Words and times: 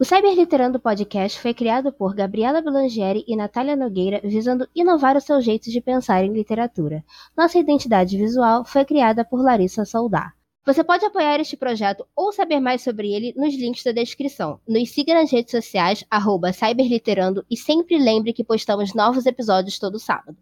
O 0.00 0.04
Cyberliterando 0.06 0.80
Podcast 0.80 1.38
foi 1.38 1.52
criado 1.52 1.92
por 1.92 2.14
Gabriela 2.14 2.62
Belangieri 2.62 3.22
e 3.28 3.36
Natália 3.36 3.76
Nogueira, 3.76 4.18
visando 4.24 4.66
inovar 4.74 5.14
o 5.14 5.20
seu 5.20 5.42
jeito 5.42 5.70
de 5.70 5.78
pensar 5.78 6.24
em 6.24 6.32
literatura. 6.32 7.04
Nossa 7.36 7.58
identidade 7.58 8.16
visual 8.16 8.64
foi 8.64 8.82
criada 8.86 9.26
por 9.26 9.42
Larissa 9.42 9.84
Soldar. 9.84 10.32
Você 10.64 10.82
pode 10.82 11.04
apoiar 11.04 11.38
este 11.38 11.54
projeto 11.54 12.06
ou 12.16 12.32
saber 12.32 12.60
mais 12.60 12.80
sobre 12.80 13.12
ele 13.12 13.34
nos 13.36 13.54
links 13.54 13.84
da 13.84 13.92
descrição. 13.92 14.58
Nos 14.66 14.88
siga 14.88 15.12
nas 15.12 15.30
redes 15.30 15.50
sociais, 15.50 16.02
arroba 16.10 16.50
Cyberliterando, 16.50 17.44
e 17.50 17.54
sempre 17.54 17.98
lembre 17.98 18.32
que 18.32 18.42
postamos 18.42 18.94
novos 18.94 19.26
episódios 19.26 19.78
todo 19.78 19.98
sábado. 19.98 20.38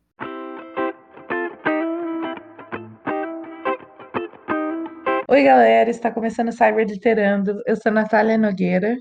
Oi, 5.29 5.43
galera, 5.43 5.91
está 5.91 6.13
começando 6.13 6.51
o 6.51 6.53
Cyberliterando. 6.53 7.61
Eu 7.67 7.75
sou 7.75 7.91
Natália 7.91 8.39
Nogueira. 8.39 8.97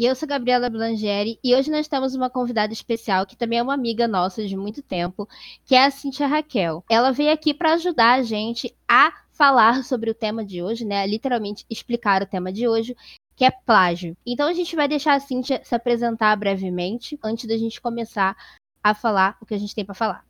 E 0.00 0.06
eu 0.06 0.14
sou 0.14 0.26
Gabriela 0.26 0.70
Blangieri, 0.70 1.38
e 1.44 1.54
hoje 1.54 1.70
nós 1.70 1.86
temos 1.86 2.14
uma 2.14 2.30
convidada 2.30 2.72
especial, 2.72 3.26
que 3.26 3.36
também 3.36 3.58
é 3.58 3.62
uma 3.62 3.74
amiga 3.74 4.08
nossa 4.08 4.46
de 4.46 4.56
muito 4.56 4.80
tempo, 4.80 5.28
que 5.62 5.74
é 5.74 5.84
a 5.84 5.90
Cintia 5.90 6.26
Raquel. 6.26 6.82
Ela 6.88 7.12
veio 7.12 7.30
aqui 7.30 7.52
para 7.52 7.74
ajudar 7.74 8.14
a 8.14 8.22
gente 8.22 8.74
a 8.88 9.12
falar 9.30 9.84
sobre 9.84 10.10
o 10.10 10.14
tema 10.14 10.42
de 10.42 10.62
hoje, 10.62 10.86
né? 10.86 11.06
Literalmente 11.06 11.66
explicar 11.68 12.22
o 12.22 12.26
tema 12.26 12.50
de 12.50 12.66
hoje, 12.66 12.96
que 13.36 13.44
é 13.44 13.50
plágio. 13.50 14.16
Então 14.24 14.48
a 14.48 14.54
gente 14.54 14.74
vai 14.74 14.88
deixar 14.88 15.16
a 15.16 15.20
Cíntia 15.20 15.62
se 15.62 15.74
apresentar 15.74 16.34
brevemente, 16.34 17.18
antes 17.22 17.46
da 17.46 17.58
gente 17.58 17.78
começar 17.78 18.34
a 18.82 18.94
falar 18.94 19.36
o 19.38 19.44
que 19.44 19.52
a 19.52 19.58
gente 19.58 19.74
tem 19.74 19.84
para 19.84 19.94
falar. 19.94 20.26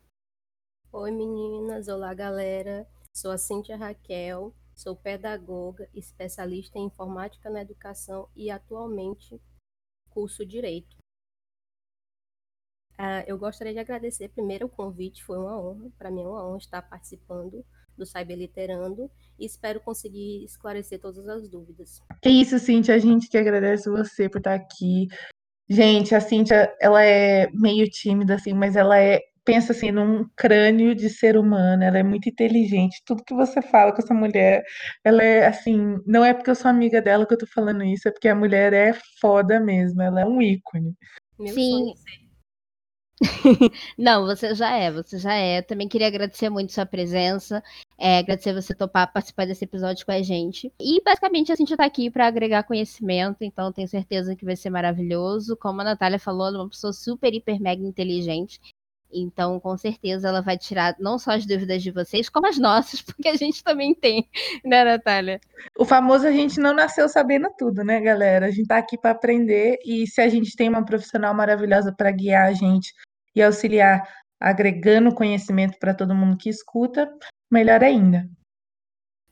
Oi 0.93 1.13
meninas, 1.13 1.87
olá 1.87 2.13
galera. 2.13 2.89
Sou 3.15 3.31
a 3.31 3.39
Cíntia 3.39 3.77
Raquel, 3.77 4.53
sou 4.75 4.97
pedagoga, 4.97 5.89
especialista 5.95 6.77
em 6.77 6.87
informática 6.87 7.49
na 7.49 7.63
educação 7.63 8.29
e 8.35 8.51
atualmente 8.51 9.41
curso 10.11 10.45
Direito. 10.45 10.97
Uh, 12.99 13.25
eu 13.27 13.39
gostaria 13.39 13.73
de 13.73 13.79
agradecer 13.79 14.29
primeiro 14.29 14.67
o 14.67 14.69
convite, 14.69 15.25
foi 15.25 15.39
uma 15.39 15.59
honra, 15.59 15.91
para 15.97 16.11
mim 16.11 16.21
é 16.23 16.27
uma 16.27 16.47
honra 16.47 16.59
estar 16.59 16.83
participando 16.83 17.65
do 17.97 18.05
Cyberliterando 18.05 19.11
e 19.39 19.47
espero 19.47 19.81
conseguir 19.81 20.45
esclarecer 20.45 21.01
todas 21.01 21.27
as 21.27 21.49
dúvidas. 21.49 22.03
Que 22.21 22.29
isso, 22.29 22.59
Cintia, 22.59 22.95
a 22.95 22.99
gente 22.99 23.29
que 23.29 23.39
agradece 23.39 23.89
você 23.89 24.29
por 24.29 24.39
estar 24.39 24.55
aqui. 24.55 25.09
Gente, 25.69 26.15
a 26.15 26.21
Cintia, 26.21 26.75
ela 26.81 27.03
é 27.03 27.51
meio 27.53 27.89
tímida, 27.89 28.35
assim, 28.35 28.53
mas 28.53 28.77
ela 28.77 28.99
é, 28.99 29.21
pensa 29.45 29.73
assim, 29.73 29.91
num 29.91 30.29
crânio 30.37 30.95
de 30.95 31.09
ser 31.09 31.37
humano, 31.37 31.83
ela 31.83 31.99
é 31.99 32.03
muito 32.03 32.29
inteligente. 32.29 33.03
Tudo 33.05 33.25
que 33.25 33.35
você 33.35 33.63
fala 33.63 33.93
com 33.93 34.03
essa 34.03 34.15
mulher, 34.15 34.63
ela 35.05 35.23
é 35.23 35.47
assim, 35.47 35.99
não 36.07 36.25
é 36.25 36.35
porque 36.35 36.51
eu 36.51 36.55
sou 36.55 36.71
amiga 36.71 37.01
dela 37.01 37.27
que 37.27 37.35
eu 37.35 37.39
tô 37.39 37.47
falando 37.47 37.83
isso, 37.85 38.09
é 38.09 38.11
porque 38.13 38.29
a 38.29 38.35
mulher 38.35 38.73
é 38.73 38.93
foda 39.21 39.61
mesmo, 39.61 40.03
ela 40.03 40.21
é 40.21 40.27
um 40.27 40.41
ícone. 40.41 40.95
Meu 41.39 41.55
Sim. 41.55 41.71
Sonho 41.71 42.21
Não, 43.99 44.25
você 44.25 44.55
já 44.55 44.75
é, 44.77 44.91
você 44.91 45.19
já 45.19 45.35
é. 45.35 45.61
Também 45.61 45.89
queria 45.89 46.07
agradecer 46.07 46.49
muito 46.49 46.73
sua 46.73 46.87
presença, 46.87 47.63
é, 47.99 48.19
agradecer 48.19 48.55
você 48.55 48.75
topar 48.75 49.13
participar 49.13 49.47
desse 49.47 49.65
episódio 49.65 50.05
com 50.07 50.13
a 50.13 50.23
gente. 50.23 50.73
E 50.81 51.03
basicamente 51.03 51.53
a 51.53 51.55
gente 51.55 51.77
tá 51.77 51.85
aqui 51.85 52.11
para 52.11 52.27
agregar 52.27 52.63
conhecimento, 52.63 53.39
então 53.43 53.73
tenho 53.73 53.89
certeza 53.89 54.35
que 54.35 54.45
vai 54.45 54.57
ser 54.57 54.71
maravilhoso. 54.71 55.57
Como 55.57 55.81
a 55.83 55.85
Natália 55.85 56.19
falou, 56.19 56.47
ela 56.47 56.59
é 56.59 56.61
uma 56.61 56.71
pessoa 56.71 56.93
super, 56.93 57.33
hiper, 57.33 57.61
mega 57.61 57.83
inteligente. 57.83 58.59
Então, 59.13 59.59
com 59.61 59.77
certeza, 59.77 60.29
ela 60.29 60.41
vai 60.41 60.57
tirar 60.57 60.95
não 60.99 61.19
só 61.19 61.33
as 61.33 61.47
dúvidas 61.47 61.83
de 61.83 61.91
vocês, 61.91 62.29
como 62.29 62.47
as 62.47 62.59
nossas, 62.59 63.01
porque 63.03 63.29
a 63.29 63.37
gente 63.37 63.63
também 63.63 63.95
tem, 63.95 64.29
né, 64.65 64.85
Natália? 64.85 65.41
O 65.79 65.85
famoso 65.85 66.27
a 66.27 66.33
gente 66.33 66.61
não 66.61 66.75
nasceu 66.75 67.09
sabendo 67.09 67.49
tudo, 67.59 67.83
né, 67.85 68.01
galera? 68.01 68.47
A 68.47 68.51
gente 68.51 68.67
tá 68.67 68.79
aqui 68.79 68.99
para 68.99 69.11
aprender 69.11 69.79
e 69.85 70.07
se 70.07 70.21
a 70.21 70.29
gente 70.29 70.57
tem 70.57 70.69
uma 70.69 70.85
profissional 70.85 71.35
maravilhosa 71.35 71.93
para 71.93 72.11
guiar 72.11 72.49
a 72.49 72.53
gente 72.53 72.93
e 73.35 73.43
auxiliar 73.43 74.03
agregando 74.41 75.15
conhecimento 75.15 75.79
para 75.79 75.95
todo 75.95 76.15
mundo 76.15 76.37
que 76.37 76.49
escuta, 76.49 77.13
melhor 77.51 77.85
ainda. 77.85 78.29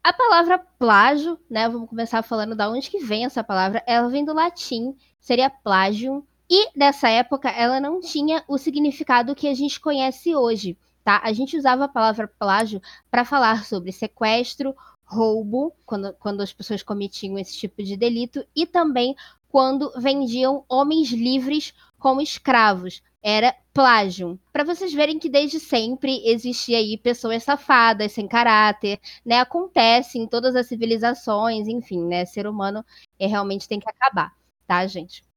A 0.02 0.12
palavra 0.12 0.58
plágio, 0.58 1.38
né? 1.50 1.68
Vamos 1.68 1.88
começar 1.88 2.22
falando 2.22 2.54
da 2.54 2.70
onde 2.70 2.90
que 2.90 2.98
vem 2.98 3.24
essa 3.24 3.42
palavra. 3.42 3.82
Ela 3.86 4.08
vem 4.08 4.24
do 4.24 4.32
latim, 4.32 4.94
seria 5.18 5.50
plagium, 5.50 6.22
e 6.50 6.70
nessa 6.76 7.08
época 7.08 7.48
ela 7.50 7.80
não 7.80 8.00
tinha 8.00 8.42
o 8.48 8.56
significado 8.58 9.34
que 9.34 9.48
a 9.48 9.54
gente 9.54 9.80
conhece 9.80 10.34
hoje, 10.34 10.76
tá? 11.04 11.20
A 11.22 11.32
gente 11.32 11.56
usava 11.56 11.84
a 11.84 11.88
palavra 11.88 12.26
plágio 12.38 12.80
para 13.10 13.24
falar 13.24 13.64
sobre 13.64 13.92
sequestro, 13.92 14.74
roubo, 15.04 15.74
quando, 15.86 16.12
quando 16.14 16.42
as 16.42 16.52
pessoas 16.52 16.82
cometiam 16.82 17.38
esse 17.38 17.56
tipo 17.56 17.82
de 17.82 17.96
delito, 17.96 18.44
e 18.54 18.66
também 18.66 19.14
quando 19.48 19.90
vendiam 19.96 20.64
homens 20.68 21.10
livres 21.10 21.74
como 21.98 22.20
escravos. 22.20 23.02
Era 23.22 23.54
plágio. 23.74 24.38
Para 24.52 24.64
vocês 24.64 24.92
verem 24.94 25.18
que 25.18 25.28
desde 25.28 25.58
sempre 25.58 26.22
existia 26.24 26.78
aí 26.78 26.96
pessoas 26.96 27.42
safadas, 27.42 28.12
sem 28.12 28.28
caráter, 28.28 29.00
né? 29.24 29.40
Acontece 29.40 30.18
em 30.18 30.26
todas 30.26 30.54
as 30.54 30.66
civilizações, 30.66 31.66
enfim, 31.66 32.04
né? 32.04 32.24
Ser 32.24 32.46
humano 32.46 32.84
é, 33.18 33.26
realmente 33.26 33.68
tem 33.68 33.80
que 33.80 33.88
acabar, 33.88 34.32
tá, 34.66 34.86
gente? 34.86 35.27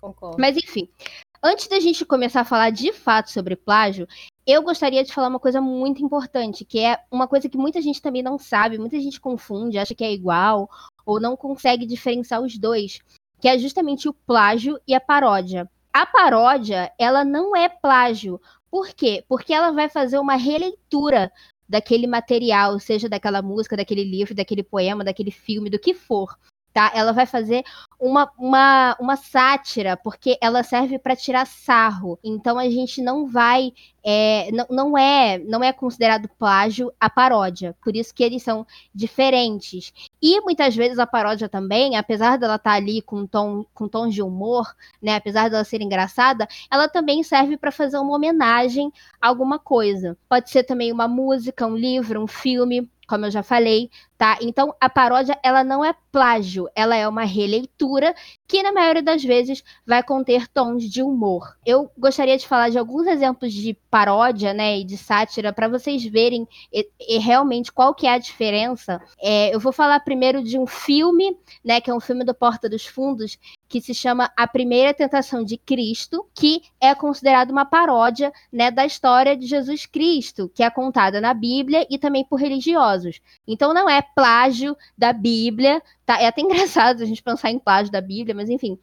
Concordo. 0.00 0.36
Mas 0.38 0.56
enfim, 0.56 0.88
antes 1.42 1.68
da 1.68 1.80
gente 1.80 2.04
começar 2.04 2.42
a 2.42 2.44
falar 2.44 2.70
de 2.70 2.92
fato 2.92 3.30
sobre 3.30 3.56
plágio, 3.56 4.06
eu 4.46 4.62
gostaria 4.62 5.04
de 5.04 5.12
falar 5.12 5.28
uma 5.28 5.40
coisa 5.40 5.60
muito 5.60 6.02
importante, 6.02 6.64
que 6.64 6.80
é 6.80 6.98
uma 7.10 7.28
coisa 7.28 7.48
que 7.48 7.58
muita 7.58 7.82
gente 7.82 8.00
também 8.00 8.22
não 8.22 8.38
sabe, 8.38 8.78
muita 8.78 8.98
gente 8.98 9.20
confunde, 9.20 9.78
acha 9.78 9.94
que 9.94 10.04
é 10.04 10.12
igual, 10.12 10.70
ou 11.04 11.20
não 11.20 11.36
consegue 11.36 11.84
diferenciar 11.84 12.40
os 12.40 12.56
dois, 12.56 13.00
que 13.40 13.48
é 13.48 13.58
justamente 13.58 14.08
o 14.08 14.14
plágio 14.14 14.80
e 14.86 14.94
a 14.94 15.00
paródia. 15.00 15.68
A 15.92 16.06
paródia, 16.06 16.92
ela 16.98 17.24
não 17.24 17.56
é 17.56 17.68
plágio. 17.68 18.40
Por 18.70 18.88
quê? 18.88 19.24
Porque 19.28 19.52
ela 19.52 19.70
vai 19.70 19.88
fazer 19.88 20.18
uma 20.18 20.36
releitura 20.36 21.32
daquele 21.68 22.06
material, 22.06 22.78
seja 22.78 23.08
daquela 23.08 23.42
música, 23.42 23.76
daquele 23.76 24.04
livro, 24.04 24.34
daquele 24.34 24.62
poema, 24.62 25.04
daquele 25.04 25.30
filme, 25.30 25.68
do 25.68 25.78
que 25.78 25.92
for 25.92 26.36
tá? 26.78 26.92
Ela 26.94 27.12
vai 27.12 27.26
fazer 27.26 27.64
uma, 27.98 28.30
uma, 28.38 28.96
uma 29.00 29.16
sátira, 29.16 29.96
porque 29.96 30.38
ela 30.40 30.62
serve 30.62 30.96
para 30.96 31.16
tirar 31.16 31.44
sarro. 31.44 32.16
Então 32.22 32.56
a 32.56 32.70
gente 32.70 33.02
não 33.02 33.26
vai. 33.26 33.72
É, 34.04 34.48
não, 34.52 34.66
não, 34.70 34.98
é, 34.98 35.38
não 35.38 35.62
é 35.62 35.72
considerado 35.72 36.28
plágio 36.38 36.92
a 37.00 37.10
paródia. 37.10 37.76
Por 37.82 37.96
isso 37.96 38.14
que 38.14 38.22
eles 38.22 38.44
são 38.44 38.64
diferentes. 38.94 39.92
E 40.22 40.40
muitas 40.40 40.76
vezes 40.76 41.00
a 41.00 41.06
paródia 41.06 41.48
também, 41.48 41.96
apesar 41.96 42.38
dela 42.38 42.54
estar 42.54 42.70
tá 42.70 42.76
ali 42.76 43.02
com 43.02 43.26
tom, 43.26 43.64
com 43.74 43.88
tom 43.88 44.08
de 44.08 44.22
humor, 44.22 44.72
né? 45.02 45.16
Apesar 45.16 45.50
dela 45.50 45.64
ser 45.64 45.82
engraçada, 45.82 46.46
ela 46.70 46.88
também 46.88 47.24
serve 47.24 47.56
para 47.56 47.72
fazer 47.72 47.98
uma 47.98 48.14
homenagem 48.14 48.92
a 49.20 49.26
alguma 49.26 49.58
coisa. 49.58 50.16
Pode 50.28 50.48
ser 50.48 50.62
também 50.62 50.92
uma 50.92 51.08
música, 51.08 51.66
um 51.66 51.76
livro, 51.76 52.22
um 52.22 52.28
filme 52.28 52.88
como 53.08 53.24
eu 53.24 53.30
já 53.30 53.42
falei, 53.42 53.90
tá? 54.18 54.36
Então 54.42 54.74
a 54.80 54.90
paródia 54.90 55.38
ela 55.42 55.62
não 55.62 55.84
é 55.84 55.94
plágio, 56.10 56.68
ela 56.74 56.96
é 56.96 57.06
uma 57.06 57.24
releitura 57.24 58.12
que 58.48 58.62
na 58.62 58.72
maioria 58.72 59.02
das 59.02 59.22
vezes 59.22 59.62
vai 59.86 60.02
conter 60.02 60.48
tons 60.48 60.82
de 60.84 61.00
humor. 61.00 61.56
Eu 61.64 61.88
gostaria 61.96 62.36
de 62.36 62.46
falar 62.46 62.70
de 62.70 62.78
alguns 62.78 63.06
exemplos 63.06 63.52
de 63.52 63.74
paródia, 63.88 64.52
né, 64.52 64.78
e 64.78 64.84
de 64.84 64.96
sátira 64.96 65.52
para 65.52 65.68
vocês 65.68 66.04
verem 66.04 66.48
e, 66.72 66.88
e 67.08 67.18
realmente 67.18 67.70
qual 67.70 67.94
que 67.94 68.06
é 68.06 68.14
a 68.14 68.18
diferença. 68.18 69.00
É, 69.22 69.54
eu 69.54 69.60
vou 69.60 69.72
falar 69.72 70.00
primeiro 70.00 70.42
de 70.42 70.58
um 70.58 70.66
filme, 70.66 71.36
né, 71.64 71.80
que 71.80 71.90
é 71.90 71.94
um 71.94 72.00
filme 72.00 72.24
do 72.24 72.34
Porta 72.34 72.68
dos 72.68 72.84
Fundos, 72.84 73.38
que 73.68 73.80
se 73.80 73.94
chama 73.94 74.32
A 74.36 74.46
Primeira 74.46 74.94
Tentação 74.94 75.44
de 75.44 75.58
Cristo, 75.58 76.26
que 76.34 76.62
é 76.80 76.94
considerado 76.94 77.50
uma 77.50 77.66
paródia 77.66 78.32
né, 78.50 78.70
da 78.70 78.86
história 78.86 79.36
de 79.36 79.46
Jesus 79.46 79.84
Cristo, 79.84 80.50
que 80.54 80.62
é 80.62 80.70
contada 80.70 81.20
na 81.20 81.34
Bíblia 81.34 81.86
e 81.90 81.98
também 81.98 82.24
por 82.24 82.40
religiosos. 82.40 83.20
Então 83.46 83.74
não 83.74 83.88
é 83.88 84.00
plágio 84.14 84.76
da 84.96 85.12
Bíblia, 85.12 85.82
tá? 86.04 86.20
É 86.20 86.26
até 86.26 86.40
engraçado 86.42 87.02
a 87.02 87.06
gente 87.06 87.22
pensar 87.22 87.50
em 87.50 87.58
plágio 87.58 87.92
da 87.92 88.00
Bíblia, 88.00 88.34
mas 88.34 88.48
enfim. 88.48 88.78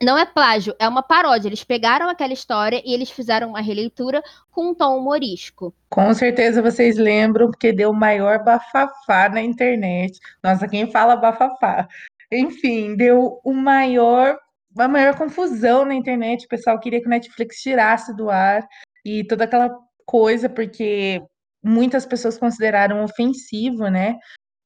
Não 0.00 0.16
é 0.16 0.24
plágio, 0.24 0.76
é 0.78 0.86
uma 0.86 1.02
paródia. 1.02 1.48
Eles 1.48 1.64
pegaram 1.64 2.08
aquela 2.08 2.32
história 2.32 2.80
e 2.84 2.94
eles 2.94 3.10
fizeram 3.10 3.48
uma 3.48 3.60
releitura 3.60 4.22
com 4.50 4.70
um 4.70 4.74
tom 4.74 4.96
humorístico. 4.96 5.74
Com 5.90 6.14
certeza 6.14 6.62
vocês 6.62 6.96
lembram, 6.96 7.50
porque 7.50 7.72
deu 7.72 7.90
o 7.90 7.94
maior 7.94 8.44
bafafá 8.44 9.28
na 9.28 9.42
internet. 9.42 10.20
Nossa, 10.42 10.68
quem 10.68 10.88
fala 10.88 11.16
bafafá? 11.16 11.88
Enfim, 12.30 12.94
deu 12.94 13.40
o 13.42 13.52
maior, 13.52 14.38
a 14.78 14.86
maior 14.86 15.16
confusão 15.16 15.84
na 15.84 15.94
internet. 15.94 16.44
O 16.44 16.48
pessoal 16.48 16.78
queria 16.78 17.00
que 17.00 17.06
o 17.06 17.10
Netflix 17.10 17.60
tirasse 17.60 18.14
do 18.14 18.30
ar 18.30 18.64
e 19.04 19.24
toda 19.24 19.44
aquela 19.44 19.76
coisa, 20.06 20.48
porque 20.48 21.20
muitas 21.62 22.06
pessoas 22.06 22.38
consideraram 22.38 23.04
ofensivo, 23.04 23.88
né? 23.88 24.16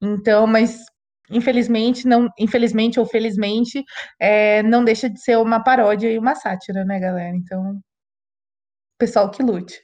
Então, 0.01 0.45
mas 0.47 0.83
infelizmente, 1.29 2.07
não, 2.07 2.29
infelizmente 2.37 2.99
ou 2.99 3.05
felizmente, 3.05 3.83
é, 4.19 4.61
não 4.63 4.83
deixa 4.83 5.09
de 5.09 5.19
ser 5.19 5.37
uma 5.37 5.63
paródia 5.63 6.11
e 6.11 6.17
uma 6.17 6.35
sátira, 6.35 6.83
né, 6.85 6.99
galera? 6.99 7.35
Então, 7.35 7.79
pessoal 8.97 9.31
que 9.31 9.41
lute. 9.41 9.81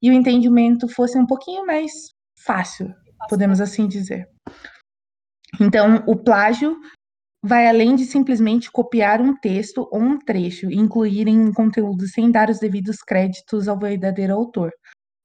e 0.00 0.08
o 0.08 0.12
entendimento 0.12 0.88
fosse 0.88 1.19
um 1.19 1.26
pouquinho 1.26 1.67
mais 1.67 1.90
fácil, 2.44 2.94
podemos 3.29 3.61
assim 3.61 3.88
dizer. 3.88 4.29
Então, 5.61 6.05
o 6.07 6.17
plágio 6.17 6.77
vai 7.43 7.69
além 7.69 7.95
de 7.95 8.05
simplesmente 8.05 8.71
copiar 8.71 9.21
um 9.21 9.35
texto 9.35 9.89
ou 9.91 10.01
um 10.01 10.19
trecho 10.19 10.71
incluir 10.71 11.29
em 11.29 11.39
um 11.39 11.53
conteúdo 11.53 12.07
sem 12.07 12.31
dar 12.31 12.51
os 12.51 12.59
devidos 12.59 12.99
créditos 12.99 13.69
ao 13.69 13.79
verdadeiro 13.79 14.35
autor. 14.35 14.73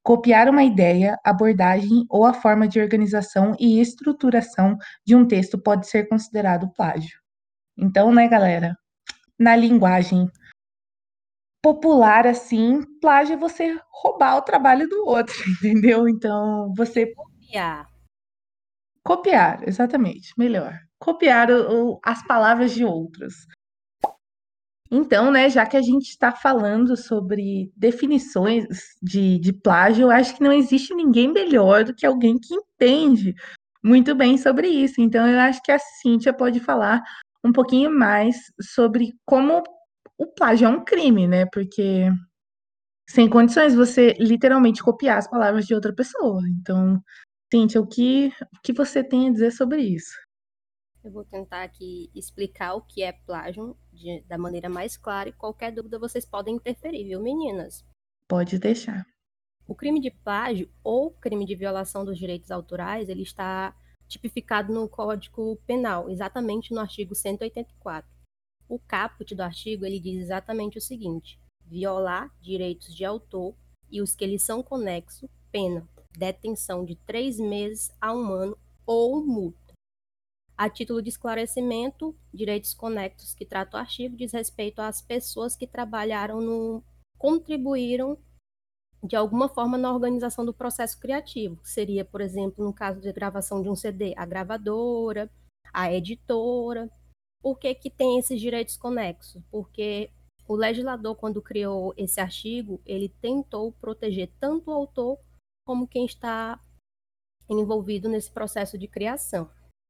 Copiar 0.04 0.50
uma 0.50 0.64
ideia, 0.64 1.18
abordagem 1.24 2.06
ou 2.10 2.26
a 2.26 2.34
forma 2.34 2.68
de 2.68 2.80
organização 2.80 3.56
e 3.60 3.80
estruturação 3.80 4.78
de 5.06 5.16
um 5.16 5.26
texto 5.26 5.58
pode 5.58 5.88
ser 5.88 6.08
considerado 6.08 6.72
plágio. 6.74 7.20
Então, 7.78 8.14
né, 8.14 8.28
galera? 8.28 8.76
Na 9.40 9.56
linguagem 9.56 10.30
popular, 11.64 12.28
assim, 12.28 12.82
plágio 13.00 13.34
é 13.34 13.38
você 13.38 13.80
roubar 13.90 14.38
o 14.38 14.42
trabalho 14.42 14.88
do 14.88 15.08
outro, 15.08 15.34
entendeu? 15.58 16.08
Então, 16.08 16.74
você 16.76 17.14
Copiar. 17.14 17.93
Copiar, 19.04 19.68
exatamente, 19.68 20.34
melhor. 20.38 20.78
Copiar 21.00 21.52
o- 21.52 21.94
o- 21.96 22.00
as 22.04 22.26
palavras 22.26 22.74
de 22.74 22.86
outros. 22.86 23.34
Então, 24.92 25.32
né, 25.32 25.50
já 25.50 25.66
que 25.66 25.76
a 25.76 25.82
gente 25.82 26.10
está 26.10 26.32
falando 26.32 26.96
sobre 26.96 27.72
definições 27.76 28.66
de, 29.02 29.40
de 29.40 29.52
plágio, 29.52 30.04
eu 30.04 30.12
acho 30.12 30.36
que 30.36 30.44
não 30.44 30.52
existe 30.54 30.94
ninguém 30.94 31.32
melhor 31.32 31.84
do 31.84 31.96
que 31.96 32.06
alguém 32.06 32.38
que 32.38 32.54
entende 32.54 33.34
muito 33.84 34.14
bem 34.14 34.38
sobre 34.38 34.68
isso. 34.68 35.02
Então, 35.02 35.28
eu 35.28 35.40
acho 35.40 35.62
que 35.64 35.72
a 35.72 35.80
Cíntia 35.80 36.32
pode 36.32 36.60
falar 36.60 37.02
um 37.44 37.52
pouquinho 37.52 37.90
mais 37.92 38.36
sobre 38.62 39.14
como 39.26 39.64
o 40.18 40.28
plágio 40.28 40.66
é 40.68 40.70
um 40.70 40.84
crime, 40.86 41.28
né? 41.28 41.46
Porque 41.52 42.08
sem 43.10 43.30
condições 43.30 43.76
você 43.76 44.14
literalmente 44.20 44.84
copiar 44.84 45.18
as 45.18 45.30
palavras 45.30 45.66
de 45.66 45.74
outra 45.76 45.94
pessoa. 45.94 46.42
Então, 46.60 47.02
Cíntia, 47.54 47.80
o 47.80 47.86
que, 47.86 48.30
o 48.30 48.62
que 48.64 48.74
você 48.74 49.04
tem 49.04 49.30
a 49.30 49.32
dizer 49.32 49.52
sobre 49.52 49.80
isso? 49.80 50.16
Eu 51.04 51.12
vou 51.12 51.24
tentar 51.24 51.62
aqui 51.62 52.10
explicar 52.16 52.74
o 52.74 52.82
que 52.82 53.04
é 53.04 53.12
plágio 53.12 53.78
de- 53.92 54.22
da 54.22 54.40
maneira 54.40 54.68
mais 54.70 54.98
clara 54.98 55.30
e 55.30 55.34
qualquer 55.34 55.72
dúvida 55.72 56.00
vocês 56.00 56.26
podem 56.26 56.56
interferir, 56.56 57.04
viu, 57.04 57.22
meninas? 57.22 57.86
Pode 58.28 58.58
deixar. 58.58 59.06
O 59.68 59.76
crime 59.76 60.02
de 60.02 60.10
plágio 60.10 60.68
ou 60.84 61.12
crime 61.12 61.46
de 61.46 61.54
violação 61.56 62.04
dos 62.04 62.18
direitos 62.18 62.50
autorais, 62.50 63.08
ele 63.08 63.22
está 63.22 63.80
tipificado 64.08 64.74
no 64.74 64.90
Código 64.90 65.56
Penal, 65.58 66.10
exatamente 66.10 66.74
no 66.74 66.80
artigo 66.80 67.14
184. 67.14 68.10
O 68.68 68.80
caput 68.80 69.36
do 69.36 69.44
artigo, 69.44 69.86
ele 69.86 70.00
diz 70.00 70.24
exatamente 70.24 70.80
o 70.80 70.82
seguinte: 70.82 71.40
violar 71.68 72.36
direitos 72.42 72.96
de 72.96 73.06
autor 73.06 73.56
e 73.92 74.02
os 74.02 74.16
que 74.16 74.26
lhes 74.26 74.42
são 74.42 74.64
conexos, 74.64 75.30
pena, 75.52 75.88
detenção 76.18 76.86
de 76.86 76.96
três 76.96 77.40
meses 77.40 77.92
a 78.00 78.14
um 78.14 78.32
ano 78.34 78.58
ou 78.86 79.26
multa. 79.26 79.74
A 80.56 80.70
título 80.70 81.02
de 81.02 81.10
esclarecimento, 81.10 82.16
direitos 82.34 82.74
conexos 82.74 83.34
que 83.34 83.46
trata 83.46 83.76
o 83.76 83.80
artigo 83.80 84.16
diz 84.16 84.32
respeito 84.32 84.80
às 84.80 85.02
pessoas 85.02 85.56
que 85.56 85.66
trabalharam 85.66 86.40
no 86.40 86.84
contribuíram 87.18 88.18
de 89.04 89.16
alguma 89.16 89.50
forma 89.50 89.78
na 89.78 89.92
organização 89.92 90.46
do 90.46 90.54
processo 90.54 91.00
criativo. 91.00 91.60
Seria, 91.64 92.06
por 92.06 92.22
exemplo, 92.22 92.64
no 92.64 92.74
caso 92.74 93.02
de 93.02 93.12
gravação 93.12 93.62
de 93.62 93.70
um 93.70 93.76
CD, 93.76 94.14
a 94.16 94.26
gravadora, 94.26 95.30
a 95.74 95.92
editora. 95.92 96.90
Por 97.42 97.60
que, 97.60 97.74
que 97.76 97.90
tem 97.90 98.20
esses 98.20 98.40
direitos 98.40 98.78
conexos? 98.78 99.42
Porque 99.52 100.10
o 100.48 100.56
legislador, 100.56 101.16
quando 101.16 101.42
criou 101.42 101.94
esse 101.98 102.22
artigo, 102.22 102.82
ele 102.86 103.10
tentou 103.22 103.72
proteger 103.74 104.32
tanto 104.40 104.70
o 104.70 104.74
autor 104.74 105.18
como 105.66 105.88
quem 105.88 106.06
está 106.06 106.60
envolvido 107.50 108.10
nesse 108.10 108.32
processo 108.32 108.78
de 108.78 108.88
criação. 108.88 109.50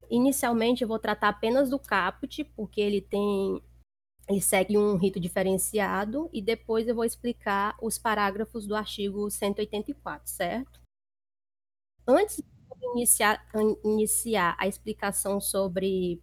Inicialmente, 0.10 0.84
eu 0.84 0.88
vou 0.88 1.00
tratar 1.00 1.30
apenas 1.30 1.70
do 1.70 1.80
caput, 1.80 2.44
porque 2.56 2.82
ele 2.82 3.02
tem 3.02 3.62
ele 4.28 4.40
segue 4.40 4.78
um 4.78 4.96
rito 4.96 5.20
diferenciado 5.20 6.30
e 6.32 6.42
depois 6.42 6.88
eu 6.88 6.96
vou 6.96 7.04
explicar 7.04 7.76
os 7.82 7.98
parágrafos 7.98 8.66
do 8.66 8.74
artigo 8.74 9.30
184, 9.30 10.30
certo? 10.30 10.82
Antes 12.08 12.38
de 12.38 12.88
iniciar, 12.94 13.46
iniciar 13.84 14.56
a 14.58 14.66
explicação 14.66 15.42
sobre 15.42 16.22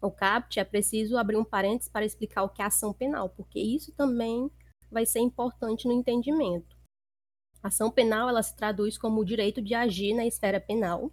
o 0.00 0.10
CAPT, 0.10 0.60
é 0.60 0.64
preciso 0.64 1.18
abrir 1.18 1.36
um 1.36 1.44
parênteses 1.44 1.90
para 1.90 2.06
explicar 2.06 2.44
o 2.44 2.48
que 2.48 2.62
é 2.62 2.64
ação 2.64 2.94
penal, 2.94 3.28
porque 3.30 3.58
isso 3.58 3.92
também 3.92 4.50
vai 4.90 5.04
ser 5.04 5.18
importante 5.18 5.86
no 5.86 5.92
entendimento. 5.92 6.77
Ação 7.62 7.90
penal 7.90 8.28
ela 8.28 8.42
se 8.42 8.56
traduz 8.56 8.96
como 8.96 9.20
o 9.20 9.24
direito 9.24 9.60
de 9.60 9.74
agir 9.74 10.14
na 10.14 10.24
esfera 10.26 10.60
penal, 10.60 11.12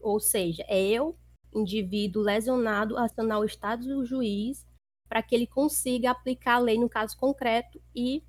ou 0.00 0.18
seja, 0.18 0.64
é 0.68 0.80
eu, 0.80 1.18
indivíduo 1.54 2.22
lesionado, 2.22 2.96
acionar 2.96 3.40
o 3.40 3.44
Estado 3.44 3.84
e 3.84 3.94
o 3.94 4.04
juiz 4.04 4.66
para 5.08 5.22
que 5.22 5.34
ele 5.34 5.46
consiga 5.46 6.10
aplicar 6.10 6.54
a 6.54 6.58
lei 6.60 6.78
no 6.78 6.88
caso 6.88 7.16
concreto 7.16 7.82
e 7.94 8.24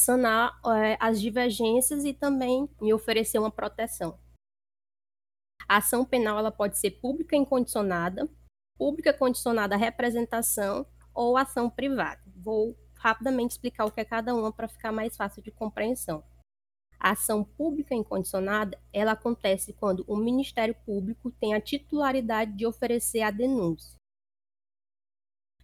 sanar 0.00 0.58
é, 0.66 0.96
as 0.98 1.20
divergências 1.20 2.04
e 2.04 2.12
também 2.12 2.68
me 2.80 2.92
oferecer 2.92 3.38
uma 3.38 3.50
proteção. 3.50 4.18
A 5.68 5.78
ação 5.78 6.04
penal 6.04 6.38
ela 6.38 6.50
pode 6.50 6.78
ser 6.78 6.92
pública 6.92 7.36
incondicionada, 7.36 8.28
pública 8.76 9.12
condicionada 9.12 9.74
à 9.74 9.78
representação 9.78 10.86
ou 11.14 11.36
ação 11.36 11.70
privada. 11.70 12.22
Vou 12.34 12.76
rapidamente 12.96 13.52
explicar 13.52 13.84
o 13.84 13.90
que 13.90 14.00
é 14.00 14.04
cada 14.04 14.34
uma 14.34 14.52
para 14.52 14.68
ficar 14.68 14.92
mais 14.92 15.16
fácil 15.16 15.42
de 15.42 15.50
compreensão. 15.50 16.24
A 17.04 17.10
ação 17.10 17.44
pública 17.44 17.94
incondicionada, 17.94 18.80
ela 18.90 19.12
acontece 19.12 19.74
quando 19.74 20.02
o 20.08 20.16
Ministério 20.16 20.74
Público 20.86 21.30
tem 21.32 21.52
a 21.52 21.60
titularidade 21.60 22.56
de 22.56 22.64
oferecer 22.64 23.20
a 23.20 23.30
denúncia. 23.30 23.94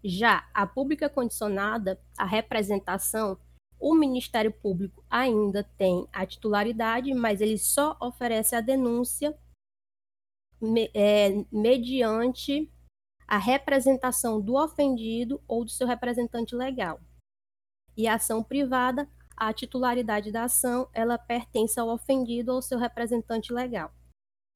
Já 0.04 0.46
a 0.52 0.66
pública 0.66 1.08
condicionada, 1.08 1.98
a 2.18 2.26
representação, 2.26 3.40
o 3.78 3.94
Ministério 3.94 4.52
Público 4.52 5.02
ainda 5.08 5.64
tem 5.78 6.06
a 6.12 6.26
titularidade, 6.26 7.14
mas 7.14 7.40
ele 7.40 7.56
só 7.56 7.96
oferece 8.02 8.54
a 8.54 8.60
denúncia 8.60 9.34
me, 10.60 10.90
é, 10.92 11.42
mediante 11.50 12.70
a 13.26 13.38
representação 13.38 14.42
do 14.42 14.62
ofendido 14.62 15.42
ou 15.48 15.64
do 15.64 15.70
seu 15.70 15.86
representante 15.86 16.54
legal. 16.54 17.00
E 17.96 18.06
a 18.06 18.16
ação 18.16 18.44
privada, 18.44 19.10
a 19.40 19.54
titularidade 19.54 20.30
da 20.30 20.44
ação, 20.44 20.86
ela 20.92 21.16
pertence 21.16 21.80
ao 21.80 21.88
ofendido 21.88 22.52
ou 22.52 22.60
seu 22.60 22.78
representante 22.78 23.54
legal. 23.54 23.90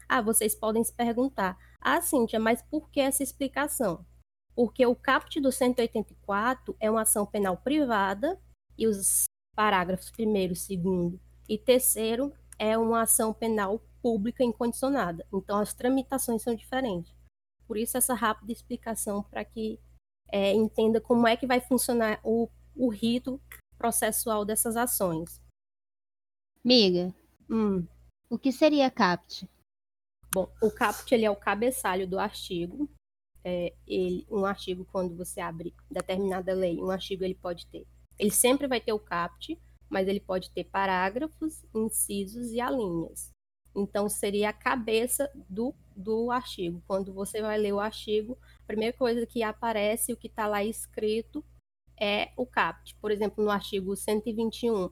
Ah, 0.06 0.20
vocês 0.20 0.54
podem 0.54 0.84
se 0.84 0.92
perguntar, 0.92 1.56
ah, 1.80 2.02
Cíntia, 2.02 2.38
mas 2.38 2.60
por 2.60 2.90
que 2.90 3.00
essa 3.00 3.22
explicação? 3.22 4.04
Porque 4.54 4.84
o 4.84 4.94
caput 4.94 5.40
do 5.40 5.50
184 5.50 6.76
é 6.78 6.90
uma 6.90 7.00
ação 7.00 7.24
penal 7.24 7.56
privada 7.56 8.38
e 8.76 8.86
os 8.86 9.24
parágrafos 9.56 10.10
primeiro, 10.10 10.54
segundo 10.54 11.18
e 11.48 11.56
terceiro 11.56 12.30
é 12.58 12.76
uma 12.76 13.02
ação 13.02 13.32
penal 13.32 13.80
pública 14.02 14.44
incondicionada. 14.44 15.26
Então, 15.32 15.58
as 15.58 15.72
tramitações 15.72 16.42
são 16.42 16.54
diferentes. 16.54 17.14
Por 17.66 17.78
isso, 17.78 17.96
essa 17.96 18.12
rápida 18.12 18.52
explicação 18.52 19.22
para 19.22 19.44
que 19.46 19.80
é, 20.30 20.52
entenda 20.52 21.00
como 21.00 21.26
é 21.26 21.38
que 21.38 21.46
vai 21.46 21.60
funcionar 21.60 22.20
o, 22.22 22.50
o 22.76 22.90
rito 22.90 23.40
processual 23.78 24.44
dessas 24.44 24.76
ações. 24.76 25.40
Miga, 26.64 27.14
Hum, 27.48 27.86
O 28.30 28.38
que 28.38 28.50
seria 28.50 28.90
CAPT? 28.90 29.48
Bom, 30.32 30.50
o 30.62 30.70
CAPT 30.70 31.14
ele 31.14 31.24
é 31.24 31.30
o 31.30 31.36
cabeçalho 31.36 32.08
do 32.08 32.18
artigo. 32.18 32.88
É, 33.44 33.74
ele, 33.86 34.26
um 34.30 34.44
artigo, 34.44 34.86
quando 34.90 35.16
você 35.16 35.40
abre 35.40 35.74
determinada 35.90 36.54
lei, 36.54 36.80
um 36.82 36.90
artigo 36.90 37.22
ele 37.24 37.34
pode 37.34 37.66
ter. 37.66 37.86
Ele 38.18 38.30
sempre 38.30 38.66
vai 38.66 38.80
ter 38.80 38.92
o 38.92 38.98
CAPT, 38.98 39.60
mas 39.88 40.08
ele 40.08 40.20
pode 40.20 40.50
ter 40.50 40.64
parágrafos, 40.64 41.64
incisos 41.74 42.50
e 42.50 42.60
alíneas. 42.60 43.30
Então, 43.76 44.08
seria 44.08 44.48
a 44.50 44.52
cabeça 44.52 45.30
do, 45.48 45.74
do 45.94 46.30
artigo. 46.30 46.82
Quando 46.86 47.12
você 47.12 47.42
vai 47.42 47.58
ler 47.58 47.72
o 47.72 47.80
artigo, 47.80 48.38
a 48.62 48.66
primeira 48.66 48.96
coisa 48.96 49.26
que 49.26 49.42
aparece, 49.42 50.12
o 50.12 50.16
que 50.16 50.28
está 50.28 50.46
lá 50.46 50.64
escrito, 50.64 51.44
é 52.00 52.32
o 52.36 52.46
CAPT. 52.46 52.96
Por 53.00 53.10
exemplo, 53.10 53.44
no 53.44 53.50
artigo 53.50 53.96
121, 53.96 54.90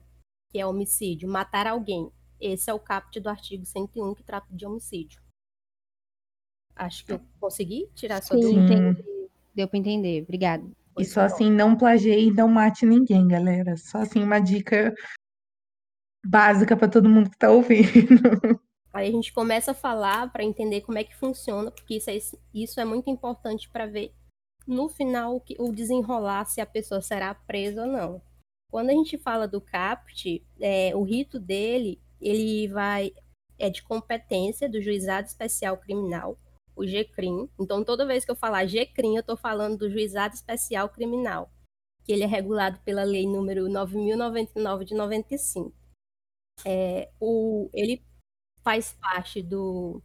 que 0.49 0.59
é 0.59 0.65
homicídio, 0.65 1.29
matar 1.29 1.67
alguém. 1.67 2.11
Esse 2.39 2.69
é 2.69 2.73
o 2.73 2.79
CAPT 2.79 3.19
do 3.19 3.29
artigo 3.29 3.65
101, 3.65 4.15
que 4.15 4.23
trata 4.23 4.47
de 4.51 4.65
homicídio. 4.65 5.21
Acho 6.75 7.05
que 7.05 7.13
eu 7.13 7.21
consegui 7.39 7.89
tirar 7.95 8.21
sua 8.21 8.37
dúvida. 8.37 8.97
Deu 9.53 9.67
para 9.67 9.79
entender. 9.79 10.23
Obrigada. 10.23 10.65
E 10.97 11.05
só 11.05 11.21
assim, 11.21 11.51
não 11.51 11.75
plagiei 11.75 12.27
e 12.27 12.33
não 12.33 12.47
mate 12.47 12.85
ninguém, 12.85 13.27
galera. 13.27 13.77
Só 13.77 13.99
assim, 13.99 14.23
uma 14.23 14.39
dica 14.39 14.93
básica 16.25 16.75
para 16.75 16.87
todo 16.87 17.09
mundo 17.09 17.29
que 17.29 17.37
tá 17.37 17.51
ouvindo. 17.51 17.81
Aí 18.93 19.09
a 19.09 19.11
gente 19.11 19.33
começa 19.33 19.71
a 19.71 19.75
falar 19.75 20.31
para 20.31 20.43
entender 20.43 20.81
como 20.81 20.99
é 20.99 21.03
que 21.03 21.15
funciona, 21.15 21.71
porque 21.71 21.95
isso 21.95 22.11
é, 22.11 22.17
isso 22.53 22.79
é 22.79 22.85
muito 22.85 23.09
importante 23.09 23.67
para 23.69 23.87
ver 23.87 24.13
no 24.65 24.89
final 24.89 25.43
o, 25.59 25.71
desenrolar 25.71 26.45
se 26.45 26.61
a 26.61 26.65
pessoa 26.65 27.01
será 27.01 27.33
presa 27.33 27.85
ou 27.85 27.87
não. 27.87 28.21
Quando 28.71 28.89
a 28.89 28.93
gente 28.93 29.17
fala 29.17 29.47
do 29.47 29.61
CAPT, 29.61 30.43
é, 30.59 30.95
o 30.95 31.03
rito 31.03 31.39
dele, 31.39 32.01
ele 32.19 32.67
vai 32.67 33.13
é 33.59 33.69
de 33.69 33.83
competência 33.83 34.67
do 34.67 34.81
Juizado 34.81 35.27
Especial 35.27 35.77
Criminal, 35.77 36.37
o 36.75 36.85
GCRIM. 36.85 37.49
Então, 37.59 37.83
toda 37.83 38.05
vez 38.05 38.25
que 38.25 38.31
eu 38.31 38.35
falar 38.35 38.65
GCRIM, 38.65 39.15
eu 39.15 39.21
estou 39.21 39.37
falando 39.37 39.77
do 39.77 39.89
Juizado 39.89 40.33
Especial 40.33 40.89
Criminal, 40.89 41.51
que 42.03 42.11
ele 42.11 42.23
é 42.23 42.27
regulado 42.27 42.79
pela 42.83 43.03
Lei 43.03 43.27
número 43.27 43.65
9.099 43.67 44.83
de 44.85 44.95
95. 44.95 45.73
É, 46.65 47.11
o, 47.19 47.69
ele 47.73 48.03
faz 48.63 48.93
parte 48.93 49.41
do. 49.41 50.01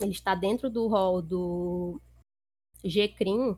Ele 0.00 0.12
está 0.12 0.34
dentro 0.34 0.70
do 0.70 0.86
rol 0.88 1.20
do 1.20 2.00
GCRIM, 2.84 3.56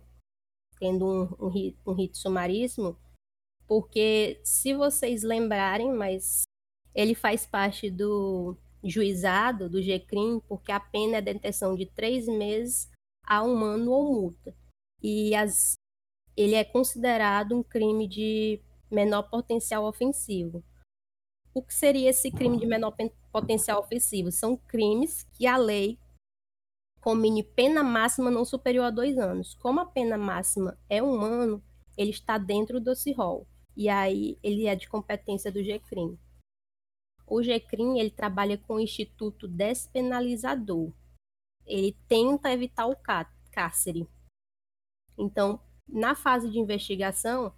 tendo 0.78 1.06
um, 1.06 1.46
um, 1.46 1.74
um 1.86 1.92
rito 1.92 2.16
sumaríssimo, 2.16 2.98
porque 3.66 4.40
se 4.44 4.74
vocês 4.74 5.22
lembrarem, 5.22 5.92
mas 5.92 6.42
ele 6.94 7.14
faz 7.14 7.46
parte 7.46 7.90
do 7.90 8.56
juizado 8.84 9.68
do 9.68 9.80
GCRIM, 9.80 10.40
porque 10.48 10.72
a 10.72 10.80
pena 10.80 11.18
é 11.18 11.22
detenção 11.22 11.74
de 11.74 11.86
três 11.86 12.26
meses 12.26 12.90
a 13.26 13.42
um 13.42 13.64
ano 13.64 13.92
ou 13.92 14.12
multa. 14.12 14.54
E 15.02 15.34
as, 15.34 15.74
ele 16.36 16.54
é 16.54 16.64
considerado 16.64 17.56
um 17.56 17.62
crime 17.62 18.06
de 18.06 18.60
menor 18.90 19.22
potencial 19.22 19.84
ofensivo. 19.84 20.62
O 21.54 21.62
que 21.62 21.74
seria 21.74 22.10
esse 22.10 22.30
crime 22.30 22.58
de 22.58 22.66
menor 22.66 22.94
potencial 23.30 23.80
ofensivo? 23.80 24.32
São 24.32 24.56
crimes 24.56 25.24
que 25.32 25.46
a 25.46 25.56
lei 25.56 25.98
comine 27.02 27.42
pena 27.42 27.82
máxima 27.82 28.30
não 28.30 28.44
superior 28.44 28.84
a 28.84 28.90
dois 28.90 29.18
anos. 29.18 29.54
Como 29.56 29.80
a 29.80 29.86
pena 29.86 30.16
máxima 30.16 30.78
é 30.88 31.02
um 31.02 31.20
ano, 31.20 31.62
ele 31.98 32.10
está 32.10 32.38
dentro 32.38 32.80
do 32.80 32.94
CIROL. 32.94 33.46
E 33.76 33.88
aí 33.88 34.38
ele 34.42 34.66
é 34.66 34.76
de 34.76 34.88
competência 34.88 35.50
do 35.50 35.62
GCRIM. 35.62 36.16
O 37.26 37.42
GCRIM 37.42 37.98
ele 37.98 38.10
trabalha 38.10 38.56
com 38.56 38.74
o 38.74 38.80
Instituto 38.80 39.48
Despenalizador. 39.48 40.92
Ele 41.66 41.96
tenta 42.06 42.52
evitar 42.52 42.86
o 42.86 42.96
cárcere. 43.50 44.08
Então, 45.18 45.60
na 45.88 46.14
fase 46.14 46.48
de 46.50 46.58
investigação, 46.58 47.52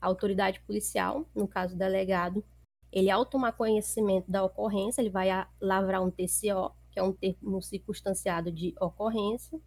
a 0.00 0.06
autoridade 0.06 0.60
policial, 0.60 1.28
no 1.34 1.46
caso 1.46 1.74
o 1.74 1.78
delegado, 1.78 2.44
ele, 2.90 3.10
ao 3.10 3.24
tomar 3.24 3.52
conhecimento 3.52 4.30
da 4.30 4.42
ocorrência, 4.42 5.00
ele 5.00 5.10
vai 5.10 5.28
lavrar 5.60 6.02
um 6.02 6.10
TCO, 6.10 6.74
que 6.98 7.00
é 7.00 7.02
um 7.02 7.12
termo 7.12 7.62
circunstanciado 7.62 8.50
de 8.50 8.74
ocorrência, 8.80 9.60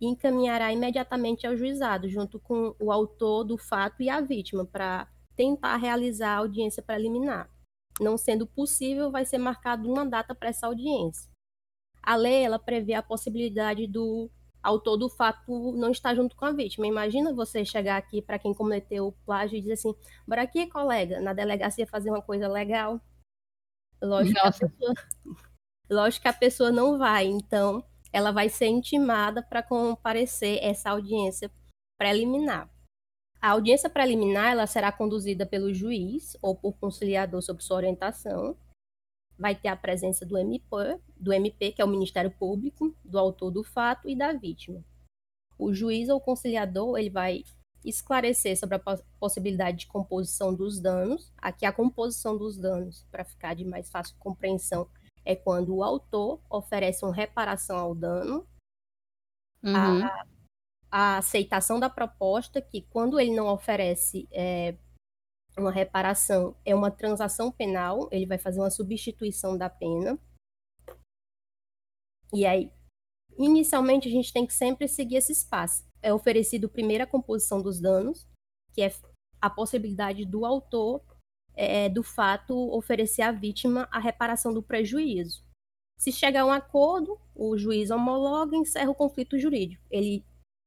e 0.00 0.06
encaminhará 0.06 0.72
imediatamente 0.72 1.46
ao 1.46 1.54
juizado, 1.54 2.08
junto 2.08 2.40
com 2.40 2.74
o 2.80 2.90
autor 2.90 3.44
do 3.44 3.58
fato 3.58 4.02
e 4.02 4.08
a 4.08 4.20
vítima, 4.22 4.64
para 4.64 5.06
tentar 5.36 5.76
realizar 5.76 6.30
a 6.30 6.38
audiência 6.38 6.82
preliminar. 6.82 7.50
Não 8.00 8.16
sendo 8.16 8.46
possível, 8.46 9.10
vai 9.10 9.24
ser 9.24 9.38
marcada 9.38 9.86
uma 9.86 10.04
data 10.04 10.34
para 10.34 10.48
essa 10.48 10.66
audiência. 10.66 11.30
A 12.02 12.16
lei 12.16 12.42
ela 12.42 12.58
prevê 12.58 12.94
a 12.94 13.02
possibilidade 13.02 13.86
do 13.86 14.30
autor 14.62 14.96
do 14.96 15.08
fato 15.08 15.72
não 15.72 15.90
estar 15.90 16.14
junto 16.14 16.34
com 16.34 16.44
a 16.44 16.52
vítima. 16.52 16.86
Imagina 16.86 17.32
você 17.32 17.64
chegar 17.64 17.96
aqui 17.96 18.20
para 18.20 18.38
quem 18.38 18.52
cometeu 18.54 19.08
o 19.08 19.12
plágio 19.12 19.56
e 19.56 19.60
dizer 19.60 19.74
assim: 19.74 19.94
bora 20.26 20.42
aqui, 20.42 20.66
colega, 20.66 21.20
na 21.20 21.32
delegacia 21.32 21.86
fazer 21.86 22.10
uma 22.10 22.22
coisa 22.22 22.48
legal. 22.48 23.00
Lógico 24.02 24.40
que, 24.52 24.68
pessoa... 24.68 24.94
Lógico 25.90 26.22
que 26.22 26.28
a 26.28 26.32
pessoa 26.32 26.70
não 26.70 26.98
vai, 26.98 27.26
então 27.26 27.84
ela 28.12 28.30
vai 28.30 28.48
ser 28.48 28.66
intimada 28.66 29.42
para 29.42 29.62
comparecer 29.62 30.58
essa 30.62 30.90
audiência 30.90 31.50
preliminar. 31.98 32.70
A 33.40 33.50
audiência 33.50 33.90
preliminar 33.90 34.52
ela 34.52 34.66
será 34.66 34.90
conduzida 34.90 35.44
pelo 35.44 35.74
juiz 35.74 36.36
ou 36.40 36.56
por 36.56 36.72
conciliador 36.78 37.42
sob 37.42 37.62
sua 37.62 37.76
orientação. 37.76 38.56
Vai 39.38 39.54
ter 39.54 39.68
a 39.68 39.76
presença 39.76 40.24
do 40.24 40.38
MP, 40.38 40.98
do 41.16 41.32
MP, 41.32 41.72
que 41.72 41.82
é 41.82 41.84
o 41.84 41.88
Ministério 41.88 42.30
Público, 42.30 42.96
do 43.04 43.18
autor 43.18 43.50
do 43.50 43.62
fato 43.62 44.08
e 44.08 44.16
da 44.16 44.32
vítima. 44.32 44.82
O 45.58 45.74
juiz 45.74 46.08
ou 46.08 46.20
conciliador 46.20 46.96
ele 46.98 47.10
vai 47.10 47.44
esclarecer 47.84 48.58
sobre 48.58 48.76
a 48.76 48.98
possibilidade 49.20 49.78
de 49.80 49.86
composição 49.88 50.54
dos 50.54 50.80
danos. 50.80 51.30
Aqui 51.36 51.66
a 51.66 51.72
composição 51.72 52.38
dos 52.38 52.56
danos, 52.56 53.06
para 53.10 53.24
ficar 53.24 53.54
de 53.54 53.64
mais 53.64 53.90
fácil 53.90 54.16
compreensão, 54.18 54.88
é 55.24 55.34
quando 55.34 55.74
o 55.74 55.82
autor 55.82 56.40
oferece 56.50 57.04
uma 57.04 57.14
reparação 57.14 57.76
ao 57.76 57.94
dano. 57.94 58.46
Uhum. 59.62 59.74
A, 59.74 60.26
a 60.90 61.18
aceitação 61.18 61.80
da 61.80 61.88
proposta, 61.88 62.60
que 62.60 62.82
quando 62.82 63.18
ele 63.18 63.34
não 63.34 63.46
oferece 63.46 64.28
é, 64.30 64.76
uma 65.56 65.72
reparação, 65.72 66.56
é 66.64 66.74
uma 66.74 66.90
transação 66.90 67.50
penal, 67.50 68.08
ele 68.12 68.26
vai 68.26 68.38
fazer 68.38 68.60
uma 68.60 68.70
substituição 68.70 69.56
da 69.56 69.70
pena. 69.70 70.18
E 72.32 72.44
aí, 72.44 72.72
inicialmente, 73.38 74.08
a 74.08 74.10
gente 74.10 74.32
tem 74.32 74.46
que 74.46 74.52
sempre 74.52 74.88
seguir 74.88 75.16
esse 75.16 75.32
espaço. 75.32 75.84
É 76.02 76.12
oferecido 76.12 76.68
primeiro 76.68 77.04
a 77.04 77.06
composição 77.06 77.62
dos 77.62 77.80
danos, 77.80 78.28
que 78.72 78.82
é 78.82 78.92
a 79.40 79.48
possibilidade 79.48 80.24
do 80.24 80.44
autor 80.44 81.02
é, 81.54 81.88
do 81.88 82.02
fato 82.02 82.54
oferecer 82.74 83.22
à 83.22 83.32
vítima 83.32 83.88
a 83.90 83.98
reparação 83.98 84.52
do 84.52 84.62
prejuízo. 84.62 85.42
Se 85.98 86.10
chegar 86.10 86.42
a 86.42 86.46
um 86.46 86.52
acordo, 86.52 87.18
o 87.34 87.56
juiz 87.56 87.90
homologa 87.90 88.56
e 88.56 88.60
encerra 88.60 88.90
o 88.90 88.94
conflito 88.94 89.38
jurídico. 89.38 89.82
Ele 89.90 90.24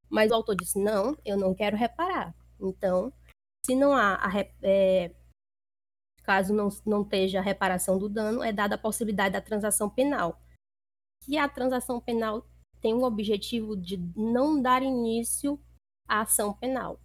mas 0.10 0.32
o 0.32 0.36
autor 0.36 0.56
disse: 0.56 0.80
não, 0.80 1.18
eu 1.26 1.38
não 1.38 1.54
quero 1.54 1.76
reparar. 1.76 2.34
Então, 2.60 3.12
se 3.66 3.76
não 3.76 3.94
há, 3.94 4.16
a, 4.16 4.30
é, 4.64 5.14
caso 6.24 6.54
não, 6.54 6.70
não 6.86 7.02
esteja 7.02 7.40
a 7.40 7.44
reparação 7.44 7.98
do 7.98 8.10
dano, 8.10 8.44
é 8.44 8.52
dada 8.52 8.76
a 8.76 8.80
possibilidade 8.80 9.34
da 9.34 9.42
transação 9.42 9.90
penal. 9.90 10.42
Que 11.24 11.38
a 11.38 11.48
transação 11.48 12.00
penal 12.00 12.48
tem 12.82 12.94
o 12.94 13.04
objetivo 13.04 13.76
de 13.76 13.98
não 14.16 14.62
dar 14.62 14.82
início 14.82 15.60
à 16.08 16.22
ação 16.22 16.54
penal. 16.54 17.00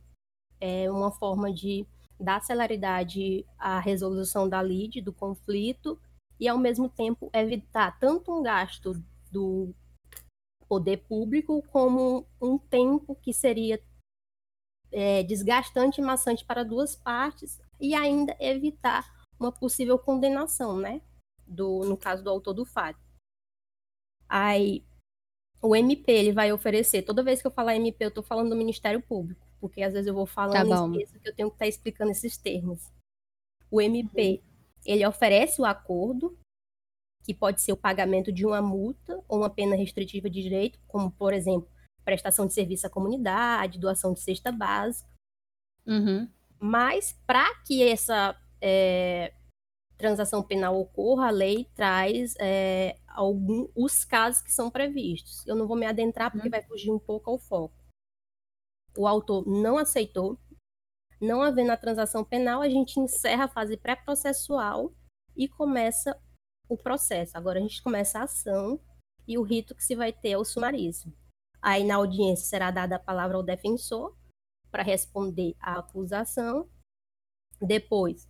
É 0.61 0.91
uma 0.91 1.11
forma 1.11 1.53
de 1.53 1.87
dar 2.23 2.41
celeridade 2.41 3.45
à 3.59 3.79
resolução 3.79 4.49
da 4.49 4.63
lide, 4.63 5.01
do 5.01 5.13
conflito, 5.13 5.99
e 6.39 6.49
ao 6.49 6.59
mesmo 6.59 6.89
tempo 6.89 7.31
evitar 7.33 7.99
tanto 7.99 8.33
um 8.33 8.43
gasto 8.43 8.95
do 9.31 9.75
poder 10.69 10.99
público 10.99 11.63
como 11.71 12.27
um 12.41 12.59
tempo 12.59 13.15
que 13.15 13.33
seria 13.33 13.81
é, 14.91 15.23
desgastante 15.23 16.01
e 16.01 16.05
maçante 16.05 16.45
para 16.45 16.65
duas 16.65 16.97
partes 16.97 17.61
e 17.81 17.95
ainda 17.95 18.37
evitar 18.41 19.11
uma 19.39 19.53
possível 19.53 19.99
condenação, 19.99 20.77
né? 20.77 21.01
Do, 21.47 21.81
no 21.85 21.97
caso 21.97 22.23
do 22.23 22.31
autor 22.31 22.55
do 22.55 22.65
fato. 22.65 23.01
Aí, 24.29 24.85
o 25.61 25.77
MP 25.77 26.11
ele 26.11 26.33
vai 26.33 26.53
oferecer, 26.53 27.03
toda 27.03 27.23
vez 27.23 27.41
que 27.41 27.47
eu 27.47 27.51
falar 27.51 27.77
MP, 27.77 28.05
eu 28.05 28.09
estou 28.09 28.23
falando 28.23 28.51
do 28.51 28.57
Ministério 28.57 29.01
Público, 29.03 29.47
porque 29.63 29.81
às 29.81 29.93
vezes 29.93 30.09
eu 30.09 30.15
vou 30.15 30.27
falando 30.27 30.69
tá 30.69 30.99
e 30.99 31.03
esqueço 31.03 31.21
que 31.21 31.29
eu 31.29 31.35
tenho 31.37 31.49
que 31.49 31.55
estar 31.55 31.67
tá 31.67 31.69
explicando 31.69 32.11
esses 32.11 32.37
termos. 32.37 32.91
O 33.71 33.81
MP, 33.81 34.43
uhum. 34.43 34.67
ele 34.85 35.07
oferece 35.07 35.61
o 35.63 35.65
acordo, 35.65 36.37
que 37.23 37.33
pode 37.33 37.63
ser 37.63 37.71
o 37.71 37.77
pagamento 37.77 38.33
de 38.33 38.45
uma 38.45 38.61
multa 38.61 39.23
ou 39.29 39.39
uma 39.39 39.49
pena 39.49 39.77
restritiva 39.77 40.29
de 40.29 40.43
direito, 40.43 40.81
como, 40.89 41.13
por 41.13 41.33
exemplo, 41.33 41.71
prestação 42.05 42.45
de 42.45 42.53
serviço 42.53 42.89
à 42.89 42.91
comunidade, 42.91 43.79
doação 43.79 44.13
de 44.13 44.19
cesta 44.19 44.51
básica. 44.51 45.09
Uhum. 45.87 46.29
Mas, 46.59 47.17
para 47.25 47.55
que 47.63 47.85
essa, 47.85 48.37
é, 48.61 49.33
transação 49.97 50.43
penal 50.43 50.77
ocorra, 50.77 51.29
a 51.29 51.31
lei 51.31 51.69
traz 51.77 52.35
é, 52.41 52.97
algum, 53.07 53.69
os 53.77 54.05
casos 54.05 54.43
que 54.43 54.53
são 54.53 54.69
previstos. 54.69 55.47
Eu 55.47 55.55
não 55.55 55.69
vou 55.69 55.77
me 55.77 55.87
adentrar 55.87 56.33
porque 56.33 56.49
uhum. 56.49 56.51
vai 56.51 56.63
fugir 56.65 56.91
um 56.91 56.99
pouco 56.99 57.31
ao 57.31 57.39
foco. 57.39 57.82
O 58.97 59.07
autor 59.07 59.47
não 59.47 59.79
aceitou, 59.79 60.39
não 61.21 61.43
havendo 61.43 61.71
a 61.71 61.77
transação 61.77 62.25
penal, 62.25 62.61
a 62.61 62.69
gente 62.69 62.99
encerra 62.99 63.45
a 63.45 63.49
fase 63.49 63.77
pré-processual 63.77 64.93
e 65.37 65.49
começa 65.49 66.21
o 66.69 66.77
processo. 66.77 67.37
Agora 67.37 67.59
a 67.59 67.63
gente 67.63 67.83
começa 67.83 68.19
a 68.19 68.25
ação 68.25 68.81
e 69.27 69.39
o 69.39 69.43
rito 69.43 69.75
que 69.75 69.85
se 69.85 69.95
vai 69.95 70.13
ter 70.13 70.31
é 70.31 70.39
o 70.39 70.45
sumaríssimo. 70.45 71.15
Aí 71.61 71.85
na 71.85 71.95
audiência 71.95 72.47
será 72.47 72.71
dada 72.71 72.97
a 72.97 72.99
palavra 72.99 73.37
ao 73.37 73.43
defensor 73.43 74.17
para 74.71 74.83
responder 74.83 75.55
à 75.61 75.79
acusação. 75.79 76.69
Depois 77.61 78.29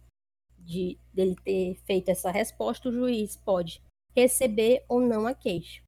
de 0.59 1.01
dele 1.13 1.35
ter 1.43 1.77
feito 1.87 2.11
essa 2.11 2.31
resposta, 2.31 2.89
o 2.89 2.93
juiz 2.93 3.37
pode 3.37 3.83
receber 4.15 4.85
ou 4.89 5.01
não 5.01 5.27
a 5.27 5.35
queixa. 5.35 5.83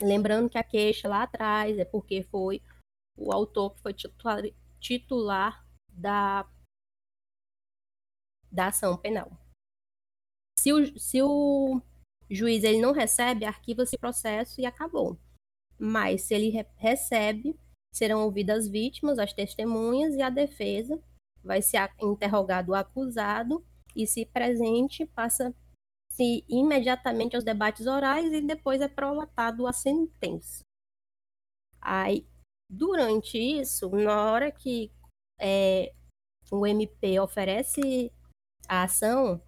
Lembrando 0.00 0.48
que 0.48 0.58
a 0.58 0.62
queixa 0.62 1.08
lá 1.08 1.24
atrás 1.24 1.76
é 1.78 1.84
porque 1.84 2.22
foi 2.22 2.62
o 3.16 3.32
autor 3.32 3.74
que 3.74 3.80
foi 3.80 3.94
titular, 3.94 4.42
titular 4.80 5.66
da, 5.88 6.48
da 8.50 8.68
ação 8.68 8.96
penal. 8.96 9.30
Se 10.58 10.72
o, 10.72 10.98
se 10.98 11.22
o 11.22 11.80
juiz 12.30 12.64
ele 12.64 12.80
não 12.80 12.92
recebe, 12.92 13.44
arquiva-se 13.44 13.96
o 13.96 13.98
processo 13.98 14.60
e 14.60 14.66
acabou. 14.66 15.18
Mas 15.78 16.22
se 16.22 16.34
ele 16.34 16.50
re 16.50 16.66
recebe, 16.76 17.58
serão 17.92 18.24
ouvidas 18.24 18.64
as 18.64 18.68
vítimas, 18.68 19.18
as 19.18 19.32
testemunhas 19.32 20.14
e 20.14 20.22
a 20.22 20.30
defesa. 20.30 21.00
Vai 21.42 21.60
ser 21.60 21.90
interrogado 22.00 22.70
o 22.70 22.74
acusado 22.74 23.64
e, 23.94 24.06
se 24.06 24.24
presente, 24.26 25.04
passa-se 25.06 25.54
imediatamente 26.48 27.36
aos 27.36 27.44
debates 27.44 27.86
orais 27.86 28.32
e 28.32 28.40
depois 28.40 28.80
é 28.80 28.88
prolatado 28.88 29.66
a 29.66 29.72
sentença. 29.72 30.62
Aí, 31.80 32.26
durante 32.68 33.38
isso, 33.38 33.90
na 33.90 34.30
hora 34.30 34.50
que 34.50 34.90
é, 35.40 35.92
o 36.50 36.66
MP 36.66 37.18
oferece 37.20 38.12
a 38.68 38.84
ação 38.84 39.40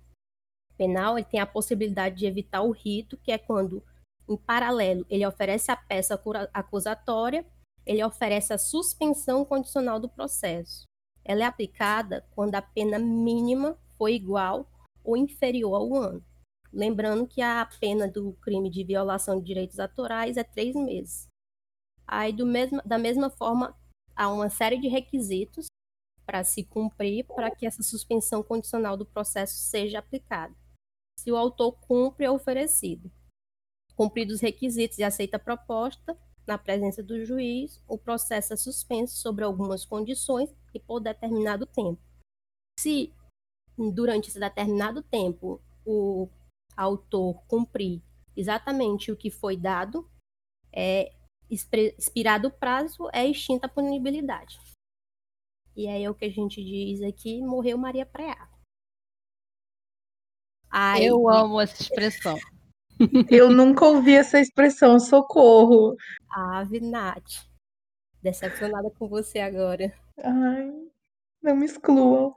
penal, 0.77 1.19
ele 1.19 1.27
tem 1.27 1.41
a 1.41 1.47
possibilidade 1.47 2.17
de 2.17 2.27
evitar 2.27 2.63
o 2.63 2.71
rito, 2.71 3.17
que 3.17 3.33
é 3.33 3.39
quando, 3.39 3.83
em 4.29 4.37
paralelo, 4.37 5.07
ele 5.09 5.27
oferece 5.27 5.71
a 5.71 5.77
peça 5.77 6.21
acusatória, 6.53 7.47
ele 7.85 8.05
oferece 8.05 8.53
a 8.53 8.59
suspensão 8.59 9.45
condicional 9.45 10.01
do 10.01 10.09
processo. 10.09 10.85
Ela 11.25 11.43
é 11.43 11.47
aplicada 11.47 12.27
quando 12.33 12.55
a 12.55 12.63
pena 12.63 12.99
mínima 12.99 13.79
foi 13.97 14.15
igual 14.15 14.69
ou 15.03 15.17
inferior 15.17 15.75
ao 15.75 15.95
ano. 15.95 16.25
Lembrando 16.73 17.27
que 17.27 17.41
a 17.41 17.67
pena 17.81 18.09
do 18.09 18.33
crime 18.35 18.69
de 18.69 18.85
violação 18.85 19.39
de 19.39 19.47
direitos 19.47 19.79
autorais 19.79 20.37
é 20.37 20.45
três 20.45 20.75
meses. 20.75 21.27
Aí, 22.07 22.33
do 22.33 22.47
mesmo, 22.47 22.81
da 22.85 22.99
mesma 22.99 23.31
forma, 23.31 23.77
há 24.15 24.31
uma 24.33 24.49
série 24.49 24.79
de 24.79 24.89
requisitos 24.89 25.67
para 26.25 26.43
se 26.45 26.65
cumprir 26.65 27.25
para 27.25 27.51
que 27.51 27.67
essa 27.67 27.83
suspensão 27.83 28.43
condicional 28.43 28.97
do 28.97 29.07
processo 29.07 29.55
seja 29.55 29.99
aplicada. 29.99 30.55
Se 31.19 31.31
o 31.31 31.37
autor 31.37 31.73
cumpre, 31.81 32.27
é 32.27 32.31
oferecido. 32.31 33.11
Cumpridos 33.95 34.37
os 34.37 34.41
requisitos 34.41 34.99
e 34.99 35.05
aceita 35.05 35.37
a 35.37 35.41
proposta, 35.41 36.19
na 36.47 36.57
presença 36.57 37.03
do 37.03 37.25
juiz, 37.25 37.83
o 37.89 37.99
processo 37.99 38.53
é 38.53 38.57
suspenso 38.57 39.17
sobre 39.17 39.45
algumas 39.45 39.85
condições 39.85 40.55
e 40.73 40.79
por 40.79 41.01
determinado 41.01 41.67
tempo. 41.67 42.01
Se, 42.79 43.13
durante 43.77 44.29
esse 44.29 44.39
determinado 44.39 45.03
tempo, 45.03 45.61
o 45.85 46.29
autor 46.77 47.43
cumprir 47.47 48.01
exatamente 48.37 49.11
o 49.11 49.17
que 49.17 49.31
foi 49.31 49.57
dado, 49.57 50.09
é 50.73 51.13
expirado 51.50 52.49
o 52.49 52.50
prazo, 52.50 53.09
é 53.13 53.26
extinta 53.26 53.67
a 53.67 53.71
punibilidade. 53.71 54.59
E 55.76 55.89
aí 55.89 56.04
é 56.04 56.11
o 56.11 56.15
que 56.15 56.25
a 56.25 56.30
gente 56.30 56.63
diz 56.63 57.02
aqui, 57.02 57.41
morreu 57.43 57.76
Maria 57.76 58.06
Preá. 58.06 58.49
Ai, 60.71 61.04
eu 61.04 61.28
amo 61.28 61.61
essa 61.61 61.80
expressão. 61.82 62.39
Eu 63.30 63.50
nunca 63.50 63.85
ouvi 63.85 64.15
essa 64.15 64.41
expressão, 64.41 64.99
socorro. 64.99 65.97
Ave 66.30 66.80
Nath. 66.80 67.47
Decepcionada 68.23 68.91
com 68.91 69.06
você 69.06 69.39
agora. 69.39 69.93
Ai, 70.19 70.73
não 71.43 71.56
me 71.56 71.67
excluam. 71.67 72.35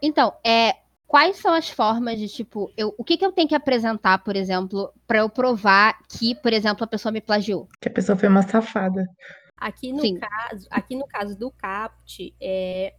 Então, 0.00 0.36
é, 0.44 0.81
quais 1.12 1.36
são 1.36 1.52
as 1.52 1.68
formas 1.68 2.18
de, 2.18 2.26
tipo, 2.26 2.72
eu, 2.74 2.94
o 2.96 3.04
que, 3.04 3.18
que 3.18 3.26
eu 3.26 3.32
tenho 3.32 3.46
que 3.46 3.54
apresentar, 3.54 4.24
por 4.24 4.34
exemplo, 4.34 4.90
para 5.06 5.18
eu 5.18 5.28
provar 5.28 5.98
que, 6.08 6.34
por 6.34 6.54
exemplo, 6.54 6.84
a 6.84 6.86
pessoa 6.86 7.12
me 7.12 7.20
plagiou? 7.20 7.68
Que 7.82 7.88
a 7.88 7.92
pessoa 7.92 8.16
foi 8.16 8.30
uma 8.30 8.40
safada. 8.40 9.06
Aqui 9.54 9.92
no, 9.92 10.18
caso, 10.18 10.66
aqui 10.70 10.96
no 10.96 11.06
caso 11.06 11.38
do 11.38 11.50
CAPT, 11.50 12.34
é, 12.40 12.94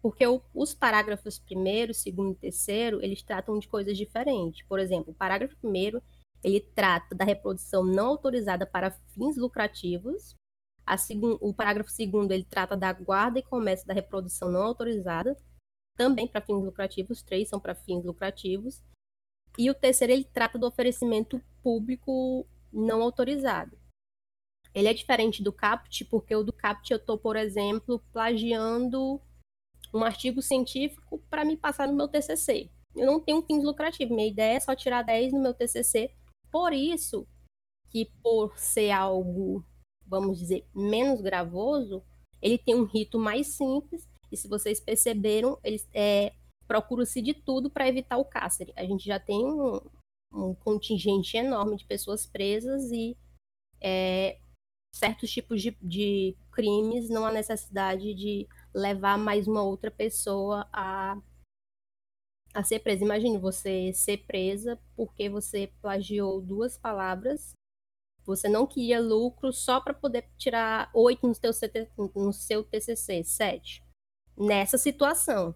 porque 0.00 0.24
o, 0.24 0.40
os 0.54 0.74
parágrafos 0.74 1.40
primeiro, 1.40 1.92
segundo 1.92 2.30
e 2.30 2.36
terceiro, 2.36 3.02
eles 3.02 3.20
tratam 3.20 3.58
de 3.58 3.66
coisas 3.66 3.98
diferentes. 3.98 4.64
Por 4.68 4.78
exemplo, 4.78 5.10
o 5.10 5.16
parágrafo 5.16 5.56
primeiro, 5.56 6.00
ele 6.44 6.60
trata 6.60 7.16
da 7.16 7.24
reprodução 7.24 7.82
não 7.82 8.06
autorizada 8.06 8.64
para 8.64 8.92
fins 9.12 9.36
lucrativos. 9.36 10.36
Segun, 10.98 11.36
o 11.40 11.52
parágrafo 11.52 11.90
segundo, 11.90 12.30
ele 12.30 12.44
trata 12.44 12.76
da 12.76 12.92
guarda 12.92 13.40
e 13.40 13.42
comércio 13.42 13.88
da 13.88 13.94
reprodução 13.94 14.52
não 14.52 14.62
autorizada, 14.62 15.36
também 15.96 16.26
para 16.26 16.40
fins 16.40 16.62
lucrativos. 16.62 17.22
Três 17.22 17.48
são 17.48 17.60
para 17.60 17.74
fins 17.74 18.04
lucrativos. 18.04 18.82
E 19.58 19.70
o 19.70 19.74
terceiro, 19.74 20.12
ele 20.12 20.24
trata 20.24 20.58
do 20.58 20.66
oferecimento 20.66 21.40
público 21.62 22.46
não 22.72 23.02
autorizado. 23.02 23.78
Ele 24.72 24.88
é 24.88 24.94
diferente 24.94 25.42
do 25.42 25.52
CAPT, 25.52 26.04
porque 26.04 26.34
o 26.34 26.44
do 26.44 26.52
CAPT 26.52 26.92
eu 26.92 26.96
estou, 26.98 27.18
por 27.18 27.36
exemplo, 27.36 27.98
plagiando 28.12 29.20
um 29.92 30.04
artigo 30.04 30.40
científico 30.40 31.18
para 31.28 31.44
me 31.44 31.56
passar 31.56 31.88
no 31.88 31.96
meu 31.96 32.06
TCC. 32.06 32.70
Eu 32.94 33.06
não 33.06 33.20
tenho 33.20 33.42
fins 33.42 33.64
lucrativos, 33.64 34.14
minha 34.14 34.28
ideia 34.28 34.56
é 34.56 34.60
só 34.60 34.74
tirar 34.74 35.02
10 35.02 35.32
no 35.32 35.42
meu 35.42 35.54
TCC. 35.54 36.12
Por 36.50 36.72
isso 36.72 37.26
que, 37.88 38.06
por 38.22 38.56
ser 38.56 38.90
algo, 38.90 39.64
vamos 40.06 40.38
dizer, 40.38 40.66
menos 40.74 41.20
gravoso, 41.20 42.04
ele 42.40 42.58
tem 42.58 42.74
um 42.74 42.84
rito 42.84 43.18
mais 43.18 43.48
simples. 43.48 44.08
E 44.30 44.36
se 44.36 44.48
vocês 44.48 44.80
perceberam, 44.80 45.58
eles 45.64 45.88
é, 45.92 46.32
procuram-se 46.66 47.20
de 47.20 47.34
tudo 47.34 47.68
para 47.68 47.88
evitar 47.88 48.16
o 48.16 48.24
cárcere. 48.24 48.72
A 48.76 48.84
gente 48.84 49.04
já 49.04 49.18
tem 49.18 49.44
um, 49.44 49.80
um 50.32 50.54
contingente 50.54 51.36
enorme 51.36 51.76
de 51.76 51.84
pessoas 51.84 52.26
presas 52.26 52.90
e 52.92 53.16
é, 53.80 54.38
certos 54.94 55.30
tipos 55.30 55.60
de, 55.60 55.76
de 55.82 56.36
crimes 56.52 57.08
não 57.08 57.24
há 57.24 57.32
necessidade 57.32 58.14
de 58.14 58.46
levar 58.74 59.18
mais 59.18 59.48
uma 59.48 59.62
outra 59.62 59.90
pessoa 59.90 60.68
a, 60.72 61.20
a 62.54 62.62
ser 62.62 62.80
presa. 62.80 63.04
Imagine 63.04 63.38
você 63.38 63.92
ser 63.92 64.18
presa 64.18 64.78
porque 64.96 65.28
você 65.28 65.72
plagiou 65.80 66.40
duas 66.40 66.78
palavras, 66.78 67.52
você 68.24 68.48
não 68.48 68.66
queria 68.66 69.00
lucro 69.00 69.52
só 69.52 69.80
para 69.80 69.94
poder 69.94 70.28
tirar 70.36 70.90
oito 70.94 71.26
no, 71.26 72.12
no 72.14 72.32
seu 72.32 72.62
TCC, 72.62 73.24
sete. 73.24 73.82
Nessa 74.40 74.78
situação. 74.78 75.54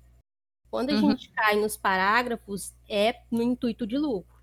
Quando 0.71 0.91
a 0.91 0.95
uhum. 0.95 1.11
gente 1.13 1.31
cai 1.31 1.57
nos 1.57 1.77
parágrafos, 1.77 2.75
é 2.89 3.23
no 3.31 3.43
intuito 3.43 3.87
de 3.87 3.97
lucro. 3.97 4.43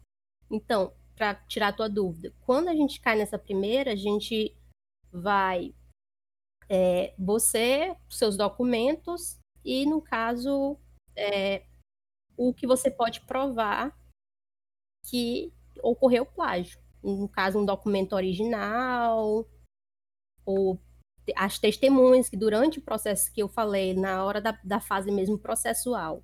Então, 0.50 0.94
para 1.16 1.36
tirar 1.36 1.68
a 1.68 1.74
tua 1.74 1.90
dúvida, 1.90 2.34
quando 2.42 2.70
a 2.70 2.74
gente 2.74 3.00
cai 3.00 3.18
nessa 3.18 3.38
primeira, 3.38 3.92
a 3.92 3.96
gente 3.96 4.56
vai 5.12 5.76
é, 6.70 7.14
você, 7.20 7.96
seus 8.10 8.38
documentos 8.38 9.38
e, 9.64 9.86
no 9.86 10.02
caso, 10.02 10.80
é, 11.16 11.66
o 12.38 12.54
que 12.54 12.66
você 12.66 12.90
pode 12.90 13.22
provar 13.22 13.96
que 15.10 15.54
ocorreu 15.84 16.26
plágio. 16.26 16.80
No 17.04 17.28
caso, 17.28 17.60
um 17.60 17.66
documento 17.66 18.14
original, 18.14 19.46
ou 20.46 20.80
as 21.36 21.60
testemunhas 21.60 22.30
que 22.30 22.38
durante 22.38 22.80
o 22.80 22.82
processo 22.82 23.32
que 23.32 23.42
eu 23.42 23.48
falei, 23.48 23.94
na 23.94 24.24
hora 24.24 24.42
da, 24.42 24.58
da 24.64 24.80
fase 24.80 25.12
mesmo 25.12 25.38
processual, 25.38 26.24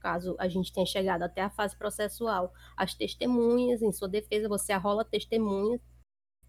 caso 0.00 0.34
a 0.38 0.48
gente 0.48 0.72
tenha 0.72 0.84
chegado 0.86 1.22
até 1.22 1.42
a 1.42 1.50
fase 1.50 1.76
processual, 1.76 2.52
as 2.76 2.94
testemunhas, 2.94 3.82
em 3.82 3.92
sua 3.92 4.08
defesa, 4.08 4.48
você 4.48 4.72
arrola 4.72 5.04
testemunhas 5.04 5.80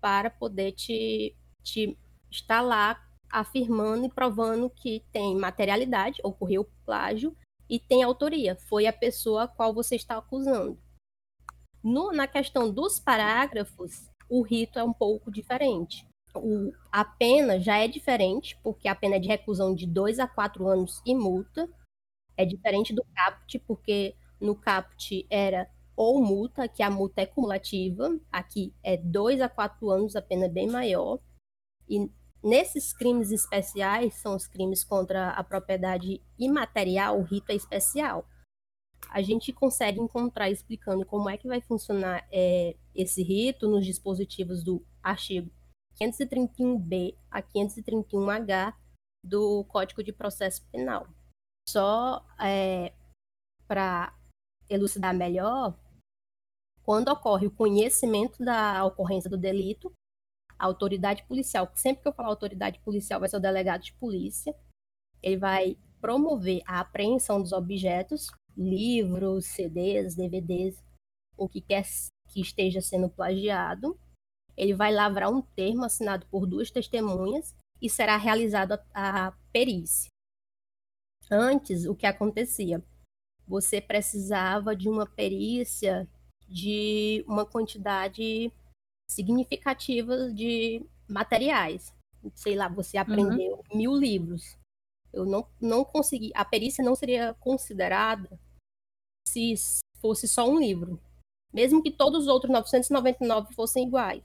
para 0.02 0.30
poder 0.30 0.72
te, 0.72 1.36
te 1.62 1.98
estar 2.30 2.62
lá 2.62 3.00
afirmando 3.32 4.06
e 4.06 4.10
provando 4.10 4.70
que 4.70 5.06
tem 5.12 5.36
materialidade, 5.36 6.22
ocorreu 6.24 6.70
plágio 6.86 7.36
e 7.70 7.80
tem 7.80 8.04
autoria, 8.04 8.56
foi 8.68 8.86
a 8.86 8.94
pessoa 8.94 9.44
a 9.44 9.48
qual 9.48 9.74
você 9.74 9.96
está 9.96 10.18
acusando. 10.18 10.78
No, 11.84 12.12
na 12.12 12.28
questão 12.28 12.72
dos 12.72 13.00
parágrafos, 13.00 14.10
o 14.30 14.42
rito 14.42 14.80
é 14.80 14.84
um 14.84 14.94
pouco 14.94 15.32
diferente. 15.32 16.08
O, 16.36 16.74
a 16.92 17.06
pena 17.06 17.60
já 17.60 17.78
é 17.78 17.88
diferente, 17.88 18.58
porque 18.64 18.88
a 18.88 18.96
pena 18.96 19.16
é 19.16 19.20
de 19.20 19.28
reclusão 19.28 19.74
de 19.74 19.86
dois 19.86 20.20
a 20.20 20.28
quatro 20.28 20.68
anos 20.68 21.02
e 21.06 21.14
multa. 21.14 21.70
É 22.36 22.46
diferente 22.46 22.94
do 22.94 23.04
CAPT, 23.14 23.60
porque 23.60 24.16
no 24.40 24.56
CAPT 24.56 25.28
era 25.30 25.70
ou 25.96 26.24
multa, 26.24 26.68
que 26.68 26.82
a 26.82 26.90
multa 26.90 27.22
é 27.22 27.26
cumulativa, 27.26 28.20
aqui 28.32 28.74
é 28.84 28.98
dois 28.98 29.40
a 29.42 29.48
quatro 29.48 29.92
anos, 29.92 30.16
a 30.16 30.22
pena 30.22 30.46
é 30.46 30.50
bem 30.50 30.68
maior. 30.68 31.20
E 31.88 32.10
nesses 32.44 32.94
crimes 32.94 33.32
especiais, 33.32 34.16
são 34.16 34.36
os 34.36 34.48
crimes 34.48 34.84
contra 34.84 35.30
a 35.30 35.44
propriedade 35.44 36.20
imaterial, 36.38 37.20
o 37.20 37.24
rito 37.24 37.52
é 37.52 37.56
especial. 37.56 38.28
A 39.10 39.22
gente 39.22 39.54
consegue 39.54 40.00
encontrar 40.00 40.50
explicando 40.50 41.06
como 41.06 41.30
é 41.30 41.38
que 41.38 41.48
vai 41.48 41.62
funcionar 41.62 42.28
é, 42.32 42.76
esse 42.96 43.22
rito 43.22 43.70
nos 43.70 43.86
dispositivos 43.86 44.64
do 44.64 44.84
artigo 45.04 45.52
531B 46.00 47.16
a 47.30 47.42
531H 47.42 48.74
do 49.24 49.64
Código 49.66 50.04
de 50.04 50.12
Processo 50.12 50.66
Penal. 50.72 51.08
Só 51.68 52.26
é, 52.40 52.94
para 53.68 54.14
elucidar 54.70 55.16
melhor, 55.16 55.78
quando 56.84 57.10
ocorre 57.10 57.48
o 57.48 57.56
conhecimento 57.56 58.44
da 58.44 58.84
ocorrência 58.86 59.30
do 59.30 59.38
delito, 59.38 59.92
a 60.60 60.66
autoridade 60.66 61.24
policial, 61.24 61.72
sempre 61.76 62.04
que 62.04 62.08
eu 62.08 62.14
falar 62.14 62.30
autoridade 62.30 62.80
policial, 62.80 63.20
vai 63.20 63.30
ser 63.30 63.38
o 63.38 63.42
delegado 63.42 63.84
de 63.84 63.94
polícia, 63.94 64.54
ele 65.22 65.38
vai 65.38 65.78
promover 66.02 66.62
a 66.66 66.82
apreensão 66.82 67.42
dos 67.42 67.54
objetos, 67.54 68.28
livros, 68.56 69.46
CDs, 69.46 70.16
DVDs, 70.16 70.84
o 71.38 71.48
que 71.48 71.62
quer 71.62 71.84
que 72.28 72.42
esteja 72.42 72.82
sendo 72.82 73.10
plagiado. 73.10 73.98
Ele 74.56 74.74
vai 74.74 74.94
lavrar 74.94 75.32
um 75.32 75.42
termo 75.42 75.84
assinado 75.84 76.26
por 76.28 76.46
duas 76.46 76.70
testemunhas 76.70 77.56
e 77.82 77.90
será 77.90 78.18
realizada 78.18 78.86
a 78.94 79.34
perícia. 79.52 80.10
Antes, 81.30 81.86
o 81.86 81.96
que 81.96 82.06
acontecia? 82.06 82.84
Você 83.48 83.82
precisava 83.82 84.76
de 84.76 84.88
uma 84.88 85.06
perícia 85.06 86.08
de 86.48 87.26
uma 87.28 87.46
quantidade 87.46 88.52
significativa 89.10 90.32
de 90.32 90.86
materiais. 91.08 91.94
Sei 92.36 92.56
lá, 92.56 92.68
você 92.68 92.98
uhum. 92.98 93.04
aprendeu 93.04 93.56
uhum. 93.56 93.78
mil 93.78 93.96
livros. 93.96 94.58
Eu 95.12 95.26
não, 95.26 95.48
não 95.60 95.84
consegui. 95.84 96.32
A 96.34 96.46
perícia 96.46 96.84
não 96.84 96.96
seria 96.96 97.34
considerada 97.36 98.40
se 99.28 99.54
fosse 100.00 100.28
só 100.28 100.48
um 100.48 100.60
livro. 100.60 101.02
Mesmo 101.54 101.84
que 101.84 101.92
todos 101.92 102.24
os 102.24 102.28
outros 102.28 102.52
999 102.52 103.54
fossem 103.54 103.88
iguais. 103.88 104.24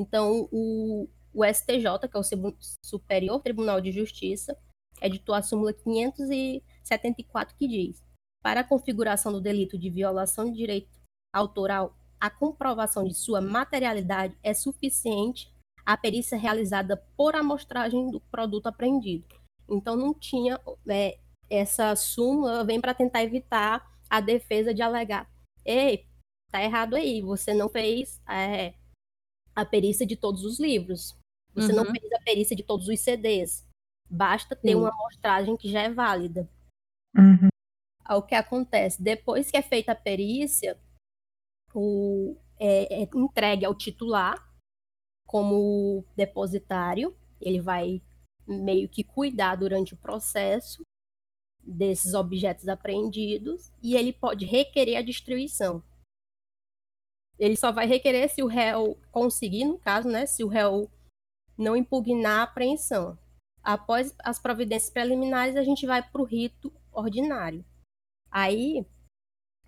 Então, 0.00 0.48
o, 0.50 1.06
o 1.34 1.44
STJ, 1.44 2.08
que 2.10 2.16
é 2.16 2.20
o 2.20 2.54
Superior 2.82 3.38
Tribunal 3.42 3.82
de 3.82 3.92
Justiça, 3.92 4.56
editou 5.02 5.34
a 5.34 5.42
súmula 5.42 5.74
574 5.74 7.54
que 7.54 7.68
diz: 7.68 8.02
para 8.42 8.60
a 8.60 8.64
configuração 8.64 9.30
do 9.30 9.42
delito 9.42 9.78
de 9.78 9.90
violação 9.90 10.46
de 10.46 10.56
direito 10.56 10.98
autoral, 11.34 11.94
a 12.18 12.30
comprovação 12.30 13.04
de 13.04 13.12
sua 13.12 13.42
materialidade 13.42 14.34
é 14.42 14.54
suficiente 14.54 15.52
a 15.84 15.96
perícia 15.98 16.38
realizada 16.38 16.96
por 17.14 17.36
amostragem 17.36 18.10
do 18.10 18.20
produto 18.20 18.68
apreendido. 18.68 19.26
Então, 19.68 19.96
não 19.96 20.14
tinha 20.14 20.58
é, 20.88 21.18
essa 21.50 21.94
súmula, 21.94 22.64
vem 22.64 22.80
para 22.80 22.94
tentar 22.94 23.22
evitar 23.22 23.86
a 24.08 24.20
defesa 24.22 24.72
de 24.72 24.80
alegar: 24.80 25.30
ei, 25.62 26.06
tá 26.50 26.62
errado 26.62 26.94
aí, 26.96 27.20
você 27.20 27.52
não 27.52 27.68
fez 27.68 28.18
é, 28.26 28.72
a 29.60 29.66
perícia 29.66 30.06
de 30.06 30.16
todos 30.16 30.44
os 30.44 30.58
livros, 30.58 31.16
você 31.54 31.72
uhum. 31.72 31.84
não 31.84 31.84
fez 31.86 32.12
a 32.12 32.20
perícia 32.20 32.56
de 32.56 32.62
todos 32.62 32.88
os 32.88 33.00
CDs. 33.00 33.66
Basta 34.08 34.56
ter 34.56 34.70
Sim. 34.70 34.74
uma 34.76 34.90
amostragem 34.90 35.56
que 35.56 35.70
já 35.70 35.82
é 35.82 35.90
válida. 35.90 36.48
Uhum. 37.16 37.48
O 38.16 38.22
que 38.22 38.34
acontece? 38.34 39.02
Depois 39.02 39.50
que 39.50 39.56
é 39.56 39.62
feita 39.62 39.92
a 39.92 39.96
perícia, 39.96 40.78
o, 41.74 42.36
é, 42.58 43.02
é 43.02 43.08
entregue 43.14 43.64
ao 43.64 43.74
titular 43.74 44.36
como 45.26 46.04
depositário, 46.16 47.16
ele 47.40 47.60
vai 47.60 48.02
meio 48.46 48.88
que 48.88 49.04
cuidar 49.04 49.54
durante 49.54 49.94
o 49.94 49.96
processo 49.96 50.82
desses 51.62 52.14
objetos 52.14 52.66
apreendidos 52.66 53.70
e 53.80 53.94
ele 53.94 54.12
pode 54.12 54.44
requerer 54.44 54.96
a 54.96 55.02
destruição. 55.02 55.82
Ele 57.40 57.56
só 57.56 57.72
vai 57.72 57.86
requerer 57.86 58.28
se 58.28 58.42
o 58.42 58.46
réu 58.46 58.98
conseguir, 59.10 59.64
no 59.64 59.78
caso, 59.78 60.06
né, 60.06 60.26
se 60.26 60.44
o 60.44 60.48
réu 60.48 60.90
não 61.56 61.74
impugnar 61.74 62.40
a 62.40 62.42
apreensão. 62.42 63.18
Após 63.62 64.14
as 64.22 64.38
providências 64.38 64.92
preliminares, 64.92 65.56
a 65.56 65.62
gente 65.62 65.86
vai 65.86 66.02
para 66.02 66.20
o 66.20 66.24
rito 66.24 66.70
ordinário. 66.92 67.64
Aí, 68.30 68.86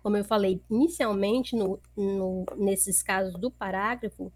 como 0.03 0.15
eu 0.15 0.23
falei 0.23 0.63
inicialmente, 0.69 1.55
no, 1.55 1.81
no, 1.97 2.45
nesses 2.57 3.01
casos 3.01 3.33
do 3.39 3.49
parágrafo, 3.49 4.31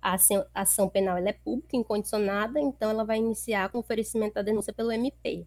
a 0.00 0.14
ação, 0.14 0.46
a 0.54 0.60
ação 0.60 0.88
penal 0.88 1.16
é 1.16 1.32
pública, 1.32 1.76
incondicionada, 1.76 2.60
então 2.60 2.90
ela 2.90 3.04
vai 3.04 3.18
iniciar 3.18 3.68
com 3.70 3.78
oferecimento 3.78 4.34
da 4.34 4.42
denúncia 4.42 4.72
pelo 4.72 4.92
MP. 4.92 5.46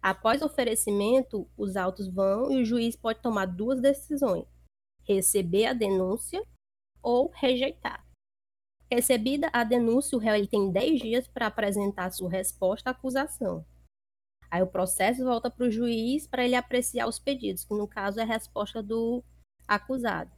Após 0.00 0.40
o 0.40 0.46
oferecimento, 0.46 1.46
os 1.56 1.76
autos 1.76 2.08
vão 2.08 2.50
e 2.50 2.62
o 2.62 2.64
juiz 2.64 2.94
pode 2.96 3.20
tomar 3.20 3.46
duas 3.46 3.80
decisões: 3.80 4.46
receber 5.06 5.66
a 5.66 5.72
denúncia 5.72 6.42
ou 7.02 7.30
rejeitar. 7.34 8.04
Recebida 8.90 9.50
a 9.52 9.64
denúncia, 9.64 10.16
o 10.16 10.20
réu 10.20 10.36
ele 10.36 10.46
tem 10.46 10.70
10 10.70 11.00
dias 11.00 11.28
para 11.28 11.46
apresentar 11.46 12.10
sua 12.10 12.30
resposta 12.30 12.90
à 12.90 12.92
acusação. 12.92 13.64
Aí 14.50 14.62
o 14.62 14.66
processo 14.66 15.24
volta 15.24 15.50
para 15.50 15.66
o 15.66 15.70
juiz 15.70 16.26
para 16.26 16.44
ele 16.44 16.54
apreciar 16.54 17.08
os 17.08 17.18
pedidos, 17.18 17.64
que 17.64 17.74
no 17.74 17.88
caso 17.88 18.20
é 18.20 18.22
a 18.22 18.26
resposta 18.26 18.82
do 18.82 19.24
acusado. 19.66 20.30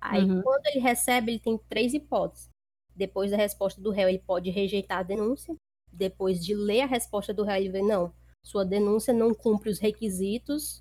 Aí 0.00 0.22
uhum. 0.22 0.42
quando 0.42 0.66
ele 0.66 0.80
recebe, 0.80 1.32
ele 1.32 1.38
tem 1.38 1.58
três 1.68 1.92
hipóteses. 1.92 2.48
Depois 2.94 3.30
da 3.30 3.36
resposta 3.36 3.80
do 3.80 3.90
réu, 3.90 4.08
ele 4.08 4.20
pode 4.20 4.50
rejeitar 4.50 4.98
a 4.98 5.02
denúncia. 5.02 5.54
Depois 5.92 6.44
de 6.44 6.54
ler 6.54 6.82
a 6.82 6.86
resposta 6.86 7.34
do 7.34 7.44
réu, 7.44 7.56
ele 7.56 7.68
vê, 7.68 7.82
não, 7.82 8.12
sua 8.42 8.64
denúncia 8.64 9.12
não 9.12 9.34
cumpre 9.34 9.70
os 9.70 9.78
requisitos. 9.78 10.80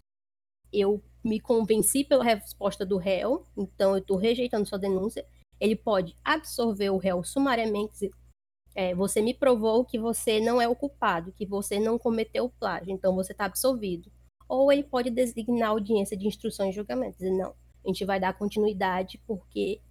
Eu 0.71 1.01
me 1.23 1.39
convenci 1.39 2.03
pela 2.03 2.23
resposta 2.23 2.85
do 2.85 2.97
réu, 2.97 3.45
então 3.55 3.91
eu 3.91 3.97
estou 3.97 4.17
rejeitando 4.17 4.67
sua 4.67 4.79
denúncia. 4.79 5.25
Ele 5.59 5.75
pode 5.75 6.15
absorver 6.23 6.89
o 6.89 6.97
réu 6.97 7.23
sumariamente 7.23 8.11
é, 8.77 8.93
você 8.93 9.23
me 9.23 9.33
provou 9.33 9.83
que 9.83 9.97
você 9.97 10.39
não 10.39 10.61
é 10.61 10.67
o 10.67 10.75
culpado, 10.75 11.31
que 11.31 11.47
você 11.47 11.79
não 11.79 11.97
cometeu 11.97 12.45
o 12.45 12.49
plágio, 12.51 12.91
então 12.91 13.15
você 13.15 13.31
está 13.31 13.45
absolvido. 13.45 14.11
Ou 14.47 14.71
ele 14.71 14.83
pode 14.83 15.09
designar 15.09 15.69
audiência 15.69 16.15
de 16.15 16.27
instrução 16.27 16.69
e 16.69 16.71
julgamento, 16.71 17.17
dizer, 17.17 17.31
não, 17.31 17.55
a 17.83 17.87
gente 17.87 18.05
vai 18.05 18.19
dar 18.19 18.37
continuidade 18.37 19.19
porque 19.25 19.81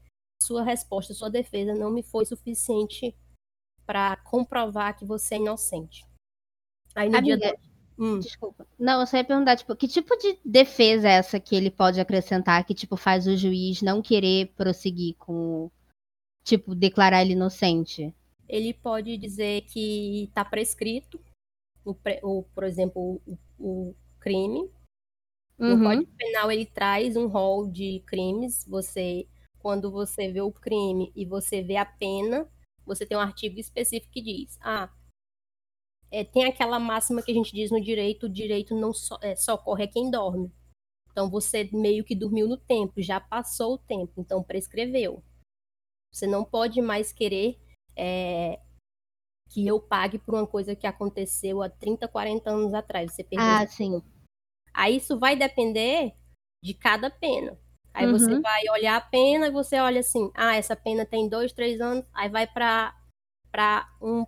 sua 0.41 0.63
resposta, 0.63 1.13
sua 1.15 1.29
defesa 1.29 1.75
não 1.75 1.91
me 1.91 2.05
foi 2.05 2.25
suficiente 2.25 3.13
para 3.85 4.17
comprovar 4.19 4.97
que 4.97 5.05
você 5.05 5.35
é 5.35 5.39
inocente. 5.39 6.07
Aí 6.95 7.09
no 7.09 7.19
Amiga, 7.19 7.37
dia 7.39 7.55
do... 7.55 7.59
hum. 7.99 8.19
Desculpa. 8.19 8.67
Não, 8.79 9.01
eu 9.01 9.07
só 9.07 9.17
ia 9.17 9.25
perguntar, 9.25 9.57
tipo, 9.57 9.75
que 9.77 9.89
tipo 9.89 10.17
de 10.17 10.39
defesa 10.45 11.09
é 11.09 11.13
essa 11.13 11.41
que 11.41 11.55
ele 11.55 11.71
pode 11.71 12.01
acrescentar 12.01 12.65
que, 12.65 12.75
tipo, 12.75 12.97
faz 12.97 13.27
o 13.27 13.37
juiz 13.37 13.83
não 13.83 14.03
querer 14.03 14.53
prosseguir 14.57 15.15
com, 15.19 15.71
tipo, 16.45 16.75
declarar 16.75 17.23
ele 17.23 17.33
inocente? 17.33 18.15
ele 18.49 18.73
pode 18.73 19.17
dizer 19.17 19.63
que 19.63 20.25
está 20.25 20.45
prescrito, 20.45 21.21
o, 21.85 21.95
o, 22.23 22.43
por 22.55 22.65
exemplo, 22.65 23.21
o, 23.27 23.39
o 23.59 23.95
crime. 24.21 24.71
Uhum. 25.59 25.83
Código 25.83 26.13
Penal 26.17 26.53
ele 26.53 26.67
traz 26.67 27.17
um 27.17 27.27
rol 27.27 27.71
de 27.71 28.03
crimes. 28.07 28.65
Você, 28.69 29.27
quando 29.59 29.91
você 29.91 30.31
vê 30.31 30.41
o 30.41 30.53
crime 30.53 31.13
e 31.15 31.25
você 31.25 31.63
vê 31.63 31.77
a 31.77 31.87
pena, 31.87 32.49
você 32.85 33.07
tem 33.07 33.17
um 33.17 33.21
artigo 33.21 33.59
específico 33.59 34.13
que 34.13 34.23
diz: 34.23 34.59
ah, 34.61 34.91
é, 36.11 36.25
tem 36.25 36.45
aquela 36.45 36.79
máxima 36.79 37.23
que 37.23 37.31
a 37.31 37.35
gente 37.35 37.53
diz 37.53 37.71
no 37.71 37.81
direito: 37.81 38.27
o 38.27 38.29
direito 38.29 38.75
não 38.75 38.93
so, 38.93 39.19
é, 39.23 39.35
socorre 39.37 39.85
a 39.85 39.89
quem 39.89 40.11
dorme. 40.11 40.53
Então 41.11 41.31
você 41.31 41.69
meio 41.73 42.05
que 42.05 42.15
dormiu 42.15 42.47
no 42.47 42.57
tempo, 42.57 43.01
já 43.01 43.19
passou 43.19 43.75
o 43.75 43.79
tempo, 43.79 44.13
então 44.19 44.43
prescreveu. 44.43 45.23
Você 46.13 46.27
não 46.27 46.45
pode 46.45 46.81
mais 46.81 47.13
querer 47.13 47.59
é, 47.97 48.61
que 49.49 49.67
eu 49.67 49.81
pague 49.81 50.19
por 50.19 50.35
uma 50.35 50.47
coisa 50.47 50.77
que 50.77 50.87
aconteceu 50.87 51.63
há 51.63 51.69
30, 51.69 52.07
40 52.09 52.51
anos 52.51 52.75
atrás. 52.75 53.13
Você 53.13 53.25
perdeu 53.25 53.47
ah, 53.47 53.67
sim. 53.67 54.03
Aí 54.75 54.97
isso 54.97 55.19
vai 55.19 55.37
depender 55.37 56.15
de 56.63 56.75
cada 56.75 57.09
pena. 57.09 57.59
Aí 57.95 58.07
uhum. 58.07 58.13
você 58.13 58.41
vai 58.41 58.69
olhar 58.71 58.97
a 58.97 59.01
pena 59.01 59.47
e 59.47 59.51
você 59.51 59.79
olha 59.81 60.01
assim, 60.01 60.31
ah, 60.35 60.55
essa 60.55 60.77
pena 60.77 61.07
tem 61.07 61.31
dois, 61.31 61.53
três 61.53 61.81
anos, 61.81 62.05
aí 62.13 62.29
vai 62.29 62.47
para 62.47 62.95
um 64.03 64.27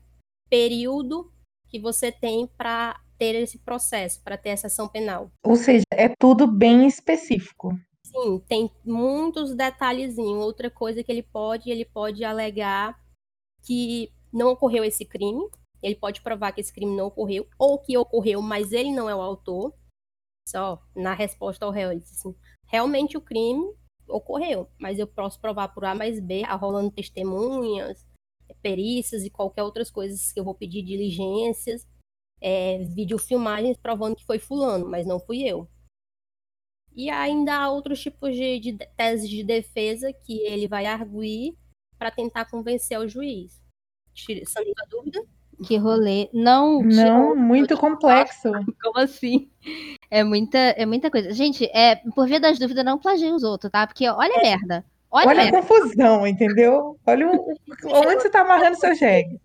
período 0.48 1.30
que 1.68 1.78
você 1.78 2.10
tem 2.10 2.46
para 2.46 3.00
ter 3.18 3.34
esse 3.34 3.58
processo, 3.58 4.22
para 4.22 4.38
ter 4.38 4.50
essa 4.50 4.68
ação 4.68 4.88
penal. 4.88 5.30
Ou 5.44 5.56
seja, 5.56 5.84
é 5.92 6.08
tudo 6.08 6.46
bem 6.46 6.86
específico. 6.86 7.78
Sim, 8.04 8.42
tem 8.48 8.70
muitos 8.84 9.54
detalhezinhos. 9.54 10.44
Outra 10.44 10.70
coisa 10.70 11.02
que 11.02 11.12
ele 11.12 11.22
pode, 11.22 11.70
ele 11.70 11.84
pode 11.84 12.24
alegar 12.24 12.98
que 13.62 14.10
não 14.32 14.50
ocorreu 14.50 14.84
esse 14.84 15.04
crime, 15.04 15.46
ele 15.82 15.94
pode 15.94 16.22
provar 16.22 16.52
que 16.52 16.60
esse 16.60 16.72
crime 16.72 16.96
não 16.96 17.06
ocorreu, 17.06 17.46
ou 17.58 17.78
que 17.78 17.96
ocorreu, 17.98 18.40
mas 18.40 18.72
ele 18.72 18.92
não 18.92 19.10
é 19.10 19.14
o 19.14 19.20
autor. 19.20 19.74
Só 20.48 20.82
na 20.96 21.12
resposta 21.12 21.66
ao 21.66 21.70
réu, 21.70 21.90
ele 21.90 22.00
disse 22.00 22.14
assim: 22.14 22.34
realmente 22.66 23.16
o 23.16 23.20
crime 23.20 23.64
ocorreu, 24.08 24.70
mas 24.78 24.98
eu 24.98 25.06
posso 25.06 25.38
provar 25.38 25.68
por 25.68 25.84
A 25.84 25.94
mais 25.94 26.18
B, 26.18 26.42
arrolando 26.44 26.90
testemunhas, 26.90 28.06
perícias 28.62 29.24
e 29.24 29.30
qualquer 29.30 29.62
outras 29.62 29.90
coisas 29.90 30.32
que 30.32 30.38
eu 30.38 30.44
vou 30.44 30.54
pedir 30.54 30.82
diligências, 30.82 31.86
é, 32.40 32.78
videofilmagens 32.84 33.76
provando 33.76 34.16
que 34.16 34.26
foi 34.26 34.38
fulano, 34.38 34.88
mas 34.88 35.06
não 35.06 35.18
fui 35.18 35.42
eu. 35.42 35.68
E 36.94 37.10
ainda 37.10 37.54
há 37.56 37.70
outros 37.70 38.00
tipos 38.00 38.34
de, 38.34 38.58
de 38.58 38.72
teses 38.96 39.28
de 39.28 39.44
defesa 39.44 40.12
que 40.12 40.40
ele 40.40 40.66
vai 40.66 40.86
arguir 40.86 41.56
para 41.98 42.10
tentar 42.10 42.46
convencer 42.46 42.98
o 42.98 43.08
juiz. 43.08 43.60
Sanando 44.46 44.74
a 44.82 44.86
dúvida? 44.88 45.24
Que 45.64 45.76
rolê. 45.76 46.28
Não, 46.32 46.82
não 46.82 47.36
muito 47.36 47.76
complexo. 47.76 48.50
Como 48.82 48.98
assim? 48.98 49.50
É 50.10 50.22
muita, 50.22 50.58
é 50.58 50.86
muita 50.86 51.10
coisa. 51.10 51.32
Gente, 51.32 51.64
é, 51.72 51.96
por 52.14 52.26
via 52.26 52.40
das 52.40 52.58
dúvidas, 52.58 52.84
não 52.84 52.98
plagie 52.98 53.30
os 53.30 53.42
outros, 53.42 53.70
tá? 53.70 53.86
Porque 53.86 54.08
olha 54.08 54.36
a 54.36 54.42
merda. 54.42 54.84
Olha, 55.10 55.28
olha 55.28 55.48
a, 55.48 55.50
confusão, 55.50 56.26
entendeu? 56.26 56.98
Olha 57.06 57.30
o, 57.30 57.54
onde 57.84 58.22
você 58.22 58.30
tá 58.30 58.42
amarrando 58.42 58.78
seu 58.78 58.94
jegue. 58.94 59.40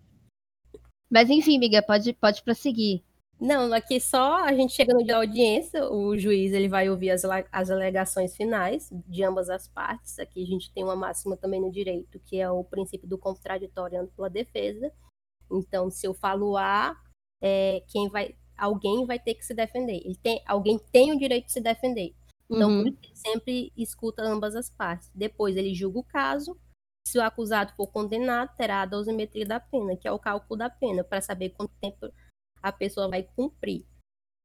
Mas 1.10 1.30
enfim, 1.30 1.56
amiga, 1.56 1.82
pode, 1.82 2.12
pode 2.12 2.42
prosseguir. 2.42 3.02
Não, 3.40 3.72
aqui 3.72 4.00
só 4.00 4.44
a 4.44 4.52
gente 4.52 4.72
chega 4.72 4.94
no 4.94 5.00
dia 5.04 5.14
da 5.14 5.16
audiência, 5.16 5.84
o 5.90 6.16
juiz 6.16 6.52
ele 6.52 6.68
vai 6.68 6.88
ouvir 6.88 7.10
as, 7.10 7.22
as 7.50 7.70
alegações 7.70 8.36
finais 8.36 8.88
de 9.06 9.24
ambas 9.24 9.50
as 9.50 9.66
partes. 9.68 10.18
Aqui 10.18 10.42
a 10.42 10.46
gente 10.46 10.72
tem 10.72 10.84
uma 10.84 10.96
máxima 10.96 11.36
também 11.36 11.60
no 11.60 11.70
direito, 11.70 12.20
que 12.20 12.40
é 12.40 12.50
o 12.50 12.62
princípio 12.62 13.08
do 13.08 13.18
contraditório 13.18 14.00
ampla 14.00 14.30
defesa. 14.30 14.92
Então, 15.50 15.90
se 15.90 16.06
eu 16.06 16.14
falo 16.14 16.56
A, 16.56 16.96
é, 17.42 17.82
quem 17.88 18.08
vai, 18.08 18.34
alguém 18.56 19.04
vai 19.04 19.18
ter 19.18 19.34
que 19.34 19.44
se 19.44 19.52
defender. 19.52 20.00
Ele 20.04 20.16
tem, 20.16 20.40
alguém 20.46 20.78
tem 20.92 21.12
o 21.12 21.18
direito 21.18 21.46
de 21.46 21.52
se 21.52 21.60
defender. 21.60 22.14
Então, 22.50 22.70
uhum. 22.70 22.86
ele 22.86 22.98
sempre 23.14 23.72
escuta 23.76 24.22
ambas 24.22 24.54
as 24.54 24.70
partes. 24.70 25.10
Depois 25.14 25.56
ele 25.56 25.74
julga 25.74 25.98
o 25.98 26.04
caso. 26.04 26.58
Se 27.06 27.18
o 27.18 27.22
acusado 27.22 27.72
for 27.74 27.86
condenado, 27.88 28.54
terá 28.56 28.82
a 28.82 28.86
dosimetria 28.86 29.44
da 29.44 29.60
pena, 29.60 29.96
que 29.96 30.08
é 30.08 30.12
o 30.12 30.18
cálculo 30.18 30.58
da 30.58 30.70
pena, 30.70 31.04
para 31.04 31.20
saber 31.20 31.50
quanto 31.50 31.72
tempo 31.80 32.10
a 32.62 32.72
pessoa 32.72 33.08
vai 33.08 33.22
cumprir. 33.22 33.86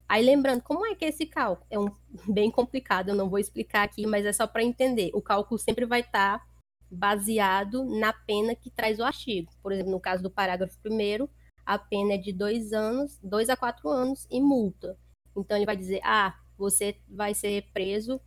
Aí 0.08 0.26
lembrando, 0.26 0.64
como 0.64 0.86
é 0.86 0.96
que 0.96 1.06
é 1.06 1.10
esse 1.10 1.26
cálculo? 1.26 1.68
É 1.70 1.80
um 1.80 1.90
bem 2.28 2.50
complicado, 2.50 3.10
eu 3.10 3.16
não 3.16 3.30
vou 3.30 3.40
explicar 3.40 3.84
aqui, 3.84 4.06
mas 4.06 4.26
é 4.26 4.34
só 4.34 4.48
para 4.48 4.64
entender. 4.64 5.12
O 5.14 5.22
cálculo 5.22 5.60
sempre 5.60 5.86
vai 5.86 6.02
estar 6.02 6.40
tá 6.40 6.46
baseado 6.92 7.86
na 7.86 8.12
pena 8.12 8.56
que 8.56 8.72
traz 8.72 9.00
o 9.00 9.04
artigo. 9.04 9.52
Por 9.62 9.72
exemplo, 9.72 9.92
no 9.92 10.00
caso 10.00 10.24
do 10.24 10.32
parágrafo 10.32 10.78
primeiro, 10.82 11.30
a 11.66 11.78
pena 11.78 12.14
é 12.14 12.18
de 12.18 12.34
dois 12.34 12.74
anos, 12.74 13.20
dois 13.22 13.50
a 13.50 13.56
quatro 13.56 13.90
anos 13.90 14.28
e 14.30 14.42
multa. 14.42 14.98
Então 15.38 15.56
ele 15.56 15.68
vai 15.68 15.78
dizer, 15.78 16.02
ah, 16.04 16.36
você 16.60 17.00
vai 17.08 17.34
ser 17.34 17.64
preso 17.74 18.20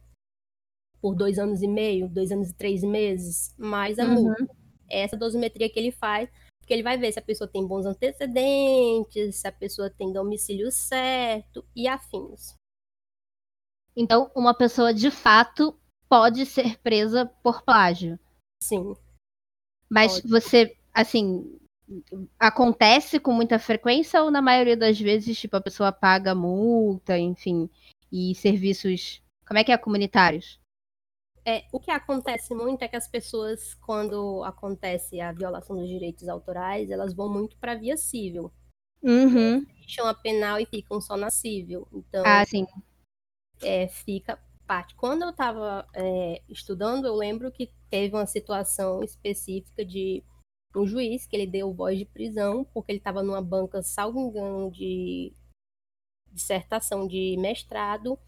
por 1.00 1.14
dois 1.14 1.38
anos 1.38 1.62
e 1.62 1.68
meio, 1.68 2.08
dois 2.08 2.32
anos 2.32 2.50
e 2.50 2.54
três 2.54 2.82
meses, 2.82 3.54
mais 3.58 3.98
a 3.98 4.04
uhum. 4.04 4.14
multa. 4.14 4.48
Essa 4.88 5.16
dosimetria 5.16 5.70
que 5.70 5.78
ele 5.78 5.92
faz 5.92 6.28
porque 6.62 6.72
ele 6.72 6.82
vai 6.84 6.96
ver 6.96 7.12
se 7.12 7.18
a 7.18 7.22
pessoa 7.22 7.48
tem 7.48 7.66
bons 7.66 7.84
antecedentes, 7.84 9.36
se 9.36 9.48
a 9.48 9.52
pessoa 9.52 9.90
tem 9.90 10.12
domicílio 10.12 10.70
certo 10.70 11.66
e 11.74 11.88
afins. 11.88 12.54
Então, 13.96 14.30
uma 14.34 14.54
pessoa 14.54 14.94
de 14.94 15.10
fato 15.10 15.76
pode 16.08 16.46
ser 16.46 16.78
presa 16.78 17.26
por 17.42 17.62
plágio. 17.62 18.18
Sim. 18.62 18.94
Mas 19.90 20.20
pode. 20.20 20.28
você, 20.28 20.78
assim, 20.94 21.58
acontece 22.38 23.18
com 23.18 23.32
muita 23.32 23.58
frequência 23.58 24.22
ou 24.22 24.30
na 24.30 24.40
maioria 24.40 24.76
das 24.76 24.98
vezes, 24.98 25.38
tipo, 25.38 25.56
a 25.56 25.60
pessoa 25.60 25.90
paga 25.90 26.32
multa, 26.32 27.18
enfim, 27.18 27.68
e 28.12 28.34
serviços, 28.34 29.22
como 29.46 29.58
é 29.58 29.64
que 29.64 29.72
é, 29.72 29.78
comunitários? 29.78 30.60
É, 31.44 31.64
o 31.72 31.80
que 31.80 31.90
acontece 31.90 32.54
muito 32.54 32.82
é 32.82 32.88
que 32.88 32.94
as 32.94 33.08
pessoas, 33.08 33.74
quando 33.74 34.44
acontece 34.44 35.20
a 35.20 35.32
violação 35.32 35.76
dos 35.76 35.88
direitos 35.88 36.28
autorais, 36.28 36.90
elas 36.90 37.14
vão 37.14 37.28
muito 37.28 37.56
para 37.56 37.72
a 37.72 37.76
via 37.76 37.96
civil. 37.96 38.52
Uhum. 39.02 39.64
Deixam 39.80 40.06
a 40.06 40.14
penal 40.14 40.60
e 40.60 40.66
ficam 40.66 41.00
só 41.00 41.16
na 41.16 41.30
civil. 41.30 41.88
Então, 41.92 42.22
ah, 42.24 42.44
sim. 42.44 42.64
É, 43.60 43.88
fica 43.88 44.38
parte. 44.66 44.94
Quando 44.94 45.22
eu 45.22 45.30
estava 45.30 45.86
é, 45.94 46.42
estudando, 46.48 47.06
eu 47.06 47.16
lembro 47.16 47.50
que 47.50 47.70
teve 47.90 48.14
uma 48.14 48.26
situação 48.26 49.02
específica 49.02 49.84
de 49.84 50.22
um 50.76 50.86
juiz 50.86 51.26
que 51.26 51.36
ele 51.36 51.46
deu 51.46 51.72
voz 51.74 51.98
de 51.98 52.04
prisão 52.04 52.64
porque 52.72 52.92
ele 52.92 52.98
estava 52.98 53.22
numa 53.22 53.42
banca, 53.42 53.82
salvo 53.82 54.20
engano, 54.20 54.70
de 54.70 55.34
dissertação 56.32 57.06
de 57.06 57.36
mestrado 57.38 58.18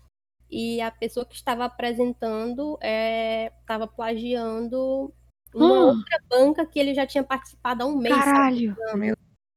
e 0.51 0.81
a 0.81 0.91
pessoa 0.91 1.27
que 1.27 1.35
estava 1.35 1.65
apresentando 1.65 2.79
estava 2.81 3.85
é, 3.85 3.89
plagiando 3.97 5.13
uma 5.55 5.67
hum. 5.67 5.87
outra 5.89 6.19
banca 6.29 6.67
que 6.67 6.79
ele 6.79 6.95
já 6.95 7.07
tinha 7.07 7.23
participado 7.23 7.83
há 7.83 7.87
um 7.87 7.97
mês. 7.97 8.15
Caralho! 8.15 8.77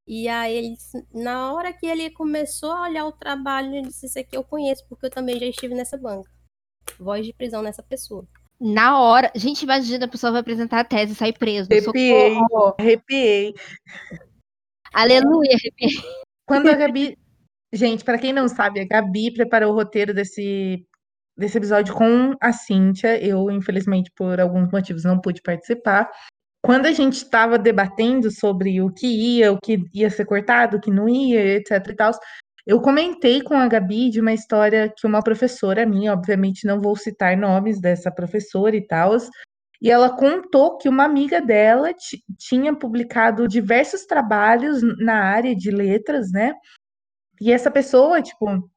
E 0.08 0.28
aí, 0.30 0.56
ele, 0.56 0.78
na 1.14 1.52
hora 1.52 1.74
que 1.74 1.86
ele 1.86 2.10
começou 2.10 2.72
a 2.72 2.84
olhar 2.84 3.06
o 3.06 3.12
trabalho, 3.12 3.76
ele 3.76 3.88
disse: 3.88 4.06
Isso 4.06 4.18
aqui 4.18 4.38
eu 4.38 4.44
conheço, 4.44 4.86
porque 4.88 5.08
eu 5.08 5.10
também 5.10 5.38
já 5.38 5.46
estive 5.46 5.76
nessa 5.76 5.98
banca. 5.98 6.32
Voz 6.98 7.26
de 7.26 7.34
prisão 7.34 7.62
nessa 7.62 7.84
pessoa. 7.84 8.26
Na 8.60 9.00
hora, 9.00 9.32
gente, 9.36 9.64
imagina 9.64 10.06
a 10.06 10.08
pessoa 10.08 10.32
vai 10.32 10.42
apresentar 10.42 10.80
a 10.80 10.84
tese 10.84 11.12
e 11.12 11.16
sair 11.16 11.38
preso. 11.38 11.70
Arrepiei, 11.70 12.38
arrepiei. 12.80 13.54
Aleluia, 14.94 15.52
arrepiei. 15.56 15.92
Quando 16.46 16.70
a 16.70 16.74
Gabi 16.74 17.18
Gente, 17.74 18.04
para 18.04 18.18
quem 18.18 18.32
não 18.32 18.48
sabe, 18.48 18.80
a 18.80 18.86
Gabi 18.86 19.34
preparou 19.34 19.74
o 19.74 19.76
roteiro 19.76 20.14
desse, 20.14 20.86
desse 21.38 21.58
episódio 21.58 21.94
com 21.94 22.34
a 22.42 22.54
Cíntia. 22.54 23.22
Eu, 23.22 23.52
infelizmente, 23.52 24.12
por 24.16 24.40
alguns 24.40 24.72
motivos, 24.72 25.04
não 25.04 25.20
pude 25.20 25.42
participar. 25.42 26.10
Quando 26.64 26.86
a 26.86 26.92
gente 26.92 27.14
estava 27.14 27.58
debatendo 27.58 28.32
sobre 28.32 28.82
o 28.82 28.92
que 28.92 29.08
ia, 29.08 29.52
o 29.52 29.60
que 29.60 29.84
ia 29.94 30.10
ser 30.10 30.26
cortado, 30.26 30.78
o 30.78 30.82
que 30.82 30.92
não 30.92 31.08
ia, 31.08 31.58
etc 31.58 31.86
e 31.90 31.96
tal, 31.96 32.12
eu 32.66 32.82
comentei 32.82 33.42
com 33.42 33.54
a 33.54 33.68
Gabi 33.68 34.10
de 34.10 34.20
uma 34.20 34.34
história 34.34 34.94
que 34.96 35.08
uma 35.08 35.24
professora 35.24 35.86
minha, 35.86 36.12
obviamente 36.12 36.68
não 36.68 36.82
vou 36.82 36.96
citar 36.98 37.38
nomes 37.38 37.80
dessa 37.80 38.12
professora 38.12 38.76
e 38.76 38.86
tal, 38.86 39.16
e 39.82 39.90
ela 39.90 40.10
contou 40.10 40.78
que 40.78 40.90
uma 40.90 41.06
amiga 41.06 41.40
dela 41.40 41.92
tinha 42.38 42.76
publicado 42.76 43.48
diversos 43.48 44.06
trabalhos 44.06 44.82
na 45.00 45.24
área 45.24 45.56
de 45.56 45.72
letras, 45.72 46.32
né? 46.32 46.54
E 47.40 47.52
essa 47.52 47.70
pessoa, 47.72 48.22
tipo, 48.22 48.70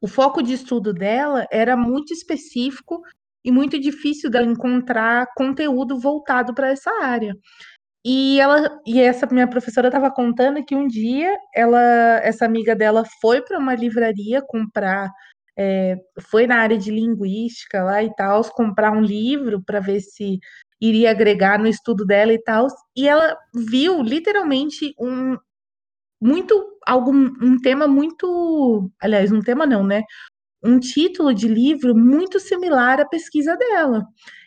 o 0.00 0.08
foco 0.08 0.42
de 0.42 0.54
estudo 0.54 0.92
dela 0.92 1.46
era 1.50 1.76
muito 1.76 2.12
específico 2.12 3.02
e 3.44 3.52
muito 3.52 3.78
difícil 3.78 4.30
dela 4.30 4.46
encontrar 4.46 5.26
conteúdo 5.36 5.98
voltado 5.98 6.54
para 6.54 6.70
essa 6.70 6.90
área. 7.02 7.34
E 8.04 8.38
ela 8.40 8.78
e 8.86 9.00
essa 9.00 9.26
minha 9.26 9.48
professora 9.48 9.88
estava 9.88 10.10
contando 10.10 10.64
que 10.64 10.74
um 10.74 10.86
dia 10.86 11.36
ela, 11.54 11.80
essa 12.22 12.44
amiga 12.44 12.76
dela 12.76 13.04
foi 13.20 13.42
para 13.42 13.58
uma 13.58 13.74
livraria 13.74 14.42
comprar, 14.46 15.10
é, 15.58 15.96
foi 16.20 16.46
na 16.46 16.56
área 16.58 16.76
de 16.78 16.90
linguística 16.90 17.82
lá 17.82 18.02
e 18.02 18.14
tal, 18.14 18.44
comprar 18.52 18.92
um 18.92 19.00
livro 19.00 19.62
para 19.64 19.80
ver 19.80 20.00
se 20.00 20.38
iria 20.80 21.10
agregar 21.10 21.58
no 21.58 21.66
estudo 21.66 22.04
dela 22.04 22.32
e 22.32 22.42
tal. 22.42 22.66
E 22.96 23.08
ela 23.08 23.36
viu 23.54 24.02
literalmente 24.02 24.94
um, 25.00 25.36
muito 26.24 26.78
algo 26.86 27.12
um 27.12 27.58
tema 27.60 27.86
muito, 27.86 28.90
aliás, 29.00 29.30
um 29.30 29.42
tema 29.42 29.66
não, 29.66 29.84
né? 29.84 30.02
Um 30.64 30.80
título 30.80 31.34
de 31.34 31.46
livro 31.46 31.94
muito 31.94 32.40
similar 32.40 32.98
à 33.00 33.06
pesquisa 33.06 33.54
dela. 33.56 34.02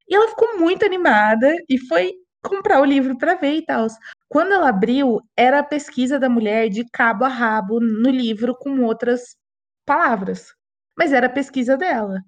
E 0.10 0.16
ela 0.16 0.28
ficou 0.30 0.58
muito 0.60 0.86
animada 0.86 1.56
e 1.70 1.78
foi 1.88 2.14
comprar 2.44 2.82
o 2.82 2.86
livro 2.86 3.16
para 3.18 3.36
ver 3.36 3.58
e 3.58 3.66
tal. 3.66 3.86
Quando 4.28 4.54
ela 4.54 4.70
abriu, 4.70 5.22
era 5.38 5.60
a 5.60 5.64
pesquisa 5.64 6.20
da 6.20 6.30
mulher 6.30 6.70
de 6.70 6.84
cabo 6.92 7.26
a 7.26 7.30
rabo 7.30 7.80
no 7.80 8.10
livro 8.10 8.56
com 8.56 8.82
outras 8.84 9.36
palavras. 9.86 10.48
Mas 10.98 11.14
era 11.14 11.28
a 11.28 11.30
pesquisa 11.30 11.78
dela. 11.78 12.22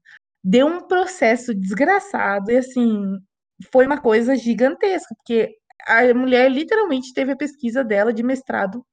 Deu 0.44 0.68
um 0.68 0.88
processo 0.88 1.56
desgraçado 1.56 2.52
e 2.52 2.58
assim, 2.58 3.18
foi 3.72 3.88
uma 3.88 4.00
coisa 4.00 4.36
gigantesca, 4.36 5.16
porque 5.16 5.50
a 5.88 6.14
mulher 6.14 6.52
literalmente 6.52 7.14
teve 7.14 7.32
a 7.32 7.38
pesquisa 7.38 7.84
dela 7.84 8.14
de 8.14 8.24
mestrado 8.24 8.84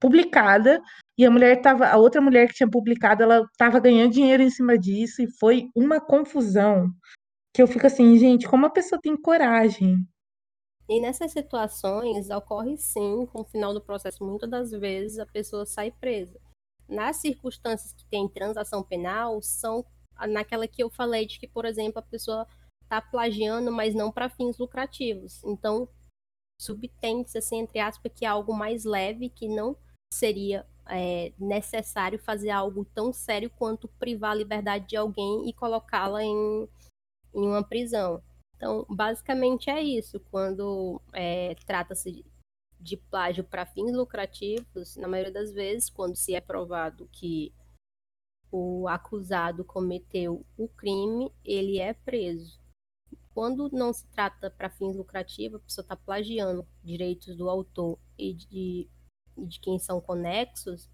publicada 0.00 0.80
e 1.18 1.24
a 1.24 1.30
mulher 1.30 1.60
tava, 1.60 1.86
a 1.86 1.96
outra 1.96 2.20
mulher 2.20 2.48
que 2.48 2.54
tinha 2.54 2.70
publicado, 2.70 3.22
ela 3.22 3.42
estava 3.50 3.80
ganhando 3.80 4.12
dinheiro 4.12 4.42
em 4.42 4.50
cima 4.50 4.78
disso 4.78 5.20
e 5.22 5.30
foi 5.38 5.68
uma 5.74 6.00
confusão 6.00 6.88
que 7.52 7.60
eu 7.60 7.66
fico 7.66 7.86
assim, 7.86 8.16
gente, 8.18 8.48
como 8.48 8.66
a 8.66 8.70
pessoa 8.70 9.00
tem 9.02 9.16
coragem? 9.16 10.06
E 10.88 11.00
nessas 11.00 11.32
situações 11.32 12.30
ocorre 12.30 12.78
sim, 12.78 13.26
com 13.26 13.42
o 13.42 13.44
final 13.44 13.74
do 13.74 13.80
processo, 13.80 14.24
muitas 14.24 14.48
das 14.48 14.70
vezes 14.70 15.18
a 15.18 15.26
pessoa 15.26 15.66
sai 15.66 15.90
presa. 15.90 16.40
Nas 16.88 17.16
circunstâncias 17.16 17.92
que 17.92 18.06
tem 18.06 18.28
transação 18.28 18.82
penal, 18.82 19.42
são 19.42 19.84
naquela 20.28 20.66
que 20.66 20.82
eu 20.82 20.88
falei 20.88 21.26
de 21.26 21.38
que, 21.38 21.46
por 21.46 21.64
exemplo, 21.64 21.98
a 21.98 22.02
pessoa 22.02 22.46
está 22.84 23.02
plagiando, 23.02 23.70
mas 23.70 23.94
não 23.94 24.10
para 24.10 24.30
fins 24.30 24.56
lucrativos. 24.56 25.44
Então, 25.44 25.88
subtende-se, 26.58 27.36
assim, 27.36 27.58
entre 27.58 27.80
aspas, 27.80 28.10
que 28.14 28.24
é 28.24 28.28
algo 28.28 28.54
mais 28.54 28.84
leve, 28.84 29.28
que 29.28 29.46
não 29.46 29.76
seria 30.12 30.66
é, 30.86 31.32
necessário 31.38 32.18
fazer 32.18 32.50
algo 32.50 32.84
tão 32.84 33.12
sério 33.12 33.50
quanto 33.50 33.88
privar 33.98 34.32
a 34.32 34.34
liberdade 34.34 34.88
de 34.88 34.96
alguém 34.96 35.48
e 35.48 35.52
colocá-la 35.52 36.22
em, 36.24 36.68
em 37.34 37.46
uma 37.46 37.62
prisão. 37.62 38.22
Então, 38.56 38.84
basicamente 38.88 39.70
é 39.70 39.80
isso. 39.80 40.18
Quando 40.30 41.00
é, 41.12 41.54
trata-se 41.66 42.24
de 42.80 42.96
plágio 42.96 43.44
para 43.44 43.66
fins 43.66 43.92
lucrativos, 43.92 44.96
na 44.96 45.08
maioria 45.08 45.32
das 45.32 45.52
vezes, 45.52 45.90
quando 45.90 46.16
se 46.16 46.34
é 46.34 46.40
provado 46.40 47.08
que 47.12 47.52
o 48.50 48.88
acusado 48.88 49.64
cometeu 49.64 50.44
o 50.56 50.68
crime, 50.68 51.32
ele 51.44 51.78
é 51.78 51.92
preso. 51.92 52.58
Quando 53.34 53.70
não 53.70 53.92
se 53.92 54.06
trata 54.08 54.50
para 54.50 54.70
fins 54.70 54.96
lucrativos, 54.96 55.60
a 55.60 55.64
pessoa 55.64 55.82
está 55.82 55.96
plagiando 55.96 56.66
direitos 56.82 57.36
do 57.36 57.48
autor 57.48 57.98
e 58.16 58.34
de, 58.34 58.90
de 59.46 59.60
quem 59.60 59.78
são 59.78 60.00
conexos, 60.00 60.88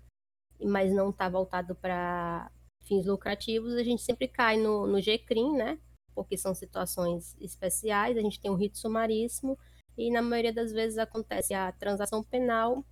mas 0.61 0.93
não 0.93 1.11
está 1.11 1.29
voltado 1.29 1.75
para 1.75 2.51
fins 2.83 3.07
lucrativos, 3.07 3.75
a 3.75 3.83
gente 3.83 4.03
sempre 4.03 4.29
cai 4.29 4.57
no, 4.57 4.87
no 4.87 5.01
GCRIM, 5.01 5.57
né? 5.57 5.79
Porque 6.15 6.37
são 6.37 6.55
situações 6.55 7.37
especiais, 7.41 8.17
a 8.17 8.21
gente 8.21 8.41
tem 8.41 8.51
um 8.51 8.57
rito 8.57 8.79
sumaríssimo, 8.79 9.59
e 9.97 10.11
na 10.11 10.23
maioria 10.23 10.53
das 10.53 10.73
vezes 10.73 10.99
acontece 10.99 11.55
a 11.55 11.73
transação 11.73 12.23
penal 12.23 12.85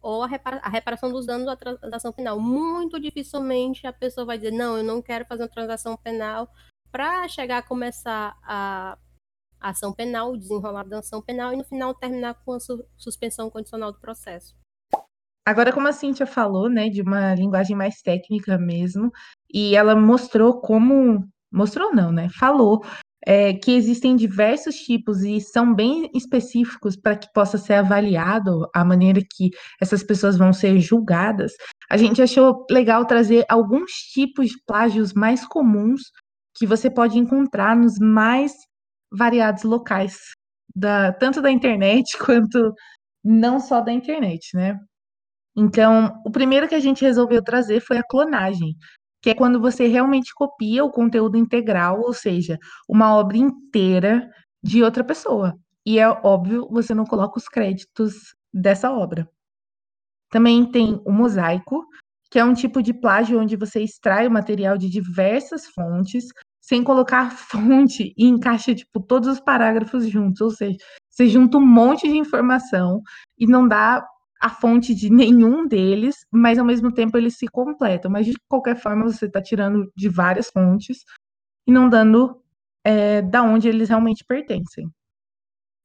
ou 0.00 0.22
a, 0.22 0.26
repara 0.26 0.58
a 0.58 0.68
reparação 0.68 1.10
dos 1.12 1.26
danos 1.26 1.46
da 1.46 1.56
transação 1.56 2.12
penal. 2.12 2.38
Muito 2.38 3.00
dificilmente 3.00 3.86
a 3.86 3.92
pessoa 3.92 4.24
vai 4.24 4.38
dizer, 4.38 4.52
não, 4.52 4.76
eu 4.76 4.84
não 4.84 5.02
quero 5.02 5.24
fazer 5.24 5.42
uma 5.42 5.48
transação 5.48 5.96
penal 5.96 6.48
para 6.90 7.26
chegar 7.28 7.58
a 7.58 7.62
começar 7.62 8.38
a, 8.42 8.98
ação 9.60 9.92
penal, 9.92 10.36
desenrolar 10.36 10.84
da 10.84 10.98
ação 10.98 11.22
penal 11.22 11.52
e 11.52 11.56
no 11.56 11.64
final 11.64 11.94
terminar 11.94 12.34
com 12.44 12.52
a 12.52 12.60
su 12.60 12.84
suspensão 12.96 13.50
condicional 13.50 13.92
do 13.92 14.00
processo. 14.00 14.54
Agora, 15.46 15.72
como 15.72 15.88
a 15.88 15.92
Cíntia 15.92 16.26
falou, 16.26 16.68
né, 16.68 16.88
de 16.90 17.00
uma 17.00 17.34
linguagem 17.34 17.74
mais 17.74 18.02
técnica 18.02 18.58
mesmo, 18.58 19.10
e 19.52 19.74
ela 19.74 19.96
mostrou 19.96 20.60
como. 20.60 21.26
Mostrou 21.50 21.94
não, 21.94 22.12
né? 22.12 22.28
Falou 22.38 22.82
é, 23.26 23.52
que 23.52 23.72
existem 23.72 24.16
diversos 24.16 24.76
tipos 24.76 25.22
e 25.22 25.40
são 25.40 25.74
bem 25.74 26.10
específicos 26.14 26.96
para 26.96 27.16
que 27.16 27.32
possa 27.32 27.58
ser 27.58 27.74
avaliado 27.74 28.68
a 28.74 28.84
maneira 28.84 29.20
que 29.20 29.50
essas 29.80 30.02
pessoas 30.02 30.36
vão 30.36 30.52
ser 30.52 30.78
julgadas, 30.78 31.52
a 31.90 31.96
gente 31.96 32.22
achou 32.22 32.64
legal 32.70 33.04
trazer 33.06 33.44
alguns 33.48 33.90
tipos 34.12 34.48
de 34.48 34.56
plágios 34.66 35.12
mais 35.12 35.46
comuns 35.46 36.02
que 36.54 36.66
você 36.66 36.90
pode 36.90 37.18
encontrar 37.18 37.76
nos 37.76 37.98
mais 37.98 38.52
variados 39.10 39.62
locais, 39.64 40.18
da, 40.74 41.12
tanto 41.12 41.40
da 41.42 41.50
internet 41.50 42.16
quanto 42.18 42.74
não 43.24 43.60
só 43.60 43.80
da 43.80 43.92
internet, 43.92 44.54
né? 44.54 44.78
Então, 45.56 46.20
o 46.24 46.30
primeiro 46.30 46.68
que 46.68 46.74
a 46.74 46.80
gente 46.80 47.04
resolveu 47.04 47.42
trazer 47.42 47.80
foi 47.80 47.98
a 47.98 48.04
clonagem, 48.04 48.76
que 49.20 49.30
é 49.30 49.34
quando 49.34 49.60
você 49.60 49.88
realmente 49.88 50.32
copia 50.34 50.84
o 50.84 50.90
conteúdo 50.90 51.36
integral, 51.36 52.00
ou 52.00 52.14
seja, 52.14 52.58
uma 52.88 53.16
obra 53.16 53.36
inteira 53.36 54.28
de 54.62 54.82
outra 54.82 55.02
pessoa. 55.02 55.54
E 55.84 55.98
é 55.98 56.08
óbvio, 56.08 56.68
você 56.70 56.94
não 56.94 57.04
coloca 57.04 57.38
os 57.38 57.48
créditos 57.48 58.14
dessa 58.52 58.92
obra. 58.92 59.28
Também 60.30 60.70
tem 60.70 61.00
o 61.04 61.10
mosaico, 61.10 61.84
que 62.30 62.38
é 62.38 62.44
um 62.44 62.54
tipo 62.54 62.82
de 62.82 62.92
plágio 62.92 63.40
onde 63.40 63.56
você 63.56 63.82
extrai 63.82 64.26
o 64.26 64.30
material 64.30 64.76
de 64.76 64.88
diversas 64.88 65.66
fontes, 65.66 66.26
sem 66.68 66.84
colocar 66.84 67.30
fonte 67.30 68.12
e 68.14 68.26
encaixa 68.26 68.74
tipo 68.74 69.00
todos 69.00 69.26
os 69.26 69.40
parágrafos 69.40 70.06
juntos, 70.06 70.42
ou 70.42 70.50
seja, 70.50 70.76
você 71.08 71.26
junta 71.26 71.56
um 71.56 71.66
monte 71.66 72.06
de 72.06 72.18
informação 72.18 73.00
e 73.38 73.46
não 73.46 73.66
dá 73.66 74.06
a 74.38 74.50
fonte 74.50 74.94
de 74.94 75.10
nenhum 75.10 75.66
deles, 75.66 76.26
mas 76.30 76.58
ao 76.58 76.66
mesmo 76.66 76.92
tempo 76.92 77.16
eles 77.16 77.38
se 77.38 77.46
completam. 77.48 78.10
Mas 78.10 78.26
de 78.26 78.34
qualquer 78.46 78.76
forma, 78.76 79.04
você 79.04 79.24
está 79.24 79.40
tirando 79.40 79.90
de 79.96 80.10
várias 80.10 80.50
fontes 80.50 80.98
e 81.66 81.72
não 81.72 81.88
dando 81.88 82.38
é, 82.84 83.22
da 83.22 83.42
onde 83.42 83.66
eles 83.66 83.88
realmente 83.88 84.22
pertencem. 84.22 84.90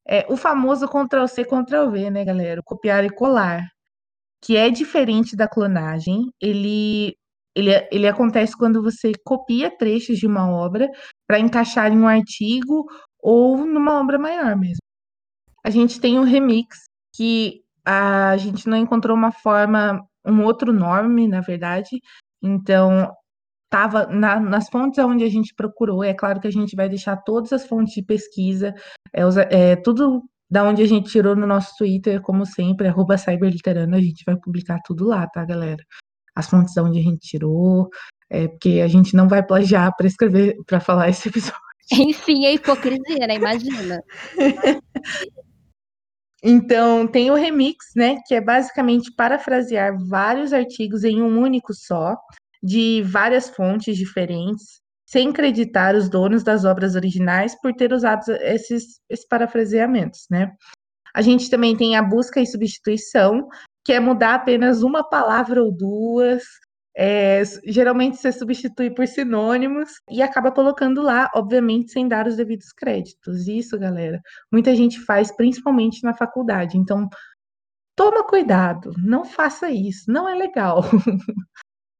É, 0.06 0.26
o 0.30 0.36
famoso 0.36 0.86
Ctrl-C, 0.86 1.46
Ctrl-V, 1.46 2.10
né, 2.10 2.24
galera? 2.26 2.60
Copiar 2.62 3.04
e 3.06 3.10
colar, 3.10 3.66
que 4.42 4.56
é 4.56 4.68
diferente 4.68 5.34
da 5.34 5.48
clonagem. 5.48 6.30
Ele, 6.40 7.16
ele, 7.54 7.70
ele 7.90 8.08
acontece 8.08 8.56
quando 8.56 8.82
você 8.82 9.12
copia 9.24 9.70
trechos 9.76 10.18
de 10.18 10.26
uma 10.26 10.50
obra 10.50 10.88
para 11.26 11.38
encaixar 11.38 11.92
em 11.92 11.98
um 11.98 12.08
artigo 12.08 12.86
ou 13.20 13.64
numa 13.64 14.00
obra 14.00 14.18
maior 14.18 14.56
mesmo. 14.56 14.82
A 15.64 15.70
gente 15.70 16.00
tem 16.00 16.18
um 16.18 16.24
remix, 16.24 16.84
que 17.14 17.62
a 17.84 18.36
gente 18.36 18.68
não 18.68 18.76
encontrou 18.76 19.16
uma 19.16 19.32
forma, 19.32 20.04
um 20.26 20.42
outro 20.42 20.72
nome, 20.72 21.28
na 21.28 21.40
verdade. 21.40 22.00
Então, 22.42 23.10
estava 23.64 24.06
na, 24.06 24.38
nas 24.40 24.68
fontes 24.68 24.98
onde 25.04 25.24
a 25.24 25.28
gente 25.28 25.54
procurou. 25.54 26.04
É 26.04 26.14
claro 26.14 26.40
que 26.40 26.46
a 26.48 26.52
gente 26.52 26.76
vai 26.76 26.88
deixar 26.88 27.16
todas 27.18 27.52
as 27.52 27.66
fontes 27.66 27.94
de 27.94 28.02
pesquisa, 28.02 28.74
é, 29.12 29.22
é, 29.50 29.76
tudo 29.76 30.22
da 30.50 30.62
onde 30.62 30.82
a 30.82 30.86
gente 30.86 31.10
tirou 31.10 31.34
no 31.34 31.46
nosso 31.46 31.74
Twitter, 31.76 32.20
como 32.20 32.46
sempre, 32.46 32.88
arroba 32.88 33.16
cyberliterano, 33.18 33.96
a 33.96 34.00
gente 34.00 34.22
vai 34.24 34.36
publicar 34.36 34.80
tudo 34.84 35.06
lá, 35.06 35.26
tá, 35.26 35.44
galera? 35.44 35.82
As 36.34 36.48
fontes 36.48 36.74
da 36.74 36.82
onde 36.82 36.98
a 36.98 37.02
gente 37.02 37.20
tirou, 37.20 37.88
é, 38.28 38.48
porque 38.48 38.80
a 38.82 38.88
gente 38.88 39.14
não 39.14 39.28
vai 39.28 39.42
plagiar 39.42 39.94
para 39.96 40.06
escrever, 40.06 40.56
para 40.66 40.80
falar 40.80 41.08
esse 41.08 41.28
episódio. 41.28 41.60
Enfim, 41.92 42.46
é 42.46 42.54
hipocrisia, 42.54 43.26
né? 43.26 43.36
Imagina. 43.36 44.02
Então, 46.46 47.06
tem 47.06 47.30
o 47.30 47.34
remix, 47.34 47.86
né, 47.96 48.16
que 48.26 48.34
é 48.34 48.40
basicamente 48.40 49.10
parafrasear 49.16 49.96
vários 50.06 50.52
artigos 50.52 51.02
em 51.02 51.22
um 51.22 51.40
único 51.40 51.72
só, 51.72 52.14
de 52.62 53.00
várias 53.02 53.48
fontes 53.48 53.96
diferentes, 53.96 54.82
sem 55.06 55.32
creditar 55.32 55.96
os 55.96 56.10
donos 56.10 56.44
das 56.44 56.66
obras 56.66 56.96
originais 56.96 57.58
por 57.62 57.72
ter 57.72 57.94
usado 57.94 58.30
esses, 58.42 59.00
esses 59.08 59.26
parafraseamentos, 59.26 60.26
né? 60.30 60.52
A 61.14 61.22
gente 61.22 61.48
também 61.48 61.74
tem 61.74 61.96
a 61.96 62.02
busca 62.02 62.40
e 62.40 62.46
substituição, 62.46 63.48
que 63.84 63.92
é 63.92 64.00
mudar 64.00 64.34
apenas 64.34 64.82
uma 64.82 65.04
palavra 65.04 65.62
ou 65.62 65.70
duas, 65.70 66.42
é, 66.96 67.42
geralmente 67.66 68.16
você 68.16 68.30
substitui 68.30 68.88
por 68.90 69.06
sinônimos 69.06 69.90
e 70.08 70.22
acaba 70.22 70.52
colocando 70.52 71.02
lá, 71.02 71.28
obviamente, 71.34 71.90
sem 71.90 72.06
dar 72.06 72.26
os 72.26 72.36
devidos 72.36 72.72
créditos. 72.72 73.48
Isso, 73.48 73.78
galera, 73.78 74.20
muita 74.50 74.74
gente 74.76 75.00
faz, 75.00 75.34
principalmente 75.34 76.04
na 76.04 76.14
faculdade. 76.14 76.78
Então, 76.78 77.08
toma 77.96 78.24
cuidado, 78.24 78.92
não 78.98 79.24
faça 79.24 79.70
isso, 79.70 80.10
não 80.10 80.28
é 80.28 80.34
legal. 80.34 80.82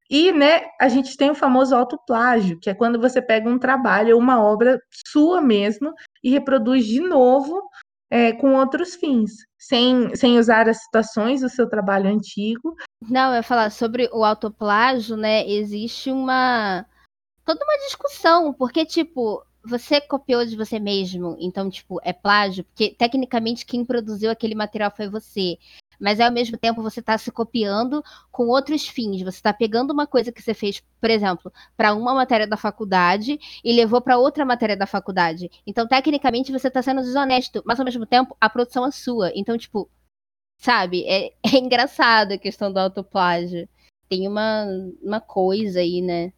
e, 0.09 0.31
né, 0.33 0.63
a 0.81 0.89
gente 0.89 1.17
tem 1.17 1.31
o 1.31 1.35
famoso 1.35 1.75
autoplágio, 1.75 2.59
que 2.61 2.71
é 2.71 2.75
quando 2.75 3.01
você 3.01 3.21
pega 3.21 3.49
um 3.49 3.59
trabalho, 3.59 4.17
uma 4.17 4.41
obra 4.43 4.81
sua 5.09 5.41
mesmo, 5.41 5.93
e 6.23 6.31
reproduz 6.31 6.87
de 6.87 7.01
novo 7.01 7.61
é, 8.15 8.33
com 8.33 8.55
outros 8.55 8.95
fins, 8.95 9.45
sem, 9.59 10.15
sem 10.15 10.39
usar 10.39 10.69
as 10.69 10.85
citações 10.85 11.41
do 11.41 11.49
seu 11.49 11.69
trabalho 11.69 12.09
antigo. 12.09 12.77
Não, 13.03 13.31
eu 13.31 13.37
ia 13.39 13.43
falar 13.43 13.71
sobre 13.71 14.09
o 14.13 14.23
autoplágio, 14.23 15.17
né? 15.17 15.45
Existe 15.49 16.13
uma. 16.13 16.87
toda 17.45 17.65
uma 17.65 17.77
discussão, 17.79 18.53
porque, 18.53 18.87
tipo, 18.87 19.45
você 19.65 20.01
copiou 20.01 20.47
de 20.47 20.55
você 20.55 20.79
mesmo, 20.79 21.37
então, 21.41 21.69
tipo, 21.69 21.99
é 22.05 22.13
plágio, 22.13 22.63
porque 22.63 22.95
tecnicamente 22.97 23.67
quem 23.67 23.85
produziu 23.85 24.31
aquele 24.31 24.55
material 24.55 24.93
foi 24.95 25.09
você 25.09 25.59
mas 26.01 26.21
ao 26.21 26.31
mesmo 26.31 26.57
tempo 26.57 26.83
você 26.83 27.01
está 27.01 27.17
se 27.19 27.31
copiando 27.31 28.03
com 28.31 28.47
outros 28.47 28.87
fins. 28.87 29.23
Você 29.23 29.39
está 29.39 29.53
pegando 29.53 29.93
uma 29.93 30.07
coisa 30.07 30.33
que 30.33 30.43
você 30.43 30.55
fez, 30.55 30.83
por 31.01 31.11
exemplo, 31.11 31.53
para 31.77 31.95
uma 31.95 32.15
matéria 32.15 32.47
da 32.47 32.57
faculdade 32.57 33.39
e 33.63 33.73
levou 33.73 34.01
para 34.01 34.19
outra 34.19 34.45
matéria 34.45 34.77
da 34.77 34.87
faculdade. 34.87 35.51
Então, 35.67 35.87
tecnicamente, 35.87 36.53
você 36.53 36.69
está 36.69 36.83
sendo 36.83 37.03
desonesto, 37.03 37.63
mas 37.65 37.79
ao 37.79 37.85
mesmo 37.85 38.07
tempo 38.07 38.37
a 38.41 38.49
produção 38.49 38.87
é 38.87 38.91
sua. 38.91 39.33
Então, 39.35 39.57
tipo, 39.57 39.91
sabe, 40.59 41.05
é, 41.07 41.33
é 41.45 41.59
engraçado 41.59 42.33
a 42.33 42.39
questão 42.39 42.73
do 42.73 42.79
autoplágio. 42.79 43.69
Tem 44.09 44.29
uma, 44.29 44.67
uma 45.03 45.21
coisa 45.21 45.81
aí, 45.81 46.03
né? 46.03 46.33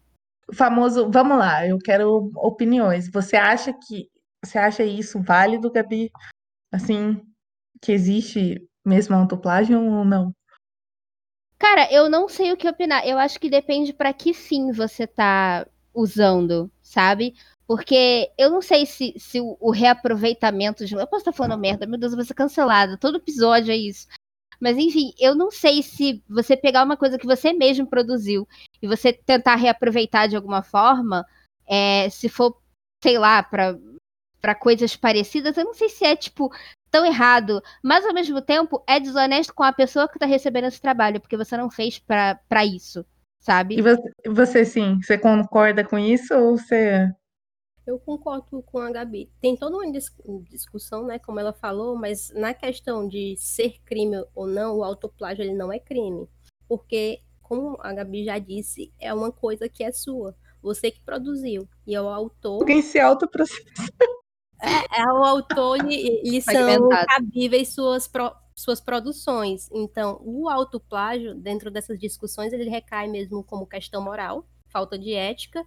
O 0.47 0.55
famoso, 0.55 1.09
vamos 1.11 1.37
lá, 1.37 1.67
eu 1.67 1.77
quero 1.77 2.31
opiniões. 2.35 3.09
Você 3.11 3.35
acha 3.35 3.73
que 3.73 4.09
você 4.43 4.57
acha 4.57 4.83
isso 4.83 5.21
válido, 5.21 5.71
Gabi? 5.71 6.11
Assim, 6.71 7.21
que 7.81 7.91
existe 7.91 8.67
mesmo 8.87 9.15
autoplágio 9.15 9.81
ou 9.81 10.05
não? 10.05 10.33
Cara, 11.57 11.91
eu 11.91 12.09
não 12.09 12.29
sei 12.29 12.51
o 12.51 12.57
que 12.57 12.69
opinar. 12.69 13.05
Eu 13.05 13.17
acho 13.17 13.39
que 13.39 13.49
depende 13.49 13.91
para 13.91 14.13
que 14.13 14.33
fim 14.33 14.71
você 14.71 15.07
tá 15.07 15.67
usando, 15.93 16.71
sabe? 16.81 17.35
Porque 17.65 18.31
eu 18.37 18.49
não 18.49 18.61
sei 18.61 18.85
se, 18.85 19.13
se 19.17 19.41
o, 19.41 19.57
o 19.59 19.71
reaproveitamento 19.71 20.85
de. 20.85 20.93
Eu 20.93 21.07
posso 21.07 21.21
estar 21.21 21.33
falando 21.33 21.59
merda, 21.59 21.85
meu 21.85 21.99
Deus, 21.99 22.13
eu 22.13 22.17
vou 22.17 22.25
ser 22.25 22.33
cancelada. 22.33 22.97
Todo 22.97 23.17
episódio 23.17 23.71
é 23.71 23.77
isso. 23.77 24.07
Mas 24.59 24.77
enfim, 24.77 25.13
eu 25.19 25.35
não 25.35 25.51
sei 25.51 25.83
se 25.83 26.23
você 26.27 26.55
pegar 26.55 26.83
uma 26.83 26.97
coisa 26.97 27.17
que 27.17 27.25
você 27.25 27.53
mesmo 27.53 27.85
produziu 27.87 28.47
e 28.81 28.87
você 28.87 29.13
tentar 29.13 29.55
reaproveitar 29.55 30.27
de 30.27 30.35
alguma 30.35 30.63
forma, 30.63 31.25
é, 31.67 32.09
se 32.09 32.29
for, 32.29 32.57
sei 33.03 33.19
lá, 33.19 33.43
para 33.43 33.77
para 34.41 34.55
coisas 34.55 34.95
parecidas, 34.95 35.57
eu 35.57 35.65
não 35.65 35.73
sei 35.73 35.89
se 35.89 36.05
é 36.05 36.15
tipo 36.15 36.51
tão 36.89 37.05
errado, 37.05 37.61
mas 37.83 38.05
ao 38.05 38.13
mesmo 38.13 38.41
tempo 38.41 38.83
é 38.87 38.99
desonesto 38.99 39.53
com 39.53 39.63
a 39.63 39.73
pessoa 39.73 40.07
que 40.07 40.19
tá 40.19 40.25
recebendo 40.25 40.65
esse 40.65 40.81
trabalho, 40.81 41.19
porque 41.19 41.37
você 41.37 41.57
não 41.57 41.69
fez 41.69 41.99
para 41.99 42.65
isso, 42.65 43.05
sabe? 43.39 43.77
E 43.77 43.81
você, 43.81 44.11
você 44.25 44.65
sim, 44.65 44.99
você 45.01 45.17
concorda 45.17 45.83
com 45.83 45.97
isso 45.97 46.33
ou 46.33 46.57
você 46.57 47.11
Eu 47.85 47.99
concordo 47.99 48.61
com 48.63 48.79
a 48.79 48.91
Gabi. 48.91 49.29
Tem 49.41 49.55
toda 49.55 49.77
uma 49.77 49.91
dis- 49.91 50.15
discussão, 50.49 51.05
né, 51.05 51.19
como 51.19 51.39
ela 51.39 51.53
falou, 51.53 51.95
mas 51.95 52.31
na 52.33 52.53
questão 52.53 53.07
de 53.07 53.35
ser 53.37 53.79
crime 53.85 54.23
ou 54.35 54.47
não, 54.47 54.77
o 54.77 54.83
autoplágio 54.83 55.43
ele 55.43 55.53
não 55.53 55.71
é 55.71 55.79
crime. 55.79 56.27
Porque, 56.67 57.21
como 57.41 57.77
a 57.79 57.93
Gabi 57.93 58.25
já 58.25 58.39
disse, 58.39 58.91
é 58.99 59.13
uma 59.13 59.31
coisa 59.31 59.69
que 59.69 59.83
é 59.83 59.91
sua. 59.91 60.35
Você 60.61 60.91
que 60.91 60.99
produziu. 61.01 61.67
E 61.85 61.95
é 61.95 62.01
o 62.01 62.09
autor, 62.09 62.59
alguém 62.61 62.81
se 62.81 62.99
autoprocessa? 62.99 63.63
É 64.61 65.03
o 65.11 65.23
autor 65.23 65.77
e, 65.91 66.21
e 66.23 66.41
são 66.41 66.89
cabíveis 67.07 67.73
suas, 67.73 68.07
pro- 68.07 68.35
suas 68.55 68.81
produções. 68.81 69.69
Então, 69.71 70.19
o 70.23 70.49
autoplágio, 70.49 71.35
dentro 71.35 71.69
dessas 71.69 71.99
discussões, 71.99 72.53
ele 72.53 72.69
recai 72.69 73.07
mesmo 73.07 73.43
como 73.43 73.67
questão 73.67 74.01
moral, 74.01 74.45
falta 74.67 74.97
de 74.97 75.13
ética, 75.13 75.65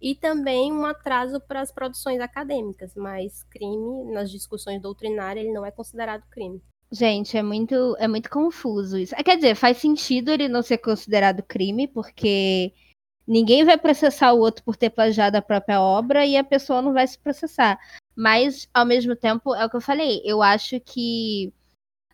e 0.00 0.14
também 0.14 0.72
um 0.72 0.86
atraso 0.86 1.40
para 1.40 1.60
as 1.60 1.72
produções 1.72 2.20
acadêmicas, 2.20 2.94
mas 2.94 3.42
crime, 3.44 4.12
nas 4.12 4.30
discussões 4.30 4.80
doutrinárias, 4.80 5.44
ele 5.44 5.54
não 5.54 5.66
é 5.66 5.70
considerado 5.70 6.22
crime. 6.30 6.62
Gente, 6.90 7.36
é 7.36 7.42
muito, 7.42 7.96
é 7.98 8.08
muito 8.08 8.30
confuso 8.30 8.96
isso. 8.96 9.14
É, 9.16 9.22
Quer 9.22 9.36
dizer, 9.36 9.54
faz 9.54 9.76
sentido 9.76 10.30
ele 10.30 10.48
não 10.48 10.62
ser 10.62 10.78
considerado 10.78 11.42
crime, 11.42 11.86
porque 11.86 12.72
ninguém 13.26 13.64
vai 13.64 13.76
processar 13.76 14.32
o 14.32 14.38
outro 14.38 14.64
por 14.64 14.76
ter 14.76 14.88
plagiado 14.90 15.36
a 15.36 15.42
própria 15.42 15.82
obra 15.82 16.24
e 16.24 16.36
a 16.36 16.44
pessoa 16.44 16.80
não 16.80 16.94
vai 16.94 17.06
se 17.06 17.18
processar. 17.18 17.78
Mas, 18.18 18.68
ao 18.74 18.84
mesmo 18.84 19.14
tempo, 19.14 19.54
é 19.54 19.64
o 19.64 19.70
que 19.70 19.76
eu 19.76 19.80
falei, 19.80 20.20
eu 20.24 20.42
acho 20.42 20.80
que, 20.80 21.54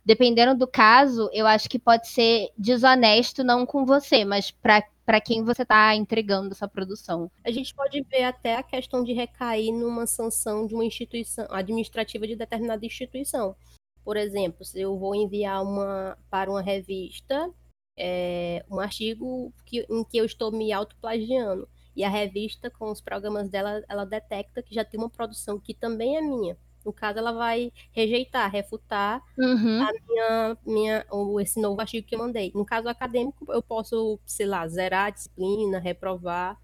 dependendo 0.05 0.55
do 0.55 0.67
caso, 0.67 1.27
eu 1.33 1.47
acho 1.47 1.67
que 1.67 1.79
pode 1.79 2.07
ser 2.07 2.51
desonesto 2.55 3.43
não 3.43 3.65
com 3.65 3.83
você, 3.83 4.23
mas 4.23 4.51
para 4.51 5.19
quem 5.19 5.43
você 5.43 5.63
está 5.63 5.95
entregando 5.95 6.51
essa 6.51 6.67
produção. 6.67 7.31
A 7.43 7.49
gente 7.49 7.73
pode 7.73 8.03
ver 8.03 8.23
até 8.25 8.55
a 8.55 8.61
questão 8.61 9.03
de 9.03 9.13
recair 9.13 9.71
numa 9.73 10.05
sanção 10.05 10.67
de 10.67 10.75
uma 10.75 10.85
instituição 10.85 11.47
administrativa 11.49 12.27
de 12.27 12.35
determinada 12.35 12.85
instituição. 12.85 13.55
Por 14.03 14.15
exemplo, 14.15 14.63
se 14.63 14.79
eu 14.79 14.99
vou 14.99 15.15
enviar 15.15 15.63
uma 15.63 16.15
para 16.29 16.51
uma 16.51 16.61
revista 16.61 17.51
é, 17.97 18.63
um 18.69 18.79
artigo 18.79 19.51
que, 19.65 19.87
em 19.89 20.03
que 20.03 20.19
eu 20.19 20.25
estou 20.25 20.51
me 20.51 20.71
autoplagiando 20.71 21.67
e 21.95 22.03
a 22.03 22.09
revista 22.09 22.69
com 22.69 22.91
os 22.91 23.01
programas 23.01 23.49
dela 23.49 23.83
ela 23.87 24.05
detecta 24.05 24.61
que 24.61 24.75
já 24.75 24.83
tem 24.83 24.99
uma 24.99 25.09
produção 25.09 25.59
que 25.59 25.73
também 25.73 26.17
é 26.17 26.21
minha. 26.21 26.57
No 26.85 26.93
caso, 26.93 27.17
ela 27.17 27.31
vai 27.31 27.71
rejeitar, 27.91 28.51
refutar 28.51 29.19
Uhum. 29.37 29.87
minha, 30.07 30.57
minha, 30.65 31.05
ou 31.09 31.41
esse 31.41 31.59
novo 31.59 31.81
artigo 31.81 32.05
que 32.05 32.13
eu 32.13 32.19
mandei. 32.19 32.51
No 32.53 32.63
caso 32.63 32.87
acadêmico, 32.87 33.51
eu 33.51 33.61
posso, 33.63 34.19
sei 34.25 34.45
lá, 34.45 34.67
zerar 34.67 35.07
a 35.07 35.09
disciplina, 35.09 35.79
reprovar. 35.79 36.59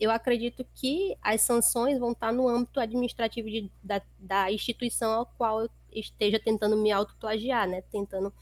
Eu 0.00 0.10
acredito 0.10 0.66
que 0.74 1.16
as 1.22 1.42
sanções 1.42 1.98
vão 1.98 2.10
estar 2.12 2.32
no 2.32 2.48
âmbito 2.48 2.80
administrativo 2.80 3.48
de, 3.48 3.70
da, 3.82 4.02
da 4.18 4.50
instituição 4.52 5.12
ao 5.12 5.26
qual 5.26 5.62
eu 5.62 5.70
esteja 5.92 6.40
tentando 6.40 6.76
me 6.76 6.90
autoplagiar, 6.90 7.68
né? 7.68 7.82
Tentando 7.82 8.34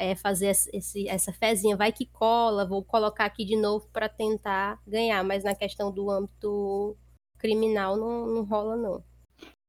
é, 0.00 0.14
fazer 0.14 0.48
esse, 0.72 1.06
essa 1.06 1.30
fezinha, 1.30 1.76
vai 1.76 1.92
que 1.92 2.06
cola, 2.06 2.66
vou 2.66 2.82
colocar 2.82 3.26
aqui 3.26 3.44
de 3.44 3.54
novo 3.54 3.86
para 3.92 4.08
tentar 4.08 4.80
ganhar. 4.86 5.22
Mas 5.22 5.44
na 5.44 5.54
questão 5.54 5.92
do 5.92 6.10
âmbito 6.10 6.96
criminal 7.38 7.96
não, 7.96 8.26
não 8.26 8.44
rola, 8.44 8.76
não. 8.76 9.04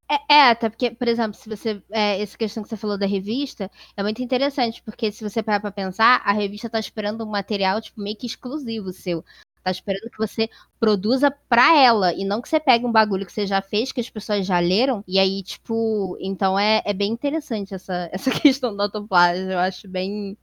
É, 0.10 0.36
é, 0.36 0.50
até 0.50 0.70
porque, 0.70 0.92
por 0.92 1.08
exemplo, 1.08 1.34
se 1.34 1.48
você. 1.48 1.82
É, 1.92 2.22
essa 2.22 2.38
questão 2.38 2.64
que 2.64 2.70
você 2.70 2.78
falou 2.78 2.98
da 2.98 3.06
revista 3.06 3.70
é 3.96 4.04
muito 4.04 4.22
interessante, 4.22 4.82
porque 4.84 5.12
se 5.12 5.24
você 5.24 5.44
parar 5.44 5.60
pra 5.60 5.72
pensar, 5.72 6.22
a 6.26 6.32
revista 6.32 6.70
tá 6.70 6.80
esperando 6.80 7.24
um 7.26 7.30
material, 7.30 7.82
tipo, 7.82 8.02
meio 8.02 8.18
que 8.18 8.26
exclusivo 8.26 8.92
seu. 8.92 9.24
Tá 9.64 9.70
esperando 9.70 10.10
que 10.10 10.18
você 10.18 10.50
produza 10.80 11.30
pra 11.48 11.78
ela, 11.78 12.14
e 12.14 12.26
não 12.26 12.42
que 12.42 12.50
você 12.50 12.60
pegue 12.60 12.86
um 12.86 12.92
bagulho 12.92 13.26
que 13.26 13.32
você 13.32 13.46
já 13.46 13.62
fez, 13.62 13.92
que 13.92 14.02
as 14.02 14.10
pessoas 14.10 14.46
já 14.46 14.60
leram, 14.60 15.04
e 15.08 15.20
aí, 15.20 15.44
tipo. 15.44 16.18
Então 16.20 16.58
é, 16.58 16.82
é 16.84 16.94
bem 16.94 17.12
interessante 17.12 17.74
essa, 17.74 18.10
essa 18.14 18.32
questão 18.32 18.76
do 18.76 18.82
autoplágio. 18.82 19.52
Eu 19.52 19.60
acho 19.60 19.88
bem. 19.88 20.38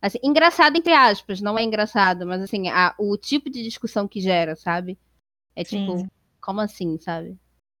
Assim, 0.00 0.18
engraçado, 0.22 0.76
entre 0.76 0.92
aspas, 0.92 1.40
não 1.40 1.58
é 1.58 1.62
engraçado, 1.62 2.24
mas 2.24 2.40
assim, 2.42 2.68
a, 2.68 2.94
o 2.98 3.16
tipo 3.16 3.50
de 3.50 3.62
discussão 3.62 4.06
que 4.06 4.20
gera, 4.20 4.54
sabe? 4.54 4.96
É 5.56 5.64
tipo, 5.64 5.98
Sim. 5.98 6.10
como 6.40 6.60
assim, 6.60 6.98
sabe? 6.98 7.36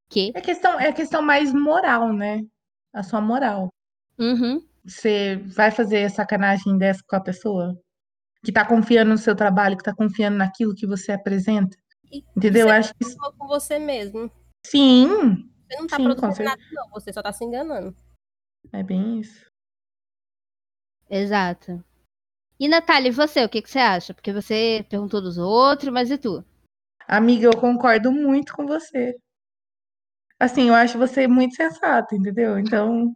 Que? 0.08 0.32
É 0.34 0.40
questão, 0.40 0.80
é 0.80 0.92
questão 0.92 1.22
mais 1.22 1.52
moral, 1.52 2.12
né? 2.12 2.44
A 2.92 3.04
sua 3.04 3.20
moral. 3.20 3.68
Uhum. 4.18 4.66
Você 4.84 5.36
vai 5.54 5.70
fazer 5.70 6.10
sacanagem 6.10 6.76
dessa 6.76 7.02
com 7.06 7.14
a 7.14 7.20
pessoa? 7.20 7.78
Que 8.44 8.52
tá 8.52 8.64
confiando 8.66 9.10
no 9.10 9.18
seu 9.18 9.34
trabalho, 9.34 9.76
que 9.76 9.82
tá 9.82 9.94
confiando 9.94 10.36
naquilo 10.38 10.74
que 10.74 10.86
você 10.86 11.12
apresenta? 11.12 11.76
E 12.10 12.24
Entendeu? 12.36 12.62
Eu 12.62 12.68
você 12.68 12.74
acho 12.74 12.94
que 12.94 13.04
falou 13.16 13.32
com 13.36 13.46
você 13.46 13.78
mesmo. 13.78 14.30
sim, 14.66 15.06
Você 15.68 15.78
não 15.78 15.86
tá 15.86 15.96
com 15.96 16.04
produzindo 16.04 16.44
nada, 16.44 16.62
não. 16.72 16.88
Você 16.90 17.12
só 17.12 17.22
tá 17.22 17.32
se 17.32 17.44
enganando. 17.44 17.94
é 18.72 18.82
bem 18.82 19.20
isso. 19.20 19.46
Exato. 21.10 21.82
E 22.60 22.68
Natália, 22.68 23.08
e 23.08 23.12
você, 23.12 23.44
o 23.44 23.48
que, 23.48 23.62
que 23.62 23.70
você 23.70 23.78
acha? 23.78 24.12
Porque 24.12 24.32
você 24.32 24.84
perguntou 24.90 25.20
dos 25.22 25.38
outros, 25.38 25.92
mas 25.92 26.10
e 26.10 26.18
tu? 26.18 26.44
Amiga, 27.06 27.46
eu 27.46 27.56
concordo 27.56 28.10
muito 28.12 28.52
com 28.54 28.66
você. 28.66 29.16
Assim, 30.40 30.68
eu 30.68 30.74
acho 30.74 30.98
você 30.98 31.26
muito 31.26 31.54
sensata, 31.54 32.14
entendeu? 32.14 32.58
Então, 32.58 33.14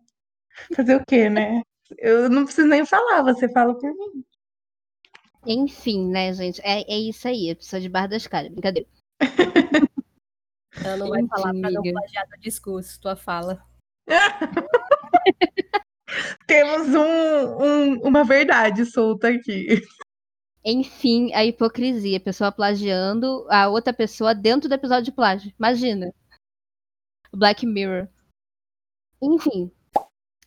fazer 0.76 0.96
o 0.96 1.04
quê, 1.06 1.28
né? 1.28 1.62
Eu 1.98 2.28
não 2.30 2.44
preciso 2.44 2.68
nem 2.68 2.86
falar, 2.86 3.22
você 3.22 3.48
fala 3.52 3.74
por 3.78 3.90
mim. 3.92 4.24
Enfim, 5.46 6.08
né, 6.08 6.32
gente? 6.32 6.60
É, 6.62 6.82
é 6.92 6.98
isso 6.98 7.26
aí, 7.26 7.54
pessoa 7.54 7.80
de 7.80 7.88
bar 7.88 8.06
das 8.06 8.26
caras. 8.26 8.50
Brincadeira. 8.50 8.88
Ela 10.84 10.96
não 10.96 11.08
vai 11.08 11.20
Enfim, 11.20 11.28
falar 11.28 11.52
pra 11.52 11.70
não 11.70 11.82
plagiar 11.82 12.28
teu 12.28 12.40
discurso, 12.40 13.00
tua 13.00 13.16
fala. 13.16 13.64
Temos 16.46 16.88
um, 16.88 17.64
um- 17.64 18.00
uma 18.08 18.24
verdade 18.24 18.84
solta 18.84 19.28
aqui. 19.28 19.80
Enfim, 20.64 21.32
a 21.34 21.44
hipocrisia. 21.44 22.18
A 22.18 22.20
pessoa 22.20 22.52
plagiando 22.52 23.46
a 23.50 23.68
outra 23.68 23.92
pessoa 23.92 24.34
dentro 24.34 24.68
do 24.68 24.74
episódio 24.74 25.04
de 25.04 25.12
plágio. 25.12 25.52
Imagina. 25.58 26.12
Black 27.32 27.66
Mirror. 27.66 28.08
Enfim. 29.20 29.70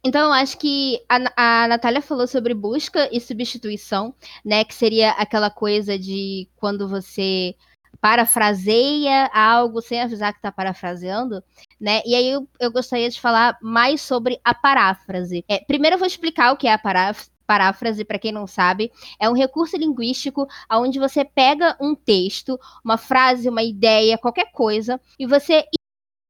Então, 0.06 0.28
eu 0.28 0.34
acho 0.34 0.60
que 0.60 1.03
a, 1.10 1.64
a 1.64 1.68
Natália 1.68 1.99
falou 1.99 2.28
sobre 2.28 2.53
busca 2.53 3.10
e 3.12 3.20
substituição, 3.20 4.14
né? 4.45 4.64
Que 4.64 4.76
seria 4.76 5.10
aquela 5.14 5.49
coisa 5.49 5.97
de 5.97 6.47
quando 6.58 6.88
você 6.88 7.56
parafraseia 7.99 9.26
algo 9.34 9.82
sem 9.82 9.99
avisar 9.99 10.32
que 10.32 10.38
está 10.38 10.51
parafraseando, 10.51 11.43
né? 11.82 12.03
E 12.06 12.14
aí 12.14 12.30
eu, 12.30 12.47
eu 12.60 12.72
gostaria 12.72 13.10
de 13.10 13.20
falar 13.20 13.58
mais 13.60 13.99
sobre 13.99 14.39
a 14.43 14.53
paráfrase. 14.53 15.43
É, 15.47 15.58
primeiro 15.66 15.95
eu 15.95 15.99
vou 15.99 16.08
explicar 16.08 16.51
o 16.51 16.58
que 16.58 16.68
é 16.68 16.74
a 16.74 16.78
paráfrase. 16.78 17.34
Paráfrase, 17.47 18.03
para 18.03 18.18
quem 18.18 18.32
não 18.32 18.47
sabe, 18.47 18.91
é 19.20 19.30
um 19.30 19.34
recurso 19.34 19.78
linguístico 19.78 20.47
onde 20.72 20.97
você 20.97 21.24
pega 21.24 21.78
um 21.80 21.93
texto, 21.93 22.60
uma 22.84 22.97
frase, 22.97 23.47
uma 23.49 23.62
ideia, 23.62 24.18
qualquer 24.18 24.51
coisa, 24.51 24.99
e 25.20 25.28
você 25.28 25.64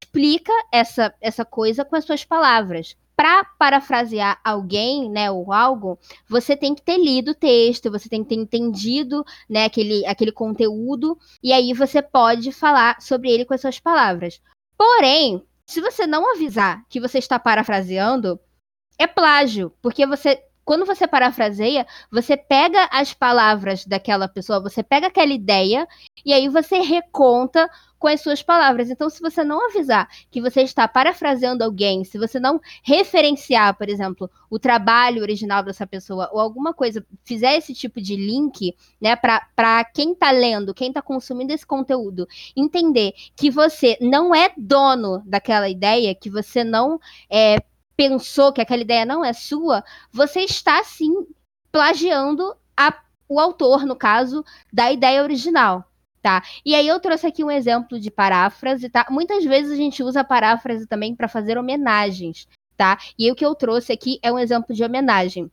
explica 0.04 0.52
essa, 0.74 1.14
essa 1.22 1.46
coisa 1.46 1.86
com 1.86 1.96
as 1.96 2.04
suas 2.04 2.26
palavras. 2.26 2.98
Para 3.16 3.46
parafrasear 3.46 4.40
alguém, 4.44 5.10
né, 5.10 5.32
ou 5.32 5.54
algo, 5.54 5.98
você 6.28 6.56
tem 6.56 6.76
que 6.76 6.82
ter 6.82 6.98
lido 6.98 7.32
o 7.32 7.36
texto, 7.36 7.90
você 7.90 8.10
tem 8.10 8.24
que 8.24 8.30
ter 8.30 8.36
entendido, 8.36 9.24
né, 9.50 9.66
aquele, 9.66 10.06
aquele 10.06 10.32
conteúdo, 10.32 11.18
e 11.42 11.54
aí 11.54 11.74
você 11.74 12.02
pode 12.02 12.52
falar 12.52 13.02
sobre 13.02 13.32
ele 13.32 13.46
com 13.46 13.54
as 13.54 13.62
suas 13.62 13.80
palavras. 13.80 14.42
Porém, 14.78 15.42
se 15.66 15.80
você 15.80 16.06
não 16.06 16.32
avisar 16.32 16.86
que 16.90 17.00
você 17.00 17.18
está 17.18 17.40
parafraseando, 17.40 18.40
é 18.98 19.08
plágio, 19.08 19.74
porque 19.82 20.06
você 20.06 20.42
quando 20.66 20.86
você 20.86 21.08
parafraseia, 21.08 21.86
você 22.12 22.36
pega 22.36 22.90
as 22.92 23.14
palavras 23.14 23.86
daquela 23.86 24.28
pessoa, 24.28 24.60
você 24.60 24.82
pega 24.82 25.08
aquela 25.08 25.32
ideia 25.32 25.88
e 26.26 26.34
aí 26.34 26.50
você 26.50 26.80
reconta 26.80 27.70
com 28.00 28.08
as 28.08 28.22
suas 28.22 28.44
palavras. 28.44 28.90
Então, 28.90 29.10
se 29.10 29.22
você 29.22 29.44
não 29.44 29.68
avisar 29.68 30.08
que 30.30 30.42
você 30.42 30.62
está 30.62 30.88
parafraseando 30.88 31.64
alguém, 31.64 32.04
se 32.04 32.18
você 32.18 32.40
não 32.40 32.60
referenciar, 32.84 33.76
por 33.78 33.90
exemplo, 33.90 34.30
o 34.50 34.60
trabalho 34.60 35.22
original 35.22 35.64
dessa 35.64 35.88
pessoa 35.88 36.30
ou 36.32 36.40
alguma 36.40 36.74
coisa, 36.74 37.06
fizer 37.24 37.58
esse 37.58 37.74
tipo 37.74 38.02
de 38.02 38.16
link, 38.16 38.76
né, 39.00 39.16
para 39.16 39.84
quem 39.86 40.12
está 40.12 40.32
lendo, 40.32 40.74
quem 40.74 40.90
está 40.90 41.02
consumindo 41.02 41.54
esse 41.54 41.66
conteúdo, 41.66 42.28
entender 42.56 43.14
que 43.36 43.50
você 43.50 43.98
não 44.02 44.36
é 44.36 44.52
dono 44.58 45.22
daquela 45.26 45.70
ideia, 45.70 46.16
que 46.16 46.30
você 46.30 46.64
não 46.64 47.00
é, 47.30 47.58
pensou 47.96 48.52
que 48.52 48.62
aquela 48.62 48.82
ideia 48.82 49.06
não 49.06 49.24
é 49.24 49.34
sua, 49.34 49.84
você 50.12 50.42
está 50.42 50.84
sim 50.84 51.26
plagiando 51.72 52.56
a, 52.76 52.98
o 53.28 53.40
autor, 53.40 53.86
no 53.86 53.96
caso, 53.96 54.44
da 54.72 54.92
ideia 54.92 55.24
original. 55.24 55.86
Tá? 56.22 56.44
E 56.66 56.74
aí 56.74 56.88
eu 56.88 57.00
trouxe 57.00 57.28
aqui 57.28 57.44
um 57.44 57.52
exemplo 57.52 58.00
de 58.00 58.10
paráfrase, 58.10 58.90
tá? 58.90 59.06
Muitas 59.12 59.44
vezes 59.44 59.72
a 59.72 59.76
gente 59.76 60.02
usa 60.02 60.24
paráfrase 60.24 60.88
também 60.88 61.16
para 61.16 61.28
fazer 61.28 61.56
homenagens, 61.56 62.48
tá? 62.76 62.98
E 63.18 63.32
o 63.32 63.36
que 63.36 63.46
eu 63.46 63.54
trouxe 63.54 63.94
aqui 63.94 64.18
é 64.24 64.34
um 64.34 64.40
exemplo 64.40 64.76
de 64.76 64.84
homenagem. 64.84 65.52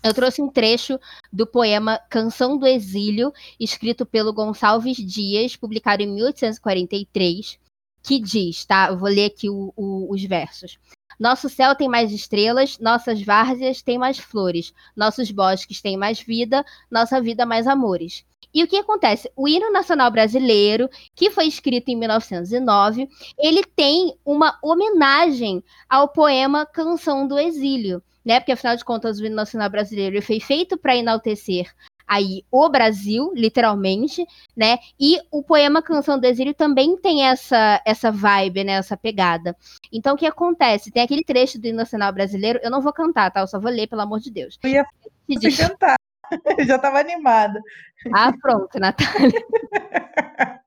Eu 0.00 0.14
trouxe 0.14 0.40
um 0.40 0.48
trecho 0.48 1.00
do 1.32 1.44
poema 1.44 1.98
Canção 2.08 2.56
do 2.56 2.64
Exílio, 2.64 3.32
escrito 3.58 4.06
pelo 4.06 4.32
Gonçalves 4.32 4.96
Dias, 4.98 5.56
publicado 5.56 6.00
em 6.00 6.06
1843, 6.06 7.58
que 8.00 8.20
diz, 8.20 8.64
tá? 8.64 8.88
Eu 8.90 8.98
vou 8.98 9.08
ler 9.08 9.24
aqui 9.24 9.50
o, 9.50 9.72
o, 9.76 10.12
os 10.12 10.22
versos. 10.22 10.78
Nosso 11.18 11.48
céu 11.48 11.74
tem 11.74 11.88
mais 11.88 12.12
estrelas, 12.12 12.78
nossas 12.78 13.20
várzeas 13.22 13.82
têm 13.82 13.98
mais 13.98 14.18
flores, 14.18 14.72
nossos 14.96 15.30
bosques 15.30 15.80
têm 15.80 15.96
mais 15.96 16.20
vida, 16.20 16.64
nossa 16.90 17.20
vida 17.20 17.44
mais 17.44 17.66
amores. 17.66 18.24
E 18.54 18.62
o 18.62 18.68
que 18.68 18.76
acontece? 18.76 19.30
O 19.36 19.46
hino 19.46 19.70
nacional 19.70 20.10
brasileiro, 20.10 20.88
que 21.14 21.30
foi 21.30 21.46
escrito 21.46 21.90
em 21.90 21.96
1909, 21.96 23.08
ele 23.38 23.62
tem 23.62 24.16
uma 24.24 24.58
homenagem 24.62 25.62
ao 25.88 26.08
poema 26.08 26.64
Canção 26.64 27.26
do 27.26 27.38
Exílio, 27.38 28.02
né? 28.24 28.40
Porque 28.40 28.52
afinal 28.52 28.76
de 28.76 28.84
contas 28.84 29.18
o 29.18 29.26
hino 29.26 29.36
nacional 29.36 29.68
brasileiro 29.68 30.22
foi 30.22 30.40
feito 30.40 30.78
para 30.78 30.96
enaltecer 30.96 31.70
aí 32.08 32.42
o 32.50 32.68
Brasil, 32.68 33.32
literalmente, 33.34 34.26
né? 34.56 34.78
E 34.98 35.20
o 35.30 35.42
poema 35.42 35.82
Canção 35.82 36.18
do 36.18 36.26
Exílio 36.26 36.54
também 36.54 36.96
tem 36.96 37.26
essa 37.26 37.80
essa 37.84 38.10
vibe, 38.10 38.64
né? 38.64 38.72
Essa 38.72 38.96
pegada. 38.96 39.56
Então 39.92 40.14
o 40.14 40.18
que 40.18 40.26
acontece? 40.26 40.90
Tem 40.90 41.02
aquele 41.02 41.22
trecho 41.22 41.60
do 41.60 41.66
hino 41.66 41.76
nacional 41.76 42.12
brasileiro, 42.12 42.58
eu 42.62 42.70
não 42.70 42.80
vou 42.80 42.92
cantar, 42.92 43.30
tá? 43.30 43.40
Eu 43.40 43.46
só 43.46 43.60
vou 43.60 43.70
ler, 43.70 43.86
pelo 43.86 44.02
amor 44.02 44.20
de 44.20 44.30
Deus. 44.30 44.58
Eu 44.62 44.70
ia 44.70 44.86
diz... 45.28 45.56
cantar. 45.56 45.96
Eu 46.58 46.64
já 46.66 46.76
estava 46.76 46.98
animada. 46.98 47.60
Ah, 48.12 48.32
pronto, 48.40 48.78
Natália. 48.78 49.40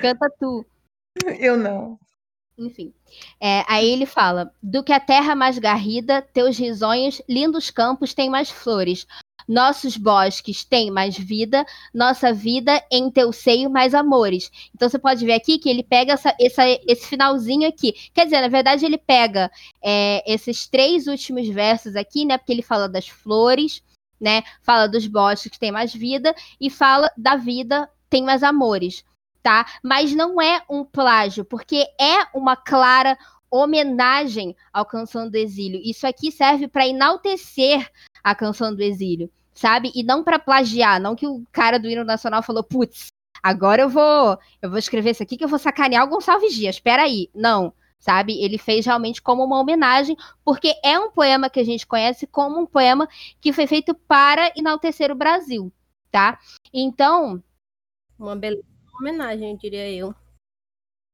Canta 0.00 0.30
tu. 0.38 0.64
Eu 1.38 1.56
não. 1.56 1.98
Enfim. 2.60 2.92
É, 3.40 3.64
aí 3.66 3.88
ele 3.90 4.04
fala: 4.04 4.52
Do 4.62 4.84
que 4.84 4.92
a 4.92 5.00
terra 5.00 5.34
mais 5.34 5.58
garrida, 5.58 6.20
teus 6.20 6.58
risonhos, 6.58 7.22
lindos 7.28 7.70
campos 7.70 8.12
têm 8.12 8.28
mais 8.28 8.50
flores. 8.50 9.06
Nossos 9.50 9.96
bosques 9.96 10.64
têm 10.64 10.92
mais 10.92 11.18
vida, 11.18 11.66
nossa 11.92 12.32
vida 12.32 12.80
em 12.88 13.10
teu 13.10 13.32
seio 13.32 13.68
mais 13.68 13.96
amores. 13.96 14.48
Então 14.72 14.88
você 14.88 14.96
pode 14.96 15.26
ver 15.26 15.32
aqui 15.32 15.58
que 15.58 15.68
ele 15.68 15.82
pega 15.82 16.12
essa, 16.12 16.32
essa, 16.40 16.62
esse 16.86 17.04
finalzinho 17.08 17.68
aqui. 17.68 17.92
Quer 18.14 18.26
dizer, 18.26 18.42
na 18.42 18.46
verdade, 18.46 18.86
ele 18.86 18.96
pega 18.96 19.50
é, 19.82 20.22
esses 20.32 20.68
três 20.68 21.08
últimos 21.08 21.48
versos 21.48 21.96
aqui, 21.96 22.24
né? 22.24 22.38
Porque 22.38 22.52
ele 22.52 22.62
fala 22.62 22.88
das 22.88 23.08
flores, 23.08 23.82
né? 24.20 24.44
Fala 24.62 24.86
dos 24.86 25.08
bosques 25.08 25.50
que 25.50 25.58
têm 25.58 25.72
mais 25.72 25.92
vida 25.92 26.32
e 26.60 26.70
fala 26.70 27.10
da 27.18 27.34
vida 27.34 27.90
tem 28.08 28.22
mais 28.22 28.44
amores, 28.44 29.04
tá? 29.42 29.66
Mas 29.82 30.14
não 30.14 30.40
é 30.40 30.62
um 30.70 30.84
plágio, 30.84 31.44
porque 31.44 31.88
é 32.00 32.24
uma 32.32 32.54
clara 32.54 33.18
homenagem 33.50 34.54
ao 34.72 34.86
Canção 34.86 35.28
do 35.28 35.34
Exílio. 35.34 35.80
Isso 35.84 36.06
aqui 36.06 36.30
serve 36.30 36.68
para 36.68 36.86
enaltecer 36.86 37.90
a 38.22 38.32
Canção 38.32 38.72
do 38.72 38.80
Exílio 38.80 39.28
sabe? 39.60 39.92
E 39.94 40.02
não 40.02 40.24
para 40.24 40.38
plagiar, 40.38 40.98
não 40.98 41.14
que 41.14 41.26
o 41.26 41.44
cara 41.52 41.78
do 41.78 41.86
hino 41.86 42.02
nacional 42.02 42.42
falou, 42.42 42.64
putz, 42.64 43.08
agora 43.42 43.82
eu 43.82 43.90
vou, 43.90 44.38
eu 44.62 44.70
vou 44.70 44.78
escrever 44.78 45.10
isso 45.10 45.22
aqui 45.22 45.36
que 45.36 45.44
eu 45.44 45.48
vou 45.48 45.58
sacanear 45.58 46.02
o 46.02 46.08
Gonçalves 46.08 46.54
Dias. 46.54 46.76
Espera 46.76 47.02
aí. 47.02 47.28
Não, 47.34 47.74
sabe? 47.98 48.42
Ele 48.42 48.56
fez 48.56 48.86
realmente 48.86 49.20
como 49.20 49.44
uma 49.44 49.60
homenagem, 49.60 50.16
porque 50.42 50.74
é 50.82 50.98
um 50.98 51.10
poema 51.10 51.50
que 51.50 51.60
a 51.60 51.64
gente 51.64 51.86
conhece 51.86 52.26
como 52.26 52.58
um 52.58 52.64
poema 52.64 53.06
que 53.38 53.52
foi 53.52 53.66
feito 53.66 53.94
para 53.94 54.50
enaltecer 54.56 55.12
o 55.12 55.14
Brasil, 55.14 55.70
tá? 56.10 56.38
Então, 56.72 57.42
uma 58.18 58.34
beleza 58.34 58.64
homenagem, 58.98 59.58
diria 59.58 59.90
eu. 59.90 60.14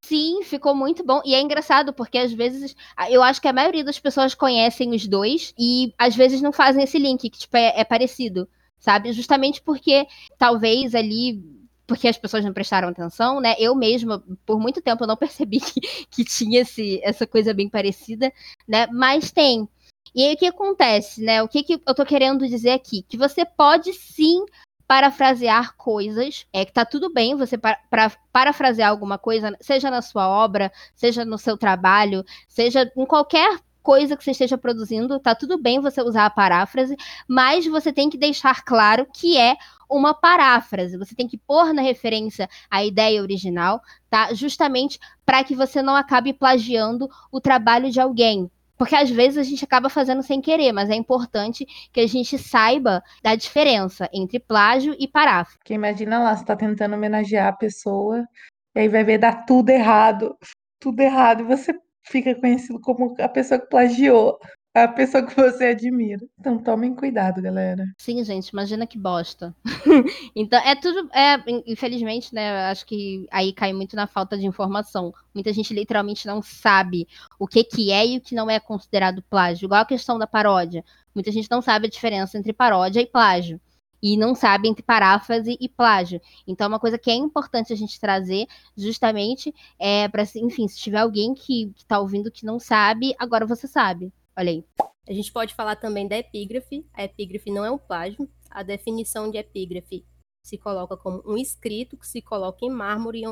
Sim, 0.07 0.45
ficou 0.45 0.73
muito 0.73 1.05
bom. 1.05 1.21
E 1.25 1.35
é 1.35 1.41
engraçado, 1.41 1.93
porque 1.93 2.17
às 2.17 2.33
vezes 2.33 2.77
eu 3.11 3.25
acho 3.25 3.41
que 3.41 3.49
a 3.49 3.53
maioria 3.53 3.83
das 3.83 3.99
pessoas 3.99 4.35
conhecem 4.37 4.95
os 4.95 5.05
dois 5.09 5.53
e 5.59 5.93
às 5.99 6.15
vezes 6.15 6.41
não 6.41 6.53
fazem 6.53 6.85
esse 6.85 6.97
link, 6.97 7.29
que 7.29 7.39
tipo, 7.39 7.57
é, 7.57 7.81
é 7.81 7.85
parecido, 7.85 8.49
sabe? 8.79 9.13
Justamente 9.13 9.61
porque 9.61 10.07
talvez 10.39 10.95
ali 10.95 11.43
porque 11.89 12.07
as 12.07 12.17
pessoas 12.17 12.45
não 12.45 12.53
prestaram 12.53 12.89
atenção, 12.89 13.41
né? 13.41 13.57
Eu 13.59 13.75
mesma, 13.75 14.23
por 14.45 14.61
muito 14.61 14.81
tempo, 14.81 15.07
não 15.07 15.17
percebi 15.19 15.59
que, 15.59 15.81
que 16.09 16.25
tinha 16.25 16.61
esse, 16.61 17.01
essa 17.03 17.27
coisa 17.27 17.53
bem 17.53 17.69
parecida, 17.69 18.33
né? 18.67 18.87
Mas 18.93 19.33
tem. 19.33 19.69
E 20.15 20.23
aí 20.23 20.35
o 20.35 20.37
que 20.37 20.47
acontece, 20.47 21.21
né? 21.21 21.43
O 21.43 21.49
que, 21.49 21.65
que 21.65 21.83
eu 21.85 21.95
tô 21.95 22.07
querendo 22.07 22.47
dizer 22.47 22.71
aqui? 22.71 23.03
Que 23.09 23.17
você 23.17 23.45
pode 23.45 23.93
sim 23.93 24.45
parafrasear 24.87 25.77
coisas. 25.77 26.47
É 26.53 26.65
que 26.65 26.73
tá 26.73 26.85
tudo 26.85 27.13
bem 27.13 27.37
você 27.37 27.59
para, 27.59 27.79
para, 27.91 28.13
parafrasear 28.33 28.91
alguma 28.91 29.19
coisa, 29.19 29.57
seja 29.61 29.91
na 29.91 30.03
sua 30.03 30.29
obra, 30.29 30.73
seja 30.95 31.25
no 31.25 31.39
seu 31.39 31.57
trabalho, 31.57 32.25
seja 32.49 32.91
em 32.97 33.07
qualquer 33.07 33.59
coisa 33.83 34.17
que 34.17 34.25
você 34.25 34.33
esteja 34.33 34.59
produzindo, 34.59 35.21
tá 35.21 35.33
tudo 35.33 35.63
bem 35.63 35.81
você 35.81 36.03
usar 36.03 36.27
a 36.27 36.31
paráfrase, 36.31 36.97
mas 37.29 37.67
você 37.69 37.93
tem 37.93 38.11
que 38.11 38.19
deixar 38.19 38.65
claro 38.65 39.07
que 39.15 39.39
é 39.39 39.57
uma 39.89 40.13
paráfrase. 40.13 40.99
Você 40.99 41.15
tem 41.15 41.29
que 41.29 41.39
pôr 41.39 41.73
na 41.73 41.83
referência 41.83 42.49
a 42.69 42.85
ideia 42.85 43.23
original, 43.23 43.81
tá? 44.11 44.35
Justamente 44.35 44.99
para 45.25 45.45
que 45.45 45.55
você 45.55 45.83
não 45.83 45.95
acabe 45.95 46.33
plagiando 46.33 47.09
o 47.31 47.41
trabalho 47.41 47.89
de 47.89 48.01
alguém, 48.01 48.51
porque 48.77 48.95
às 48.95 49.11
vezes 49.11 49.39
a 49.39 49.43
gente 49.43 49.65
acaba 49.65 49.89
fazendo 49.89 50.23
sem 50.23 50.41
querer, 50.41 50.73
mas 50.73 50.91
é 50.91 50.95
importante 50.95 51.67
que 51.93 52.01
a 52.01 52.07
gente 52.07 52.39
saiba 52.39 53.03
da 53.23 53.35
diferença 53.35 54.09
entre 54.13 54.39
plágio 54.39 54.95
e 54.99 55.09
paráfrase. 55.09 55.59
Porque 55.59 55.75
imagina 55.75 56.19
lá, 56.19 56.35
você 56.35 56.43
está 56.43 56.57
tentando 56.57 56.95
homenagear 56.95 57.49
a 57.49 57.57
pessoa, 57.57 58.27
e 58.75 58.81
aí 58.81 58.89
vai 58.89 59.05
ver 59.05 59.19
dar 59.19 59.45
tudo 59.47 59.71
errado, 59.71 60.37
tudo 60.81 61.01
errado, 61.01 61.41
e 61.41 61.45
você 61.45 61.75
fica 62.05 62.35
conhecido 62.35 62.81
como 62.81 63.15
a 63.19 63.29
pessoa 63.29 63.61
que 63.61 63.69
plagiou 63.69 64.39
a 64.85 64.89
pessoa 64.89 65.25
que 65.25 65.35
você 65.35 65.67
admira. 65.67 66.25
Então 66.39 66.59
tomem 66.59 66.95
cuidado, 66.95 67.41
galera. 67.41 67.85
Sim, 67.99 68.23
gente, 68.23 68.49
imagina 68.49 68.87
que 68.87 68.99
bosta. 68.99 69.55
então, 70.37 70.61
é 70.61 70.75
tudo. 70.75 71.09
É, 71.15 71.43
infelizmente, 71.67 72.35
né? 72.35 72.67
Acho 72.71 72.85
que 72.85 73.27
aí 73.31 73.53
cai 73.53 73.73
muito 73.73 73.97
na 73.97 74.07
falta 74.07 74.37
de 74.37 74.47
informação. 74.47 75.15
Muita 75.35 75.53
gente 75.53 75.73
literalmente 75.73 76.27
não 76.27 76.43
sabe 76.43 77.09
o 77.39 77.47
que, 77.47 77.65
que 77.65 77.91
é 77.91 78.07
e 78.07 78.19
o 78.19 78.21
que 78.21 78.35
não 78.35 78.51
é 78.51 78.61
considerado 78.61 79.23
plágio. 79.23 79.67
Igual 79.67 79.81
a 79.81 79.87
questão 79.87 80.19
da 80.19 80.27
paródia. 80.27 80.85
Muita 81.15 81.33
gente 81.33 81.51
não 81.51 81.63
sabe 81.63 81.87
a 81.87 81.91
diferença 81.91 82.37
entre 82.37 82.53
paródia 82.53 83.01
e 83.01 83.07
plágio 83.07 83.59
e 84.03 84.15
não 84.17 84.35
sabe 84.35 84.69
entre 84.69 84.83
paráfrase 84.83 85.57
e 85.59 85.69
plágio. 85.69 86.21
Então, 86.47 86.67
é 86.67 86.69
uma 86.69 86.79
coisa 86.79 86.99
que 86.99 87.11
é 87.11 87.15
importante 87.15 87.73
a 87.73 87.77
gente 87.77 87.99
trazer, 87.99 88.47
justamente, 88.77 89.55
é 89.79 90.07
para, 90.09 90.23
enfim, 90.37 90.69
se 90.69 90.79
tiver 90.79 90.99
alguém 90.99 91.33
que, 91.33 91.73
está 91.77 91.99
ouvindo 91.99 92.31
que 92.31 92.45
não 92.45 92.59
sabe, 92.61 93.15
agora 93.19 93.47
você 93.47 93.67
sabe. 93.67 94.13
Olha 94.39 94.51
aí. 94.51 94.65
A 95.09 95.13
gente 95.13 95.33
pode 95.33 95.55
falar 95.55 95.77
também 95.77 96.07
da 96.07 96.19
epígrafe. 96.19 96.87
A 96.93 97.05
epígrafe 97.05 97.51
não 97.51 97.65
é 97.65 97.71
um 97.71 97.79
plágio. 97.79 98.29
A 98.51 98.63
definição 98.63 99.31
de 99.31 99.39
epígrafe 99.39 100.05
se 100.45 100.59
coloca 100.59 100.97
como 100.97 101.23
um 101.25 101.37
escrito 101.37 101.97
que 101.97 102.07
se 102.07 102.21
coloca 102.21 102.65
em 102.65 102.71
mármore 102.71 103.23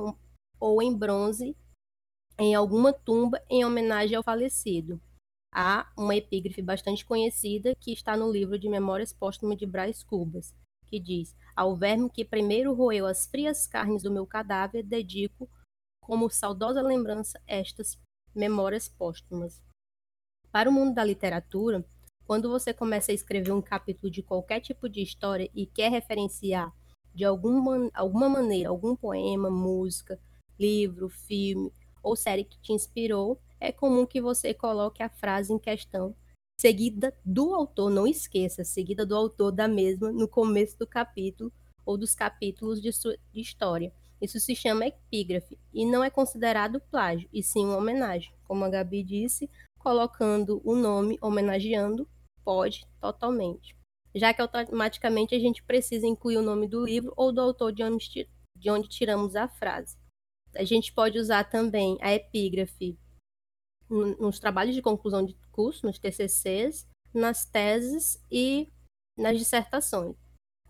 ou 0.59 0.83
em 0.83 0.97
bronze 0.97 1.57
em 2.39 2.55
alguma 2.55 2.93
tumba 2.93 3.41
em 3.49 3.65
homenagem 3.65 4.17
ao 4.17 4.23
falecido. 4.23 5.01
Há 5.53 5.89
uma 5.97 6.17
epígrafe 6.17 6.61
bastante 6.61 7.05
conhecida 7.05 7.75
que 7.77 7.93
está 7.93 8.17
no 8.17 8.31
livro 8.31 8.59
de 8.59 8.69
Memórias 8.69 9.13
Póstumas 9.13 9.57
de 9.57 9.67
Brás 9.67 10.03
Cubas, 10.03 10.53
que 10.87 10.99
diz: 10.99 11.35
Ao 11.55 11.77
verme 11.77 12.11
que 12.11 12.25
primeiro 12.25 12.75
roeu 12.75 13.07
as 13.07 13.27
frias 13.27 13.67
carnes 13.67 14.03
do 14.03 14.11
meu 14.11 14.27
cadáver, 14.27 14.83
dedico 14.83 15.49
como 16.01 16.29
saudosa 16.29 16.83
lembrança 16.83 17.41
estas 17.47 17.97
memórias 18.35 18.89
póstumas. 18.89 19.63
Para 20.55 20.71
o 20.71 20.73
mundo 20.73 20.95
da 20.95 21.03
literatura, 21.03 21.85
quando 22.29 22.49
você 22.49 22.73
começa 22.73 23.11
a 23.11 23.15
escrever 23.15 23.51
um 23.51 23.61
capítulo 23.61 24.09
de 24.09 24.23
qualquer 24.23 24.61
tipo 24.61 24.89
de 24.89 25.03
história 25.03 25.51
e 25.53 25.67
quer 25.67 25.91
referenciar 25.91 26.73
de 27.13 27.25
alguma, 27.25 27.91
alguma 27.93 28.29
maneira 28.29 28.69
algum 28.69 28.95
poema, 28.95 29.51
música, 29.51 30.17
livro, 30.57 31.09
filme 31.09 31.73
ou 32.01 32.15
série 32.15 32.45
que 32.45 32.57
te 32.61 32.73
inspirou, 32.73 33.41
é 33.59 33.73
comum 33.73 34.07
que 34.07 34.21
você 34.21 34.55
coloque 34.55 35.03
a 35.03 35.09
frase 35.09 35.53
em 35.53 35.59
questão 35.59 36.15
seguida 36.57 37.13
do 37.25 37.53
autor, 37.53 37.91
não 37.91 38.07
esqueça, 38.07 38.63
seguida 38.63 39.05
do 39.05 39.17
autor 39.17 39.51
da 39.51 39.67
mesma 39.67 40.13
no 40.13 40.29
começo 40.29 40.79
do 40.79 40.87
capítulo 40.87 41.53
ou 41.85 41.99
dos 41.99 42.15
capítulos 42.15 42.81
de 42.81 42.93
sua 42.93 43.17
de 43.33 43.41
história. 43.41 43.93
Isso 44.23 44.39
se 44.39 44.55
chama 44.55 44.87
epígrafe 44.87 45.59
e 45.73 45.85
não 45.85 46.05
é 46.05 46.11
considerado 46.11 46.81
plágio, 46.81 47.29
e 47.33 47.43
sim 47.43 47.65
uma 47.65 47.77
homenagem. 47.77 48.33
Como 48.45 48.65
a 48.65 48.69
Gabi 48.71 49.03
disse, 49.03 49.51
colocando 49.85 50.63
o 50.65 50.75
nome 50.75 51.19
homenageando, 51.21 52.09
pode 52.43 52.87
totalmente. 52.99 53.77
Já 54.15 54.33
que 54.33 54.41
automaticamente 54.41 55.35
a 55.35 55.39
gente 55.39 55.63
precisa 55.63 56.07
incluir 56.07 56.39
o 56.39 56.43
nome 56.43 56.67
do 56.67 56.83
livro 56.83 57.13
ou 57.17 57.31
do 57.31 57.43
autor 57.43 57.71
de 57.71 57.83
onde, 57.83 58.27
de 58.57 58.71
onde 58.71 58.89
tiramos 58.89 59.37
a 59.37 59.47
frase. 59.47 59.99
A 60.57 60.65
gente 60.65 60.91
pode 60.91 61.19
usar 61.19 61.45
também 61.45 61.99
a 62.01 62.15
epígrafe 62.15 62.99
nos 63.91 64.39
trabalhos 64.39 64.75
de 64.75 64.81
conclusão 64.81 65.23
de 65.25 65.35
curso, 65.53 65.85
nos 65.85 65.99
TCCs, 65.99 66.89
nas 67.13 67.45
teses 67.45 68.19
e 68.31 68.73
nas 69.19 69.37
dissertações. 69.37 70.17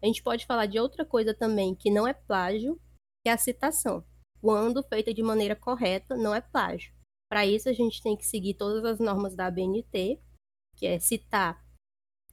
A 0.02 0.06
gente 0.06 0.22
pode 0.22 0.44
falar 0.44 0.66
de 0.66 0.80
outra 0.80 1.04
coisa 1.04 1.32
também 1.32 1.74
que 1.74 1.90
não 1.90 2.08
é 2.08 2.12
plágio, 2.12 2.80
que 3.22 3.28
é 3.28 3.32
a 3.32 3.38
citação. 3.38 4.04
Quando 4.40 4.82
feita 4.82 5.14
de 5.14 5.22
maneira 5.22 5.54
correta, 5.54 6.16
não 6.16 6.34
é 6.34 6.40
plágio. 6.40 6.93
Para 7.34 7.44
isso, 7.44 7.68
a 7.68 7.72
gente 7.72 8.00
tem 8.00 8.16
que 8.16 8.24
seguir 8.24 8.54
todas 8.54 8.84
as 8.84 9.00
normas 9.00 9.34
da 9.34 9.46
ABNT, 9.46 10.20
que 10.76 10.86
é 10.86 11.00
citar 11.00 11.60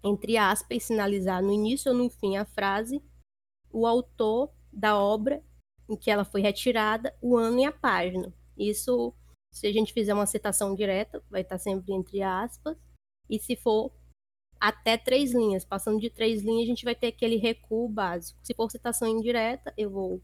entre 0.03 0.37
aspas 0.37 0.77
e 0.77 0.79
sinalizar 0.79 1.41
no 1.41 1.51
início 1.51 1.91
ou 1.91 1.97
no 1.97 2.07
fim 2.07 2.37
a 2.37 2.45
frase, 2.45 3.01
o 3.71 3.87
autor 3.87 4.53
da 4.71 4.95
obra 4.95 5.43
em 5.89 5.95
que 5.97 6.11
ela 6.11 6.23
foi 6.23 6.41
retirada, 6.41 7.17
o 7.19 7.35
ano 7.35 7.61
e 7.61 7.65
a 7.65 7.71
página. 7.71 8.31
Isso, 8.55 9.11
se 9.51 9.65
a 9.65 9.73
gente 9.73 9.91
fizer 9.91 10.13
uma 10.13 10.27
citação 10.27 10.75
direta, 10.75 11.19
vai 11.31 11.41
estar 11.41 11.57
sempre 11.57 11.95
entre 11.95 12.21
aspas, 12.21 12.77
e 13.27 13.39
se 13.39 13.55
for 13.55 13.91
até 14.59 14.99
três 14.99 15.33
linhas, 15.33 15.65
passando 15.65 15.99
de 15.99 16.11
três 16.11 16.43
linhas, 16.43 16.65
a 16.65 16.67
gente 16.67 16.85
vai 16.85 16.93
ter 16.93 17.07
aquele 17.07 17.37
recuo 17.37 17.89
básico. 17.89 18.39
Se 18.43 18.53
for 18.53 18.69
citação 18.69 19.07
indireta, 19.07 19.73
eu 19.75 19.89
vou 19.89 20.21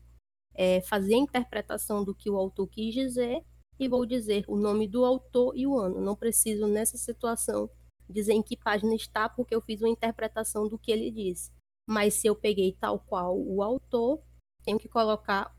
é, 0.53 0.81
fazer 0.81 1.15
a 1.15 1.17
interpretação 1.17 2.05
do 2.05 2.13
que 2.13 2.29
o 2.29 2.37
autor 2.37 2.67
quis 2.67 2.93
dizer 2.93 3.43
e 3.79 3.87
vou 3.87 4.05
dizer 4.05 4.43
o 4.47 4.55
nome 4.55 4.87
do 4.87 5.05
autor 5.05 5.53
e 5.55 5.67
o 5.67 5.77
ano. 5.77 6.01
Não 6.01 6.15
preciso, 6.15 6.67
nessa 6.67 6.97
situação, 6.97 7.69
dizer 8.09 8.33
em 8.33 8.41
que 8.41 8.57
página 8.57 8.95
está, 8.95 9.27
porque 9.29 9.53
eu 9.53 9.61
fiz 9.61 9.81
uma 9.81 9.89
interpretação 9.89 10.67
do 10.67 10.77
que 10.77 10.91
ele 10.91 11.11
disse. 11.11 11.51
Mas 11.87 12.15
se 12.15 12.27
eu 12.27 12.35
peguei 12.35 12.73
tal 12.79 12.99
qual 12.99 13.37
o 13.37 13.61
autor, 13.61 14.21
tenho 14.63 14.77
que 14.77 14.89
colocar 14.89 15.53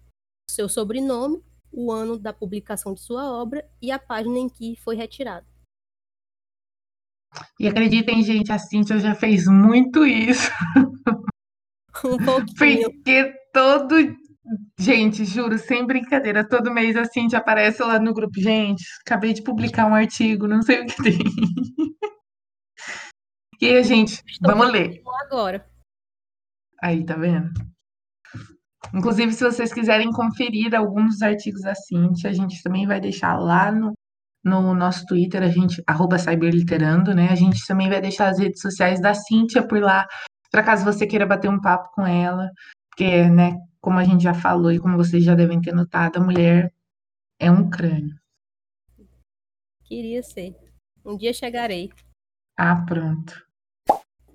o 0.48 0.52
seu 0.52 0.68
sobrenome, 0.68 1.42
o 1.72 1.92
ano 1.92 2.18
da 2.18 2.32
publicação 2.32 2.94
de 2.94 3.00
sua 3.00 3.30
obra 3.30 3.68
e 3.80 3.90
a 3.90 3.98
página 3.98 4.38
em 4.38 4.48
que 4.48 4.76
foi 4.76 4.96
retirado. 4.96 5.46
E 7.60 7.68
acreditem, 7.68 8.22
gente, 8.22 8.50
a 8.50 8.58
Cintia 8.58 8.98
já 8.98 9.14
fez 9.14 9.46
muito 9.46 10.06
isso. 10.06 10.50
Um 12.04 12.16
pouquinho. 12.16 12.92
Porque 12.92 13.32
todo. 13.52 13.94
Gente, 14.78 15.24
juro, 15.24 15.58
sem 15.58 15.86
brincadeira, 15.86 16.46
todo 16.46 16.72
mês 16.72 16.96
a 16.96 17.04
Cintia 17.04 17.38
aparece 17.38 17.82
lá 17.82 17.98
no 17.98 18.14
grupo. 18.14 18.40
Gente, 18.40 18.84
acabei 19.04 19.32
de 19.32 19.42
publicar 19.42 19.86
um 19.86 19.94
artigo, 19.94 20.46
não 20.46 20.62
sei 20.62 20.82
o 20.82 20.86
que 20.86 21.02
tem. 21.02 21.18
E 23.60 23.66
aí, 23.66 23.82
gente, 23.82 24.22
Estou 24.24 24.54
vamos 24.54 24.70
ler. 24.70 25.02
Agora. 25.24 25.66
Aí, 26.80 27.04
tá 27.04 27.16
vendo? 27.16 27.50
Inclusive, 28.94 29.32
se 29.32 29.44
vocês 29.44 29.72
quiserem 29.72 30.12
conferir 30.12 30.74
alguns 30.74 31.14
dos 31.14 31.22
artigos 31.22 31.62
da 31.62 31.74
Cintia, 31.74 32.30
a 32.30 32.32
gente 32.32 32.62
também 32.62 32.86
vai 32.86 33.00
deixar 33.00 33.36
lá 33.36 33.72
no, 33.72 33.92
no 34.44 34.74
nosso 34.74 35.04
Twitter, 35.06 35.42
a 35.42 35.48
gente, 35.48 35.82
arroba 35.86 36.18
cyberliterando, 36.18 37.12
né? 37.14 37.28
A 37.30 37.34
gente 37.34 37.66
também 37.66 37.88
vai 37.88 38.00
deixar 38.00 38.28
as 38.28 38.38
redes 38.38 38.60
sociais 38.60 39.00
da 39.00 39.12
Cintia 39.12 39.66
por 39.66 39.80
lá, 39.82 40.06
para 40.50 40.62
caso 40.62 40.84
você 40.84 41.04
queira 41.06 41.26
bater 41.26 41.50
um 41.50 41.60
papo 41.60 41.90
com 41.92 42.06
ela, 42.06 42.48
porque, 42.90 43.28
né, 43.28 43.56
como 43.80 43.98
a 43.98 44.04
gente 44.04 44.22
já 44.22 44.34
falou 44.34 44.72
e 44.72 44.78
como 44.78 44.96
vocês 44.96 45.24
já 45.24 45.34
devem 45.34 45.60
ter 45.60 45.74
notado, 45.74 46.16
a 46.16 46.20
mulher 46.20 46.72
é 47.38 47.50
um 47.50 47.68
crânio. 47.68 48.18
Queria 49.84 50.22
ser. 50.22 50.56
Um 51.04 51.16
dia 51.16 51.32
chegarei. 51.32 51.90
Ah, 52.56 52.84
pronto. 52.84 53.46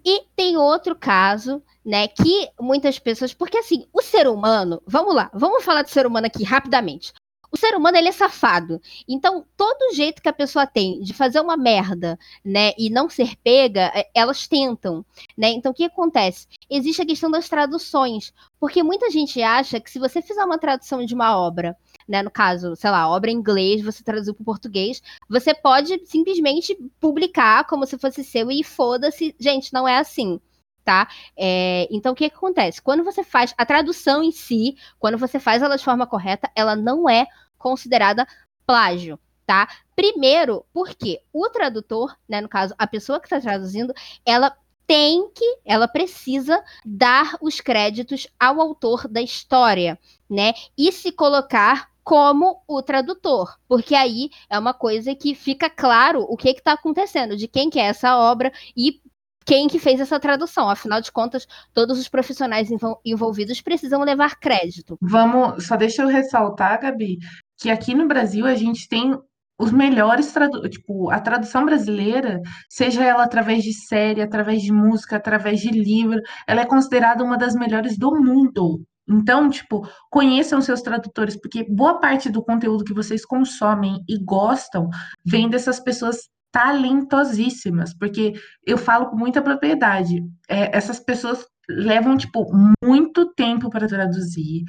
E 0.06 0.26
tem 0.36 0.58
outro 0.58 0.96
caso, 0.96 1.64
né, 1.86 2.08
que 2.08 2.50
muitas 2.60 3.00
pessoas, 3.00 3.34
porque 3.34 3.58
assim, 3.58 3.88
o 3.94 4.02
ser 4.02 4.28
humano, 4.28 4.82
vamos 4.86 5.16
lá, 5.16 5.32
vamos 5.34 5.64
falar 5.64 5.84
do 5.84 5.90
ser 5.90 6.06
humano 6.06 6.28
aqui 6.28 6.44
rapidamente. 6.44 7.14
O 7.54 7.58
ser 7.58 7.76
humano 7.76 7.96
ele 7.96 8.10
é 8.10 8.12
safado. 8.12 8.82
Então, 9.08 9.46
todo 9.56 9.94
jeito 9.94 10.24
que 10.24 10.28
a 10.28 10.34
pessoa 10.34 10.66
tem 10.66 11.00
de 11.02 11.14
fazer 11.14 11.40
uma 11.40 11.56
merda, 11.56 12.18
né, 12.44 12.72
e 12.80 12.90
não 12.90 13.08
ser 13.08 13.36
pega, 13.44 13.92
é, 13.94 14.10
elas 14.16 14.48
tentam, 14.48 15.06
né? 15.38 15.50
Então, 15.50 15.72
o 15.72 15.76
que 15.76 15.84
acontece? 15.84 16.48
Existe 16.68 17.04
a 17.04 17.06
questão 17.06 17.30
das 17.30 17.48
traduções, 17.48 18.34
porque 18.60 18.82
muita 18.82 19.12
gente 19.12 19.40
acha 19.44 19.80
que 19.80 19.92
se 19.92 20.00
você 20.00 20.20
fizer 20.20 20.44
uma 20.44 20.58
tradução 20.58 21.06
de 21.06 21.14
uma 21.14 21.38
obra, 21.38 21.78
né, 22.08 22.24
no 22.24 22.32
caso, 22.32 22.76
sei 22.76 22.90
lá, 22.90 23.08
obra 23.08 23.30
em 23.30 23.36
inglês, 23.36 23.84
você 23.84 24.04
traduziu 24.04 24.34
para 24.34 24.44
português, 24.44 25.00
você 25.30 25.54
pode 25.54 26.02
simplesmente 26.08 26.76
publicar 27.00 27.66
como 27.66 27.86
se 27.86 28.00
fosse 28.00 28.24
seu 28.24 28.50
e 28.50 28.64
foda-se. 28.64 29.36
Gente, 29.40 29.72
não 29.72 29.88
é 29.88 29.98
assim 29.98 30.40
tá? 30.84 31.08
É, 31.38 31.88
então, 31.90 32.12
o 32.12 32.16
que, 32.16 32.30
que, 32.30 32.36
acontece? 32.36 32.82
Quando 32.82 33.04
você 33.04 33.24
faz 33.24 33.54
a 33.58 33.66
tradução 33.66 34.22
em 34.22 34.32
si, 34.32 34.76
quando 35.00 35.18
você 35.18 35.40
faz 35.40 35.62
ela 35.62 35.78
de 35.78 35.84
forma 35.84 36.06
correta, 36.06 36.52
ela 36.56 36.76
não 36.76 37.10
é 37.10 37.26
considerada 37.64 38.28
plágio, 38.68 39.18
tá? 39.46 39.68
Primeiro, 39.96 40.66
porque 40.74 41.22
o 41.32 41.50
tradutor, 41.50 42.16
né, 42.28 42.42
no 42.42 42.50
caso, 42.50 42.76
a 42.78 42.86
pessoa 42.86 43.20
que 43.20 43.26
está 43.26 43.40
traduzindo, 43.40 43.94
ela 44.26 44.56
tem 44.86 45.30
que, 45.34 45.60
ela 45.66 45.88
precisa 45.88 46.62
dar 46.86 47.38
os 47.42 47.62
créditos 47.62 48.28
ao 48.38 48.60
autor 48.60 49.08
da 49.08 49.22
história, 49.22 49.98
né? 50.30 50.54
E 50.78 50.92
se 50.92 51.12
colocar 51.12 51.90
como 52.04 52.62
o 52.68 52.82
tradutor, 52.82 53.58
porque 53.66 53.96
aí 53.96 54.30
é 54.50 54.60
uma 54.60 54.74
coisa 54.74 55.16
que 55.16 55.34
fica 55.34 55.70
claro 55.70 56.26
o 56.28 56.36
que 56.36 56.50
está 56.50 56.74
acontecendo, 56.74 57.38
de 57.38 57.48
quem 57.48 57.70
que 57.70 57.80
é 57.80 57.84
essa 57.84 58.18
obra 58.18 58.52
e 58.76 59.00
quem 59.46 59.68
que 59.68 59.80
fez 59.80 60.00
essa 60.00 60.20
tradução. 60.20 60.70
Afinal 60.70 61.02
de 61.02 61.12
contas, 61.12 61.48
todos 61.74 62.00
os 62.00 62.08
profissionais 62.10 62.70
envolvidos 63.06 63.62
precisam 63.62 64.04
levar 64.04 64.40
crédito. 64.40 64.98
Vamos, 65.02 65.66
só 65.66 65.76
deixa 65.76 66.02
eu 66.02 66.08
ressaltar, 66.08 66.82
Gabi, 66.82 67.20
que 67.60 67.70
aqui 67.70 67.94
no 67.94 68.08
Brasil 68.08 68.46
a 68.46 68.56
gente 68.56 68.88
tem 68.88 69.18
os 69.60 69.72
melhores 69.72 70.32
tradu 70.32 70.68
tipo, 70.68 71.10
a 71.10 71.20
tradução 71.20 71.66
brasileira, 71.66 72.42
seja 72.70 73.04
ela 73.04 73.24
através 73.24 73.64
de 73.64 73.74
série, 73.74 74.22
através 74.22 74.62
de 74.62 74.72
música, 74.72 75.16
através 75.18 75.60
de 75.60 75.70
livro, 75.70 76.20
ela 76.48 76.62
é 76.62 76.66
considerada 76.66 77.24
uma 77.24 77.38
das 77.38 77.56
melhores 77.56 77.98
do 77.98 78.12
mundo. 78.16 78.82
Então, 79.08 79.50
tipo, 79.50 79.88
conheçam 80.10 80.62
seus 80.62 80.82
tradutores, 80.82 81.40
porque 81.40 81.66
boa 81.70 82.00
parte 82.00 82.30
do 82.30 82.44
conteúdo 82.44 82.86
que 82.86 82.94
vocês 82.94 83.26
consomem 83.26 83.98
e 84.08 84.18
gostam 84.24 84.90
vem 85.26 85.50
dessas 85.50 85.80
pessoas 85.80 86.30
talentosíssimas, 86.52 87.98
porque 87.98 88.34
eu 88.66 88.78
falo 88.78 89.10
com 89.10 89.18
muita 89.18 89.42
propriedade. 89.42 90.24
É, 90.48 90.76
essas 90.76 91.00
pessoas 91.00 91.46
levam, 91.68 92.16
tipo, 92.16 92.46
muito 92.84 93.34
tempo 93.34 93.70
para 93.70 93.88
traduzir, 93.88 94.64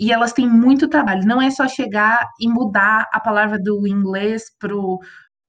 e 0.00 0.10
elas 0.10 0.32
têm 0.32 0.48
muito 0.48 0.88
trabalho. 0.88 1.26
Não 1.26 1.42
é 1.42 1.50
só 1.50 1.68
chegar 1.68 2.26
e 2.40 2.48
mudar 2.48 3.06
a 3.12 3.20
palavra 3.20 3.58
do 3.58 3.86
inglês 3.86 4.44
para 4.58 4.74
o 4.74 4.98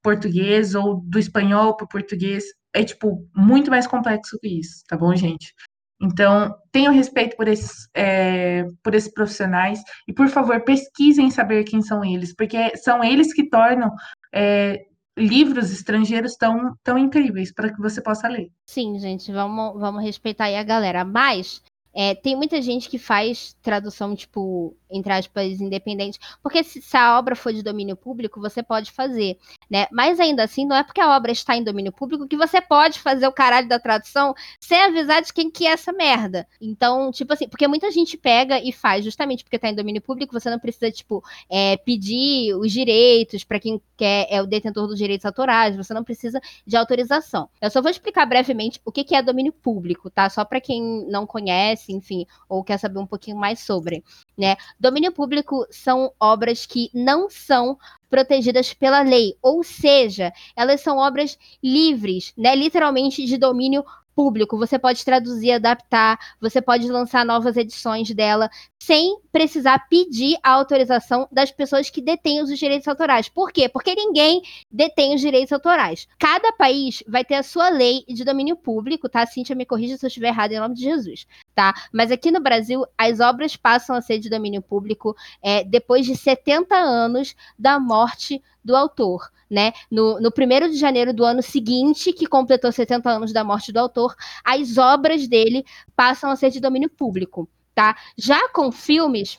português 0.02 0.74
ou 0.74 1.00
do 1.00 1.18
espanhol 1.18 1.74
para 1.74 1.86
o 1.86 1.88
português. 1.88 2.44
É, 2.74 2.84
tipo, 2.84 3.26
muito 3.34 3.70
mais 3.70 3.86
complexo 3.86 4.38
que 4.40 4.60
isso, 4.60 4.84
tá 4.86 4.96
bom, 4.96 5.14
gente? 5.16 5.54
Então, 6.02 6.54
tenham 6.70 6.92
respeito 6.92 7.36
por 7.36 7.48
esses, 7.48 7.88
é, 7.94 8.64
por 8.82 8.94
esses 8.94 9.12
profissionais 9.12 9.80
e, 10.06 10.12
por 10.12 10.28
favor, 10.28 10.62
pesquisem 10.64 11.30
saber 11.30 11.64
quem 11.64 11.80
são 11.80 12.04
eles, 12.04 12.34
porque 12.34 12.76
são 12.76 13.02
eles 13.04 13.32
que 13.32 13.48
tornam 13.48 13.90
é, 14.34 14.80
livros 15.16 15.70
estrangeiros 15.70 16.34
tão, 16.36 16.74
tão 16.82 16.98
incríveis 16.98 17.52
para 17.52 17.72
que 17.72 17.80
você 17.80 18.02
possa 18.02 18.28
ler. 18.28 18.50
Sim, 18.66 18.98
gente, 18.98 19.30
vamos, 19.32 19.80
vamos 19.80 20.02
respeitar 20.02 20.46
aí 20.46 20.56
a 20.56 20.64
galera. 20.64 21.04
Mas 21.04 21.62
é, 21.94 22.14
tem 22.14 22.34
muita 22.34 22.60
gente 22.62 22.88
que 22.88 22.98
faz 22.98 23.54
tradução, 23.62 24.14
tipo, 24.16 24.74
entre 24.90 25.12
aspas, 25.12 25.60
independente. 25.60 26.18
Porque 26.42 26.64
se, 26.64 26.80
se, 26.80 26.96
a 26.96 27.18
obra 27.18 27.36
for 27.36 27.52
de 27.52 27.62
domínio 27.62 27.96
público, 27.96 28.40
você 28.40 28.62
pode 28.62 28.90
fazer, 28.90 29.38
né? 29.70 29.86
Mas 29.92 30.18
ainda 30.18 30.44
assim, 30.44 30.66
não 30.66 30.76
é 30.76 30.82
porque 30.82 31.00
a 31.00 31.14
obra 31.14 31.32
está 31.32 31.56
em 31.56 31.62
domínio 31.62 31.92
público 31.92 32.26
que 32.26 32.36
você 32.36 32.60
pode 32.60 32.98
fazer 32.98 33.26
o 33.26 33.32
caralho 33.32 33.68
da 33.68 33.78
tradução 33.78 34.34
sem 34.58 34.80
avisar 34.80 35.22
de 35.22 35.32
quem 35.32 35.50
que 35.50 35.66
é 35.66 35.72
essa 35.72 35.92
merda. 35.92 36.46
Então, 36.60 37.10
tipo 37.10 37.32
assim, 37.32 37.48
porque 37.48 37.68
muita 37.68 37.90
gente 37.90 38.16
pega 38.16 38.58
e 38.58 38.72
faz, 38.72 39.04
justamente 39.04 39.44
porque 39.44 39.56
está 39.56 39.68
em 39.68 39.74
domínio 39.74 40.00
público, 40.00 40.32
você 40.32 40.48
não 40.48 40.58
precisa, 40.58 40.90
tipo, 40.90 41.22
é, 41.50 41.76
pedir 41.76 42.54
os 42.54 42.72
direitos 42.72 43.44
para 43.44 43.60
quem 43.60 43.80
quer, 43.96 44.26
é 44.30 44.40
o 44.40 44.46
detentor 44.46 44.86
dos 44.86 44.98
direitos 44.98 45.26
autorais, 45.26 45.76
você 45.76 45.92
não 45.92 46.04
precisa 46.04 46.40
de 46.66 46.76
autorização. 46.76 47.48
Eu 47.60 47.70
só 47.70 47.82
vou 47.82 47.90
explicar 47.90 48.24
brevemente 48.26 48.80
o 48.84 48.92
que, 48.92 49.04
que 49.04 49.14
é 49.14 49.22
domínio 49.22 49.52
público, 49.52 50.08
tá? 50.10 50.28
Só 50.30 50.44
para 50.44 50.60
quem 50.60 51.06
não 51.08 51.26
conhece 51.26 51.81
conhece, 51.82 51.92
enfim, 51.92 52.26
ou 52.48 52.62
quer 52.62 52.78
saber 52.78 52.98
um 52.98 53.06
pouquinho 53.06 53.36
mais 53.36 53.60
sobre, 53.60 54.04
né? 54.38 54.56
Domínio 54.78 55.12
público 55.12 55.66
são 55.70 56.12
obras 56.20 56.64
que 56.66 56.90
não 56.94 57.28
são 57.28 57.78
protegidas 58.08 58.72
pela 58.72 59.02
lei, 59.02 59.36
ou 59.42 59.64
seja, 59.64 60.32
elas 60.54 60.80
são 60.80 60.98
obras 60.98 61.38
livres, 61.62 62.32
né, 62.36 62.54
literalmente 62.54 63.24
de 63.24 63.38
domínio 63.38 63.84
público. 64.14 64.58
Você 64.58 64.78
pode 64.78 65.04
traduzir, 65.04 65.52
adaptar, 65.52 66.18
você 66.40 66.60
pode 66.60 66.86
lançar 66.90 67.24
novas 67.24 67.56
edições 67.56 68.10
dela 68.10 68.50
sem 68.80 69.18
precisar 69.30 69.86
pedir 69.88 70.36
a 70.42 70.50
autorização 70.50 71.28
das 71.30 71.50
pessoas 71.50 71.88
que 71.88 72.02
detêm 72.02 72.42
os 72.42 72.58
direitos 72.58 72.88
autorais. 72.88 73.28
Por 73.28 73.52
quê? 73.52 73.68
Porque 73.68 73.94
ninguém 73.94 74.42
detém 74.70 75.14
os 75.14 75.20
direitos 75.20 75.52
autorais. 75.52 76.08
Cada 76.18 76.52
país 76.52 77.02
vai 77.06 77.24
ter 77.24 77.36
a 77.36 77.42
sua 77.42 77.68
lei 77.68 78.04
de 78.08 78.24
domínio 78.24 78.56
público, 78.56 79.08
tá? 79.08 79.24
Cíntia, 79.24 79.54
me 79.54 79.64
corrija 79.64 79.96
se 79.96 80.04
eu 80.04 80.08
estiver 80.08 80.28
errado 80.28 80.52
em 80.52 80.60
nome 80.60 80.74
de 80.74 80.82
Jesus, 80.82 81.26
tá? 81.54 81.74
Mas 81.92 82.10
aqui 82.10 82.30
no 82.30 82.40
Brasil, 82.40 82.84
as 82.96 83.20
obras 83.20 83.56
passam 83.56 83.94
a 83.96 84.00
ser 84.00 84.18
de 84.18 84.30
domínio 84.30 84.62
público 84.62 85.16
é, 85.42 85.64
depois 85.64 86.06
de 86.06 86.16
70 86.16 86.74
anos 86.74 87.34
da 87.58 87.78
morte 87.78 88.42
do 88.64 88.76
autor 88.76 89.30
né? 89.52 89.72
No, 89.90 90.18
no 90.18 90.30
1 90.30 90.70
de 90.70 90.78
janeiro 90.78 91.12
do 91.12 91.26
ano 91.26 91.42
seguinte, 91.42 92.10
que 92.10 92.26
completou 92.26 92.72
70 92.72 93.10
anos 93.10 93.34
da 93.34 93.44
morte 93.44 93.70
do 93.70 93.76
autor, 93.76 94.16
as 94.42 94.78
obras 94.78 95.28
dele 95.28 95.62
passam 95.94 96.30
a 96.30 96.36
ser 96.36 96.50
de 96.50 96.58
domínio 96.58 96.88
público, 96.88 97.46
tá? 97.74 97.94
Já 98.16 98.48
com 98.48 98.72
filmes, 98.72 99.38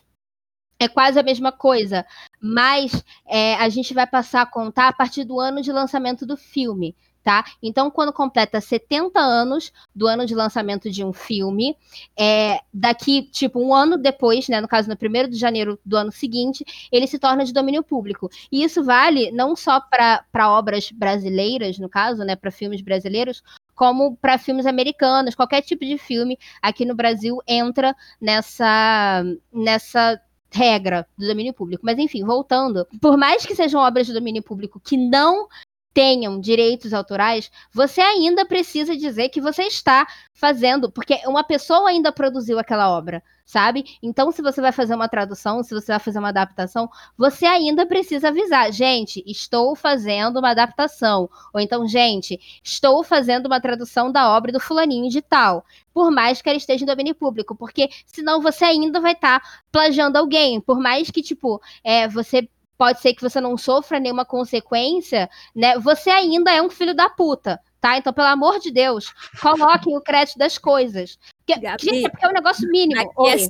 é 0.80 0.88
quase 0.88 1.20
a 1.20 1.24
mesma 1.24 1.52
coisa, 1.52 2.06
mas 2.40 3.04
é, 3.26 3.56
a 3.56 3.68
gente 3.70 3.92
vai 3.92 4.06
passar 4.06 4.44
a 4.44 4.46
contar 4.46 4.90
a 4.90 4.94
partir 4.94 5.24
do 5.24 5.40
ano 5.40 5.64
de 5.64 5.72
lançamento 5.72 6.28
do 6.28 6.38
filme. 6.38 6.96
Tá? 7.24 7.46
Então, 7.62 7.90
quando 7.90 8.12
completa 8.12 8.60
70 8.60 9.18
anos 9.18 9.72
do 9.96 10.08
ano 10.08 10.26
de 10.26 10.36
lançamento 10.36 10.92
de 10.92 11.06
um 11.06 11.14
filme, 11.14 11.78
é, 12.20 12.60
daqui, 12.74 13.24
tipo, 13.32 13.62
um 13.62 13.74
ano 13.74 13.98
depois, 13.98 14.50
né, 14.50 14.60
no 14.60 14.68
caso, 14.68 14.90
no 14.90 14.96
1 14.96 15.30
de 15.30 15.38
janeiro 15.38 15.80
do 15.86 15.96
ano 15.96 16.12
seguinte, 16.12 16.66
ele 16.92 17.08
se 17.08 17.18
torna 17.18 17.46
de 17.46 17.54
domínio 17.54 17.82
público. 17.82 18.30
E 18.52 18.62
isso 18.62 18.84
vale 18.84 19.32
não 19.32 19.56
só 19.56 19.80
para 19.80 20.50
obras 20.50 20.92
brasileiras, 20.92 21.80
no 21.80 21.88
caso, 21.88 22.26
né, 22.26 22.36
para 22.36 22.52
filmes 22.52 22.82
brasileiros, 22.82 23.42
como 23.74 24.18
para 24.18 24.38
filmes 24.38 24.66
americanos, 24.66 25.34
qualquer 25.34 25.62
tipo 25.62 25.86
de 25.86 25.98
filme 25.98 26.38
aqui 26.62 26.84
no 26.84 26.94
Brasil 26.94 27.38
entra 27.48 27.96
nessa, 28.20 29.24
nessa 29.52 30.22
regra 30.52 31.08
do 31.18 31.28
domínio 31.28 31.54
público. 31.54 31.86
Mas 31.86 31.98
enfim, 31.98 32.24
voltando, 32.24 32.86
por 33.02 33.18
mais 33.18 33.46
que 33.46 33.56
sejam 33.56 33.82
obras 33.82 34.08
de 34.08 34.14
domínio 34.14 34.44
público 34.44 34.80
que 34.80 34.96
não 34.96 35.48
tenham 35.94 36.40
direitos 36.40 36.94
autorais, 36.94 37.52
você 37.72 38.02
ainda 38.02 38.46
precisa 38.46 38.98
dizer 38.98 39.30
que 39.30 39.40
você 39.40 39.64
está 39.64 40.08
fazendo, 40.34 40.92
porque 40.92 41.22
uma 41.28 41.44
pessoa 41.44 41.90
ainda 41.90 42.12
produziu 42.12 42.58
aquela 42.58 42.90
obra, 42.90 43.24
sabe? 43.46 43.86
Então, 44.02 44.32
se 44.32 44.42
você 44.42 44.60
vai 44.60 44.72
fazer 44.72 44.96
uma 44.96 45.08
tradução, 45.08 45.62
se 45.62 45.74
você 45.74 45.92
vai 45.92 46.00
fazer 46.00 46.18
uma 46.18 46.30
adaptação, 46.30 46.90
você 47.18 47.46
ainda 47.46 47.86
precisa 47.86 48.30
avisar, 48.30 48.72
gente, 48.72 49.24
estou 49.28 49.76
fazendo 49.76 50.40
uma 50.40 50.52
adaptação, 50.52 51.30
ou 51.54 51.60
então, 51.60 51.88
gente, 51.88 52.40
estou 52.64 53.04
fazendo 53.04 53.46
uma 53.46 53.62
tradução 53.62 54.12
da 54.12 54.36
obra 54.36 54.52
do 54.52 54.60
fulaninho 54.60 55.10
de 55.10 55.22
tal, 55.22 55.64
por 55.94 56.10
mais 56.10 56.42
que 56.42 56.50
ela 56.50 56.58
esteja 56.58 56.84
em 56.84 56.88
domínio 56.88 57.14
público, 57.14 57.56
porque 57.56 57.90
senão 58.08 58.42
você 58.42 58.66
ainda 58.66 59.00
vai 59.00 59.14
estar 59.14 59.40
tá 59.40 59.48
plagiando 59.72 60.18
alguém, 60.18 60.60
por 60.60 60.80
mais 60.80 61.12
que, 61.12 61.22
tipo, 61.22 61.62
é, 61.84 62.08
você 62.08 62.50
pode 62.78 63.00
ser 63.00 63.14
que 63.14 63.22
você 63.22 63.40
não 63.40 63.58
sofra 63.58 64.00
nenhuma 64.00 64.26
consequência, 64.26 65.30
né? 65.56 65.78
Você 65.80 66.10
ainda 66.10 66.52
é 66.52 66.62
um 66.62 66.70
filho 66.70 66.94
da 66.94 67.10
puta, 67.10 67.60
tá? 67.80 67.98
Então, 67.98 68.14
pelo 68.14 68.28
amor 68.28 68.60
de 68.60 68.72
Deus, 68.72 69.14
coloquem 69.42 69.96
o 69.96 70.02
crédito 70.02 70.38
das 70.38 70.58
coisas. 70.58 71.18
Porque, 71.46 71.60
Gabi, 71.60 72.02
porque 72.10 72.26
é 72.26 72.30
um 72.30 72.34
negócio 72.34 72.68
mínimo. 72.70 73.02
Aqui 73.02 73.30
é, 73.30 73.38
só, 73.38 73.50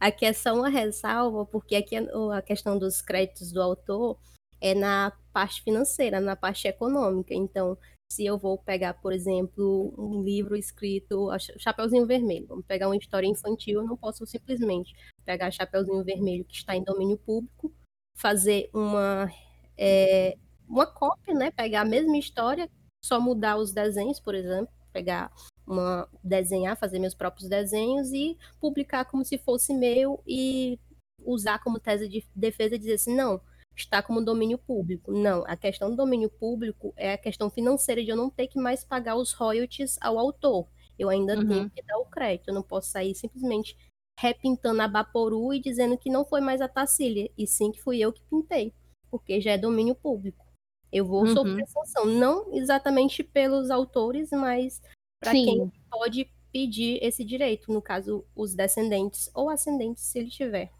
aqui 0.00 0.26
é, 0.26 0.32
só, 0.32 0.54
uma 0.54 0.68
ressalva, 0.68 1.44
porque 1.46 1.76
aqui 1.76 1.96
é 1.96 2.06
a 2.36 2.42
questão 2.42 2.78
dos 2.78 3.00
créditos 3.00 3.52
do 3.52 3.60
autor 3.60 4.18
é 4.60 4.74
na 4.74 5.12
parte 5.32 5.62
financeira, 5.62 6.20
na 6.20 6.36
parte 6.36 6.66
econômica. 6.66 7.34
Então, 7.34 7.76
se 8.10 8.24
eu 8.24 8.38
vou 8.38 8.56
pegar, 8.56 8.94
por 8.94 9.12
exemplo, 9.12 9.92
um 9.98 10.22
livro 10.22 10.56
escrito 10.56 11.28
Chapeuzinho 11.58 12.06
Vermelho, 12.06 12.46
vamos 12.46 12.64
pegar 12.64 12.88
uma 12.88 12.96
história 12.96 13.26
infantil, 13.26 13.80
eu 13.80 13.86
não 13.86 13.96
posso 13.96 14.24
simplesmente 14.24 14.94
pegar 15.24 15.50
Chapeuzinho 15.50 16.04
Vermelho 16.04 16.44
que 16.44 16.54
está 16.54 16.76
em 16.76 16.84
domínio 16.84 17.18
público 17.18 17.72
fazer 18.16 18.70
uma, 18.72 19.30
é, 19.76 20.36
uma 20.68 20.86
cópia, 20.86 21.34
né? 21.34 21.50
Pegar 21.50 21.82
a 21.82 21.84
mesma 21.84 22.16
história, 22.16 22.70
só 23.04 23.20
mudar 23.20 23.56
os 23.56 23.72
desenhos, 23.72 24.20
por 24.20 24.34
exemplo, 24.34 24.72
pegar 24.92 25.30
uma 25.66 26.08
desenhar, 26.22 26.76
fazer 26.76 26.98
meus 26.98 27.14
próprios 27.14 27.48
desenhos 27.48 28.12
e 28.12 28.36
publicar 28.60 29.04
como 29.06 29.24
se 29.24 29.38
fosse 29.38 29.74
meu 29.74 30.22
e 30.26 30.78
usar 31.24 31.58
como 31.58 31.80
tese 31.80 32.08
de 32.08 32.24
defesa 32.34 32.74
e 32.74 32.78
dizer 32.78 32.94
assim, 32.94 33.14
não, 33.14 33.40
está 33.74 34.02
como 34.02 34.24
domínio 34.24 34.58
público. 34.58 35.10
Não, 35.10 35.42
a 35.46 35.56
questão 35.56 35.90
do 35.90 35.96
domínio 35.96 36.30
público 36.30 36.92
é 36.96 37.14
a 37.14 37.18
questão 37.18 37.50
financeira 37.50 38.02
de 38.02 38.10
eu 38.10 38.16
não 38.16 38.30
ter 38.30 38.46
que 38.46 38.58
mais 38.58 38.84
pagar 38.84 39.16
os 39.16 39.32
royalties 39.32 39.98
ao 40.00 40.18
autor. 40.18 40.68
Eu 40.98 41.08
ainda 41.08 41.36
uhum. 41.36 41.48
tenho 41.48 41.70
que 41.70 41.82
dar 41.82 41.98
o 41.98 42.06
crédito, 42.06 42.48
eu 42.48 42.54
não 42.54 42.62
posso 42.62 42.90
sair 42.90 43.14
simplesmente 43.14 43.76
repintando 44.18 44.82
a 44.82 44.88
Baporu 44.88 45.52
e 45.52 45.60
dizendo 45.60 45.98
que 45.98 46.10
não 46.10 46.24
foi 46.24 46.40
mais 46.40 46.60
a 46.60 46.68
Tacília, 46.68 47.30
e 47.36 47.46
sim 47.46 47.72
que 47.72 47.82
fui 47.82 47.98
eu 47.98 48.12
que 48.12 48.22
pintei, 48.24 48.72
porque 49.10 49.40
já 49.40 49.52
é 49.52 49.58
domínio 49.58 49.94
público. 49.94 50.44
Eu 50.92 51.04
vou 51.04 51.24
uhum. 51.24 51.34
sofrer 51.34 51.66
sanção, 51.66 52.06
não 52.06 52.54
exatamente 52.54 53.24
pelos 53.24 53.70
autores, 53.70 54.30
mas 54.30 54.80
para 55.20 55.32
quem 55.32 55.72
pode 55.90 56.30
pedir 56.52 57.02
esse 57.02 57.24
direito, 57.24 57.72
no 57.72 57.82
caso, 57.82 58.24
os 58.36 58.54
descendentes 58.54 59.28
ou 59.34 59.50
ascendentes, 59.50 60.04
se 60.04 60.20
ele 60.20 60.30
tiver. 60.30 60.72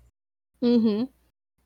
Uhum. 0.62 1.09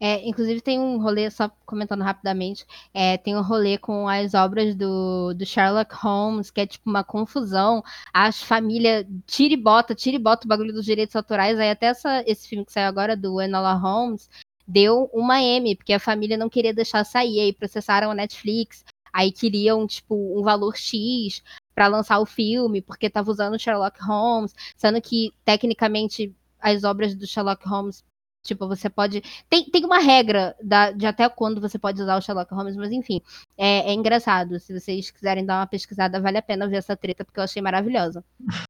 É, 0.00 0.26
inclusive 0.28 0.60
tem 0.60 0.78
um 0.78 1.00
rolê, 1.00 1.28
só 1.28 1.50
comentando 1.66 2.02
rapidamente, 2.02 2.64
é, 2.94 3.16
tem 3.18 3.36
um 3.36 3.42
rolê 3.42 3.76
com 3.78 4.08
as 4.08 4.32
obras 4.32 4.76
do, 4.76 5.34
do 5.34 5.44
Sherlock 5.44 5.92
Holmes, 5.94 6.50
que 6.50 6.60
é 6.60 6.66
tipo 6.66 6.88
uma 6.88 7.02
confusão. 7.02 7.82
As 8.12 8.40
famílias 8.40 9.04
tira 9.26 9.54
e 9.54 9.56
bota, 9.56 9.94
tira 9.94 10.16
e 10.16 10.20
bota 10.20 10.46
o 10.46 10.48
bagulho 10.48 10.72
dos 10.72 10.84
direitos 10.84 11.16
autorais. 11.16 11.58
Aí 11.58 11.70
até 11.70 11.86
essa, 11.86 12.22
esse 12.26 12.48
filme 12.48 12.64
que 12.64 12.72
saiu 12.72 12.86
agora, 12.86 13.16
do 13.16 13.40
Enola 13.40 13.74
Holmes, 13.74 14.30
deu 14.66 15.10
uma 15.12 15.42
M, 15.42 15.74
porque 15.74 15.92
a 15.92 16.00
família 16.00 16.36
não 16.36 16.48
queria 16.48 16.74
deixar 16.74 17.02
sair, 17.04 17.40
aí 17.40 17.52
processaram 17.52 18.10
a 18.10 18.14
Netflix, 18.14 18.84
aí 19.12 19.32
queriam, 19.32 19.86
tipo, 19.86 20.14
um 20.38 20.42
valor 20.42 20.76
X 20.76 21.42
para 21.74 21.88
lançar 21.88 22.20
o 22.20 22.26
filme, 22.26 22.82
porque 22.82 23.10
tava 23.10 23.30
usando 23.30 23.58
Sherlock 23.58 24.00
Holmes, 24.02 24.54
sendo 24.76 25.00
que, 25.00 25.32
tecnicamente, 25.44 26.34
as 26.60 26.84
obras 26.84 27.14
do 27.14 27.26
Sherlock 27.26 27.66
Holmes 27.66 28.04
Tipo, 28.42 28.66
você 28.66 28.88
pode. 28.88 29.22
Tem, 29.48 29.64
tem 29.64 29.84
uma 29.84 29.98
regra 29.98 30.56
da, 30.62 30.90
de 30.90 31.06
até 31.06 31.28
quando 31.28 31.60
você 31.60 31.78
pode 31.78 32.00
usar 32.00 32.16
o 32.16 32.20
Sherlock 32.20 32.52
Holmes, 32.54 32.76
mas 32.76 32.92
enfim, 32.92 33.20
é, 33.56 33.90
é, 33.90 33.92
engraçado. 33.92 34.58
Se 34.58 34.78
vocês 34.78 35.10
quiserem 35.10 35.44
dar 35.44 35.60
uma 35.60 35.66
pesquisada, 35.66 36.20
vale 36.20 36.38
a 36.38 36.42
pena 36.42 36.68
ver 36.68 36.76
essa 36.76 36.96
treta, 36.96 37.24
porque 37.24 37.40
eu 37.40 37.44
achei 37.44 37.60
maravilhosa. 37.60 38.24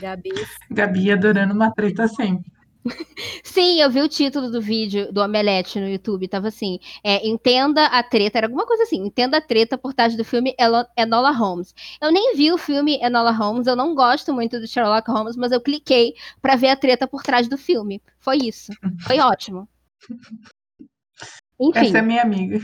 Gabi. 0.00 0.30
Gabi 0.70 1.12
adorando 1.12 1.54
uma 1.54 1.70
treta 1.72 2.08
sempre. 2.08 2.50
Sim, 3.42 3.80
eu 3.80 3.90
vi 3.90 4.00
o 4.00 4.08
título 4.08 4.50
do 4.50 4.60
vídeo 4.60 5.12
do 5.12 5.20
Omelete 5.20 5.80
no 5.80 5.88
YouTube, 5.88 6.28
tava 6.28 6.48
assim, 6.48 6.78
é, 7.02 7.26
entenda 7.26 7.86
a 7.86 8.02
treta, 8.02 8.38
era 8.38 8.46
alguma 8.46 8.66
coisa 8.66 8.82
assim, 8.82 8.96
entenda 8.96 9.38
a 9.38 9.40
treta 9.40 9.78
por 9.78 9.94
trás 9.94 10.16
do 10.16 10.24
filme 10.24 10.54
Enola 10.96 11.30
Holmes. 11.30 11.74
Eu 12.00 12.12
nem 12.12 12.36
vi 12.36 12.52
o 12.52 12.58
filme 12.58 12.98
Enola 13.02 13.30
Holmes, 13.30 13.66
eu 13.66 13.76
não 13.76 13.94
gosto 13.94 14.32
muito 14.32 14.60
do 14.60 14.66
Sherlock 14.66 15.10
Holmes, 15.10 15.36
mas 15.36 15.52
eu 15.52 15.60
cliquei 15.60 16.14
para 16.40 16.56
ver 16.56 16.68
a 16.68 16.76
treta 16.76 17.06
por 17.06 17.22
trás 17.22 17.48
do 17.48 17.56
filme. 17.56 18.02
Foi 18.18 18.36
isso. 18.36 18.72
Foi 19.06 19.18
ótimo. 19.20 19.68
Enfim. 21.60 21.86
Essa 21.86 21.98
é 21.98 22.02
minha 22.02 22.22
amiga. 22.22 22.60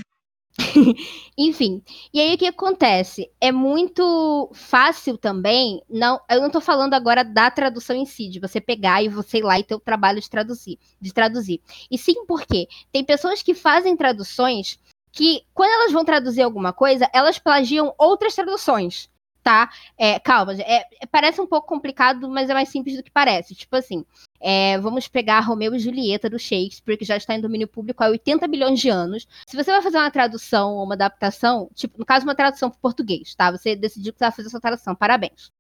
Enfim, 1.37 1.83
e 2.13 2.21
aí 2.21 2.35
o 2.35 2.39
que 2.39 2.47
acontece? 2.47 3.31
É 3.41 3.51
muito 3.51 4.51
fácil 4.53 5.17
também, 5.17 5.83
não, 5.89 6.21
eu 6.31 6.41
não 6.41 6.49
estou 6.49 6.61
falando 6.61 6.95
agora 6.95 7.25
da 7.25 7.51
tradução 7.51 7.97
em 7.97 8.05
si, 8.05 8.29
de 8.29 8.39
você 8.39 8.61
pegar 8.61 9.03
e 9.03 9.09
você 9.09 9.39
ir 9.39 9.43
lá 9.43 9.59
e 9.59 9.65
ter 9.65 9.75
o 9.75 9.81
trabalho 9.81 10.21
de 10.21 10.29
traduzir, 10.29 10.79
de 11.01 11.13
traduzir. 11.13 11.61
E 11.91 11.97
sim 11.97 12.27
porque 12.27 12.69
tem 12.91 13.05
pessoas 13.05 13.43
que 13.43 13.55
fazem 13.55 13.97
traduções 13.97 14.79
que, 15.11 15.43
quando 15.55 15.73
elas 15.73 15.93
vão 15.93 16.05
traduzir 16.05 16.43
alguma 16.43 16.73
coisa, 16.73 17.09
elas 17.13 17.39
plagiam 17.39 17.95
outras 17.99 18.35
traduções, 18.35 19.11
tá? 19.43 19.71
É, 19.99 20.19
calma, 20.19 20.55
é, 20.55 20.87
parece 21.11 21.41
um 21.41 21.47
pouco 21.47 21.67
complicado, 21.67 22.29
mas 22.29 22.49
é 22.49 22.55
mais 22.55 22.69
simples 22.69 22.97
do 22.97 23.03
que 23.03 23.11
parece. 23.11 23.55
Tipo 23.55 23.77
assim, 23.77 24.05
é, 24.43 24.79
vamos 24.79 25.07
pegar 25.07 25.41
Romeu 25.41 25.75
e 25.75 25.79
Julieta 25.79 26.29
do 26.29 26.39
Shakespeare, 26.39 26.99
que 26.99 27.05
já 27.05 27.17
está 27.17 27.35
em 27.35 27.41
domínio 27.41 27.69
público 27.69 28.03
há 28.03 28.09
80 28.09 28.47
bilhões 28.49 28.81
de 28.81 28.89
anos. 28.89 29.27
Se 29.47 29.57
você 29.57 29.71
vai 29.71 29.81
fazer 29.81 29.99
uma 29.99 30.11
tradução 30.11 30.75
ou 30.75 30.85
uma 30.85 30.95
adaptação, 30.95 31.71
tipo, 31.75 31.99
no 31.99 32.05
caso, 32.05 32.27
uma 32.27 32.35
tradução 32.35 32.69
para 32.69 32.81
português, 32.81 33.35
tá? 33.35 33.51
Você 33.53 33.77
decidiu 33.77 34.13
que 34.13 34.19
você 34.19 34.25
vai 34.25 34.33
fazer 34.33 34.49
essa 34.49 34.61
tradução, 34.61 34.95
parabéns. 34.95 35.51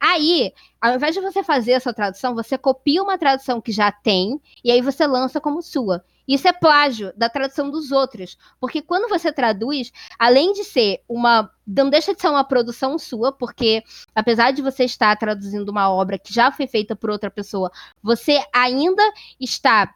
Aí, 0.00 0.52
ao 0.80 0.94
invés 0.94 1.14
de 1.14 1.20
você 1.20 1.44
fazer 1.44 1.72
essa 1.72 1.92
tradução, 1.92 2.34
você 2.34 2.56
copia 2.56 3.02
uma 3.02 3.18
tradução 3.18 3.60
que 3.60 3.70
já 3.70 3.92
tem 3.92 4.40
e 4.64 4.70
aí 4.70 4.80
você 4.80 5.06
lança 5.06 5.38
como 5.40 5.60
sua. 5.60 6.02
Isso 6.30 6.46
é 6.46 6.52
plágio 6.52 7.12
da 7.16 7.28
tradução 7.28 7.72
dos 7.72 7.90
outros. 7.90 8.38
Porque 8.60 8.80
quando 8.80 9.08
você 9.08 9.32
traduz, 9.32 9.90
além 10.16 10.52
de 10.52 10.62
ser 10.62 11.02
uma. 11.08 11.50
Não 11.66 11.90
deixa 11.90 12.14
de 12.14 12.20
ser 12.20 12.28
uma 12.28 12.44
produção 12.44 12.96
sua, 12.98 13.32
porque 13.32 13.82
apesar 14.14 14.52
de 14.52 14.62
você 14.62 14.84
estar 14.84 15.16
traduzindo 15.16 15.68
uma 15.68 15.90
obra 15.90 16.20
que 16.20 16.32
já 16.32 16.52
foi 16.52 16.68
feita 16.68 16.94
por 16.94 17.10
outra 17.10 17.32
pessoa, 17.32 17.68
você 18.00 18.40
ainda 18.52 19.02
está 19.40 19.92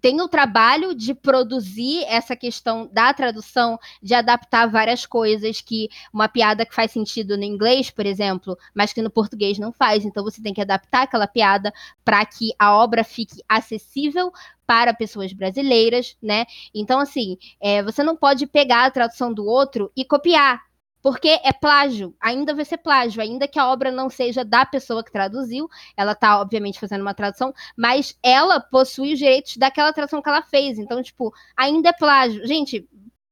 tem 0.00 0.20
o 0.20 0.28
trabalho 0.28 0.94
de 0.94 1.14
produzir 1.14 2.04
essa 2.04 2.34
questão 2.34 2.88
da 2.92 3.14
tradução, 3.14 3.78
de 4.02 4.14
adaptar 4.14 4.66
várias 4.66 5.06
coisas 5.06 5.60
que 5.60 5.88
uma 6.12 6.28
piada 6.28 6.66
que 6.66 6.74
faz 6.74 6.90
sentido 6.90 7.36
no 7.36 7.44
inglês, 7.44 7.90
por 7.90 8.04
exemplo, 8.04 8.58
mas 8.74 8.92
que 8.92 9.02
no 9.02 9.10
português 9.10 9.58
não 9.58 9.72
faz. 9.72 10.04
Então 10.04 10.24
você 10.24 10.42
tem 10.42 10.52
que 10.52 10.60
adaptar 10.60 11.02
aquela 11.02 11.26
piada 11.26 11.72
para 12.04 12.24
que 12.26 12.52
a 12.58 12.76
obra 12.76 13.04
fique 13.04 13.42
acessível 13.48 14.32
para 14.66 14.94
pessoas 14.94 15.32
brasileiras, 15.32 16.16
né? 16.22 16.46
Então, 16.74 16.98
assim, 16.98 17.36
é, 17.60 17.82
você 17.82 18.02
não 18.02 18.16
pode 18.16 18.46
pegar 18.46 18.86
a 18.86 18.90
tradução 18.90 19.32
do 19.32 19.44
outro 19.44 19.92
e 19.94 20.04
copiar 20.04 20.62
porque 21.04 21.38
é 21.44 21.52
plágio, 21.52 22.16
ainda 22.18 22.54
vai 22.54 22.64
ser 22.64 22.78
plágio, 22.78 23.20
ainda 23.20 23.46
que 23.46 23.58
a 23.58 23.68
obra 23.68 23.92
não 23.92 24.08
seja 24.08 24.42
da 24.42 24.64
pessoa 24.64 25.04
que 25.04 25.12
traduziu, 25.12 25.68
ela 25.94 26.12
está 26.12 26.40
obviamente 26.40 26.80
fazendo 26.80 27.02
uma 27.02 27.12
tradução, 27.12 27.52
mas 27.76 28.18
ela 28.22 28.58
possui 28.58 29.12
os 29.12 29.18
direitos 29.18 29.58
daquela 29.58 29.92
tradução 29.92 30.22
que 30.22 30.28
ela 30.30 30.40
fez. 30.40 30.78
Então, 30.78 31.02
tipo, 31.02 31.30
ainda 31.54 31.90
é 31.90 31.92
plágio. 31.92 32.46
Gente, 32.46 32.88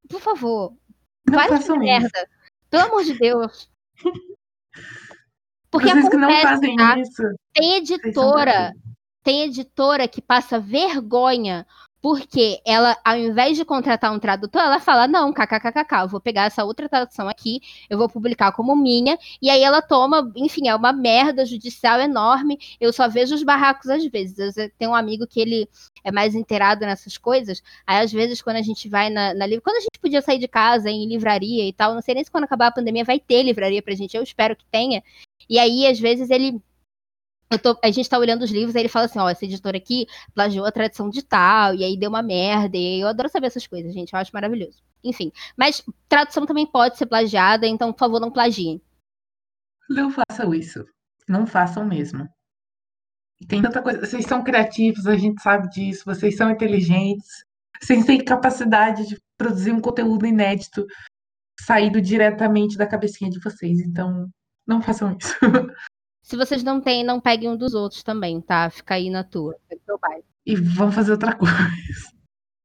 por 0.07 0.21
favor, 0.21 0.75
não 1.27 1.39
para 1.39 1.57
de 1.57 1.79
merda. 1.79 2.29
Pelo 2.69 2.83
amor 2.83 3.05
de 3.05 3.19
Deus. 3.19 3.71
Porque 5.71 5.89
Vocês 5.89 6.05
acontece, 6.05 6.77
tá? 6.77 6.99
isso. 6.99 7.23
Tem 7.55 7.77
editora, 7.77 8.75
tem 9.23 9.45
editora 9.45 10.07
que 10.07 10.21
passa 10.21 10.61
vergonha 10.61 11.67
Porque 12.03 12.61
ela, 12.67 12.99
ao 13.05 13.17
invés 13.17 13.57
de 13.57 13.65
contratar 13.65 14.13
um 14.13 14.19
tradutor, 14.19 14.61
ela 14.61 14.81
fala: 14.81 15.07
não, 15.07 15.33
kkkk, 15.33 16.03
eu 16.03 16.09
vou 16.09 16.21
pegar 16.21 16.47
essa 16.47 16.65
outra 16.65 16.89
tradução 16.89 17.29
aqui, 17.29 17.61
eu 17.89 17.97
vou 17.97 18.09
publicar 18.09 18.51
como 18.51 18.75
minha, 18.75 19.17
e 19.41 19.49
aí 19.49 19.63
ela 19.63 19.81
toma, 19.81 20.33
enfim, 20.35 20.69
é 20.69 20.75
uma 20.75 20.93
merda 20.93 21.47
judicial 21.47 22.01
enorme. 22.01 22.59
Eu 22.81 22.93
só 22.93 23.09
vejo 23.09 23.35
os 23.37 23.45
barracos 23.45 23.89
às 23.89 24.05
vezes. 24.05 24.57
Eu 24.57 24.71
tenho 24.77 24.91
um 24.91 24.95
amigo 24.97 25.29
que 25.29 25.41
ele 25.41 25.69
é 26.03 26.11
mais 26.11 26.35
inteirado 26.35 26.85
nessas 26.85 27.17
coisas. 27.17 27.63
Aí, 27.87 28.03
às 28.03 28.13
vezes, 28.13 28.43
quando 28.43 28.57
a 28.57 28.63
gente 28.63 28.89
vai 28.89 29.09
na, 29.09 29.33
na 29.33 29.47
Quando 29.61 29.77
a 29.77 29.81
gente 29.81 30.01
podia 30.01 30.21
sair 30.21 30.39
de 30.39 30.49
casa 30.49 30.91
em 30.91 31.07
livraria 31.07 31.69
e 31.69 31.73
tal, 31.73 31.95
não 31.95 32.03
sei 32.03 32.15
nem 32.17 32.25
se 32.25 32.31
quando 32.31 32.45
acabar 32.45 32.67
a 32.69 32.73
pandemia 32.73 33.05
vai 33.05 33.21
ter 33.21 33.45
livraria 33.45 33.81
pra 33.81 33.95
gente, 33.95 34.17
eu 34.17 34.23
espero 34.25 34.57
que 34.57 34.65
tenha. 34.67 35.03
E 35.49 35.59
aí, 35.59 35.87
às 35.87 36.01
vezes, 36.01 36.31
ele 36.31 36.61
Tô, 37.59 37.79
a 37.83 37.91
gente 37.91 38.09
tá 38.09 38.19
olhando 38.19 38.43
os 38.43 38.51
livros, 38.51 38.75
aí 38.75 38.83
ele 38.83 38.89
fala 38.89 39.07
assim, 39.07 39.19
ó, 39.19 39.29
esse 39.29 39.45
editor 39.45 39.75
aqui 39.75 40.07
plagiou 40.35 40.65
a 40.65 40.73
tradição 40.73 41.11
de 41.11 41.23
tal, 41.23 41.75
e 41.75 41.85
aí 41.85 41.97
deu 41.97 42.09
uma 42.09 42.23
merda, 42.23 42.77
e 42.77 43.01
eu 43.01 43.09
adoro 43.09 43.29
saber 43.29 43.49
essas 43.49 43.67
coisas, 43.67 43.93
gente, 43.93 44.13
eu 44.13 44.19
acho 44.19 44.31
maravilhoso. 44.33 44.83
Enfim, 45.05 45.33
mas 45.57 45.85
tradução 46.09 46.47
também 46.47 46.67
pode 46.67 46.97
ser 46.97 47.07
plagiada, 47.07 47.67
então, 47.67 47.93
por 47.93 47.99
favor, 47.99 48.21
não 48.21 48.31
plagiem. 48.31 48.81
Não 49.91 50.11
façam 50.11 50.55
isso. 50.55 50.85
Não 51.29 51.47
façam 51.47 51.85
mesmo. 51.85 52.29
Tem 53.49 53.61
tanta 53.61 53.83
coisa. 53.83 54.05
Vocês 54.05 54.25
são 54.27 54.45
criativos, 54.45 55.07
a 55.07 55.17
gente 55.17 55.43
sabe 55.43 55.69
disso, 55.69 56.05
vocês 56.05 56.37
são 56.37 56.51
inteligentes, 56.51 57.45
vocês 57.81 58.05
têm 58.05 58.25
capacidade 58.25 59.07
de 59.07 59.19
produzir 59.37 59.73
um 59.73 59.81
conteúdo 59.81 60.27
inédito 60.27 60.87
saído 61.61 62.01
diretamente 62.01 62.77
da 62.77 62.87
cabecinha 62.87 63.31
de 63.31 63.41
vocês, 63.41 63.81
então 63.81 64.29
não 64.67 64.81
façam 64.81 65.17
isso. 65.19 65.35
Se 66.23 66.37
vocês 66.37 66.63
não 66.63 66.81
têm, 66.81 67.05
não 67.05 67.21
peguem 67.21 67.51
um 67.51 67.57
dos 67.57 67.75
outros 67.75 68.03
também, 68.03 68.41
tá? 68.41 68.71
Fica 68.71 68.95
aí 68.95 69.11
na 69.11 69.25
tua. 69.25 69.59
E 70.47 70.55
vamos 70.57 70.95
fazer 70.95 71.13
outra 71.13 71.35
coisa. 71.37 71.55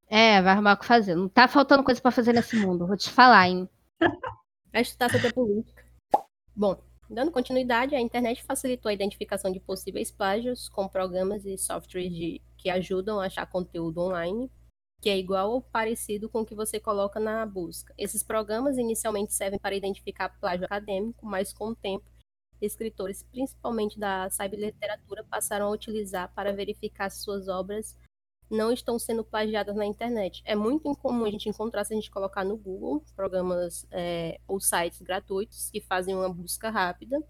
É, 0.07 0.41
vai 0.41 0.53
arrumar 0.53 0.73
o 0.73 0.77
que 0.77 0.85
fazer. 0.85 1.15
Não 1.15 1.27
tá 1.27 1.47
faltando 1.47 1.83
coisa 1.83 1.99
para 1.99 2.11
fazer 2.11 2.33
nesse 2.33 2.55
mundo, 2.55 2.87
vou 2.87 2.95
te 2.95 3.09
falar, 3.09 3.49
hein? 3.49 3.67
É 4.71 4.81
estudar 4.81 5.11
sobre 5.11 5.33
política. 5.33 5.83
Bom, 6.55 6.79
dando 7.09 7.31
continuidade, 7.31 7.95
a 7.95 7.99
internet 7.99 8.43
facilitou 8.43 8.89
a 8.89 8.93
identificação 8.93 9.51
de 9.51 9.59
possíveis 9.59 10.11
plágios 10.11 10.69
com 10.69 10.87
programas 10.87 11.45
e 11.45 11.57
softwares 11.57 12.13
de, 12.13 12.41
que 12.57 12.69
ajudam 12.69 13.19
a 13.19 13.25
achar 13.25 13.45
conteúdo 13.47 14.01
online, 14.01 14.51
que 15.01 15.09
é 15.09 15.17
igual 15.17 15.51
ou 15.51 15.61
parecido 15.61 16.29
com 16.29 16.41
o 16.41 16.45
que 16.45 16.55
você 16.55 16.79
coloca 16.79 17.19
na 17.19 17.45
busca. 17.45 17.93
Esses 17.97 18.23
programas 18.23 18.77
inicialmente 18.77 19.33
servem 19.33 19.59
para 19.59 19.75
identificar 19.75 20.29
plágio 20.39 20.65
acadêmico, 20.65 21.25
mas 21.25 21.53
com 21.53 21.69
o 21.69 21.75
tempo 21.75 22.05
escritores, 22.61 23.23
principalmente 23.23 23.99
da 23.99 24.29
cyberliteratura, 24.29 25.23
passaram 25.23 25.67
a 25.67 25.71
utilizar 25.71 26.33
para 26.33 26.53
verificar 26.53 27.09
se 27.09 27.23
suas 27.23 27.47
obras 27.47 27.97
não 28.49 28.71
estão 28.71 28.97
sendo 28.97 29.23
plagiadas 29.23 29.75
na 29.75 29.85
internet. 29.85 30.41
É 30.45 30.55
muito 30.55 30.87
incomum 30.87 31.25
a 31.25 31.31
gente 31.31 31.49
encontrar, 31.49 31.83
se 31.83 31.93
a 31.93 31.95
gente 31.95 32.09
colocar 32.09 32.43
no 32.43 32.57
Google, 32.57 33.03
programas 33.15 33.85
é, 33.91 34.39
ou 34.47 34.59
sites 34.59 35.01
gratuitos 35.01 35.69
que 35.69 35.81
fazem 35.81 36.15
uma 36.15 36.29
busca 36.29 36.69
rápida, 36.69 37.21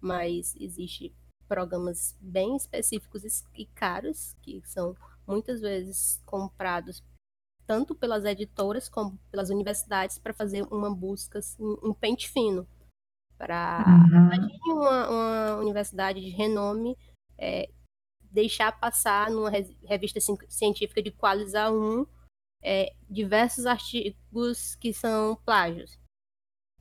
mas 0.00 0.54
existe 0.56 1.14
programas 1.48 2.16
bem 2.20 2.56
específicos 2.56 3.24
e 3.56 3.66
caros, 3.66 4.36
que 4.42 4.62
são 4.64 4.94
muitas 5.26 5.60
vezes 5.60 6.22
comprados 6.24 7.02
tanto 7.66 7.94
pelas 7.94 8.24
editoras 8.24 8.88
como 8.88 9.18
pelas 9.30 9.50
universidades 9.50 10.18
para 10.18 10.34
fazer 10.34 10.62
uma 10.72 10.92
busca, 10.92 11.38
assim, 11.38 11.62
um 11.82 11.92
pente 11.92 12.28
fino 12.28 12.66
para 13.40 13.82
uhum. 14.66 14.76
uma, 14.76 15.08
uma, 15.08 15.56
universidade 15.56 16.20
de 16.20 16.28
renome 16.28 16.94
é, 17.38 17.70
deixar 18.20 18.78
passar 18.78 19.30
numa 19.30 19.48
revista 19.48 20.20
científica 20.46 21.02
de 21.02 21.10
Qualizar 21.10 21.72
1 21.72 22.06
é, 22.62 22.92
diversos 23.08 23.64
artigos 23.64 24.74
que 24.74 24.92
são 24.92 25.36
plágios. 25.36 25.98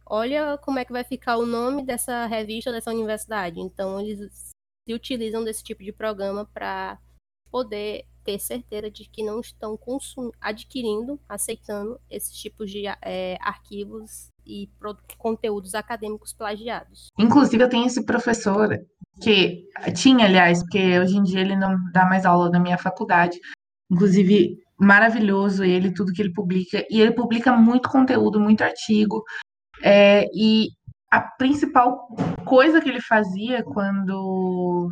Olha 0.05 0.57
como 0.57 0.79
é 0.79 0.83
que 0.83 0.91
vai 0.91 1.05
ficar 1.05 1.37
o 1.37 1.45
nome 1.45 1.85
dessa 1.85 2.25
revista 2.25 2.73
dessa 2.73 2.91
universidade. 2.91 3.61
Então, 3.61 4.01
eles 4.01 4.51
se 4.85 4.93
utilizam 4.93 5.45
desse 5.45 5.63
tipo 5.63 5.81
de 5.81 5.93
programa 5.93 6.45
para 6.45 6.99
poder 7.49 8.05
ter 8.25 8.37
certeza 8.37 8.91
de 8.91 9.05
que 9.05 9.23
não 9.23 9.39
estão 9.39 9.79
adquirindo, 10.41 11.17
aceitando 11.29 12.01
esses 12.09 12.35
tipos 12.35 12.69
de 12.69 12.85
é, 13.01 13.37
arquivos 13.39 14.27
e 14.49 14.69
conteúdos 15.17 15.75
acadêmicos 15.75 16.33
plagiados. 16.33 17.07
Inclusive, 17.17 17.63
eu 17.63 17.69
tenho 17.69 17.85
esse 17.85 18.03
professor 18.03 18.69
que 19.21 19.63
tinha, 19.95 20.25
aliás, 20.25 20.61
porque 20.63 20.99
hoje 20.99 21.17
em 21.17 21.23
dia 21.23 21.41
ele 21.41 21.55
não 21.55 21.75
dá 21.93 22.05
mais 22.05 22.25
aula 22.25 22.49
na 22.49 22.59
minha 22.59 22.77
faculdade. 22.77 23.37
Inclusive, 23.91 24.57
maravilhoso 24.79 25.63
ele, 25.63 25.93
tudo 25.93 26.13
que 26.13 26.21
ele 26.21 26.33
publica. 26.33 26.85
E 26.89 26.99
ele 26.99 27.11
publica 27.11 27.55
muito 27.55 27.89
conteúdo, 27.89 28.39
muito 28.39 28.63
artigo. 28.63 29.23
É, 29.83 30.25
e 30.33 30.69
a 31.11 31.21
principal 31.21 32.07
coisa 32.45 32.81
que 32.81 32.89
ele 32.89 33.01
fazia 33.01 33.63
quando, 33.63 34.89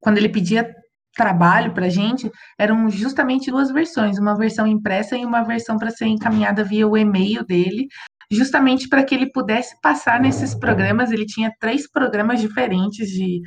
quando 0.00 0.18
ele 0.18 0.28
pedia 0.28 0.68
trabalho 1.14 1.72
para 1.72 1.88
gente 1.88 2.30
eram 2.58 2.90
justamente 2.90 3.50
duas 3.50 3.70
versões, 3.70 4.18
uma 4.18 4.36
versão 4.36 4.66
impressa 4.66 5.16
e 5.16 5.24
uma 5.24 5.42
versão 5.42 5.78
para 5.78 5.90
ser 5.90 6.06
encaminhada 6.06 6.64
via 6.64 6.86
o 6.86 6.96
e-mail 6.96 7.44
dele, 7.44 7.86
justamente 8.34 8.88
para 8.88 9.04
que 9.04 9.14
ele 9.14 9.30
pudesse 9.30 9.80
passar 9.80 10.20
nesses 10.20 10.54
programas. 10.54 11.10
Ele 11.10 11.26
tinha 11.26 11.54
três 11.58 11.90
programas 11.90 12.40
diferentes 12.40 13.08
de 13.08 13.40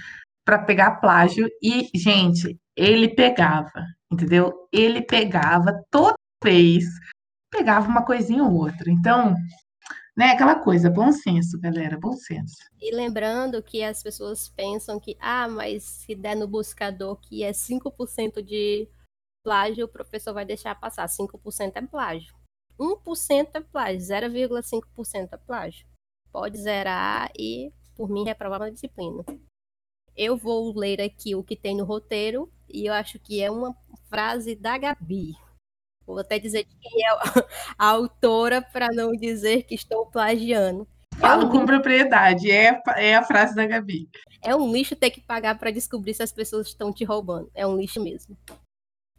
para 0.45 0.59
pegar 0.59 1.01
plágio 1.01 1.49
e, 1.61 1.89
gente, 1.93 2.57
ele 2.73 3.09
pegava, 3.09 3.85
entendeu? 4.09 4.53
Ele 4.71 5.01
pegava 5.01 5.73
toda 5.91 6.15
vez, 6.41 6.85
pegava 7.51 7.89
uma 7.89 8.05
coisinha 8.05 8.43
ou 8.43 8.53
outra. 8.53 8.89
Então, 8.89 9.35
né, 10.15 10.31
aquela 10.31 10.55
coisa, 10.55 10.89
bom 10.89 11.11
senso, 11.11 11.59
galera, 11.59 11.99
bom 11.99 12.13
senso. 12.13 12.55
E 12.81 12.95
lembrando 12.95 13.61
que 13.61 13.83
as 13.83 14.01
pessoas 14.01 14.47
pensam 14.47 14.99
que, 14.99 15.17
ah, 15.19 15.49
mas 15.49 15.83
se 15.83 16.15
der 16.15 16.35
no 16.35 16.47
buscador 16.47 17.17
que 17.17 17.43
é 17.43 17.51
5% 17.51 18.41
de 18.41 18.87
plágio, 19.43 19.85
o 19.85 19.89
professor 19.89 20.33
vai 20.33 20.45
deixar 20.45 20.75
passar. 20.75 21.07
5% 21.07 21.75
é 21.75 21.81
plágio. 21.81 22.33
1% 22.79 23.49
é 23.53 23.61
plágio, 23.61 23.99
0,5% 23.99 25.29
é 25.31 25.37
plágio. 25.37 25.85
Pode 26.31 26.57
zerar 26.57 27.31
e, 27.37 27.71
por 27.95 28.09
mim, 28.09 28.23
reprovar 28.23 28.59
na 28.59 28.69
disciplina. 28.69 29.23
Eu 30.15 30.37
vou 30.37 30.77
ler 30.77 31.01
aqui 31.01 31.35
o 31.35 31.43
que 31.43 31.55
tem 31.55 31.75
no 31.75 31.83
roteiro 31.83 32.51
e 32.69 32.85
eu 32.87 32.93
acho 32.93 33.19
que 33.19 33.41
é 33.41 33.49
uma 33.49 33.75
frase 34.09 34.55
da 34.55 34.77
Gabi. 34.77 35.35
Vou 36.05 36.19
até 36.19 36.39
dizer 36.39 36.63
de 36.63 36.75
quem 36.77 37.05
é 37.05 37.09
a 37.77 37.85
autora 37.89 38.61
para 38.61 38.87
não 38.87 39.11
dizer 39.11 39.63
que 39.63 39.75
estou 39.75 40.05
plagiando. 40.05 40.87
Falo 41.19 41.43
é 41.43 41.45
um 41.45 41.51
com 41.51 41.65
propriedade, 41.65 42.51
é, 42.51 42.81
é 42.95 43.15
a 43.15 43.23
frase 43.23 43.55
da 43.55 43.65
Gabi. 43.65 44.09
É 44.41 44.55
um 44.55 44.71
lixo 44.71 44.95
ter 44.95 45.09
que 45.09 45.19
pagar 45.19 45.57
para 45.57 45.71
descobrir 45.71 46.13
se 46.13 46.23
as 46.23 46.31
pessoas 46.31 46.67
estão 46.67 46.93
te 46.93 47.03
roubando. 47.03 47.51
É 47.53 47.65
um 47.65 47.75
lixo 47.75 48.01
mesmo. 48.01 48.37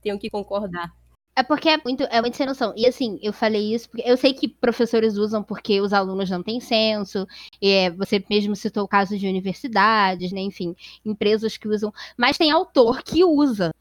Tenho 0.00 0.18
que 0.18 0.30
concordar. 0.30 0.92
É 1.38 1.42
porque 1.44 1.68
é 1.68 1.78
muito, 1.84 2.02
é 2.10 2.20
muito 2.20 2.36
sem 2.36 2.44
noção. 2.44 2.74
E 2.76 2.84
assim, 2.84 3.16
eu 3.22 3.32
falei 3.32 3.72
isso 3.72 3.88
porque 3.88 4.02
eu 4.04 4.16
sei 4.16 4.34
que 4.34 4.48
professores 4.48 5.16
usam 5.16 5.40
porque 5.40 5.80
os 5.80 5.92
alunos 5.92 6.28
não 6.28 6.42
têm 6.42 6.58
senso. 6.58 7.24
É, 7.62 7.90
você 7.90 8.24
mesmo 8.28 8.56
citou 8.56 8.82
o 8.82 8.88
caso 8.88 9.16
de 9.16 9.28
universidades, 9.28 10.32
né? 10.32 10.40
Enfim, 10.40 10.74
empresas 11.04 11.56
que 11.56 11.68
usam. 11.68 11.92
Mas 12.16 12.36
tem 12.36 12.50
autor 12.50 13.04
que 13.04 13.24
usa, 13.24 13.72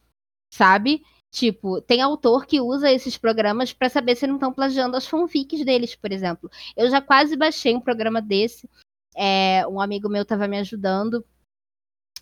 sabe? 0.53 1.01
Tipo, 1.31 1.81
tem 1.81 1.99
autor 1.99 2.45
que 2.45 2.61
usa 2.61 2.91
esses 2.91 3.17
programas 3.17 3.73
para 3.73 3.89
saber 3.89 4.15
se 4.15 4.27
não 4.27 4.35
estão 4.35 4.53
plagiando 4.53 4.95
as 4.95 5.07
fanfics 5.07 5.65
deles, 5.65 5.95
por 5.95 6.11
exemplo. 6.11 6.51
Eu 6.75 6.87
já 6.91 7.01
quase 7.01 7.35
baixei 7.35 7.75
um 7.75 7.81
programa 7.81 8.21
desse. 8.21 8.69
É, 9.15 9.65
um 9.67 9.81
amigo 9.81 10.07
meu 10.09 10.21
estava 10.21 10.47
me 10.47 10.59
ajudando. 10.59 11.25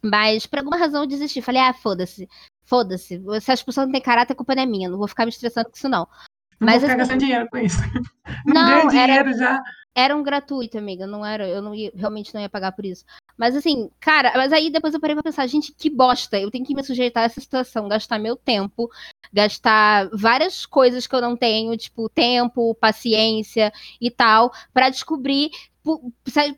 Mas 0.05 0.45
por 0.45 0.59
alguma 0.59 0.77
razão 0.77 1.01
eu 1.01 1.07
desisti. 1.07 1.41
Falei, 1.41 1.61
ah, 1.61 1.73
foda-se. 1.73 2.29
Foda-se. 2.63 3.21
Se 3.41 3.51
as 3.51 3.63
pessoas 3.63 3.87
não 3.87 3.91
têm 3.91 4.01
caráter, 4.01 4.33
a 4.33 4.35
culpa 4.35 4.53
não 4.53 4.63
é 4.63 4.65
minha. 4.65 4.87
Não 4.89 4.99
vou 4.99 5.07
ficar 5.07 5.25
me 5.25 5.31
estressando 5.31 5.69
com 5.69 5.75
isso, 5.75 5.89
não. 5.89 6.07
Não 6.59 6.67
Mas, 6.67 6.81
vou 6.81 6.89
ficar 6.89 6.93
assim, 6.93 6.97
gastando 6.99 7.19
dinheiro 7.19 7.49
com 7.49 7.57
isso. 7.57 7.77
Não, 8.45 8.87
dinheiro 8.87 9.11
era, 9.11 9.33
já. 9.33 9.63
Era 9.93 10.15
um 10.15 10.23
gratuito, 10.23 10.77
amiga. 10.77 11.05
Não 11.05 11.25
era, 11.25 11.47
eu 11.47 11.61
não 11.61 11.75
ia, 11.75 11.91
realmente 11.95 12.33
não 12.33 12.41
ia 12.41 12.49
pagar 12.49 12.71
por 12.71 12.85
isso. 12.85 13.03
Mas 13.37 13.55
assim, 13.55 13.89
cara, 13.99 14.31
mas 14.35 14.53
aí 14.53 14.69
depois 14.69 14.93
eu 14.93 14.99
parei 14.99 15.15
pra 15.15 15.23
pensar, 15.23 15.45
gente, 15.47 15.73
que 15.73 15.89
bosta. 15.89 16.39
Eu 16.39 16.49
tenho 16.49 16.65
que 16.65 16.73
me 16.73 16.83
sujeitar 16.83 17.23
a 17.23 17.25
essa 17.25 17.41
situação, 17.41 17.87
gastar 17.87 18.19
meu 18.19 18.35
tempo, 18.35 18.89
gastar 19.33 20.09
várias 20.13 20.65
coisas 20.65 21.05
que 21.05 21.15
eu 21.15 21.21
não 21.21 21.35
tenho, 21.35 21.75
tipo, 21.77 22.09
tempo, 22.09 22.75
paciência 22.75 23.71
e 23.99 24.09
tal, 24.09 24.51
para 24.73 24.89
descobrir 24.89 25.51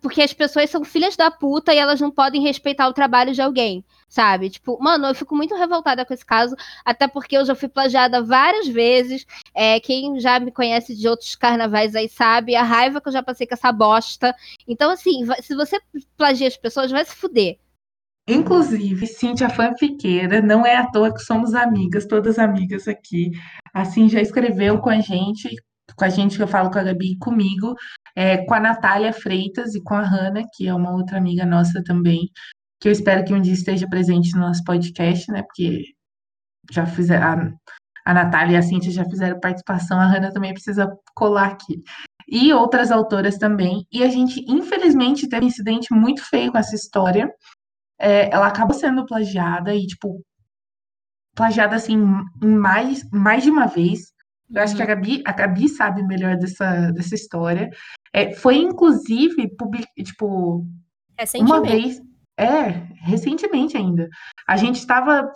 porque 0.01 0.21
as 0.21 0.34
pessoas 0.34 0.69
são 0.69 0.86
filhas 0.86 1.15
da 1.17 1.30
puta 1.30 1.73
e 1.73 1.78
elas 1.78 1.99
não 1.99 2.09
podem 2.09 2.41
respeitar 2.41 2.88
o 2.88 2.93
trabalho 2.93 3.34
de 3.34 3.41
alguém, 3.41 3.84
sabe? 4.07 4.49
Tipo, 4.49 4.82
mano, 4.82 5.07
eu 5.07 5.15
fico 5.15 5.36
muito 5.36 5.53
revoltada 5.55 6.05
com 6.05 6.13
esse 6.13 6.25
caso, 6.25 6.55
até 6.86 7.07
porque 7.07 7.38
eu 7.38 7.45
já 7.45 7.53
fui 7.53 7.67
plagiada 7.67 8.23
várias 8.23 8.67
vezes. 8.67 9.25
É, 9.53 9.80
quem 9.80 10.19
já 10.19 10.39
me 10.39 10.51
conhece 10.51 10.95
de 10.95 11.07
outros 11.07 11.36
carnavais 11.36 11.95
aí 11.95 12.07
sabe 12.07 12.55
a 12.55 12.63
raiva 12.63 13.01
que 13.01 13.09
eu 13.09 13.13
já 13.13 13.21
passei 13.21 13.45
com 13.45 13.53
essa 13.53 13.71
bosta. 13.71 14.34
Então, 14.67 14.89
assim, 14.91 15.25
se 15.41 15.53
você 15.55 15.80
plagia 16.15 16.47
as 16.47 16.57
pessoas, 16.57 16.89
vai 16.89 17.03
se 17.03 17.15
fuder. 17.15 17.57
Inclusive, 18.30 19.07
Cíntia 19.07 19.49
fanfiqueira, 19.49 20.41
não 20.41 20.65
é 20.65 20.75
à 20.75 20.86
toa 20.91 21.13
que 21.13 21.21
somos 21.21 21.53
amigas, 21.53 22.05
todas 22.05 22.38
amigas 22.38 22.86
aqui. 22.88 23.32
Assim, 23.73 24.09
já 24.09 24.21
escreveu 24.21 24.80
com 24.80 24.89
a 24.89 24.99
gente, 24.99 25.49
com 25.95 26.03
a 26.03 26.09
gente 26.09 26.36
que 26.36 26.43
eu 26.43 26.47
falo 26.47 26.69
com 26.69 26.78
a 26.78 26.84
Gabi 26.84 27.13
e 27.13 27.17
comigo, 27.17 27.73
é, 28.18 28.43
com 28.45 28.53
a 28.55 28.59
Natália 28.59 29.13
Freitas 29.13 29.76
e 29.76 29.84
com 29.84 29.93
a 29.93 30.01
Hanna, 30.01 30.41
que 30.51 30.68
é 30.68 30.74
uma 30.74 30.91
outra 30.91 31.20
amiga 31.20 31.45
nossa 31.45 31.84
também, 31.84 32.32
que 32.82 32.88
eu 32.88 32.91
espero 32.91 33.24
que 33.24 33.32
um 33.32 33.39
dia 33.39 33.53
esteja 33.53 33.88
presente 33.88 34.34
no 34.34 34.39
nosso 34.41 34.63
podcast, 34.63 35.32
né? 35.32 35.43
Porque 35.43 35.84
já 36.72 36.88
fizeram, 36.88 37.55
a, 38.03 38.13
Natália 38.15 38.53
e 38.53 38.57
a 38.57 38.61
Cíntia 38.63 38.91
já 38.91 39.05
fizeram 39.05 39.39
participação, 39.39 39.99
a 39.99 40.07
Hanna 40.07 40.34
também 40.34 40.51
precisa 40.51 40.91
colar 41.15 41.49
aqui. 41.51 41.84
E 42.28 42.51
outras 42.51 42.91
autoras 42.91 43.38
também. 43.38 43.86
E 43.91 44.03
a 44.03 44.09
gente, 44.09 44.43
infelizmente, 44.49 45.30
teve 45.30 45.45
um 45.45 45.49
incidente 45.49 45.93
muito 45.93 46.28
feio 46.28 46.51
com 46.51 46.57
essa 46.57 46.76
história 46.76 47.32
é, 47.99 48.34
ela 48.34 48.47
acaba 48.47 48.74
sendo 48.74 49.05
plagiada 49.05 49.76
e, 49.76 49.86
tipo, 49.86 50.24
plagiada 51.36 51.76
assim 51.76 51.97
mais, 52.43 53.07
mais 53.11 53.43
de 53.43 53.51
uma 53.51 53.68
vez. 53.68 54.11
Eu 54.54 54.62
acho 54.62 54.76
que 54.76 54.82
a 54.82 54.86
uhum. 54.86 54.89
Gabi, 54.89 55.24
a 55.26 55.32
Gabi 55.34 55.70
sabe 55.70 56.04
melhor 56.04 56.38
dessa, 56.38 56.91
dessa 56.91 57.16
história. 57.16 57.70
É, 58.14 58.34
foi, 58.34 58.58
inclusive, 58.58 59.56
public, 59.58 59.88
tipo, 60.04 60.66
uma 61.36 61.62
vez. 61.62 62.02
É, 62.39 62.70
recentemente 63.02 63.76
ainda. 63.76 64.08
A 64.48 64.56
gente 64.58 64.76
estava. 64.76 65.32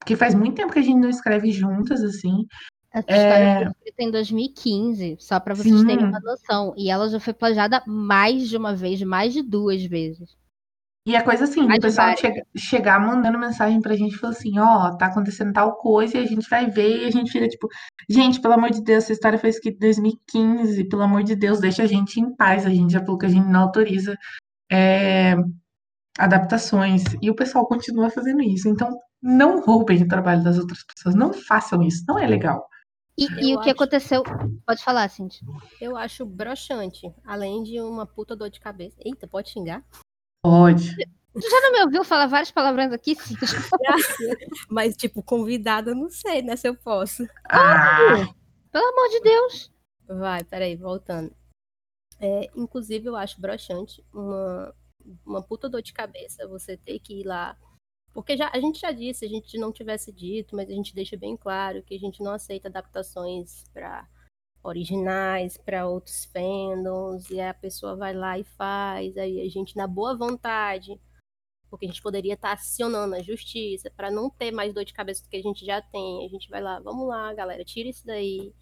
Porque 0.00 0.16
faz 0.16 0.34
muito 0.34 0.56
tempo 0.56 0.72
que 0.72 0.78
a 0.78 0.82
gente 0.82 0.98
não 0.98 1.08
escreve 1.08 1.52
juntas, 1.52 2.02
assim. 2.02 2.46
Essa 2.92 3.10
história 3.10 3.44
é... 3.44 3.54
foi 3.64 3.72
escrita 3.72 4.02
em 4.02 4.10
2015, 4.10 5.16
só 5.20 5.38
para 5.38 5.54
vocês 5.54 5.80
Sim. 5.80 5.86
terem 5.86 6.04
uma 6.04 6.20
noção. 6.20 6.74
E 6.76 6.90
ela 6.90 7.08
já 7.08 7.20
foi 7.20 7.32
plagiada 7.32 7.82
mais 7.86 8.48
de 8.48 8.56
uma 8.56 8.74
vez, 8.74 9.00
mais 9.02 9.32
de 9.32 9.42
duas 9.42 9.84
vezes. 9.84 10.36
E 11.04 11.16
a 11.16 11.24
coisa 11.24 11.44
assim, 11.44 11.62
o 11.62 11.80
pessoal 11.80 12.16
chega, 12.16 12.46
chegar 12.56 13.00
mandando 13.00 13.36
mensagem 13.36 13.80
pra 13.80 13.96
gente, 13.96 14.16
falou 14.16 14.36
assim, 14.36 14.56
ó, 14.58 14.86
oh, 14.86 14.96
tá 14.96 15.06
acontecendo 15.06 15.52
tal 15.52 15.76
coisa, 15.76 16.16
e 16.16 16.22
a 16.22 16.26
gente 16.26 16.48
vai 16.48 16.70
ver, 16.70 17.02
e 17.02 17.04
a 17.06 17.10
gente 17.10 17.32
fica 17.32 17.48
tipo, 17.48 17.68
gente, 18.08 18.40
pelo 18.40 18.54
amor 18.54 18.70
de 18.70 18.80
Deus, 18.80 19.04
essa 19.04 19.12
história 19.12 19.38
foi 19.38 19.50
escrita 19.50 19.78
em 19.78 19.80
2015, 19.80 20.84
pelo 20.84 21.02
amor 21.02 21.24
de 21.24 21.34
Deus, 21.34 21.58
deixa 21.58 21.82
a 21.82 21.86
gente 21.86 22.20
em 22.20 22.32
paz, 22.36 22.64
a 22.64 22.70
gente 22.70 22.92
já 22.92 23.00
falou 23.00 23.18
que 23.18 23.26
a 23.26 23.28
gente 23.28 23.48
não 23.48 23.62
autoriza 23.62 24.16
é, 24.70 25.34
adaptações, 26.16 27.02
e 27.20 27.28
o 27.28 27.34
pessoal 27.34 27.66
continua 27.66 28.08
fazendo 28.08 28.40
isso, 28.40 28.68
então 28.68 28.96
não 29.20 29.60
roubem 29.60 30.02
o 30.04 30.08
trabalho 30.08 30.44
das 30.44 30.56
outras 30.56 30.84
pessoas, 30.84 31.16
não 31.16 31.32
façam 31.32 31.82
isso, 31.82 32.04
não 32.06 32.16
é 32.16 32.28
legal. 32.28 32.64
E, 33.18 33.24
e 33.24 33.56
o 33.56 33.60
que 33.60 33.70
acho... 33.70 33.82
aconteceu? 33.82 34.22
Pode 34.66 34.82
falar, 34.82 35.08
Cintia. 35.08 35.46
Eu 35.80 35.96
acho 35.96 36.24
broxante, 36.24 37.12
além 37.24 37.62
de 37.62 37.80
uma 37.80 38.06
puta 38.06 38.34
dor 38.34 38.48
de 38.48 38.58
cabeça. 38.58 38.96
Eita, 39.04 39.28
pode 39.28 39.50
xingar? 39.50 39.84
Pode. 40.42 40.96
Tu 41.34 41.40
já 41.40 41.60
não 41.62 41.72
me 41.72 41.82
ouviu 41.84 42.04
falar 42.04 42.26
várias 42.26 42.50
palavrões 42.50 42.92
aqui? 42.92 43.14
Sim. 43.14 43.36
Mas, 44.68 44.96
tipo, 44.96 45.22
convidada, 45.22 45.94
não 45.94 46.10
sei, 46.10 46.42
né? 46.42 46.56
Se 46.56 46.68
eu 46.68 46.76
posso. 46.76 47.26
Ah. 47.48 48.26
Pelo 48.70 48.88
amor 48.88 49.08
de 49.08 49.20
Deus. 49.20 49.72
Vai, 50.06 50.44
peraí, 50.44 50.76
voltando. 50.76 51.34
É, 52.20 52.50
inclusive, 52.54 53.08
eu 53.08 53.16
acho 53.16 53.40
broxante 53.40 54.04
uma, 54.12 54.74
uma 55.24 55.42
puta 55.42 55.68
dor 55.68 55.80
de 55.80 55.92
cabeça 55.92 56.46
você 56.46 56.76
ter 56.76 56.98
que 56.98 57.20
ir 57.20 57.24
lá. 57.24 57.56
Porque 58.12 58.36
já, 58.36 58.50
a 58.52 58.60
gente 58.60 58.78
já 58.78 58.92
disse, 58.92 59.20
se 59.20 59.24
a 59.24 59.28
gente 59.28 59.56
não 59.58 59.72
tivesse 59.72 60.12
dito, 60.12 60.54
mas 60.54 60.68
a 60.68 60.72
gente 60.72 60.94
deixa 60.94 61.16
bem 61.16 61.36
claro 61.36 61.82
que 61.82 61.94
a 61.94 61.98
gente 61.98 62.22
não 62.22 62.32
aceita 62.32 62.68
adaptações 62.68 63.64
para 63.72 64.06
originais 64.62 65.56
para 65.56 65.86
outros 65.86 66.24
fandoms, 66.26 67.30
e 67.30 67.40
a 67.40 67.52
pessoa 67.52 67.96
vai 67.96 68.14
lá 68.14 68.38
e 68.38 68.44
faz, 68.44 69.16
aí 69.16 69.40
a 69.40 69.48
gente, 69.48 69.76
na 69.76 69.86
boa 69.86 70.16
vontade, 70.16 71.00
porque 71.68 71.86
a 71.86 71.88
gente 71.88 72.02
poderia 72.02 72.34
estar 72.34 72.48
tá 72.48 72.54
acionando 72.54 73.14
a 73.14 73.22
justiça 73.22 73.90
para 73.90 74.10
não 74.10 74.28
ter 74.28 74.52
mais 74.52 74.74
dor 74.74 74.84
de 74.84 74.92
cabeça 74.92 75.22
do 75.22 75.28
que 75.28 75.36
a 75.36 75.42
gente 75.42 75.64
já 75.64 75.80
tem, 75.80 76.24
a 76.24 76.28
gente 76.28 76.48
vai 76.48 76.60
lá, 76.60 76.78
vamos 76.80 77.08
lá, 77.08 77.32
galera, 77.34 77.64
tira 77.64 77.88
isso 77.88 78.06
daí. 78.06 78.52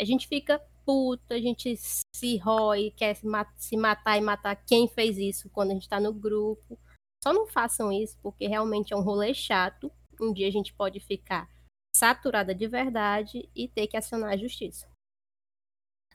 A 0.00 0.04
gente 0.04 0.26
fica 0.26 0.60
puto, 0.86 1.34
a 1.34 1.38
gente 1.38 1.76
se 1.76 2.36
rói, 2.38 2.90
quer 2.96 3.14
se, 3.14 3.26
se 3.56 3.76
matar 3.76 4.16
e 4.16 4.22
matar 4.22 4.56
quem 4.56 4.88
fez 4.88 5.18
isso 5.18 5.50
quando 5.50 5.72
a 5.72 5.74
gente 5.74 5.82
está 5.82 6.00
no 6.00 6.12
grupo. 6.12 6.78
Só 7.22 7.32
não 7.32 7.46
façam 7.46 7.92
isso, 7.92 8.16
porque 8.22 8.46
realmente 8.46 8.94
é 8.94 8.96
um 8.96 9.02
rolê 9.02 9.34
chato. 9.34 9.92
Um 10.20 10.32
dia 10.32 10.48
a 10.48 10.52
gente 10.52 10.72
pode 10.72 11.00
ficar 11.00 11.48
saturada 11.94 12.54
de 12.54 12.66
verdade 12.66 13.48
e 13.54 13.68
ter 13.68 13.86
que 13.88 13.96
acionar 13.96 14.32
a 14.32 14.36
justiça. 14.36 14.88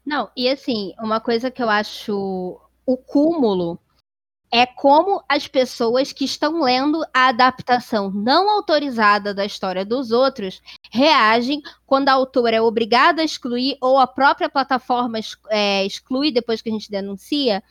Não, 0.06 0.30
e 0.36 0.50
assim, 0.50 0.94
uma 1.00 1.20
coisa 1.20 1.50
que 1.50 1.64
eu 1.64 1.70
acho 1.70 2.60
o 2.86 2.98
cúmulo 2.98 3.80
é 4.52 4.68
como 4.68 5.24
as 5.28 5.48
pessoas 5.48 6.12
que 6.12 6.26
estão 6.26 6.62
lendo 6.62 7.04
a 7.12 7.30
adaptação 7.30 8.12
não 8.12 8.52
autorizada 8.52 9.34
da 9.34 9.44
história 9.44 9.84
dos 9.84 10.12
outros 10.12 10.62
reagem 10.92 11.60
quando 11.88 12.10
a 12.10 12.14
autora 12.14 12.58
é 12.58 12.62
obrigada 12.62 13.24
a 13.24 13.26
excluir 13.26 13.78
ou 13.82 13.98
a 13.98 14.06
própria 14.06 14.48
plataforma 14.48 15.18
é, 15.50 15.84
exclui 15.86 16.32
depois 16.32 16.62
que 16.62 16.70
a 16.70 16.72
gente 16.72 16.92
denuncia 16.92 17.64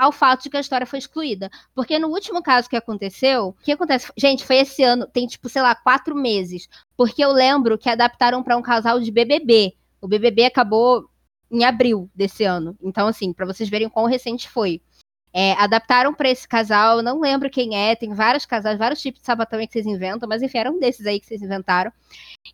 ao 0.00 0.12
fato 0.12 0.42
de 0.42 0.50
que 0.50 0.56
a 0.56 0.60
história 0.60 0.86
foi 0.86 0.98
excluída. 0.98 1.50
Porque 1.74 1.98
no 1.98 2.08
último 2.08 2.42
caso 2.42 2.68
que 2.68 2.76
aconteceu, 2.76 3.48
o 3.48 3.52
que 3.52 3.72
acontece? 3.72 4.12
Gente, 4.16 4.44
foi 4.44 4.56
esse 4.56 4.82
ano, 4.82 5.06
tem 5.06 5.26
tipo, 5.26 5.48
sei 5.48 5.62
lá, 5.62 5.74
quatro 5.74 6.14
meses. 6.14 6.68
Porque 6.96 7.24
eu 7.24 7.32
lembro 7.32 7.78
que 7.78 7.88
adaptaram 7.88 8.42
para 8.42 8.56
um 8.56 8.62
casal 8.62 9.00
de 9.00 9.10
BBB. 9.10 9.74
O 10.00 10.08
BBB 10.08 10.44
acabou 10.44 11.07
em 11.50 11.64
abril 11.64 12.10
desse 12.14 12.44
ano. 12.44 12.76
Então, 12.82 13.06
assim, 13.06 13.32
para 13.32 13.46
vocês 13.46 13.68
verem 13.68 13.88
quão 13.88 14.06
recente 14.06 14.48
foi. 14.48 14.80
É, 15.32 15.52
adaptaram 15.52 16.14
para 16.14 16.30
esse 16.30 16.48
casal, 16.48 17.02
não 17.02 17.20
lembro 17.20 17.50
quem 17.50 17.76
é, 17.76 17.94
tem 17.94 18.14
vários 18.14 18.46
casais, 18.46 18.78
vários 18.78 19.00
tipos 19.00 19.20
de 19.20 19.26
sapatão 19.26 19.60
que 19.60 19.72
vocês 19.72 19.86
inventam, 19.86 20.28
mas 20.28 20.42
enfim, 20.42 20.58
era 20.58 20.70
um 20.70 20.80
desses 20.80 21.06
aí 21.06 21.20
que 21.20 21.26
vocês 21.26 21.42
inventaram. 21.42 21.92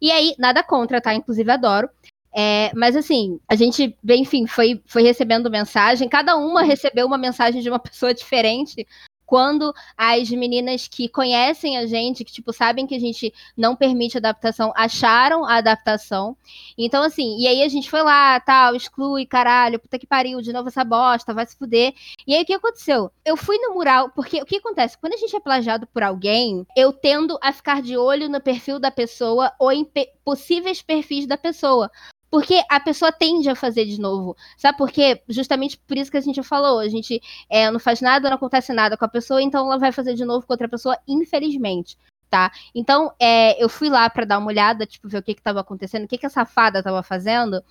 E 0.02 0.10
aí, 0.10 0.34
nada 0.38 0.62
contra, 0.62 1.00
tá? 1.00 1.14
Inclusive 1.14 1.50
adoro. 1.50 1.88
É, 2.36 2.72
mas 2.74 2.96
assim, 2.96 3.38
a 3.48 3.54
gente, 3.54 3.96
enfim, 4.08 4.46
foi, 4.46 4.82
foi 4.86 5.02
recebendo 5.02 5.48
mensagem, 5.48 6.08
cada 6.08 6.36
uma 6.36 6.62
recebeu 6.64 7.06
uma 7.06 7.16
mensagem 7.16 7.62
de 7.62 7.70
uma 7.70 7.78
pessoa 7.80 8.12
diferente 8.12 8.84
quando 9.26 9.74
as 9.96 10.30
meninas 10.30 10.88
que 10.88 11.08
conhecem 11.08 11.76
a 11.76 11.86
gente, 11.86 12.24
que 12.24 12.32
tipo 12.32 12.52
sabem 12.52 12.86
que 12.86 12.94
a 12.94 13.00
gente 13.00 13.32
não 13.56 13.74
permite 13.76 14.18
adaptação, 14.18 14.72
acharam 14.76 15.44
a 15.44 15.56
adaptação. 15.56 16.36
Então 16.76 17.02
assim, 17.02 17.38
e 17.38 17.46
aí 17.46 17.62
a 17.62 17.68
gente 17.68 17.90
foi 17.90 18.02
lá, 18.02 18.38
tal, 18.40 18.74
exclui, 18.74 19.26
caralho, 19.26 19.78
puta 19.78 19.98
que 19.98 20.06
pariu, 20.06 20.40
de 20.40 20.52
novo 20.52 20.68
essa 20.68 20.84
bosta, 20.84 21.34
vai 21.34 21.46
se 21.46 21.56
fuder. 21.56 21.94
E 22.26 22.34
aí 22.34 22.42
o 22.42 22.46
que 22.46 22.54
aconteceu? 22.54 23.10
Eu 23.24 23.36
fui 23.36 23.58
no 23.58 23.74
mural, 23.74 24.10
porque 24.10 24.40
o 24.42 24.46
que 24.46 24.56
acontece? 24.56 24.98
Quando 24.98 25.14
a 25.14 25.18
gente 25.18 25.34
é 25.34 25.40
plagiado 25.40 25.86
por 25.86 26.02
alguém, 26.02 26.66
eu 26.76 26.92
tendo 26.92 27.38
a 27.42 27.52
ficar 27.52 27.82
de 27.82 27.96
olho 27.96 28.28
no 28.28 28.40
perfil 28.40 28.78
da 28.78 28.90
pessoa 28.90 29.52
ou 29.58 29.72
em 29.72 29.88
possíveis 30.24 30.82
perfis 30.82 31.26
da 31.26 31.36
pessoa. 31.36 31.90
Porque 32.34 32.60
a 32.68 32.80
pessoa 32.80 33.12
tende 33.12 33.48
a 33.48 33.54
fazer 33.54 33.84
de 33.84 34.00
novo. 34.00 34.36
Sabe 34.58 34.76
por 34.76 34.90
quê? 34.90 35.22
Justamente 35.28 35.78
por 35.78 35.96
isso 35.96 36.10
que 36.10 36.16
a 36.16 36.20
gente 36.20 36.42
falou. 36.42 36.80
A 36.80 36.88
gente 36.88 37.22
é, 37.48 37.70
não 37.70 37.78
faz 37.78 38.00
nada, 38.00 38.28
não 38.28 38.34
acontece 38.34 38.72
nada 38.72 38.96
com 38.96 39.04
a 39.04 39.08
pessoa, 39.08 39.40
então 39.40 39.64
ela 39.64 39.78
vai 39.78 39.92
fazer 39.92 40.14
de 40.14 40.24
novo 40.24 40.44
com 40.44 40.52
outra 40.52 40.68
pessoa, 40.68 40.98
infelizmente. 41.06 41.96
Tá? 42.28 42.50
Então, 42.74 43.14
é, 43.20 43.62
eu 43.62 43.68
fui 43.68 43.88
lá 43.88 44.10
para 44.10 44.24
dar 44.24 44.38
uma 44.38 44.48
olhada, 44.48 44.84
tipo, 44.84 45.08
ver 45.08 45.18
o 45.18 45.22
que 45.22 45.30
estava 45.30 45.60
acontecendo, 45.60 46.06
o 46.06 46.08
que, 46.08 46.18
que 46.18 46.26
a 46.26 46.28
safada 46.28 46.80
estava 46.80 47.04
fazendo. 47.04 47.62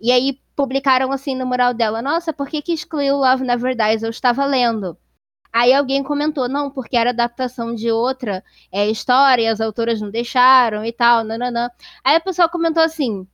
E 0.00 0.10
aí 0.10 0.40
publicaram 0.56 1.12
assim 1.12 1.36
no 1.36 1.44
mural 1.44 1.74
dela: 1.74 2.00
Nossa, 2.00 2.32
por 2.32 2.48
que, 2.48 2.62
que 2.62 2.72
excluiu 2.72 3.18
Love 3.18 3.44
Never 3.44 3.76
Dies? 3.76 4.02
Eu 4.02 4.08
estava 4.08 4.46
lendo. 4.46 4.96
Aí 5.52 5.74
alguém 5.74 6.02
comentou, 6.02 6.48
não, 6.48 6.70
porque 6.70 6.96
era 6.96 7.10
adaptação 7.10 7.74
de 7.74 7.90
outra 7.90 8.42
é, 8.72 8.88
história, 8.88 9.52
as 9.52 9.60
autoras 9.60 10.00
não 10.00 10.10
deixaram 10.10 10.82
e 10.86 10.92
tal, 10.92 11.22
nananã. 11.22 11.70
Aí 12.02 12.16
a 12.16 12.20
pessoa 12.20 12.48
comentou 12.48 12.82
assim: 12.82 13.28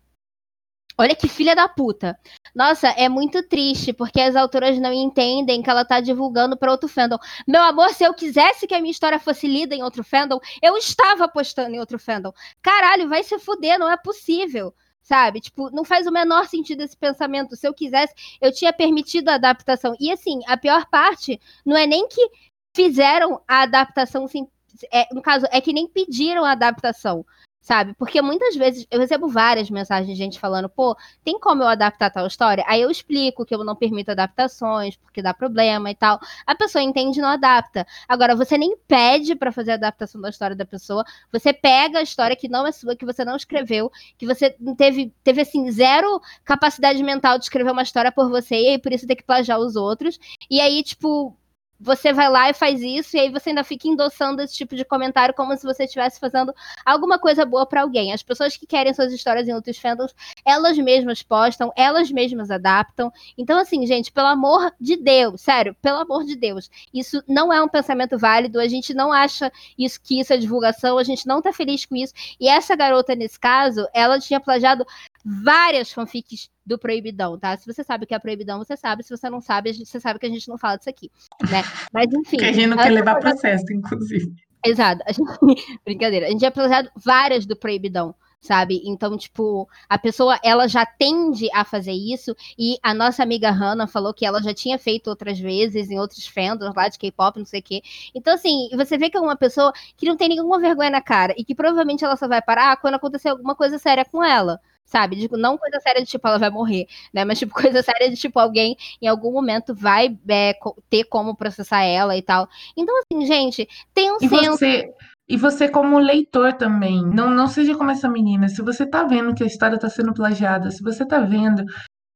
Olha 0.99 1.15
que 1.15 1.29
filha 1.29 1.55
da 1.55 1.69
puta. 1.69 2.19
Nossa, 2.55 2.89
é 2.89 3.09
muito 3.09 3.43
triste, 3.49 3.93
porque 3.93 4.21
as 4.21 4.37
autoras 4.37 4.79
não 4.79 4.93
entendem 4.93 5.63
que 5.63 5.71
ela 5.71 5.85
tá 5.85 6.01
divulgando 6.01 6.57
para 6.57 6.71
outro 6.71 6.89
fandom. 6.89 7.19
Meu 7.47 7.63
amor, 7.63 7.91
se 7.91 8.05
eu 8.05 8.13
quisesse 8.13 8.67
que 8.67 8.75
a 8.75 8.81
minha 8.81 8.91
história 8.91 9.19
fosse 9.19 9.47
lida 9.47 9.75
em 9.75 9.83
outro 9.83 10.05
fandom, 10.05 10.39
eu 10.61 10.77
estava 10.77 11.27
postando 11.29 11.75
em 11.75 11.81
outro 11.81 11.99
fandom. 11.99 12.33
Caralho, 12.61 13.09
vai 13.09 13.23
se 13.23 13.39
fuder, 13.39 13.79
não 13.79 13.91
é 13.91 13.97
possível. 13.97 14.75
Sabe? 15.03 15.41
Tipo, 15.41 15.69
não 15.71 15.85
faz 15.85 16.07
o 16.07 16.13
menor 16.13 16.47
sentido 16.47 16.83
esse 16.83 16.97
pensamento. 16.97 17.57
Se 17.57 17.67
eu 17.67 17.75
quisesse, 17.75 18.15
eu 18.41 18.53
tinha 18.53 18.73
permitido 18.73 19.31
a 19.31 19.35
adaptação. 19.35 19.97
E 19.99 20.13
assim, 20.13 20.41
a 20.47 20.57
pior 20.57 20.87
parte 20.87 21.41
não 21.67 21.77
é 21.77 21.87
nem 21.87 22.07
que 22.07 22.31
fizeram 22.75 23.43
a 23.49 23.63
adaptação, 23.63 24.25
assim, 24.25 24.47
é, 24.93 25.13
no 25.13 25.21
caso, 25.21 25.47
é 25.51 25.61
que 25.61 25.73
nem 25.73 25.87
pediram 25.89 26.45
a 26.45 26.53
adaptação 26.53 27.25
sabe? 27.63 27.95
Porque 27.95 28.21
muitas 28.21 28.57
vezes 28.57 28.87
eu 28.91 28.99
recebo 28.99 29.29
várias 29.29 29.71
mensagens 29.71 30.09
de 30.09 30.15
gente 30.17 30.39
falando, 30.39 30.69
pô, 30.69 30.97
tem 31.25 31.39
como 31.39 31.63
eu 31.63 31.69
adaptar 31.69 32.11
tal 32.11 32.27
história? 32.27 32.65
Aí 32.67 32.83
eu 32.83 32.91
explico 32.91 33.47
que 33.47 33.55
eu 33.55 33.65
não 33.65 33.77
permito 33.77 34.11
adaptações, 34.11 34.97
porque 34.97 35.23
dá 35.23 35.33
problema 35.33 35.89
e 35.91 35.95
tal. 35.95 36.19
A 36.45 36.55
pessoa 36.57 36.83
entende 36.83 37.21
e 37.21 37.23
não 37.23 37.29
adapta. 37.29 37.87
Agora, 38.09 38.35
você 38.35 38.59
nem 38.59 38.77
pede 38.89 39.37
para 39.37 39.53
fazer 39.53 39.71
a 39.73 39.75
adaptação 39.75 40.21
da 40.21 40.29
história 40.29 40.57
da 40.57 40.67
pessoa, 40.67 41.05
você 41.33 41.53
pega 41.53 42.01
a 42.01 42.03
história 42.03 42.37
que 42.37 42.49
não 42.49 42.67
é 42.67 42.73
sua, 42.73 42.97
que 42.97 43.07
você 43.07 43.25
não 43.25 43.37
escreveu, 43.37 43.91
que 44.19 44.27
você 44.27 44.55
teve, 44.77 45.15
teve 45.23 45.41
assim, 45.43 45.71
zero 45.71 46.21
capacidade 46.45 47.01
mental 47.03 47.39
de 47.39 47.45
escrever 47.45 47.71
uma 47.71 47.83
história 47.83 48.11
por 48.11 48.29
você, 48.29 48.57
e 48.57 48.69
aí 48.71 48.79
por 48.79 48.93
isso 48.93 49.07
tem 49.07 49.17
que 49.17 49.23
plagiar 49.23 49.61
os 49.61 49.77
outros. 49.77 50.19
E 50.51 50.61
aí, 50.61 50.83
tipo, 50.83 51.37
você 51.83 52.13
vai 52.13 52.31
lá 52.31 52.49
e 52.49 52.55
faz 52.55 52.81
isso, 52.81 53.17
e 53.17 53.21
aí 53.21 53.29
você 53.29 53.51
ainda 53.51 53.65
fica 53.65 53.89
endossando 53.89 54.41
esse 54.41 54.55
tipo 54.55 54.77
de 54.77 54.85
comentário 54.85 55.35
como 55.35 55.57
se 55.57 55.65
você 55.65 55.85
estivesse 55.85 56.21
fazendo 56.21 56.55
alguma 56.87 57.19
coisa 57.19 57.45
boa 57.45 57.67
para 57.67 57.83
alguém. 57.83 58.13
As 58.13 58.23
pessoas 58.23 58.57
que 58.57 58.67
querem 58.67 58.95
suas 58.95 59.13
histórias 59.13 59.49
em 59.49 59.53
outros 59.53 59.79
fandoms, 59.79 60.15
elas 60.45 60.79
mesmas 60.79 61.23
postam, 61.23 61.73
elas 61.77 62.11
mesmas 62.11 62.53
adaptam. 62.53 63.13
Então, 63.37 63.59
assim, 63.59 63.85
gente, 63.85 64.13
pelo 64.13 64.29
amor 64.29 64.73
de 64.81 64.97
Deus, 64.97 65.41
sério, 65.41 65.77
pelo 65.83 65.99
amor 65.99 66.25
de 66.25 66.37
Deus, 66.37 66.71
isso 66.95 67.21
não 67.27 67.53
é 67.53 67.61
um 67.61 67.69
pensamento 67.69 68.17
válido, 68.17 68.61
a 68.61 68.69
gente 68.69 68.95
não 68.95 69.13
acha 69.13 69.51
isso 69.77 70.01
que 70.01 70.21
isso 70.21 70.33
é 70.33 70.37
divulgação, 70.37 70.99
a 70.99 71.05
gente 71.05 71.27
não 71.27 71.43
tá 71.43 71.53
feliz 71.53 71.85
com 71.85 71.97
isso. 71.97 72.15
E 72.39 72.49
essa 72.49 72.77
garota, 72.77 73.15
nesse 73.17 73.41
caso, 73.41 73.89
ela 73.93 74.21
tinha 74.21 74.39
plagiado 74.39 74.87
várias 75.25 75.91
fanfics 75.91 76.49
do 76.65 76.79
Proibidão, 76.79 77.39
tá? 77.39 77.57
Se 77.57 77.67
você 77.67 77.83
sabe 77.83 78.07
que 78.07 78.15
é 78.15 78.19
Proibidão, 78.19 78.59
você 78.59 78.77
sabe. 78.77 79.03
Se 79.03 79.11
você 79.11 79.29
não 79.29 79.41
sabe, 79.41 79.73
você 79.73 80.01
sabe 80.01 80.19
que 80.19 80.27
a 80.27 80.31
gente 80.31 80.49
não 80.49 80.59
fala 80.59 80.77
disso 80.77 80.91
aqui, 80.91 81.11
né? 81.51 81.63
Mas 81.93 82.13
enfim. 82.13 82.37
Que 82.37 82.45
a 82.45 82.53
gente 82.53 82.67
não 82.67 82.77
quer 82.77 82.91
levar 82.91 83.21
processo, 83.21 83.65
inclusive. 83.73 84.33
Exato. 84.65 85.03
A 85.07 85.13
gente... 85.13 85.29
Brincadeira. 85.85 86.27
A 86.27 86.31
gente 86.31 86.41
já 86.41 86.51
planejado 86.51 86.91
várias 86.97 87.45
do 87.45 87.57
Proibidão 87.57 88.15
sabe? 88.43 88.83
Então, 88.85 89.17
tipo, 89.17 89.69
a 89.89 89.97
pessoa 89.97 90.39
ela 90.43 90.67
já 90.67 90.85
tende 90.85 91.49
a 91.55 91.65
fazer 91.65 91.93
isso 91.93 92.35
e 92.59 92.77
a 92.83 92.93
nossa 92.93 93.23
amiga 93.23 93.51
Hannah 93.51 93.87
falou 93.87 94.13
que 94.13 94.27
ela 94.27 94.43
já 94.43 94.53
tinha 94.53 94.79
feito 94.79 95.09
outras 95.09 95.39
vezes 95.39 95.89
em 95.89 95.99
outros 95.99 96.27
fandoms 96.27 96.75
lá 96.75 96.89
de 96.89 96.99
K-pop, 96.99 97.39
não 97.39 97.47
sei 97.47 97.61
o 97.61 97.63
quê. 97.63 97.83
Então, 98.13 98.35
assim, 98.35 98.69
você 98.75 98.99
vê 98.99 99.09
que 99.09 99.17
é 99.17 99.21
uma 99.21 99.37
pessoa 99.37 99.73
que 99.97 100.07
não 100.07 100.17
tem 100.17 100.29
nenhuma 100.29 100.59
vergonha 100.59 100.91
na 100.91 101.01
cara 101.01 101.33
e 101.39 101.45
que 101.45 101.55
provavelmente 101.55 102.05
ela 102.05 102.17
só 102.17 102.27
vai 102.27 102.43
parar 102.43 102.77
quando 102.79 102.95
acontecer 102.95 103.29
alguma 103.29 103.55
coisa 103.55 103.79
séria 103.79 104.05
com 104.05 104.23
ela 104.25 104.61
sabe? 104.85 105.17
Tipo, 105.17 105.37
não 105.37 105.57
coisa 105.57 105.81
séria 105.81 106.03
de 106.03 106.09
tipo, 106.09 106.27
ela 106.29 106.39
vai 106.39 106.51
morrer, 106.51 106.87
né? 107.13 107.25
Mas, 107.25 107.39
tipo, 107.39 107.55
coisa 107.73 107.83
séria 107.83 108.11
de 108.11 108.17
tipo, 108.17 108.39
alguém 108.39 108.77
em 109.01 109.07
algum 109.07 109.33
momento 109.33 109.75
vai 109.75 110.19
é, 110.29 110.55
ter 110.91 111.05
como 111.05 111.37
processar 111.37 111.83
ela 111.83 112.17
e 112.17 112.23
tal. 112.23 112.49
Então, 112.77 112.95
assim, 112.99 113.27
gente, 113.27 113.69
tem 113.95 114.13
um 114.13 114.19
e 114.21 114.29
senso. 114.29 114.59
Você... 114.59 114.93
E 115.29 115.37
você, 115.37 115.69
como 115.69 115.99
leitor 115.99 116.53
também, 116.53 117.03
não, 117.03 117.31
não 117.31 117.47
seja 117.47 117.75
como 117.77 117.91
essa 117.91 118.09
menina. 118.09 118.49
Se 118.49 118.61
você 118.61 118.85
tá 118.85 119.05
vendo 119.05 119.35
que 119.35 119.43
a 119.43 119.47
história 119.47 119.79
tá 119.79 119.89
sendo 119.89 120.13
plagiada, 120.13 120.71
se 120.71 120.83
você 120.83 121.07
tá 121.07 121.21
vendo 121.21 121.65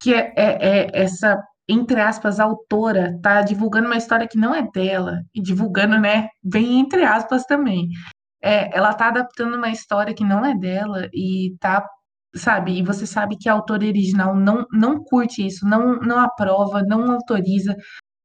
que 0.02 0.12
é, 0.12 0.34
é, 0.36 0.58
é 0.60 0.90
essa, 0.92 1.42
entre 1.68 2.00
aspas, 2.00 2.38
autora 2.38 3.18
tá 3.22 3.42
divulgando 3.42 3.86
uma 3.86 3.96
história 3.96 4.28
que 4.28 4.36
não 4.36 4.54
é 4.54 4.68
dela, 4.70 5.22
e 5.34 5.40
divulgando, 5.40 5.98
né, 5.98 6.28
bem 6.42 6.80
entre 6.80 7.04
aspas 7.04 7.44
também. 7.44 7.88
É, 8.42 8.76
ela 8.76 8.92
tá 8.92 9.08
adaptando 9.08 9.56
uma 9.56 9.70
história 9.70 10.14
que 10.14 10.24
não 10.24 10.44
é 10.44 10.54
dela 10.54 11.08
e 11.12 11.56
tá 11.58 11.88
sabe? 12.36 12.78
E 12.78 12.82
você 12.82 13.06
sabe 13.06 13.36
que 13.36 13.48
a 13.48 13.52
autora 13.52 13.86
original 13.86 14.34
não, 14.34 14.66
não 14.72 15.02
curte 15.02 15.46
isso, 15.46 15.66
não, 15.66 15.96
não 16.00 16.18
aprova, 16.18 16.82
não 16.82 17.10
autoriza. 17.12 17.76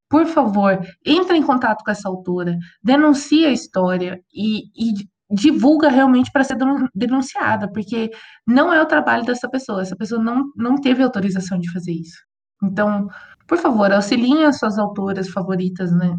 Por 0.10 0.26
favor, 0.28 0.80
entre 1.06 1.38
em 1.38 1.44
contato 1.44 1.84
com 1.84 1.92
essa 1.92 2.10
autora, 2.10 2.58
denuncie 2.84 3.46
a 3.46 3.52
história 3.52 4.22
e, 4.34 4.64
e 4.76 4.94
divulga 5.32 5.90
realmente 5.90 6.30
para 6.32 6.44
ser 6.44 6.58
denunciada, 6.94 7.72
porque 7.72 8.12
não 8.46 8.74
é 8.74 8.82
o 8.82 8.86
trabalho 8.86 9.24
dessa 9.24 9.50
pessoa. 9.50 9.82
Essa 9.82 9.96
pessoa 9.96 10.22
não, 10.22 10.52
não 10.56 10.76
teve 10.76 11.02
autorização 11.02 11.58
de 11.60 11.72
fazer 11.72 11.94
isso. 11.94 12.18
Então, 12.62 13.08
por 13.48 13.58
favor, 13.58 13.92
auxiliem 13.92 14.46
as 14.46 14.60
suas 14.60 14.78
autoras 14.78 15.30
favoritas 15.30 15.92
né, 15.92 16.16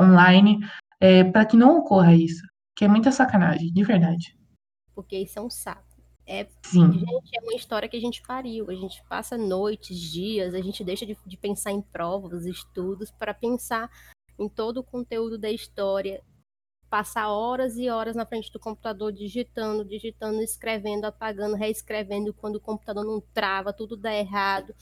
online 0.00 0.58
é, 1.00 1.24
para 1.24 1.44
que 1.44 1.56
não 1.56 1.78
ocorra 1.78 2.14
isso, 2.14 2.42
que 2.74 2.84
é 2.84 2.88
muita 2.88 3.12
sacanagem, 3.12 3.72
de 3.72 3.84
verdade. 3.84 4.36
Porque 4.94 5.18
isso 5.18 5.38
é 5.38 5.42
um 5.42 5.50
saco. 5.50 5.91
É, 6.26 6.46
Sim. 6.62 6.92
gente, 6.92 7.36
é 7.36 7.40
uma 7.42 7.54
história 7.54 7.88
que 7.88 7.96
a 7.96 8.00
gente 8.00 8.22
pariu. 8.22 8.70
A 8.70 8.74
gente 8.74 9.02
passa 9.08 9.36
noites, 9.36 9.98
dias, 9.98 10.54
a 10.54 10.60
gente 10.60 10.84
deixa 10.84 11.04
de, 11.04 11.16
de 11.26 11.36
pensar 11.36 11.72
em 11.72 11.82
provas, 11.82 12.46
estudos, 12.46 13.10
para 13.10 13.34
pensar 13.34 13.90
em 14.38 14.48
todo 14.48 14.78
o 14.78 14.84
conteúdo 14.84 15.36
da 15.36 15.50
história. 15.50 16.22
Passar 16.88 17.30
horas 17.30 17.76
e 17.78 17.88
horas 17.88 18.14
na 18.14 18.26
frente 18.26 18.52
do 18.52 18.60
computador 18.60 19.12
digitando, 19.12 19.84
digitando, 19.84 20.42
escrevendo, 20.42 21.06
apagando, 21.06 21.56
reescrevendo. 21.56 22.34
Quando 22.34 22.56
o 22.56 22.60
computador 22.60 23.04
não 23.04 23.20
trava, 23.32 23.72
tudo 23.72 23.96
dá 23.96 24.14
errado. 24.14 24.74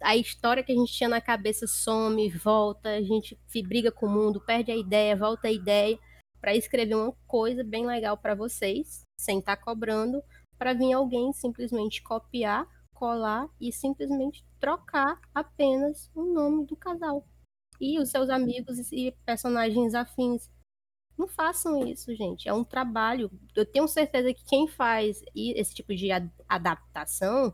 A 0.00 0.16
história 0.16 0.62
que 0.62 0.72
a 0.72 0.74
gente 0.74 0.92
tinha 0.92 1.08
na 1.08 1.20
cabeça 1.20 1.66
some, 1.66 2.28
volta, 2.30 2.90
a 2.90 3.02
gente 3.02 3.38
briga 3.62 3.92
com 3.92 4.06
o 4.06 4.10
mundo, 4.10 4.40
perde 4.40 4.72
a 4.72 4.76
ideia, 4.76 5.16
volta 5.16 5.48
a 5.48 5.52
ideia 5.52 5.98
para 6.42 6.56
escrever 6.56 6.96
uma 6.96 7.12
coisa 7.28 7.62
bem 7.62 7.86
legal 7.86 8.16
para 8.16 8.34
vocês, 8.34 9.02
sem 9.16 9.38
estar 9.38 9.56
tá 9.56 9.62
cobrando, 9.62 10.20
para 10.62 10.74
vir 10.74 10.92
alguém 10.92 11.32
simplesmente 11.32 12.00
copiar, 12.00 12.64
colar 12.94 13.48
e 13.60 13.72
simplesmente 13.72 14.46
trocar 14.60 15.20
apenas 15.34 16.08
o 16.14 16.22
nome 16.22 16.64
do 16.66 16.76
casal. 16.76 17.26
E 17.80 17.98
os 17.98 18.10
seus 18.10 18.30
amigos 18.30 18.78
e 18.92 19.10
personagens 19.26 19.92
afins. 19.92 20.48
Não 21.18 21.26
façam 21.26 21.84
isso, 21.84 22.14
gente. 22.14 22.48
É 22.48 22.54
um 22.54 22.62
trabalho. 22.62 23.28
Eu 23.56 23.66
tenho 23.66 23.88
certeza 23.88 24.32
que 24.32 24.44
quem 24.44 24.68
faz 24.68 25.20
esse 25.34 25.74
tipo 25.74 25.92
de 25.96 26.10
adaptação 26.48 27.52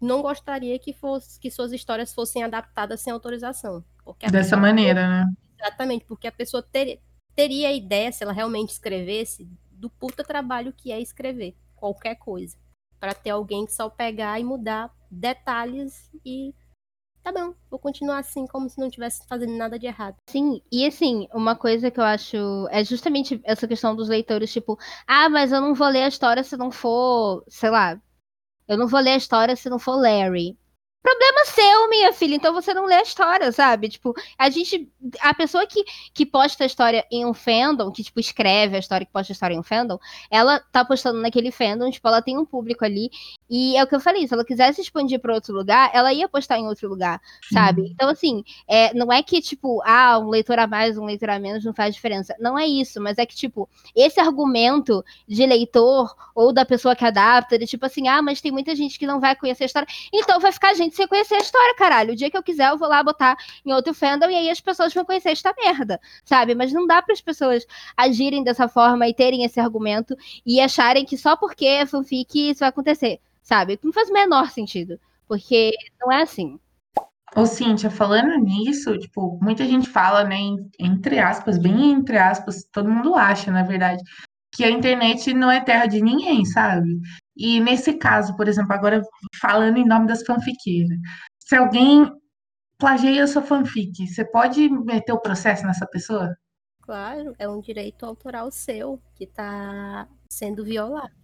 não 0.00 0.22
gostaria 0.22 0.78
que, 0.78 0.92
fosse, 0.92 1.40
que 1.40 1.50
suas 1.50 1.72
histórias 1.72 2.14
fossem 2.14 2.44
adaptadas 2.44 3.00
sem 3.00 3.12
autorização. 3.12 3.84
Dessa 4.30 4.56
maneira, 4.56 5.08
né? 5.08 5.34
Exatamente, 5.60 6.04
porque 6.04 6.28
a 6.28 6.32
pessoa 6.32 6.62
ter, 6.62 7.02
teria 7.34 7.70
a 7.70 7.72
ideia, 7.72 8.12
se 8.12 8.22
ela 8.22 8.32
realmente 8.32 8.70
escrevesse, 8.70 9.50
do 9.72 9.90
puta 9.90 10.22
trabalho 10.22 10.72
que 10.72 10.92
é 10.92 11.00
escrever 11.00 11.56
qualquer 11.78 12.16
coisa. 12.16 12.56
Para 13.00 13.14
ter 13.14 13.30
alguém 13.30 13.64
que 13.64 13.72
só 13.72 13.88
pegar 13.88 14.38
e 14.40 14.44
mudar 14.44 14.92
detalhes 15.10 16.10
e 16.24 16.54
tá 17.22 17.32
bom, 17.32 17.54
vou 17.70 17.78
continuar 17.78 18.18
assim 18.18 18.46
como 18.46 18.68
se 18.68 18.78
não 18.78 18.90
tivesse 18.90 19.26
fazendo 19.26 19.56
nada 19.56 19.78
de 19.78 19.86
errado. 19.86 20.16
Sim, 20.28 20.62
e 20.72 20.86
assim, 20.86 21.28
uma 21.32 21.54
coisa 21.54 21.90
que 21.90 22.00
eu 22.00 22.04
acho 22.04 22.36
é 22.70 22.84
justamente 22.84 23.40
essa 23.44 23.68
questão 23.68 23.94
dos 23.94 24.08
leitores, 24.08 24.52
tipo, 24.52 24.78
ah, 25.06 25.28
mas 25.28 25.52
eu 25.52 25.60
não 25.60 25.74
vou 25.74 25.88
ler 25.88 26.04
a 26.04 26.08
história 26.08 26.42
se 26.42 26.56
não 26.56 26.70
for, 26.70 27.44
sei 27.48 27.70
lá, 27.70 28.00
eu 28.66 28.76
não 28.76 28.86
vou 28.86 29.00
ler 29.00 29.12
a 29.12 29.16
história 29.16 29.56
se 29.56 29.68
não 29.68 29.78
for 29.78 29.96
Larry. 29.96 30.56
Problema 31.00 31.44
seu, 31.46 31.88
minha 31.88 32.12
filha. 32.12 32.34
Então 32.34 32.52
você 32.52 32.74
não 32.74 32.84
lê 32.84 32.96
a 32.96 33.02
história, 33.02 33.50
sabe? 33.52 33.88
Tipo, 33.88 34.14
a 34.36 34.50
gente. 34.50 34.90
A 35.20 35.32
pessoa 35.32 35.66
que, 35.66 35.84
que 36.12 36.26
posta 36.26 36.64
a 36.64 36.66
história 36.66 37.06
em 37.10 37.24
um 37.24 37.32
fandom, 37.32 37.90
que, 37.92 38.02
tipo, 38.02 38.18
escreve 38.18 38.76
a 38.76 38.78
história, 38.80 39.06
que 39.06 39.12
posta 39.12 39.32
a 39.32 39.34
história 39.34 39.54
em 39.54 39.58
um 39.58 39.62
fandom, 39.62 39.98
ela 40.30 40.58
tá 40.72 40.84
postando 40.84 41.20
naquele 41.20 41.50
fandom, 41.50 41.90
tipo, 41.90 42.06
ela 42.08 42.20
tem 42.20 42.36
um 42.36 42.44
público 42.44 42.84
ali. 42.84 43.10
E 43.48 43.76
é 43.76 43.82
o 43.82 43.86
que 43.86 43.94
eu 43.94 44.00
falei, 44.00 44.26
se 44.26 44.34
ela 44.34 44.44
quisesse 44.44 44.80
expandir 44.80 45.20
para 45.20 45.32
outro 45.32 45.54
lugar, 45.54 45.90
ela 45.94 46.12
ia 46.12 46.28
postar 46.28 46.58
em 46.58 46.66
outro 46.66 46.88
lugar, 46.88 47.20
sabe? 47.52 47.82
Uhum. 47.82 47.90
Então, 47.92 48.08
assim, 48.10 48.44
é, 48.66 48.92
não 48.92 49.12
é 49.12 49.22
que, 49.22 49.40
tipo, 49.40 49.80
ah, 49.84 50.18
um 50.18 50.28
leitor 50.28 50.58
a 50.58 50.66
mais, 50.66 50.98
um 50.98 51.06
leitor 51.06 51.30
a 51.30 51.38
menos 51.38 51.64
não 51.64 51.72
faz 51.72 51.94
diferença. 51.94 52.34
Não 52.38 52.58
é 52.58 52.66
isso, 52.66 53.00
mas 53.00 53.18
é 53.18 53.24
que, 53.24 53.36
tipo, 53.36 53.68
esse 53.94 54.20
argumento 54.20 55.02
de 55.26 55.46
leitor 55.46 56.14
ou 56.34 56.52
da 56.52 56.64
pessoa 56.64 56.94
que 56.94 57.04
adapta, 57.04 57.58
de 57.58 57.66
tipo 57.66 57.86
assim, 57.86 58.08
ah, 58.08 58.20
mas 58.20 58.40
tem 58.40 58.52
muita 58.52 58.74
gente 58.74 58.98
que 58.98 59.06
não 59.06 59.20
vai 59.20 59.34
conhecer 59.34 59.64
a 59.64 59.66
história, 59.66 59.88
então 60.12 60.40
vai 60.40 60.52
ficar 60.52 60.74
gente 60.74 60.87
sem 60.96 61.06
conhecer 61.06 61.34
a 61.34 61.38
história, 61.38 61.74
caralho. 61.74 62.12
O 62.12 62.16
dia 62.16 62.30
que 62.30 62.36
eu 62.36 62.42
quiser, 62.42 62.70
eu 62.70 62.78
vou 62.78 62.88
lá 62.88 63.02
botar 63.02 63.36
em 63.64 63.72
outro 63.72 63.94
fandom 63.94 64.28
e 64.30 64.34
aí 64.34 64.50
as 64.50 64.60
pessoas 64.60 64.92
vão 64.92 65.04
conhecer 65.04 65.30
esta 65.30 65.54
merda, 65.56 66.00
sabe? 66.24 66.54
Mas 66.54 66.72
não 66.72 66.86
dá 66.86 67.02
para 67.02 67.12
as 67.12 67.20
pessoas 67.20 67.66
agirem 67.96 68.42
dessa 68.42 68.68
forma 68.68 69.08
e 69.08 69.14
terem 69.14 69.44
esse 69.44 69.60
argumento 69.60 70.16
e 70.44 70.60
acharem 70.60 71.04
que 71.04 71.16
só 71.16 71.36
porque 71.36 71.66
é 71.66 71.86
fanfic 71.86 72.50
isso 72.50 72.60
vai 72.60 72.68
acontecer, 72.68 73.20
sabe? 73.42 73.78
Não 73.82 73.92
faz 73.92 74.10
o 74.10 74.12
menor 74.12 74.50
sentido, 74.50 74.98
porque 75.26 75.72
não 76.00 76.12
é 76.12 76.22
assim. 76.22 76.58
Ô, 77.36 77.44
Cíntia, 77.44 77.90
falando 77.90 78.34
nisso, 78.38 78.96
tipo, 78.98 79.38
muita 79.42 79.64
gente 79.64 79.88
fala, 79.88 80.24
né, 80.24 80.36
entre 80.78 81.18
aspas, 81.18 81.58
bem 81.58 81.92
entre 81.92 82.16
aspas, 82.16 82.64
todo 82.72 82.88
mundo 82.88 83.14
acha, 83.14 83.50
na 83.50 83.62
verdade, 83.62 84.02
que 84.58 84.64
a 84.64 84.70
internet 84.72 85.32
não 85.32 85.48
é 85.48 85.60
terra 85.60 85.86
de 85.86 86.02
ninguém, 86.02 86.44
sabe? 86.44 86.98
E 87.36 87.60
nesse 87.60 87.94
caso, 87.94 88.36
por 88.36 88.48
exemplo, 88.48 88.72
agora 88.72 89.00
falando 89.40 89.76
em 89.76 89.86
nome 89.86 90.08
das 90.08 90.24
fanfiqueiras, 90.24 90.98
se 91.38 91.54
alguém 91.54 92.10
plageia 92.76 93.24
sua 93.28 93.40
fanfic, 93.40 94.04
você 94.04 94.24
pode 94.24 94.68
meter 94.68 95.12
o 95.12 95.20
processo 95.20 95.64
nessa 95.64 95.86
pessoa? 95.86 96.36
Claro, 96.82 97.36
é 97.38 97.48
um 97.48 97.60
direito 97.60 98.04
autoral 98.04 98.50
seu 98.50 99.00
que 99.14 99.22
está 99.22 100.08
sendo 100.28 100.64
violado. 100.64 101.14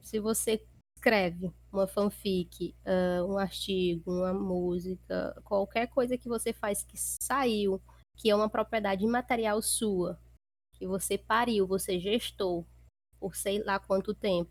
Se 0.00 0.18
você 0.18 0.58
escreve 0.96 1.52
uma 1.70 1.86
fanfic, 1.86 2.74
uh, 2.86 3.30
um 3.30 3.36
artigo, 3.36 4.10
uma 4.10 4.32
música, 4.32 5.38
qualquer 5.44 5.88
coisa 5.88 6.16
que 6.16 6.30
você 6.30 6.54
faz 6.54 6.82
que 6.82 6.96
saiu, 6.96 7.78
que 8.16 8.30
é 8.30 8.34
uma 8.34 8.48
propriedade 8.48 9.04
imaterial 9.04 9.60
sua, 9.60 10.18
que 10.78 10.86
você 10.86 11.18
pariu, 11.18 11.66
você 11.66 11.98
gestou 11.98 12.66
por 13.18 13.34
sei 13.34 13.62
lá 13.62 13.78
quanto 13.78 14.14
tempo. 14.14 14.50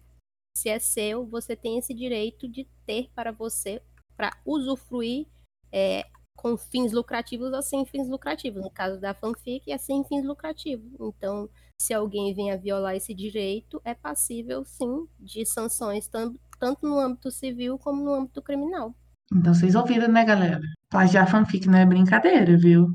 Se 0.55 0.69
é 0.69 0.79
seu, 0.79 1.25
você 1.25 1.55
tem 1.55 1.77
esse 1.77 1.93
direito 1.93 2.47
de 2.47 2.67
ter 2.85 3.09
para 3.13 3.31
você, 3.31 3.81
para 4.15 4.35
usufruir 4.45 5.27
é, 5.71 6.05
com 6.35 6.57
fins 6.57 6.91
lucrativos 6.91 7.53
ou 7.53 7.61
sem 7.61 7.85
fins 7.85 8.07
lucrativos. 8.09 8.61
No 8.61 8.69
caso 8.69 8.99
da 8.99 9.13
fanfic, 9.13 9.71
é 9.71 9.77
sem 9.77 10.03
fins 10.03 10.25
lucrativos. 10.25 10.91
Então, 10.99 11.49
se 11.79 11.93
alguém 11.93 12.33
vem 12.33 12.51
a 12.51 12.57
violar 12.57 12.95
esse 12.95 13.13
direito, 13.13 13.79
é 13.85 13.93
passível, 13.93 14.65
sim, 14.65 15.07
de 15.19 15.45
sanções, 15.45 16.07
tanto 16.07 16.87
no 16.87 16.99
âmbito 16.99 17.29
civil 17.29 17.77
como 17.77 18.03
no 18.03 18.13
âmbito 18.13 18.41
criminal. 18.41 18.95
Então, 19.31 19.53
vocês 19.53 19.75
ouviram, 19.75 20.07
né, 20.07 20.25
galera? 20.25 20.59
Plagiar 20.89 21.29
fanfic 21.29 21.67
não 21.67 21.77
é 21.77 21.85
brincadeira, 21.85 22.57
viu? 22.57 22.89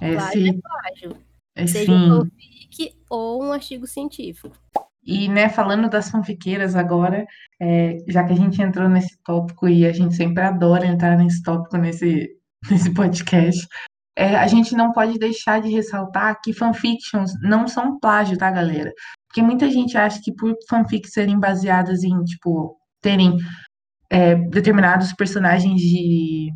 É, 0.00 0.14
Plágio 0.14 0.42
se, 0.42 0.48
é 0.48 0.60
plágio. 0.60 1.26
é, 1.54 1.66
Seja 1.66 1.92
sim. 1.92 2.30
Fanfic 2.70 2.94
ou 3.08 3.42
um 3.42 3.52
artigo 3.52 3.86
científico. 3.86 4.56
E, 5.02 5.28
né, 5.28 5.48
falando 5.48 5.88
das 5.88 6.10
fanfiqueiras 6.10 6.76
agora, 6.76 7.26
é, 7.60 7.98
já 8.08 8.22
que 8.24 8.32
a 8.32 8.36
gente 8.36 8.60
entrou 8.62 8.88
nesse 8.88 9.18
tópico 9.24 9.68
e 9.68 9.86
a 9.86 9.92
gente 9.92 10.14
sempre 10.14 10.42
adora 10.42 10.86
entrar 10.86 11.16
nesse 11.16 11.42
tópico 11.42 11.76
nesse, 11.76 12.28
nesse 12.70 12.92
podcast, 12.92 13.66
é, 14.16 14.36
a 14.36 14.46
gente 14.46 14.74
não 14.74 14.92
pode 14.92 15.18
deixar 15.18 15.60
de 15.60 15.70
ressaltar 15.70 16.38
que 16.42 16.52
fanfictions 16.52 17.32
não 17.42 17.66
são 17.66 17.98
plágio, 17.98 18.36
tá, 18.36 18.50
galera? 18.50 18.92
Porque 19.28 19.42
muita 19.42 19.70
gente 19.70 19.96
acha 19.96 20.20
que 20.22 20.34
por 20.34 20.54
fanfics 20.68 21.12
serem 21.12 21.38
baseadas 21.38 22.02
em, 22.02 22.22
tipo, 22.24 22.76
terem 23.00 23.38
é, 24.10 24.34
determinados 24.34 25.12
personagens 25.14 25.80
de, 25.80 26.50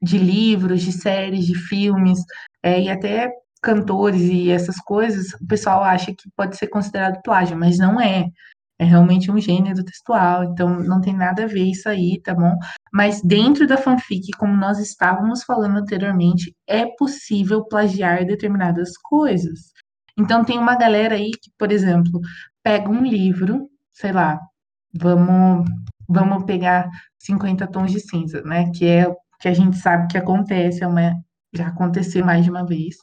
de 0.00 0.18
livros, 0.18 0.82
de 0.82 0.92
séries, 0.92 1.46
de 1.46 1.54
filmes, 1.56 2.20
é, 2.62 2.80
e 2.82 2.88
até 2.88 3.28
cantores 3.58 4.22
e 4.22 4.50
essas 4.50 4.76
coisas, 4.76 5.32
o 5.34 5.46
pessoal 5.46 5.82
acha 5.82 6.14
que 6.14 6.30
pode 6.36 6.56
ser 6.56 6.68
considerado 6.68 7.22
plágio, 7.22 7.56
mas 7.56 7.78
não 7.78 8.00
é. 8.00 8.26
É 8.80 8.84
realmente 8.84 9.28
um 9.28 9.40
gênero 9.40 9.84
textual, 9.84 10.44
então 10.44 10.78
não 10.80 11.00
tem 11.00 11.12
nada 11.12 11.42
a 11.42 11.46
ver 11.48 11.64
isso 11.64 11.88
aí, 11.88 12.20
tá 12.22 12.32
bom? 12.32 12.54
Mas 12.92 13.20
dentro 13.22 13.66
da 13.66 13.76
fanfic, 13.76 14.30
como 14.38 14.56
nós 14.56 14.78
estávamos 14.78 15.42
falando 15.42 15.78
anteriormente, 15.78 16.54
é 16.64 16.86
possível 16.86 17.64
plagiar 17.64 18.24
determinadas 18.24 18.96
coisas. 18.96 19.72
Então 20.16 20.44
tem 20.44 20.58
uma 20.58 20.76
galera 20.76 21.16
aí 21.16 21.32
que, 21.32 21.50
por 21.58 21.72
exemplo, 21.72 22.20
pega 22.62 22.88
um 22.88 23.02
livro, 23.02 23.68
sei 23.92 24.12
lá, 24.12 24.38
vamos 24.94 25.68
vamos 26.08 26.44
pegar 26.44 26.88
50 27.18 27.66
tons 27.66 27.92
de 27.92 28.00
cinza, 28.00 28.42
né? 28.42 28.70
Que 28.70 28.86
é 28.86 29.14
que 29.40 29.48
a 29.48 29.54
gente 29.54 29.76
sabe 29.76 30.08
que 30.08 30.18
acontece, 30.18 30.82
é 30.82 30.86
uma, 30.86 31.14
já 31.54 31.68
aconteceu 31.68 32.24
mais 32.24 32.44
de 32.44 32.50
uma 32.50 32.66
vez. 32.66 32.96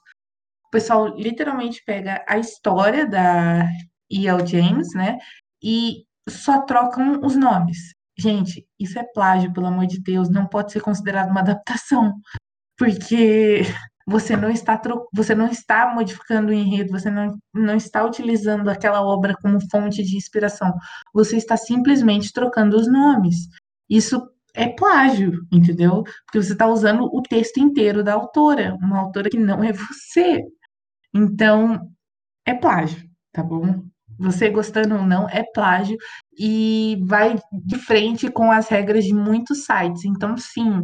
Pessoal 0.75 1.07
literalmente 1.15 1.81
pega 1.85 2.21
a 2.27 2.37
história 2.37 3.07
da 3.07 3.65
E.L. 4.11 4.45
James, 4.45 4.93
né? 4.93 5.17
E 5.63 6.03
só 6.27 6.63
trocam 6.63 7.21
os 7.23 7.33
nomes. 7.33 7.77
Gente, 8.19 8.67
isso 8.77 8.99
é 8.99 9.03
plágio, 9.13 9.53
pelo 9.53 9.67
amor 9.67 9.85
de 9.87 10.01
Deus, 10.01 10.29
não 10.29 10.45
pode 10.45 10.73
ser 10.73 10.81
considerado 10.81 11.29
uma 11.29 11.39
adaptação, 11.39 12.13
porque 12.77 13.61
você 14.05 14.35
não 14.35 14.49
está 14.51 14.81
você 15.13 15.33
não 15.33 15.47
está 15.47 15.93
modificando 15.95 16.49
o 16.49 16.53
enredo, 16.53 16.91
você 16.91 17.09
não, 17.09 17.37
não 17.53 17.77
está 17.77 18.03
utilizando 18.03 18.69
aquela 18.69 19.01
obra 19.01 19.33
como 19.41 19.65
fonte 19.71 20.03
de 20.03 20.17
inspiração, 20.17 20.73
você 21.13 21.37
está 21.37 21.55
simplesmente 21.55 22.33
trocando 22.33 22.75
os 22.75 22.91
nomes. 22.91 23.47
Isso 23.89 24.21
é 24.53 24.67
plágio, 24.67 25.39
entendeu? 25.53 26.03
Porque 26.25 26.43
você 26.43 26.51
está 26.51 26.67
usando 26.67 27.05
o 27.05 27.21
texto 27.21 27.61
inteiro 27.61 28.03
da 28.03 28.13
autora, 28.13 28.75
uma 28.81 28.99
autora 28.99 29.29
que 29.29 29.39
não 29.39 29.63
é 29.63 29.71
você. 29.71 30.43
Então, 31.15 31.89
é 32.45 32.53
plágio, 32.53 33.09
tá 33.31 33.41
bom? 33.41 33.85
Você 34.19 34.49
gostando 34.49 34.95
ou 34.95 35.03
não, 35.03 35.29
é 35.29 35.43
plágio 35.43 35.97
e 36.37 36.97
vai 37.05 37.37
de 37.51 37.77
frente 37.77 38.29
com 38.29 38.51
as 38.51 38.67
regras 38.67 39.05
de 39.05 39.13
muitos 39.13 39.63
sites. 39.65 40.03
Então, 40.03 40.37
sim, 40.37 40.83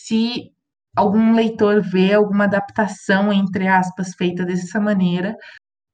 se 0.00 0.50
algum 0.96 1.34
leitor 1.34 1.82
vê 1.82 2.14
alguma 2.14 2.44
adaptação, 2.44 3.30
entre 3.32 3.68
aspas, 3.68 4.14
feita 4.14 4.44
dessa 4.44 4.80
maneira, 4.80 5.36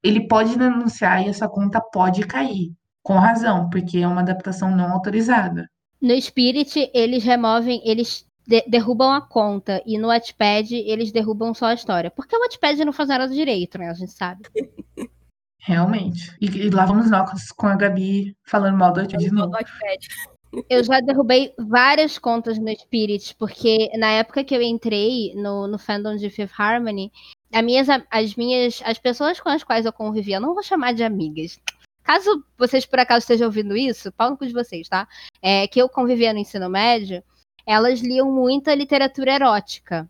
ele 0.03 0.27
pode 0.27 0.57
denunciar 0.57 1.25
e 1.25 1.29
essa 1.29 1.47
conta 1.47 1.81
pode 1.81 2.25
cair. 2.25 2.71
Com 3.03 3.15
razão, 3.15 3.69
porque 3.69 3.99
é 3.99 4.07
uma 4.07 4.21
adaptação 4.21 4.69
não 4.75 4.91
autorizada. 4.91 5.69
No 6.01 6.19
Spirit, 6.21 6.91
eles 6.93 7.23
removem, 7.23 7.81
eles 7.85 8.26
de- 8.47 8.63
derrubam 8.67 9.11
a 9.11 9.21
conta. 9.21 9.83
E 9.85 9.97
no 9.97 10.07
Wattpad, 10.07 10.73
eles 10.73 11.11
derrubam 11.11 11.53
só 11.53 11.67
a 11.67 11.73
história. 11.73 12.09
Porque 12.09 12.35
o 12.35 12.39
Wattpad 12.39 12.83
não 12.85 12.93
faz 12.93 13.09
nada 13.09 13.27
direito, 13.27 13.77
né? 13.77 13.89
A 13.89 13.93
gente 13.93 14.13
sabe. 14.13 14.43
Realmente. 15.59 16.35
E, 16.39 16.45
e 16.45 16.69
lá 16.69 16.85
vamos 16.85 17.11
nós 17.11 17.51
com 17.51 17.67
a 17.67 17.75
Gabi 17.75 18.35
falando 18.45 18.77
mal 18.77 18.93
do 18.93 19.01
Wattpad 19.01 19.23
de 19.23 19.31
novo. 19.31 19.51
Eu 20.69 20.81
já 20.81 21.01
derrubei 21.01 21.53
várias 21.59 22.17
contas 22.17 22.57
no 22.57 22.69
Spirit, 22.71 23.35
porque 23.37 23.89
na 23.97 24.11
época 24.11 24.45
que 24.45 24.55
eu 24.55 24.61
entrei 24.61 25.33
no, 25.35 25.67
no 25.67 25.77
fandom 25.77 26.15
de 26.15 26.29
Fifth 26.29 26.57
Harmony, 26.57 27.11
as 27.53 27.63
minhas, 27.63 27.87
as 28.09 28.35
minhas, 28.35 28.81
as 28.85 28.97
pessoas 28.97 29.41
com 29.41 29.49
as 29.49 29.61
quais 29.61 29.85
eu 29.85 29.91
convivia, 29.91 30.37
eu 30.37 30.41
não 30.41 30.53
vou 30.53 30.63
chamar 30.63 30.93
de 30.93 31.03
amigas. 31.03 31.59
Caso 32.01 32.43
vocês 32.57 32.85
por 32.85 32.97
acaso 32.97 33.19
estejam 33.19 33.47
ouvindo 33.47 33.75
isso, 33.75 34.09
pau 34.13 34.29
no 34.29 34.37
cu 34.37 34.47
de 34.47 34.53
vocês, 34.53 34.87
tá? 34.87 35.05
É, 35.41 35.67
que 35.67 35.81
eu 35.81 35.89
convivia 35.89 36.31
no 36.31 36.39
ensino 36.39 36.69
médio, 36.69 37.21
elas 37.67 37.99
liam 37.99 38.31
muita 38.31 38.73
literatura 38.73 39.33
erótica. 39.33 40.09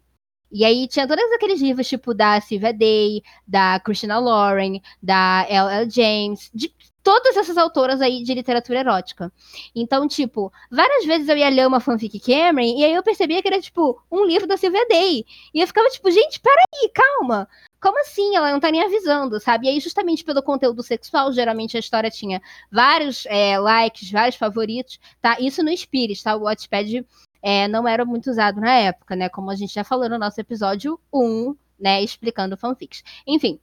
E 0.52 0.64
aí 0.64 0.88
tinha 0.88 1.08
todos 1.08 1.32
aqueles 1.34 1.60
livros, 1.60 1.88
tipo, 1.88 2.14
da 2.14 2.40
Sylvia 2.40 2.72
Day, 2.72 3.22
da 3.46 3.80
Christina 3.80 4.18
Lauren, 4.18 4.82
da 5.02 5.46
L.L. 5.50 5.90
James, 5.90 6.50
de 6.54 6.74
todas 7.04 7.36
essas 7.38 7.58
autoras 7.58 8.02
aí 8.02 8.24
de 8.24 8.34
literatura 8.34 8.80
erótica. 8.80 9.32
Então, 9.76 10.08
tipo, 10.08 10.52
várias 10.72 11.06
vezes 11.06 11.28
eu 11.28 11.38
ia 11.38 11.50
ler 11.50 11.68
uma 11.68 11.80
fanfic 11.80 12.20
Cameron 12.20 12.78
e 12.78 12.84
aí 12.84 12.94
eu 12.94 13.04
percebia 13.04 13.42
que 13.42 13.48
era, 13.48 13.62
tipo, 13.62 14.02
um 14.12 14.26
livro 14.26 14.48
da 14.48 14.58
Sylvia 14.58 14.86
Day. 14.88 15.26
E 15.54 15.60
eu 15.62 15.68
ficava, 15.68 15.90
tipo, 15.90 16.10
gente, 16.12 16.40
peraí, 16.40 16.90
calma. 16.94 17.48
Como 17.82 18.00
assim? 18.02 18.36
Ela 18.36 18.52
não 18.52 18.60
tá 18.60 18.72
nem 18.72 18.84
avisando, 18.84 19.40
sabe? 19.40 19.68
E 19.68 19.70
aí, 19.70 19.80
justamente 19.80 20.24
pelo 20.24 20.42
conteúdo 20.42 20.82
sexual, 20.84 21.32
geralmente 21.32 21.78
a 21.78 21.80
história 21.80 22.10
tinha 22.10 22.42
vários 22.72 23.26
é, 23.28 23.58
likes, 23.60 24.12
vários 24.12 24.36
favoritos, 24.36 25.00
tá? 25.22 25.38
Isso 25.40 25.64
no 25.64 25.76
Spirit, 25.76 26.24
tá? 26.24 26.36
O 26.36 26.42
Wattpad 26.42 27.06
é, 27.42 27.68
não 27.68 27.88
era 27.88 28.06
muito 28.06 28.30
usado 28.30 28.60
na 28.60 28.74
época, 28.74 29.16
né? 29.16 29.30
Como 29.30 29.50
a 29.52 29.56
gente 29.56 29.74
já 29.74 29.84
falou 29.84 30.10
no 30.10 30.18
nosso 30.18 30.40
episódio 30.40 31.00
1, 31.14 31.56
né? 31.80 32.04
Explicando 32.04 32.58
fanfics. 32.58 33.04
Enfim. 33.26 33.60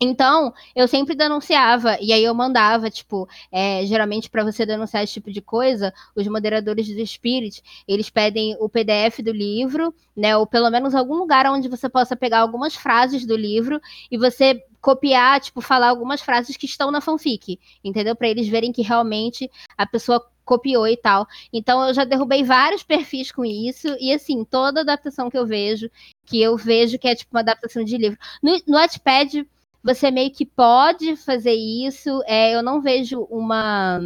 Então, 0.00 0.52
eu 0.74 0.86
sempre 0.86 1.14
denunciava, 1.14 1.96
e 2.00 2.12
aí 2.12 2.22
eu 2.22 2.34
mandava, 2.34 2.90
tipo, 2.90 3.26
é, 3.50 3.84
geralmente 3.86 4.28
para 4.28 4.44
você 4.44 4.66
denunciar 4.66 5.02
esse 5.02 5.14
tipo 5.14 5.32
de 5.32 5.40
coisa, 5.40 5.92
os 6.14 6.26
moderadores 6.26 6.86
do 6.86 7.06
Spirit, 7.06 7.62
eles 7.88 8.10
pedem 8.10 8.54
o 8.60 8.68
PDF 8.68 9.22
do 9.22 9.32
livro, 9.32 9.94
né, 10.14 10.36
ou 10.36 10.46
pelo 10.46 10.70
menos 10.70 10.94
algum 10.94 11.14
lugar 11.14 11.46
onde 11.46 11.66
você 11.68 11.88
possa 11.88 12.14
pegar 12.14 12.40
algumas 12.40 12.74
frases 12.74 13.24
do 13.24 13.34
livro 13.34 13.80
e 14.10 14.18
você 14.18 14.62
copiar, 14.82 15.40
tipo, 15.40 15.62
falar 15.62 15.88
algumas 15.88 16.20
frases 16.20 16.56
que 16.58 16.66
estão 16.66 16.90
na 16.90 17.00
fanfic, 17.00 17.58
entendeu? 17.82 18.14
Para 18.14 18.28
eles 18.28 18.46
verem 18.48 18.72
que 18.72 18.82
realmente 18.82 19.50
a 19.78 19.86
pessoa 19.86 20.24
copiou 20.46 20.88
e 20.88 20.96
tal. 20.96 21.26
Então 21.52 21.86
eu 21.86 21.92
já 21.92 22.04
derrubei 22.04 22.42
vários 22.42 22.82
perfis 22.82 23.30
com 23.30 23.44
isso, 23.44 23.88
e 24.00 24.14
assim, 24.14 24.44
toda 24.44 24.80
adaptação 24.80 25.28
que 25.28 25.36
eu 25.36 25.44
vejo, 25.44 25.90
que 26.24 26.40
eu 26.40 26.56
vejo 26.56 26.98
que 26.98 27.08
é 27.08 27.14
tipo 27.14 27.34
uma 27.34 27.40
adaptação 27.40 27.84
de 27.84 27.98
livro. 27.98 28.18
No, 28.42 28.52
no 28.66 28.78
Wattpad, 28.78 29.46
você 29.86 30.10
meio 30.10 30.32
que 30.32 30.44
pode 30.44 31.14
fazer 31.16 31.54
isso. 31.54 32.20
É, 32.26 32.52
eu 32.52 32.60
não 32.60 32.80
vejo 32.80 33.22
uma. 33.30 34.00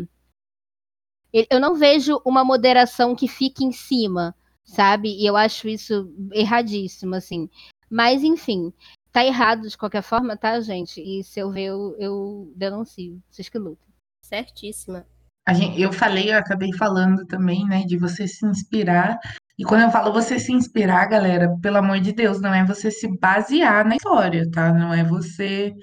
Eu 1.33 1.61
não 1.61 1.75
vejo 1.75 2.21
uma 2.25 2.45
moderação 2.45 3.15
que 3.15 3.27
fique 3.27 3.65
em 3.65 3.73
cima, 3.73 4.35
sabe? 4.65 5.09
E 5.17 5.25
eu 5.25 5.37
acho 5.37 5.69
isso 5.69 6.13
erradíssimo, 6.33 7.15
assim. 7.15 7.49
Mas, 7.89 8.23
enfim, 8.23 8.73
tá 9.13 9.25
errado 9.25 9.69
de 9.69 9.79
qualquer 9.79 10.03
forma, 10.03 10.37
tá, 10.37 10.61
gente? 10.61 11.01
E 11.01 11.25
se 11.25 11.41
eu 11.41 11.51
ver, 11.51 11.67
eu, 11.67 11.97
eu 11.99 12.53
denuncio. 12.57 13.23
Vocês 13.31 13.49
que 13.49 13.59
lutam. 13.59 13.89
Certíssima. 14.23 15.07
A 15.47 15.53
gente, 15.53 15.81
eu 15.81 15.93
falei, 15.93 16.33
eu 16.33 16.39
acabei 16.39 16.73
falando 16.75 17.27
também, 17.27 17.67
né, 17.67 17.85
de 17.85 17.97
você 17.97 18.29
se 18.29 18.45
inspirar. 18.47 19.19
E 19.59 19.65
quando 19.65 19.83
eu 19.83 19.91
falo 19.91 20.13
você 20.13 20.39
se 20.39 20.53
inspirar, 20.53 21.07
galera, 21.07 21.55
pelo 21.61 21.79
amor 21.79 22.01
de 22.01 22.13
Deus, 22.13 22.41
não 22.41 22.55
é 22.55 22.65
você 22.65 22.91
se 22.91 23.09
basear 23.19 23.87
na 23.87 23.97
história, 23.97 24.51
tá? 24.51 24.73
Não 24.73 24.93
é 24.93 25.05
você 25.05 25.75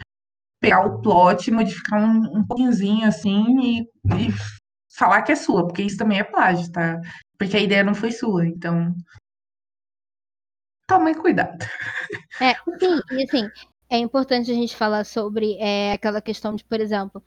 pegar 0.59 0.85
o 0.85 1.01
plot, 1.01 1.51
modificar 1.51 2.01
um, 2.01 2.39
um 2.39 2.45
pouquinho 2.45 3.07
assim 3.07 3.59
e, 3.59 3.81
e 3.81 4.33
falar 4.97 5.21
que 5.21 5.31
é 5.31 5.35
sua, 5.35 5.65
porque 5.65 5.83
isso 5.83 5.97
também 5.97 6.19
é 6.19 6.23
plágio, 6.23 6.71
tá? 6.71 6.99
Porque 7.37 7.55
a 7.55 7.61
ideia 7.61 7.83
não 7.83 7.93
foi 7.93 8.11
sua, 8.11 8.47
então. 8.47 8.95
Tome 10.87 11.13
cuidado. 11.13 11.65
É, 12.41 12.55
sim, 12.79 13.01
e 13.11 13.23
assim, 13.23 13.49
é 13.89 13.97
importante 13.97 14.49
a 14.49 14.53
gente 14.53 14.75
falar 14.75 15.03
sobre 15.05 15.57
é, 15.59 15.93
aquela 15.93 16.21
questão 16.21 16.55
de, 16.55 16.63
por 16.63 16.79
exemplo, 16.79 17.23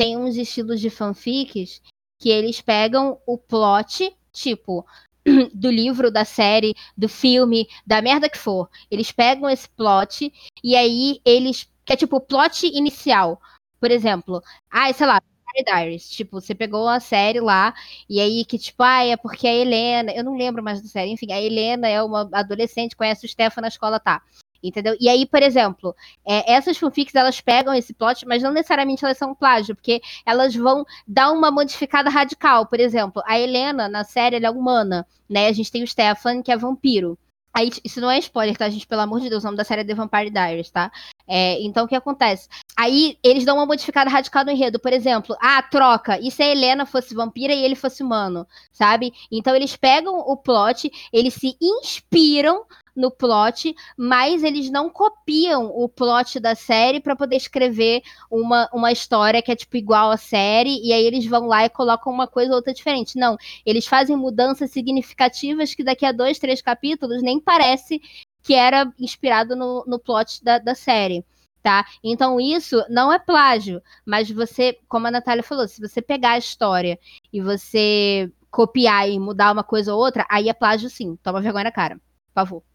tem 0.00 0.16
uns 0.16 0.34
estilos 0.34 0.80
de 0.80 0.88
fanfics 0.88 1.82
que 2.18 2.30
eles 2.30 2.58
pegam 2.62 3.20
o 3.26 3.36
plot, 3.36 4.10
tipo, 4.32 4.86
do 5.52 5.70
livro, 5.70 6.10
da 6.10 6.24
série, 6.24 6.74
do 6.96 7.06
filme, 7.06 7.68
da 7.86 8.00
merda 8.00 8.30
que 8.30 8.38
for. 8.38 8.70
Eles 8.90 9.12
pegam 9.12 9.50
esse 9.50 9.68
plot 9.68 10.32
e 10.64 10.74
aí 10.74 11.20
eles. 11.22 11.68
Que 11.84 11.92
é 11.92 11.96
tipo 11.96 12.16
o 12.16 12.20
plot 12.20 12.66
inicial. 12.66 13.38
Por 13.78 13.90
exemplo, 13.90 14.42
ah, 14.70 14.90
sei 14.90 15.06
lá, 15.06 15.20
Diaries. 15.66 16.08
Tipo, 16.08 16.40
você 16.40 16.54
pegou 16.54 16.88
a 16.88 16.98
série 16.98 17.40
lá, 17.40 17.74
e 18.08 18.20
aí 18.20 18.46
que, 18.46 18.56
tipo, 18.56 18.82
ah, 18.82 19.04
é 19.04 19.18
porque 19.18 19.46
a 19.46 19.54
Helena. 19.54 20.12
Eu 20.12 20.24
não 20.24 20.34
lembro 20.34 20.62
mais 20.62 20.80
da 20.80 20.88
série, 20.88 21.10
enfim, 21.10 21.30
a 21.30 21.38
Helena 21.38 21.86
é 21.86 22.02
uma 22.02 22.26
adolescente, 22.32 22.96
conhece 22.96 23.26
o 23.26 23.28
Stefan 23.28 23.60
na 23.60 23.68
escola, 23.68 24.00
tá. 24.00 24.22
Entendeu? 24.62 24.96
E 25.00 25.08
aí, 25.08 25.26
por 25.26 25.42
exemplo, 25.42 25.94
é, 26.26 26.52
essas 26.52 26.76
fanfics 26.76 27.14
elas 27.14 27.40
pegam 27.40 27.72
esse 27.72 27.94
plot, 27.94 28.26
mas 28.26 28.42
não 28.42 28.52
necessariamente 28.52 29.04
elas 29.04 29.16
são 29.16 29.34
plágio, 29.34 29.74
porque 29.74 30.02
elas 30.26 30.54
vão 30.54 30.84
dar 31.06 31.32
uma 31.32 31.50
modificada 31.50 32.10
radical. 32.10 32.66
Por 32.66 32.78
exemplo, 32.78 33.22
a 33.26 33.38
Helena, 33.38 33.88
na 33.88 34.04
série, 34.04 34.36
ela 34.36 34.46
é 34.46 34.50
humana, 34.50 35.06
né? 35.28 35.46
A 35.48 35.52
gente 35.52 35.72
tem 35.72 35.82
o 35.82 35.86
Stefan, 35.86 36.42
que 36.42 36.52
é 36.52 36.56
vampiro. 36.56 37.18
Aí, 37.52 37.70
isso 37.84 38.00
não 38.00 38.10
é 38.10 38.18
spoiler, 38.18 38.56
tá, 38.56 38.68
gente? 38.68 38.86
Pelo 38.86 39.00
amor 39.00 39.20
de 39.20 39.28
Deus, 39.28 39.42
o 39.42 39.46
nome 39.46 39.56
da 39.56 39.64
série 39.64 39.80
é 39.80 39.84
The 39.84 39.94
Vampire 39.94 40.30
Diaries, 40.30 40.70
tá? 40.70 40.90
É, 41.26 41.60
então, 41.60 41.84
o 41.84 41.88
que 41.88 41.96
acontece? 41.96 42.48
Aí, 42.76 43.18
eles 43.24 43.44
dão 43.44 43.56
uma 43.56 43.66
modificada 43.66 44.08
radical 44.08 44.44
no 44.44 44.52
enredo. 44.52 44.78
Por 44.78 44.92
exemplo, 44.92 45.36
ah, 45.40 45.60
troca. 45.60 46.18
E 46.20 46.30
se 46.30 46.42
a 46.42 46.48
Helena 46.48 46.86
fosse 46.86 47.12
vampira 47.12 47.52
e 47.52 47.64
ele 47.64 47.74
fosse 47.74 48.04
humano, 48.04 48.46
sabe? 48.72 49.12
Então, 49.32 49.54
eles 49.54 49.76
pegam 49.76 50.16
o 50.16 50.36
plot, 50.36 50.90
eles 51.12 51.34
se 51.34 51.56
inspiram 51.60 52.64
no 53.00 53.10
plot, 53.10 53.74
mas 53.96 54.44
eles 54.44 54.70
não 54.70 54.88
copiam 54.90 55.66
o 55.66 55.88
plot 55.88 56.38
da 56.38 56.54
série 56.54 57.00
para 57.00 57.16
poder 57.16 57.36
escrever 57.36 58.02
uma, 58.30 58.68
uma 58.72 58.92
história 58.92 59.42
que 59.42 59.50
é 59.50 59.56
tipo 59.56 59.76
igual 59.76 60.10
à 60.10 60.16
série, 60.16 60.80
e 60.86 60.92
aí 60.92 61.04
eles 61.04 61.26
vão 61.26 61.46
lá 61.46 61.64
e 61.64 61.70
colocam 61.70 62.12
uma 62.12 62.28
coisa 62.28 62.50
ou 62.50 62.56
outra 62.56 62.72
diferente. 62.72 63.18
Não, 63.18 63.36
eles 63.64 63.86
fazem 63.86 64.16
mudanças 64.16 64.70
significativas 64.70 65.74
que 65.74 65.82
daqui 65.82 66.04
a 66.04 66.12
dois, 66.12 66.38
três 66.38 66.60
capítulos 66.60 67.22
nem 67.22 67.40
parece 67.40 68.00
que 68.42 68.54
era 68.54 68.92
inspirado 68.98 69.56
no, 69.56 69.84
no 69.86 69.98
plot 69.98 70.42
da, 70.44 70.58
da 70.58 70.74
série. 70.74 71.24
Tá? 71.62 71.84
Então 72.02 72.40
isso 72.40 72.82
não 72.88 73.12
é 73.12 73.18
plágio, 73.18 73.82
mas 74.04 74.30
você, 74.30 74.78
como 74.88 75.06
a 75.06 75.10
Natália 75.10 75.42
falou, 75.42 75.68
se 75.68 75.78
você 75.78 76.00
pegar 76.00 76.32
a 76.32 76.38
história 76.38 76.98
e 77.30 77.38
você 77.42 78.32
copiar 78.50 79.08
e 79.08 79.18
mudar 79.18 79.52
uma 79.52 79.62
coisa 79.62 79.94
ou 79.94 80.00
outra, 80.00 80.26
aí 80.30 80.48
é 80.48 80.54
plágio 80.54 80.88
sim. 80.88 81.16
Toma 81.22 81.40
vergonha 81.40 81.64
na 81.64 81.72
cara, 81.72 81.96
por 81.96 82.34
favor. 82.34 82.69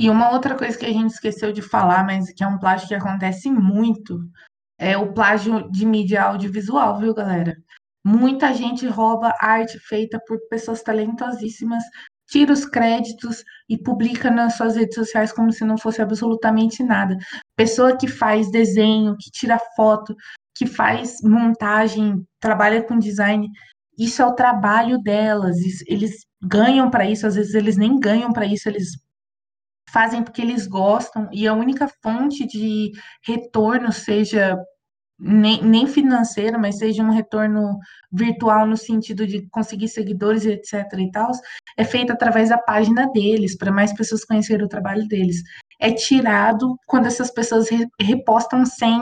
E 0.00 0.08
uma 0.08 0.30
outra 0.32 0.56
coisa 0.56 0.78
que 0.78 0.86
a 0.86 0.92
gente 0.92 1.10
esqueceu 1.10 1.52
de 1.52 1.60
falar, 1.60 2.06
mas 2.06 2.32
que 2.32 2.42
é 2.42 2.46
um 2.46 2.58
plágio 2.58 2.88
que 2.88 2.94
acontece 2.94 3.50
muito, 3.50 4.18
é 4.78 4.96
o 4.96 5.12
plágio 5.12 5.70
de 5.70 5.84
mídia 5.84 6.22
audiovisual, 6.22 6.98
viu, 6.98 7.12
galera? 7.12 7.54
Muita 8.02 8.54
gente 8.54 8.86
rouba 8.86 9.34
arte 9.38 9.78
feita 9.78 10.18
por 10.26 10.38
pessoas 10.48 10.82
talentosíssimas, 10.82 11.84
tira 12.30 12.50
os 12.50 12.64
créditos 12.64 13.44
e 13.68 13.76
publica 13.76 14.30
nas 14.30 14.54
suas 14.54 14.74
redes 14.74 14.94
sociais 14.94 15.34
como 15.34 15.52
se 15.52 15.66
não 15.66 15.76
fosse 15.76 16.00
absolutamente 16.00 16.82
nada. 16.82 17.18
Pessoa 17.54 17.94
que 17.94 18.08
faz 18.08 18.50
desenho, 18.50 19.18
que 19.20 19.30
tira 19.30 19.58
foto, 19.76 20.16
que 20.56 20.64
faz 20.64 21.18
montagem, 21.22 22.24
trabalha 22.40 22.82
com 22.82 22.98
design, 22.98 23.46
isso 23.98 24.22
é 24.22 24.26
o 24.26 24.34
trabalho 24.34 24.96
delas. 25.02 25.58
Eles 25.86 26.24
ganham 26.42 26.88
para 26.88 27.04
isso, 27.04 27.26
às 27.26 27.34
vezes 27.34 27.52
eles 27.52 27.76
nem 27.76 28.00
ganham 28.00 28.32
para 28.32 28.46
isso, 28.46 28.66
eles 28.66 28.92
fazem 29.92 30.22
porque 30.22 30.42
eles 30.42 30.66
gostam 30.66 31.28
e 31.32 31.46
a 31.46 31.54
única 31.54 31.88
fonte 32.02 32.46
de 32.46 32.92
retorno 33.24 33.92
seja 33.92 34.56
nem, 35.20 35.62
nem 35.62 35.86
financeiro, 35.86 36.58
mas 36.58 36.78
seja 36.78 37.02
um 37.02 37.10
retorno 37.10 37.78
virtual 38.10 38.66
no 38.66 38.76
sentido 38.76 39.26
de 39.26 39.46
conseguir 39.50 39.88
seguidores 39.88 40.46
etc 40.46 40.86
e 40.98 41.10
tal, 41.10 41.30
é 41.76 41.84
feita 41.84 42.14
através 42.14 42.48
da 42.48 42.58
página 42.58 43.06
deles, 43.12 43.56
para 43.56 43.70
mais 43.70 43.92
pessoas 43.92 44.24
conhecerem 44.24 44.64
o 44.64 44.68
trabalho 44.68 45.06
deles. 45.06 45.42
É 45.78 45.92
tirado 45.92 46.76
quando 46.86 47.06
essas 47.06 47.30
pessoas 47.30 47.68
re, 47.68 47.86
repostam 48.00 48.64
sem 48.64 49.00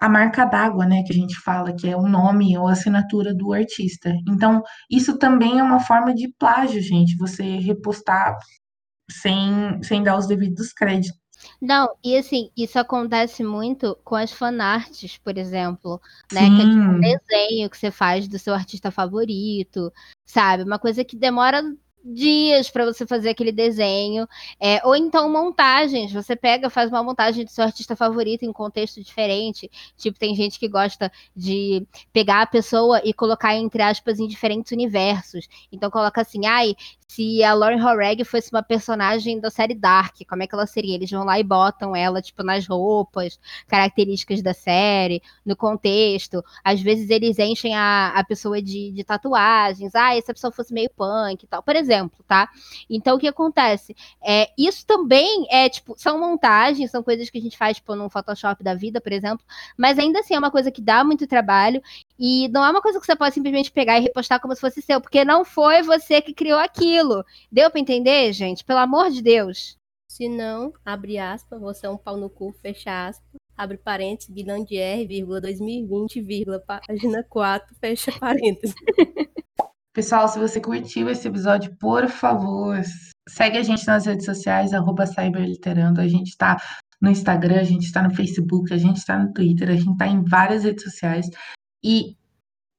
a 0.00 0.08
marca 0.08 0.44
d'água, 0.44 0.86
né, 0.86 1.02
que 1.04 1.12
a 1.12 1.16
gente 1.16 1.34
fala, 1.40 1.74
que 1.74 1.88
é 1.88 1.96
o 1.96 2.06
nome 2.06 2.56
ou 2.56 2.68
assinatura 2.68 3.34
do 3.34 3.52
artista. 3.52 4.12
Então, 4.28 4.62
isso 4.90 5.18
também 5.18 5.58
é 5.58 5.62
uma 5.62 5.80
forma 5.80 6.14
de 6.14 6.32
plágio, 6.38 6.80
gente, 6.80 7.16
você 7.16 7.42
repostar 7.56 8.36
sem, 9.10 9.82
sem 9.82 10.02
dar 10.02 10.18
os 10.18 10.26
devidos 10.26 10.72
créditos. 10.72 11.18
Não, 11.60 11.88
e 12.04 12.16
assim, 12.16 12.50
isso 12.56 12.78
acontece 12.78 13.44
muito 13.44 13.96
com 14.04 14.16
as 14.16 14.32
fanarts, 14.32 15.18
por 15.18 15.38
exemplo, 15.38 16.00
né? 16.32 16.40
Sim. 16.40 16.56
Que 16.56 16.62
é 16.62 16.64
tipo 16.64 16.80
um 16.80 17.00
desenho 17.00 17.70
que 17.70 17.78
você 17.78 17.90
faz 17.90 18.26
do 18.26 18.38
seu 18.38 18.54
artista 18.54 18.90
favorito, 18.90 19.92
sabe? 20.26 20.64
Uma 20.64 20.78
coisa 20.78 21.04
que 21.04 21.16
demora 21.16 21.62
dias 22.14 22.70
para 22.70 22.84
você 22.84 23.06
fazer 23.06 23.30
aquele 23.30 23.52
desenho, 23.52 24.26
é, 24.60 24.80
ou 24.86 24.96
então 24.96 25.30
montagens, 25.30 26.12
você 26.12 26.34
pega, 26.34 26.70
faz 26.70 26.90
uma 26.90 27.02
montagem 27.02 27.44
do 27.44 27.50
seu 27.50 27.64
artista 27.64 27.94
favorito 27.94 28.44
em 28.44 28.52
contexto 28.52 29.02
diferente, 29.02 29.70
tipo, 29.96 30.18
tem 30.18 30.34
gente 30.34 30.58
que 30.58 30.68
gosta 30.68 31.10
de 31.34 31.86
pegar 32.12 32.42
a 32.42 32.46
pessoa 32.46 33.00
e 33.04 33.12
colocar 33.12 33.54
entre 33.54 33.82
aspas 33.82 34.18
em 34.18 34.26
diferentes 34.26 34.72
universos, 34.72 35.48
então 35.70 35.90
coloca 35.90 36.20
assim, 36.20 36.46
ai, 36.46 36.74
se 37.08 37.42
a 37.42 37.54
Lauren 37.54 37.82
Horeg 37.82 38.22
fosse 38.22 38.50
uma 38.52 38.62
personagem 38.62 39.40
da 39.40 39.50
série 39.50 39.74
Dark, 39.74 40.14
como 40.28 40.42
é 40.42 40.46
que 40.46 40.54
ela 40.54 40.66
seria? 40.66 40.94
Eles 40.94 41.10
vão 41.10 41.24
lá 41.24 41.40
e 41.40 41.42
botam 41.42 41.96
ela, 41.96 42.20
tipo, 42.20 42.42
nas 42.42 42.66
roupas, 42.66 43.40
características 43.66 44.42
da 44.42 44.52
série, 44.52 45.22
no 45.44 45.56
contexto. 45.56 46.44
Às 46.62 46.82
vezes 46.82 47.08
eles 47.08 47.38
enchem 47.38 47.74
a, 47.74 48.12
a 48.14 48.22
pessoa 48.24 48.60
de, 48.60 48.92
de 48.92 49.02
tatuagens. 49.04 49.94
Ah, 49.94 50.20
se 50.20 50.30
a 50.30 50.34
pessoa 50.34 50.52
fosse 50.52 50.72
meio 50.72 50.90
punk 50.90 51.42
e 51.42 51.46
tal. 51.46 51.62
Por 51.62 51.74
exemplo, 51.74 51.97
tá? 52.26 52.48
Então, 52.88 53.16
o 53.16 53.18
que 53.18 53.26
acontece? 53.26 53.96
É, 54.22 54.50
isso 54.58 54.86
também 54.86 55.46
é, 55.50 55.68
tipo, 55.68 55.94
são 55.96 56.20
montagens, 56.20 56.90
são 56.90 57.02
coisas 57.02 57.30
que 57.30 57.38
a 57.38 57.40
gente 57.40 57.56
faz, 57.56 57.78
tipo, 57.78 57.94
no 57.94 58.10
Photoshop 58.10 58.62
da 58.62 58.74
vida, 58.74 59.00
por 59.00 59.12
exemplo. 59.12 59.44
Mas 59.76 59.98
ainda 59.98 60.20
assim 60.20 60.34
é 60.34 60.38
uma 60.38 60.50
coisa 60.50 60.70
que 60.70 60.82
dá 60.82 61.02
muito 61.02 61.26
trabalho. 61.26 61.82
E 62.18 62.48
não 62.48 62.64
é 62.64 62.70
uma 62.70 62.82
coisa 62.82 63.00
que 63.00 63.06
você 63.06 63.16
pode 63.16 63.34
simplesmente 63.34 63.72
pegar 63.72 63.98
e 63.98 64.02
repostar 64.02 64.40
como 64.40 64.54
se 64.54 64.60
fosse 64.60 64.82
seu, 64.82 65.00
porque 65.00 65.24
não 65.24 65.44
foi 65.44 65.82
você 65.82 66.20
que 66.20 66.34
criou 66.34 66.58
aquilo. 66.58 67.24
Deu 67.50 67.70
para 67.70 67.80
entender, 67.80 68.32
gente? 68.32 68.64
Pelo 68.64 68.80
amor 68.80 69.10
de 69.10 69.22
Deus. 69.22 69.78
Se 70.10 70.28
não, 70.28 70.72
abre 70.84 71.18
aspas, 71.18 71.60
você 71.60 71.86
é 71.86 71.90
um 71.90 71.96
pau 71.96 72.16
no 72.16 72.30
cu, 72.30 72.52
fecha 72.62 73.08
aspas, 73.08 73.38
abre 73.56 73.76
parênteses, 73.76 74.32
Guilandier, 74.32 75.06
vírgula, 75.06 75.40
2020, 75.40 76.22
vírgula, 76.22 76.60
página 76.60 77.22
4, 77.22 77.76
fecha 77.78 78.10
parênteses. 78.18 78.74
Pessoal, 79.98 80.28
se 80.28 80.38
você 80.38 80.60
curtiu 80.60 81.10
esse 81.10 81.26
episódio, 81.26 81.74
por 81.76 82.06
favor, 82.06 82.80
segue 83.28 83.58
a 83.58 83.64
gente 83.64 83.84
nas 83.84 84.06
redes 84.06 84.26
sociais, 84.26 84.70
Cyberliterando. 84.70 86.00
A 86.00 86.06
gente 86.06 86.36
tá 86.36 86.56
no 87.02 87.10
Instagram, 87.10 87.58
a 87.58 87.64
gente 87.64 87.90
tá 87.90 88.00
no 88.00 88.14
Facebook, 88.14 88.72
a 88.72 88.78
gente 88.78 89.04
tá 89.04 89.18
no 89.18 89.32
Twitter, 89.32 89.68
a 89.68 89.74
gente 89.74 89.96
tá 89.96 90.06
em 90.06 90.22
várias 90.22 90.62
redes 90.62 90.84
sociais. 90.84 91.26
E 91.82 92.14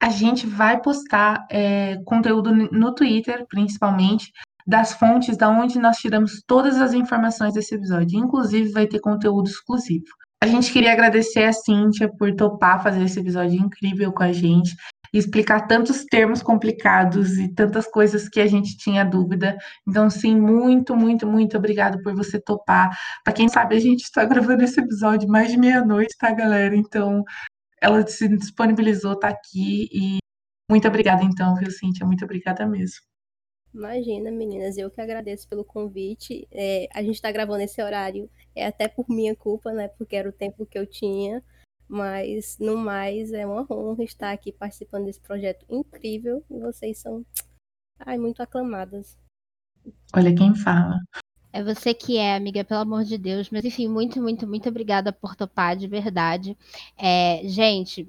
a 0.01 0.09
gente 0.09 0.47
vai 0.47 0.81
postar 0.81 1.45
é, 1.51 1.97
conteúdo 2.05 2.53
no 2.53 2.95
Twitter, 2.95 3.45
principalmente, 3.49 4.31
das 4.65 4.93
fontes 4.93 5.35
da 5.35 5.49
onde 5.49 5.77
nós 5.77 5.97
tiramos 5.97 6.41
todas 6.47 6.79
as 6.79 6.93
informações 6.93 7.53
desse 7.53 7.75
episódio. 7.75 8.17
Inclusive, 8.17 8.71
vai 8.71 8.87
ter 8.87 9.01
conteúdo 9.01 9.49
exclusivo. 9.49 10.05
A 10.41 10.47
gente 10.47 10.71
queria 10.71 10.93
agradecer 10.93 11.43
a 11.43 11.51
Cíntia 11.51 12.09
por 12.17 12.33
topar 12.33 12.81
fazer 12.81 13.03
esse 13.03 13.19
episódio 13.19 13.59
incrível 13.59 14.13
com 14.13 14.23
a 14.23 14.31
gente 14.31 14.73
explicar 15.13 15.67
tantos 15.67 16.05
termos 16.05 16.41
complicados 16.41 17.37
e 17.37 17.53
tantas 17.53 17.87
coisas 17.87 18.29
que 18.29 18.39
a 18.39 18.47
gente 18.47 18.77
tinha 18.77 19.03
dúvida. 19.03 19.57
Então, 19.87 20.09
sim, 20.09 20.39
muito, 20.39 20.95
muito, 20.95 21.27
muito 21.27 21.57
obrigado 21.57 22.01
por 22.03 22.15
você 22.15 22.39
topar. 22.39 22.89
Para 23.23 23.33
quem 23.33 23.49
sabe, 23.49 23.75
a 23.75 23.79
gente 23.79 24.01
está 24.03 24.25
gravando 24.25 24.63
esse 24.63 24.79
episódio 24.79 25.27
mais 25.29 25.51
de 25.51 25.57
meia-noite, 25.57 26.15
tá, 26.17 26.31
galera? 26.31 26.75
Então, 26.75 27.23
ela 27.81 28.05
se 28.05 28.27
disponibilizou, 28.27 29.15
tá 29.17 29.29
aqui 29.29 29.89
e 29.91 30.19
muito 30.69 30.87
obrigada 30.87 31.23
então, 31.23 31.55
viu, 31.55 31.71
Cíntia? 31.71 32.05
Muito 32.05 32.23
obrigada 32.23 32.65
mesmo. 32.67 33.09
Imagina, 33.73 34.31
meninas, 34.31 34.77
eu 34.77 34.89
que 34.89 34.99
agradeço 34.99 35.47
pelo 35.47 35.63
convite. 35.63 36.47
É, 36.51 36.87
a 36.93 37.01
gente 37.01 37.15
está 37.15 37.31
gravando 37.31 37.61
esse 37.61 37.81
horário, 37.81 38.29
é 38.55 38.65
até 38.65 38.87
por 38.87 39.07
minha 39.09 39.35
culpa, 39.35 39.71
né? 39.71 39.87
Porque 39.89 40.15
era 40.15 40.29
o 40.29 40.33
tempo 40.33 40.65
que 40.65 40.77
eu 40.77 40.85
tinha. 40.85 41.43
Mas, 41.89 42.55
no 42.59 42.77
mais, 42.77 43.33
é 43.33 43.47
uma 43.47 43.65
honra 43.69 44.03
estar 44.03 44.31
aqui 44.31 44.51
participando 44.51 45.05
desse 45.05 45.19
projeto 45.19 45.65
incrível. 45.67 46.43
E 46.47 46.59
vocês 46.59 46.99
são, 46.99 47.25
ai, 47.99 48.17
muito 48.17 48.43
aclamadas. 48.43 49.17
Olha 50.15 50.35
quem 50.35 50.53
fala. 50.53 50.99
É 51.51 51.63
você 51.63 51.95
que 51.95 52.17
é, 52.17 52.35
amiga, 52.35 52.63
pelo 52.63 52.81
amor 52.81 53.03
de 53.03 53.17
Deus. 53.17 53.49
Mas, 53.49 53.65
enfim, 53.65 53.87
muito, 53.87 54.21
muito, 54.21 54.47
muito 54.47 54.69
obrigada 54.69 55.11
por 55.11 55.35
topar, 55.35 55.75
de 55.75 55.87
verdade. 55.87 56.55
É, 56.95 57.41
gente, 57.45 58.07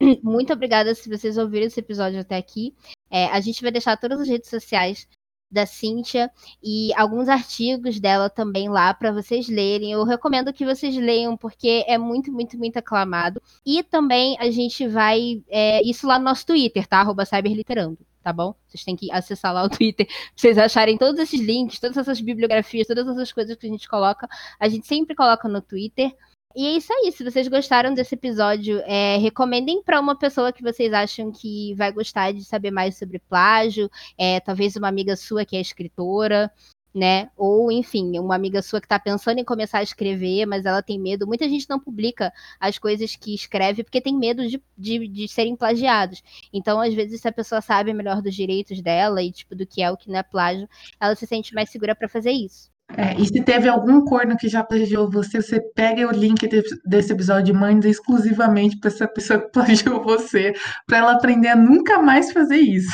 muito 0.20 0.52
obrigada 0.52 0.92
se 0.92 1.08
vocês 1.08 1.38
ouviram 1.38 1.66
esse 1.66 1.78
episódio 1.78 2.18
até 2.18 2.36
aqui. 2.36 2.74
É, 3.08 3.26
a 3.26 3.40
gente 3.40 3.62
vai 3.62 3.70
deixar 3.70 3.96
todas 3.96 4.20
as 4.20 4.28
redes 4.28 4.50
sociais 4.50 5.06
da 5.52 5.66
Cíntia 5.66 6.30
e 6.62 6.92
alguns 6.94 7.28
artigos 7.28 8.00
dela 8.00 8.30
também 8.30 8.68
lá 8.68 8.92
para 8.94 9.12
vocês 9.12 9.48
lerem. 9.48 9.92
Eu 9.92 10.04
recomendo 10.04 10.52
que 10.52 10.64
vocês 10.64 10.96
leiam 10.96 11.36
porque 11.36 11.84
é 11.86 11.98
muito, 11.98 12.32
muito, 12.32 12.58
muito 12.58 12.78
aclamado. 12.78 13.42
E 13.64 13.82
também 13.82 14.36
a 14.40 14.50
gente 14.50 14.86
vai 14.88 15.42
é, 15.48 15.82
isso 15.82 16.06
lá 16.06 16.18
no 16.18 16.24
nosso 16.24 16.46
Twitter, 16.46 16.86
tá? 16.86 17.00
Arroba 17.00 17.24
Cyberliterando 17.24 17.98
tá 18.22 18.32
bom? 18.32 18.54
Vocês 18.66 18.84
têm 18.84 18.96
que 18.96 19.10
acessar 19.10 19.52
lá 19.52 19.64
o 19.64 19.68
Twitter 19.68 20.06
pra 20.06 20.16
vocês 20.36 20.56
acharem 20.56 20.96
todos 20.96 21.20
esses 21.20 21.40
links, 21.40 21.80
todas 21.80 21.96
essas 21.96 22.20
bibliografias, 22.20 22.86
todas 22.86 23.06
essas 23.08 23.32
coisas 23.32 23.56
que 23.56 23.66
a 23.66 23.70
gente 23.70 23.88
coloca. 23.88 24.28
A 24.58 24.68
gente 24.68 24.86
sempre 24.86 25.14
coloca 25.14 25.48
no 25.48 25.60
Twitter. 25.60 26.14
E 26.54 26.66
é 26.66 26.76
isso 26.76 26.92
aí. 26.92 27.12
Se 27.12 27.24
vocês 27.24 27.48
gostaram 27.48 27.94
desse 27.94 28.14
episódio, 28.14 28.80
é, 28.84 29.16
recomendem 29.18 29.82
para 29.82 30.00
uma 30.00 30.16
pessoa 30.18 30.52
que 30.52 30.62
vocês 30.62 30.92
acham 30.92 31.32
que 31.32 31.74
vai 31.74 31.90
gostar 31.92 32.32
de 32.32 32.44
saber 32.44 32.70
mais 32.70 32.96
sobre 32.98 33.18
plágio. 33.18 33.90
É, 34.18 34.40
talvez 34.40 34.76
uma 34.76 34.88
amiga 34.88 35.16
sua 35.16 35.44
que 35.44 35.56
é 35.56 35.60
escritora. 35.60 36.50
né? 36.94 37.30
Ou, 37.36 37.72
enfim, 37.72 38.18
uma 38.18 38.34
amiga 38.34 38.60
sua 38.62 38.80
que 38.80 38.86
está 38.86 38.98
pensando 38.98 39.38
em 39.38 39.44
começar 39.44 39.78
a 39.78 39.82
escrever, 39.82 40.46
mas 40.46 40.66
ela 40.66 40.82
tem 40.82 40.98
medo. 41.00 41.26
Muita 41.26 41.48
gente 41.48 41.68
não 41.68 41.80
publica 41.80 42.32
as 42.60 42.78
coisas 42.78 43.16
que 43.16 43.34
escreve 43.34 43.82
porque 43.82 44.00
tem 44.00 44.16
medo 44.16 44.46
de, 44.46 44.62
de, 44.76 45.08
de 45.08 45.28
serem 45.28 45.56
plagiados. 45.56 46.22
Então, 46.52 46.80
às 46.80 46.92
vezes, 46.94 47.20
se 47.22 47.28
a 47.28 47.32
pessoa 47.32 47.60
sabe 47.62 47.94
melhor 47.94 48.20
dos 48.22 48.34
direitos 48.34 48.80
dela 48.82 49.22
e, 49.22 49.32
tipo, 49.32 49.54
do 49.56 49.66
que 49.66 49.82
é 49.82 49.90
o 49.90 49.96
que 49.96 50.10
não 50.10 50.18
é 50.18 50.22
plágio, 50.22 50.68
ela 51.00 51.14
se 51.14 51.26
sente 51.26 51.54
mais 51.54 51.70
segura 51.70 51.94
para 51.94 52.08
fazer 52.08 52.32
isso. 52.32 52.71
É, 52.96 53.14
e 53.18 53.26
se 53.26 53.42
teve 53.42 53.68
algum 53.68 54.04
corno 54.04 54.36
que 54.36 54.48
já 54.48 54.62
plagiou 54.62 55.10
você, 55.10 55.40
você 55.40 55.60
pega 55.74 56.06
o 56.06 56.12
link 56.12 56.46
de, 56.46 56.62
desse 56.84 57.12
episódio 57.12 57.54
e 57.54 57.58
manda 57.58 57.88
exclusivamente 57.88 58.78
para 58.78 58.90
essa 58.90 59.08
pessoa 59.08 59.40
que 59.40 59.48
plagiou 59.52 60.02
você, 60.02 60.52
para 60.86 60.98
ela 60.98 61.12
aprender 61.12 61.48
a 61.48 61.56
nunca 61.56 62.00
mais 62.02 62.32
fazer 62.32 62.56
isso. 62.56 62.92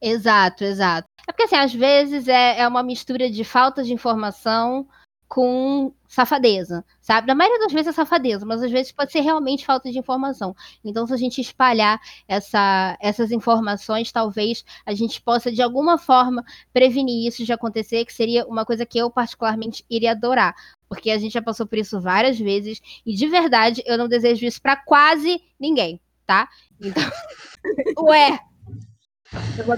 Exato, 0.00 0.64
exato. 0.64 1.08
É 1.28 1.32
porque, 1.32 1.44
assim, 1.44 1.56
às 1.56 1.74
vezes 1.74 2.28
é, 2.28 2.60
é 2.60 2.68
uma 2.68 2.82
mistura 2.82 3.30
de 3.30 3.42
falta 3.44 3.82
de 3.82 3.92
informação 3.92 4.86
com 5.28 5.92
safadeza, 6.06 6.84
sabe? 7.00 7.26
Na 7.26 7.34
maioria 7.34 7.58
das 7.58 7.72
vezes 7.72 7.88
é 7.88 7.92
safadeza, 7.92 8.46
mas 8.46 8.62
às 8.62 8.70
vezes 8.70 8.92
pode 8.92 9.10
ser 9.10 9.20
realmente 9.20 9.66
falta 9.66 9.90
de 9.90 9.98
informação. 9.98 10.54
Então, 10.84 11.06
se 11.06 11.12
a 11.12 11.16
gente 11.16 11.40
espalhar 11.40 12.00
essa, 12.28 12.96
essas 13.00 13.32
informações, 13.32 14.12
talvez 14.12 14.64
a 14.84 14.94
gente 14.94 15.20
possa, 15.20 15.50
de 15.50 15.60
alguma 15.60 15.98
forma, 15.98 16.44
prevenir 16.72 17.26
isso 17.26 17.44
de 17.44 17.52
acontecer, 17.52 18.04
que 18.04 18.12
seria 18.12 18.46
uma 18.46 18.64
coisa 18.64 18.86
que 18.86 18.98
eu, 18.98 19.10
particularmente, 19.10 19.84
iria 19.90 20.12
adorar. 20.12 20.54
Porque 20.88 21.10
a 21.10 21.18
gente 21.18 21.32
já 21.32 21.42
passou 21.42 21.66
por 21.66 21.78
isso 21.78 22.00
várias 22.00 22.38
vezes, 22.38 22.80
e 23.04 23.14
de 23.14 23.26
verdade, 23.26 23.82
eu 23.84 23.98
não 23.98 24.08
desejo 24.08 24.46
isso 24.46 24.62
para 24.62 24.76
quase 24.76 25.42
ninguém, 25.58 26.00
tá? 26.24 26.48
Então, 26.80 27.02
ué, 28.06 28.38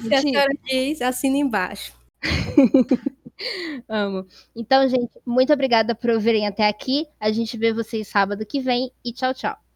se 0.03 0.15
a 0.15 0.21
senhora 0.21 0.53
diz, 0.65 1.01
assina 1.01 1.39
embaixo. 1.39 1.95
Amo. 3.89 4.27
Então, 4.55 4.89
gente, 4.89 5.13
muito 5.27 5.53
obrigada 5.53 5.95
por 5.95 6.19
virem 6.19 6.47
até 6.47 6.67
aqui. 6.69 7.07
A 7.21 7.31
gente 7.33 7.57
vê 7.57 7.73
vocês 7.73 8.09
sábado 8.09 8.45
que 8.47 8.61
vem 8.61 8.93
e 9.05 9.13
tchau, 9.13 9.35
tchau. 9.35 9.68